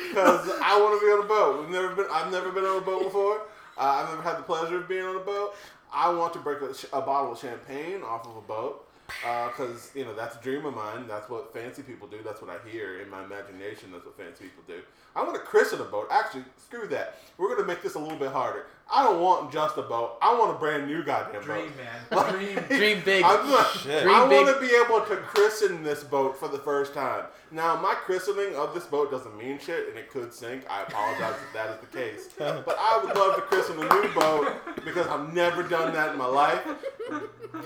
Because 0.10 0.50
I 0.62 0.78
want 0.80 1.00
to 1.00 1.06
be 1.06 1.12
on 1.12 1.24
a 1.24 1.28
boat. 1.28 1.62
We've 1.62 1.70
never 1.70 1.96
been. 1.96 2.06
I've 2.12 2.30
never 2.30 2.52
been 2.52 2.66
on 2.66 2.78
a 2.78 2.86
boat 2.86 3.04
before. 3.04 3.42
Uh, 3.78 4.04
I've 4.04 4.10
never 4.10 4.22
had 4.22 4.38
the 4.38 4.44
pleasure 4.44 4.78
of 4.78 4.90
being 4.90 5.04
on 5.04 5.16
a 5.16 5.20
boat. 5.20 5.56
I 5.96 6.10
want 6.14 6.34
to 6.34 6.40
break 6.40 6.60
a, 6.62 6.98
a 6.98 7.02
bottle 7.02 7.32
of 7.32 7.40
champagne 7.40 8.04
off 8.04 8.28
of 8.28 8.36
a 8.36 8.42
boat. 8.42 8.86
Uh, 9.24 9.50
because 9.50 9.92
you 9.94 10.04
know 10.04 10.16
that's 10.16 10.36
a 10.36 10.42
dream 10.42 10.66
of 10.66 10.74
mine. 10.74 11.08
That's 11.08 11.30
what 11.30 11.54
fancy 11.54 11.84
people 11.84 12.08
do. 12.08 12.18
That's 12.24 12.42
what 12.42 12.50
I 12.50 12.58
hear 12.68 13.02
in 13.02 13.10
my 13.10 13.24
imagination. 13.24 13.92
That's 13.92 14.04
what 14.04 14.18
fancy 14.18 14.46
people 14.46 14.64
do. 14.68 14.82
I 15.16 15.22
want 15.22 15.36
to 15.36 15.42
christen 15.42 15.80
a 15.80 15.84
boat. 15.84 16.08
Actually, 16.10 16.46
screw 16.58 16.88
that. 16.88 17.20
We're 17.38 17.56
gonna 17.56 17.68
make 17.68 17.84
this 17.84 17.94
a 17.94 18.00
little 18.00 18.18
bit 18.18 18.32
harder. 18.32 18.66
I 18.92 19.04
don't 19.04 19.20
want 19.20 19.52
just 19.52 19.78
a 19.78 19.82
boat. 19.82 20.18
I 20.22 20.38
want 20.38 20.56
a 20.56 20.60
brand 20.60 20.88
new 20.88 21.04
goddamn 21.04 21.42
boat. 21.42 21.44
Dream, 21.44 21.72
boat. 22.12 22.36
man. 22.36 22.56
Dream. 22.70 22.80
Dream 22.80 23.02
big. 23.04 23.24
I'm 23.24 23.48
not, 23.50 23.72
Shit. 23.72 24.04
Dream 24.04 24.16
I 24.16 24.28
want 24.28 24.54
to 24.56 24.62
be 24.62 24.74
able 24.76 25.02
to 25.08 25.16
christen 25.18 25.82
this 25.84 26.04
boat 26.04 26.38
for 26.38 26.48
the 26.48 26.60
first 26.60 26.94
time. 26.94 27.26
Now, 27.52 27.80
my 27.82 27.94
christening 27.96 28.56
of 28.56 28.74
this 28.74 28.86
boat 28.86 29.10
doesn't 29.10 29.36
mean 29.38 29.58
shit, 29.60 29.90
and 29.90 29.98
it 29.98 30.10
could 30.12 30.34
sink. 30.34 30.64
I 30.70 30.84
apologize 30.84 31.36
if 31.48 31.54
that 31.54 31.70
is 31.72 31.80
the 31.82 31.98
case. 31.98 32.30
But 32.38 32.76
I 32.80 33.02
would 33.04 33.16
love 33.16 33.36
to 33.36 33.42
christen 33.42 33.80
a 33.80 33.82
new 33.84 34.14
boat 34.14 34.54
because 34.84 35.08
I've 35.08 35.34
never 35.34 35.64
done 35.64 35.94
that 35.94 36.12
in 36.12 36.18
my 36.18 36.28
life. 36.28 36.62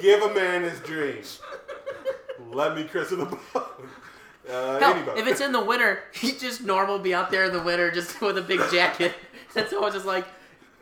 Give 0.01 0.21
a 0.21 0.33
man 0.33 0.63
his 0.63 0.79
dream. 0.81 1.17
Let 2.51 2.75
me 2.75 2.85
christen 2.85 3.21
a 3.21 3.25
boat. 3.25 3.41
Uh, 4.49 4.79
Hell, 4.79 4.93
any 4.95 5.05
boat. 5.05 5.15
if 5.19 5.27
it's 5.27 5.41
in 5.41 5.51
the 5.51 5.63
winter, 5.63 5.99
he 6.11 6.31
just 6.31 6.63
normal 6.63 6.97
be 6.97 7.13
out 7.13 7.29
there 7.29 7.43
in 7.45 7.53
the 7.53 7.61
winter 7.61 7.91
just 7.91 8.19
with 8.19 8.35
a 8.35 8.41
big 8.41 8.59
jacket. 8.71 9.13
That's 9.53 9.71
always 9.73 9.93
just 9.93 10.07
like 10.07 10.25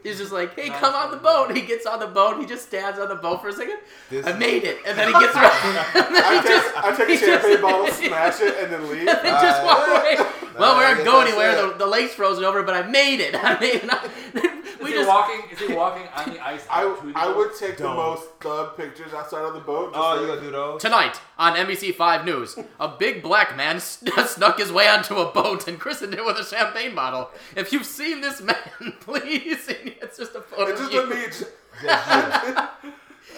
he's 0.03 0.17
just 0.17 0.31
like, 0.31 0.55
hey, 0.55 0.69
come 0.69 0.93
on 0.95 1.11
the 1.11 1.17
boat. 1.17 1.55
He 1.55 1.61
gets 1.63 1.85
on 1.85 1.99
the 1.99 2.07
boat. 2.07 2.39
He 2.39 2.45
just 2.45 2.67
stands 2.67 2.99
on 2.99 3.09
the 3.09 3.15
boat 3.15 3.41
for 3.41 3.49
a 3.49 3.53
second. 3.53 3.77
This 4.09 4.25
I 4.25 4.33
made 4.33 4.63
it, 4.63 4.77
and 4.85 4.97
then 4.97 5.07
he 5.07 5.13
gets 5.19 5.35
right. 5.35 5.65
and 5.95 6.15
then 6.15 6.23
I 6.23 6.35
he 6.35 6.41
take, 6.41 6.47
just, 6.47 6.77
I 6.77 6.95
take 6.95 7.09
a 7.09 7.25
champagne 7.25 7.51
just- 7.51 7.61
bottle, 7.61 7.87
smash 7.91 8.41
it, 8.41 8.55
and 8.63 8.71
then 8.73 8.89
leave. 8.89 9.07
and 9.07 9.19
then 9.23 9.41
just 9.41 9.63
walk 9.63 9.87
Uh, 9.87 9.91
away. 9.99 10.15
Well, 10.57 10.77
we 10.77 10.83
I 10.83 10.87
aren't 10.87 10.97
guess 10.99 11.05
going 11.07 11.27
anywhere. 11.27 11.55
The, 11.67 11.73
the 11.77 11.85
lake's 11.85 12.13
frozen 12.15 12.43
over, 12.43 12.63
but 12.63 12.73
I 12.75 12.81
made 12.87 13.19
it. 13.19 13.35
I 13.35 13.59
made 13.59 13.81
it. 13.83 14.63
We 14.83 14.91
he 14.91 14.97
just 14.97 15.07
walking? 15.07 15.41
Is 15.51 15.59
he 15.59 15.73
walking 15.73 16.07
on 16.15 16.29
the 16.33 16.45
ice? 16.45 16.65
I, 16.69 16.83
the 16.83 17.13
I 17.15 17.27
would 17.35 17.55
take 17.55 17.77
the 17.77 17.83
Don't. 17.83 17.95
most 17.95 18.25
thug 18.41 18.75
pictures 18.77 19.13
outside 19.13 19.43
of 19.43 19.53
the 19.53 19.59
boat. 19.59 19.91
Oh, 19.95 20.19
you 20.21 20.27
gonna 20.27 20.41
do 20.41 20.51
those? 20.51 20.81
tonight 20.81 21.19
on 21.37 21.55
NBC 21.55 21.93
Five 21.95 22.25
News. 22.25 22.57
A 22.79 22.87
big 22.87 23.21
black 23.23 23.55
man 23.57 23.79
snuck 23.79 24.59
his 24.59 24.71
way 24.71 24.87
onto 24.87 25.15
a 25.15 25.31
boat 25.31 25.67
and 25.67 25.79
christened 25.79 26.13
it 26.13 26.25
with 26.25 26.37
a 26.37 26.43
champagne 26.45 26.95
bottle. 26.95 27.29
If 27.55 27.71
you've 27.73 27.85
seen 27.85 28.21
this 28.21 28.41
man, 28.41 28.55
please, 29.01 29.67
it's 29.69 30.17
just 30.17 30.35
a 30.35 30.41
photo 30.41 30.71
It's 30.71 30.81
of 30.81 30.91
just 30.91 30.93
you. 30.93 31.03
a 31.03 31.07
me. 31.07 31.25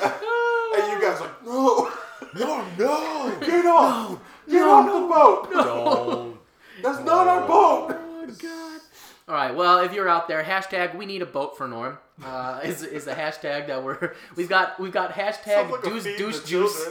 And 0.02 0.92
you 0.92 1.02
guys 1.02 1.20
like, 1.20 1.46
no, 1.46 1.92
no, 2.36 2.66
no. 2.78 3.38
get 3.46 3.66
off, 3.66 4.20
get 4.50 4.62
off 4.62 4.86
the 4.86 4.92
boat. 5.14 5.52
Don't. 5.52 6.38
That's 6.84 7.00
not 7.04 7.28
our 7.28 7.46
boat. 7.48 7.96
Oh 8.00 8.26
God! 8.42 8.68
All 9.30 9.36
right. 9.36 9.54
Well, 9.56 9.80
if 9.80 9.94
you're 9.94 10.10
out 10.10 10.28
there, 10.28 10.44
hashtag 10.44 10.96
we 10.98 11.06
need 11.06 11.22
a 11.22 11.26
boat 11.26 11.56
for 11.56 11.68
Norm. 11.68 12.00
Uh, 12.24 12.60
is 12.64 12.84
is 12.84 13.06
the 13.06 13.14
hashtag 13.14 13.68
that 13.68 13.82
we're 13.84 14.14
we've 14.36 14.50
got 14.50 14.78
we've 14.80 14.92
got 14.92 15.14
hashtag 15.14 15.70
like 15.72 15.84
deuce 15.84 16.04
deuce 16.04 16.44
juice 16.44 16.90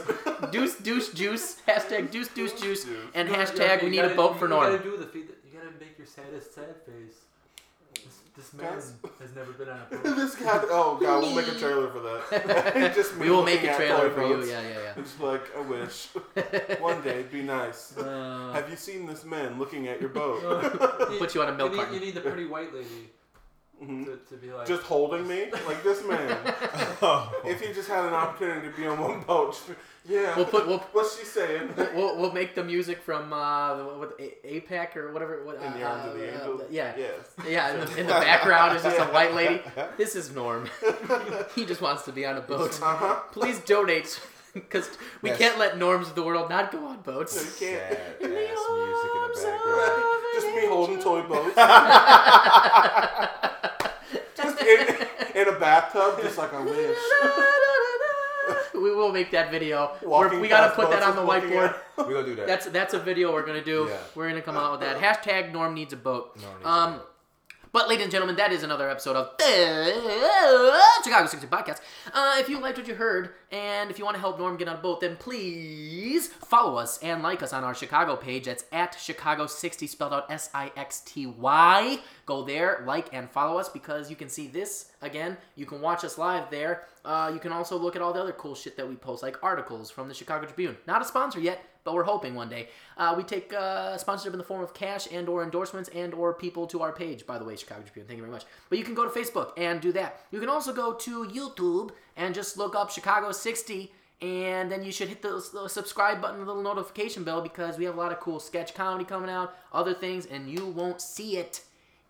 deuce 0.51 0.75
deuce 0.77 1.09
juice 1.13 1.61
hashtag 1.67 2.09
deuce 2.09 2.29
deuce 2.29 2.53
juice 2.59 2.83
Juice. 2.85 2.97
and 3.13 3.27
You 3.29 3.35
know, 3.35 3.39
hashtag 3.43 3.83
we 3.83 3.89
need 3.89 3.97
gotta- 3.97 4.13
a 4.13 4.15
boat 4.15 4.39
for 4.39 4.45
you 4.45 4.49
Norm. 4.49 4.71
gotta 4.71 4.83
do 4.83 4.97
the 4.97 5.05
feed. 5.05 5.27
You 5.45 5.59
gotta 5.59 5.71
make 5.79 5.97
your 5.99 6.07
saddest 6.07 6.55
sad 6.55 6.75
face. 6.85 7.13
This, 8.39 8.51
this 8.51 8.61
man 8.61 8.73
Guys. 8.73 8.93
has 9.19 9.35
never 9.35 9.51
been 9.51 9.67
on 9.67 9.79
a 9.91 9.95
boat. 9.97 10.15
this 10.15 10.35
guy. 10.35 10.61
Oh 10.69 10.97
god, 11.01 11.21
we'll 11.23 11.35
make 11.35 11.47
a 11.49 11.59
trailer 11.59 11.89
for 11.89 11.99
that. 11.99 12.93
just 12.95 13.17
We 13.17 13.29
will 13.29 13.43
make 13.43 13.61
a 13.63 13.75
trailer 13.75 14.07
toy 14.09 14.15
for 14.15 14.27
you. 14.27 14.33
boats. 14.35 14.47
Yeah, 14.49 14.61
yeah, 14.61 14.93
It's 14.95 15.19
like 15.19 15.41
I 15.57 15.61
wish 15.61 16.07
one 16.79 17.01
day 17.01 17.19
it'd 17.19 17.31
be 17.31 17.41
nice. 17.41 17.97
Uh, 17.97 18.51
Have 18.53 18.69
you 18.69 18.77
seen 18.77 19.05
this 19.05 19.25
man 19.25 19.59
looking 19.59 19.89
at 19.89 19.99
your 19.99 20.09
boat? 20.09 20.39
Put 21.19 21.35
you 21.35 21.41
on 21.41 21.49
a 21.49 21.57
milk 21.57 21.71
you 21.71 21.77
need, 21.77 21.83
carton. 21.83 21.93
you 21.99 22.05
need 22.05 22.15
the 22.15 22.21
pretty 22.21 22.45
white 22.45 22.73
lady 22.73 23.09
Mhm. 23.81 24.05
to, 24.05 24.19
to 24.29 24.35
be 24.41 24.51
like. 24.51 24.67
Just 24.67 24.83
holding 24.83 25.27
me 25.27 25.49
like 25.67 25.81
this 25.83 26.03
man. 26.05 26.37
Oh. 27.01 27.31
If 27.45 27.61
he 27.61 27.73
just 27.73 27.87
had 27.89 28.03
an 28.05 28.13
opportunity 28.13 28.67
to 28.69 28.75
be 28.75 28.85
on 28.85 28.99
one 28.99 29.21
boat, 29.21 29.57
yeah. 30.05 30.35
We'll 30.35 30.45
put 30.45 30.67
we'll, 30.67 30.79
What's 30.91 31.17
she 31.17 31.25
saying? 31.25 31.73
we'll 31.95 32.17
we'll 32.19 32.31
make 32.33 32.55
the 32.55 32.63
music 32.63 33.01
from 33.01 33.31
uh 33.31 33.77
what 33.99 34.19
A- 34.19 34.35
APAC 34.59 34.95
or 34.97 35.11
whatever. 35.13 35.43
What, 35.45 35.55
In 35.63 35.71
the 35.73 35.83
uh, 35.83 35.89
arms 35.89 36.05
of 36.09 36.13
the 36.19 36.27
uh, 36.27 36.31
angel. 36.33 36.65
yeah. 36.69 36.93
Yes. 36.97 37.15
Yeah, 37.47 37.73
in 37.73 37.79
the, 37.79 37.97
in 38.01 38.07
the 38.07 38.13
background 38.13 38.75
is 38.75 38.83
just 38.83 38.99
a 38.99 39.05
white 39.05 39.33
lady. 39.33 39.61
This 39.97 40.15
is 40.15 40.31
Norm. 40.31 40.67
he 41.55 41.65
just 41.65 41.81
wants 41.81 42.03
to 42.03 42.11
be 42.11 42.25
on 42.25 42.35
a 42.37 42.41
boat. 42.41 42.77
Uh 42.81 42.95
huh. 42.97 43.15
Please 43.31 43.59
donate, 43.59 44.19
because 44.53 44.89
we 45.21 45.29
Yes. 45.29 45.37
can't 45.39 45.57
let 45.57 45.77
norms 45.77 46.07
of 46.09 46.15
the 46.15 46.23
world 46.23 46.49
not 46.49 46.71
go 46.71 46.85
on 46.85 46.97
boats. 47.01 47.35
You 47.35 47.67
can't. 47.67 47.93
Sad 48.21 48.31
ass 48.51 48.61
music 48.71 49.11
in 49.15 49.21
the 49.25 49.41
background. 49.45 50.03
Just 50.33 50.47
me 50.55 50.65
holding 50.67 50.99
toy 50.99 51.21
boats. 51.21 51.55
Just 54.77 55.35
in, 55.35 55.41
in 55.47 55.55
a 55.55 55.59
bathtub, 55.59 56.21
just 56.21 56.37
like 56.37 56.53
I 56.53 56.61
wish. 56.61 56.97
we 58.73 58.95
will 58.95 59.11
make 59.11 59.31
that 59.31 59.51
video. 59.51 59.95
We're, 60.01 60.09
Walking 60.09 60.39
we 60.39 60.47
gotta 60.47 60.75
put 60.75 60.89
that 60.89 61.03
on 61.03 61.15
the 61.15 61.21
whiteboard. 61.21 61.75
at- 61.97 62.07
We 62.07 62.13
gonna 62.13 62.25
do 62.25 62.35
that. 62.35 62.47
That's 62.47 62.65
that's 62.67 62.93
a 62.93 62.99
video 62.99 63.33
we're 63.33 63.45
gonna 63.45 63.63
do. 63.63 63.87
Yeah. 63.89 63.97
We're 64.15 64.29
gonna 64.29 64.41
come 64.41 64.55
out 64.55 64.71
with 64.71 64.81
that 64.81 64.97
hashtag. 64.99 65.51
Norm 65.51 65.73
needs 65.73 65.93
a 65.93 65.97
boat. 65.97 66.37
Norm 66.41 66.53
needs 66.55 66.65
a 66.65 66.69
um, 66.69 66.93
boat. 66.93 67.05
But 67.71 67.87
ladies 67.87 68.03
and 68.03 68.11
gentlemen, 68.11 68.35
that 68.37 68.51
is 68.51 68.63
another 68.63 68.89
episode 68.89 69.15
of 69.15 69.37
the 69.37 70.79
Chicago 71.03 71.27
60 71.27 71.47
Podcast. 71.47 71.81
Uh, 72.11 72.37
if 72.37 72.49
you 72.49 72.59
liked 72.59 72.77
what 72.77 72.87
you 72.87 72.95
heard, 72.95 73.31
and 73.51 73.91
if 73.91 73.99
you 73.99 74.05
want 74.05 74.15
to 74.15 74.19
help 74.21 74.39
Norm 74.39 74.57
get 74.57 74.67
on 74.67 74.75
a 74.75 74.81
boat, 74.81 75.01
then 75.01 75.15
please 75.17 76.27
follow 76.27 76.77
us 76.77 76.97
and 77.03 77.21
like 77.21 77.43
us 77.43 77.53
on 77.53 77.63
our 77.63 77.75
Chicago 77.75 78.15
page. 78.15 78.45
That's 78.45 78.65
at 78.71 78.95
Chicago 78.99 79.45
60, 79.45 79.85
spelled 79.85 80.13
out 80.13 80.31
S 80.31 80.49
I 80.53 80.71
X 80.75 81.01
T 81.01 81.27
Y. 81.27 81.99
Go 82.25 82.43
there, 82.43 82.83
like, 82.87 83.13
and 83.13 83.29
follow 83.29 83.59
us 83.59 83.69
because 83.69 84.09
you 84.09 84.15
can 84.15 84.29
see 84.29 84.47
this 84.47 84.91
again. 85.01 85.37
You 85.55 85.65
can 85.65 85.79
watch 85.81 86.03
us 86.03 86.17
live 86.17 86.49
there. 86.49 86.85
Uh, 87.05 87.31
you 87.33 87.39
can 87.39 87.51
also 87.51 87.77
look 87.77 87.95
at 87.95 88.01
all 88.01 88.13
the 88.13 88.21
other 88.21 88.33
cool 88.33 88.55
shit 88.55 88.77
that 88.77 88.87
we 88.87 88.95
post, 88.95 89.21
like 89.21 89.43
articles 89.43 89.91
from 89.91 90.07
the 90.07 90.13
Chicago 90.13 90.45
Tribune. 90.45 90.77
Not 90.87 91.01
a 91.01 91.05
sponsor 91.05 91.39
yet, 91.39 91.63
but 91.89 91.95
we're 91.95 92.03
hoping 92.03 92.35
one 92.35 92.49
day. 92.49 92.69
Uh, 92.97 93.15
we 93.17 93.23
take 93.23 93.51
uh, 93.51 93.97
sponsorship 93.97 94.31
in 94.31 94.37
the 94.37 94.45
form 94.45 94.61
of 94.61 94.75
cash 94.75 95.07
and 95.11 95.27
or 95.27 95.43
endorsements 95.43 95.89
and 95.89 96.13
or 96.13 96.35
people 96.35 96.67
to 96.67 96.83
our 96.83 96.91
page. 96.91 97.25
By 97.25 97.39
the 97.39 97.45
way, 97.45 97.55
Chicago 97.55 97.81
Tribune. 97.81 98.05
Thank 98.05 98.17
you 98.17 98.23
very 98.23 98.31
much. 98.31 98.45
But 98.69 98.77
you 98.77 98.85
can 98.85 98.93
go 98.93 99.09
to 99.09 99.09
Facebook 99.09 99.53
and 99.57 99.81
do 99.81 99.91
that. 99.93 100.21
You 100.29 100.39
can 100.39 100.49
also 100.49 100.71
go 100.71 100.93
to 100.93 101.25
YouTube 101.25 101.89
and 102.15 102.35
just 102.35 102.57
look 102.57 102.75
up 102.75 102.91
Chicago 102.91 103.31
60 103.31 103.91
and 104.21 104.71
then 104.71 104.83
you 104.83 104.91
should 104.91 105.07
hit 105.07 105.23
the, 105.23 105.43
the 105.51 105.67
subscribe 105.67 106.21
button, 106.21 106.41
the 106.41 106.45
little 106.45 106.61
notification 106.61 107.23
bell, 107.23 107.41
because 107.41 107.79
we 107.79 107.85
have 107.85 107.95
a 107.95 107.97
lot 107.97 108.11
of 108.11 108.19
cool 108.19 108.39
sketch 108.39 108.75
comedy 108.75 109.05
coming 109.05 109.31
out, 109.31 109.55
other 109.73 109.95
things, 109.95 110.27
and 110.27 110.47
you 110.47 110.67
won't 110.67 111.01
see 111.01 111.37
it 111.37 111.61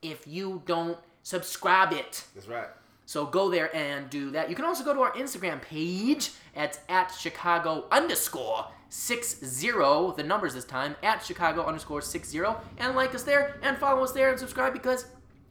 if 0.01 0.27
you 0.27 0.61
don't 0.65 0.97
subscribe 1.23 1.93
it. 1.93 2.25
That's 2.35 2.49
right. 2.49 2.67
So 3.05 3.25
go 3.25 3.49
there 3.49 3.73
and 3.73 4.09
do 4.09 4.31
that. 4.31 4.49
You 4.49 4.55
can 4.55 4.65
also 4.65 4.83
go 4.83 4.93
to 4.93 4.99
our 4.99 5.13
Instagram 5.13 5.61
page. 5.61 6.31
It's 6.53 6.79
at 6.89 7.11
Chicago 7.11 7.85
underscore 7.91 8.67
six 8.89 9.39
zero. 9.43 10.13
The 10.15 10.23
numbers 10.23 10.53
this 10.53 10.65
time 10.65 10.95
at 11.03 11.23
Chicago 11.23 11.65
underscore 11.65 12.01
six 12.01 12.29
zero, 12.29 12.59
and 12.77 12.95
like 12.95 13.15
us 13.15 13.23
there 13.23 13.57
and 13.61 13.77
follow 13.77 14.03
us 14.03 14.11
there 14.11 14.29
and 14.29 14.39
subscribe 14.39 14.73
because 14.73 15.05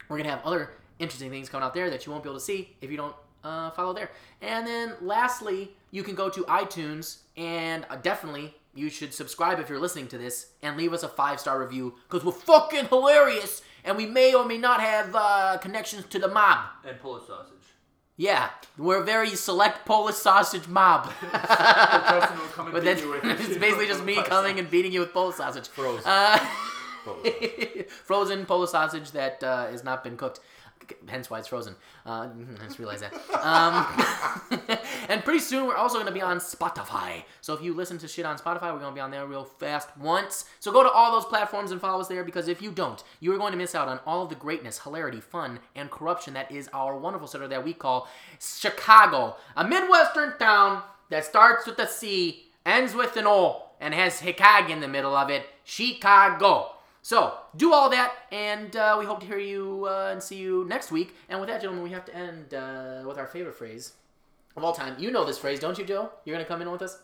we're 0.09 0.19
gonna 0.19 0.31
have 0.31 0.45
other 0.45 0.73
interesting 0.99 1.31
things 1.31 1.49
coming 1.49 1.65
out 1.65 1.75
there 1.75 1.91
that 1.91 2.07
you 2.07 2.13
won't 2.13 2.25
be 2.25 2.29
able 2.29 2.39
to 2.39 2.45
see 2.45 2.77
if 2.81 2.91
you 2.91 2.97
don't 2.97 3.15
uh, 3.45 3.71
follow 3.71 3.93
there. 3.93 4.11
And 4.43 4.67
then 4.67 4.95
lastly, 5.01 5.73
you 5.91 6.03
can 6.03 6.15
go 6.15 6.29
to 6.29 6.43
iTunes 6.45 7.19
and 7.37 7.87
uh, 7.89 7.97
definitely 7.97 8.55
you 8.75 8.91
should 8.91 9.13
subscribe 9.15 9.59
if 9.59 9.69
you're 9.69 9.81
listening 9.81 10.09
to 10.09 10.19
this 10.19 10.49
and 10.63 10.77
leave 10.77 10.93
us 10.93 11.03
a 11.03 11.09
five 11.09 11.41
star 11.41 11.61
review 11.61 11.95
because 12.09 12.25
we're 12.25 12.33
fucking 12.33 12.87
hilarious 12.87 13.63
and 13.85 13.97
we 13.97 14.07
may 14.07 14.35
or 14.35 14.45
may 14.45 14.59
not 14.59 14.81
have 14.81 15.15
uh, 15.15 15.59
connections 15.59 16.05
to 16.07 16.19
the 16.19 16.29
mob. 16.29 16.67
and 16.87 16.99
Polish 17.01 17.27
sausage. 17.27 17.58
Yeah, 18.21 18.51
we're 18.77 19.01
a 19.01 19.05
very 19.05 19.31
select 19.37 19.87
Polish 19.87 20.17
sausage 20.17 20.67
mob. 20.67 21.05
Justin 21.33 22.39
will 22.39 22.47
come 22.49 22.67
and 22.67 22.73
but 22.75 22.83
beat 22.83 22.97
then 22.97 22.99
you 22.99 23.11
with 23.11 23.25
it's 23.25 23.57
basically 23.61 23.87
just 23.87 24.05
me 24.05 24.21
coming 24.25 24.59
and 24.59 24.69
beating 24.69 24.91
you 24.93 24.99
with 24.99 25.13
Polish 25.13 25.37
sausage. 25.37 25.69
Frozen. 25.69 26.03
Uh, 26.05 26.39
Frozen. 27.05 27.85
frozen 28.05 28.45
Polish 28.45 28.71
sausage 28.71 29.13
that 29.13 29.45
uh, 29.45 29.69
has 29.69 29.85
not 29.85 30.03
been 30.03 30.17
cooked. 30.17 30.41
Hence 31.09 31.31
why 31.31 31.39
it's 31.39 31.49
frozen. 31.49 31.75
Uh, 32.07 32.29
I 32.61 32.65
just 32.65 32.79
realized 32.79 33.03
that. 33.03 33.13
Um, 33.45 34.79
and 35.09 35.25
pretty 35.25 35.41
soon 35.41 35.67
we're 35.67 35.77
also 35.77 35.95
going 35.95 36.07
to 36.07 36.13
be 36.13 36.23
on 36.23 36.39
Spotify. 36.39 37.25
So 37.41 37.55
if 37.55 37.63
you 37.63 37.75
listen 37.75 37.99
to 37.99 38.09
shit 38.09 38.25
on 38.27 38.39
Spotify, 38.39 38.73
we're 38.73 38.81
going 38.81 38.93
to 38.93 38.95
be 38.95 39.01
on 39.01 39.11
there 39.11 39.27
real 39.27 39.45
fast 39.45 39.97
once. 39.97 40.45
So 40.61 40.73
go 40.73 40.83
to 40.83 40.91
all 40.91 41.13
those 41.13 41.25
platforms 41.25 41.71
and 41.71 41.81
follow 41.81 42.01
us 42.01 42.09
there 42.09 42.25
because 42.25 42.49
if 42.49 42.63
you 42.63 42.71
don't, 42.71 43.03
you 43.21 43.33
are 43.33 43.39
going 43.39 43.53
to 43.53 43.59
miss 43.59 43.75
out 43.75 43.89
on 43.89 44.01
all 44.07 44.23
of 44.23 44.29
the 44.29 44.35
greatness, 44.35 44.81
hilarity, 44.81 45.21
fun, 45.21 45.61
and 45.75 45.91
corruption 45.91 46.35
that 46.35 46.51
is 46.51 46.69
our 46.73 46.97
wonderful 46.97 47.29
city 47.29 47.47
that 47.47 47.65
we 47.65 47.73
call 47.73 48.09
Chicago, 48.41 49.37
a 49.57 49.67
Midwestern 49.67 50.39
town 50.39 50.83
that 51.11 51.25
starts 51.25 51.67
with 51.67 51.79
a 51.79 51.87
C, 51.87 52.51
ends 52.65 52.95
with 52.95 53.17
an 53.17 53.27
O, 53.27 53.65
and 53.81 53.95
has 53.95 54.21
Chicago 54.21 54.73
in 54.73 54.81
the 54.81 54.89
middle 54.89 55.17
of 55.17 55.31
it. 55.31 55.47
Chicago. 55.65 56.75
So 57.09 57.39
do 57.57 57.73
all 57.73 57.89
that, 57.89 58.13
and 58.31 58.77
uh, 58.77 58.97
we 58.99 59.07
hope 59.07 59.21
to 59.21 59.27
hear 59.27 59.39
you 59.39 59.87
uh, 59.89 60.11
and 60.13 60.23
see 60.23 60.37
you 60.37 60.67
next 60.69 60.93
week. 60.93 61.15
And 61.31 61.41
with 61.41 61.49
that, 61.49 61.63
gentlemen, 61.63 61.83
we 61.83 61.89
have 61.89 62.05
to 62.05 62.15
end 62.15 62.53
uh, 62.53 63.03
with 63.07 63.17
our 63.17 63.27
favorite 63.27 63.55
phrase 63.55 63.95
of 64.59 64.63
all 64.63 64.75
time. 64.75 64.95
You 64.99 65.11
know 65.11 65.25
this 65.25 65.39
phrase, 65.39 65.59
don't 65.59 65.79
you, 65.79 65.87
Joe? 65.87 66.11
You're 66.27 66.37
gonna 66.37 66.45
come 66.45 66.61
in 66.61 66.71
with 66.71 66.83
us. 66.83 66.99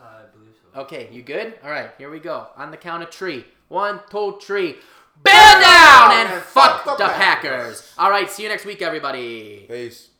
Uh, 0.00 0.04
I 0.04 0.32
believe 0.32 0.54
so. 0.72 0.82
Okay, 0.82 1.08
you 1.10 1.22
good? 1.22 1.54
All 1.64 1.70
right, 1.70 1.90
here 1.98 2.08
we 2.08 2.20
go. 2.20 2.50
On 2.56 2.70
the 2.70 2.76
count 2.76 3.02
of 3.02 3.10
three. 3.10 3.44
One, 3.66 3.98
two, 4.12 4.38
three. 4.40 4.76
Bear 5.24 5.60
down 5.60 6.12
and 6.12 6.42
fuck 6.44 6.84
the 6.96 7.06
Packers. 7.06 7.92
All 7.98 8.10
right, 8.10 8.30
see 8.30 8.44
you 8.44 8.48
next 8.48 8.64
week, 8.64 8.80
everybody. 8.80 9.66
Peace. 9.68 10.10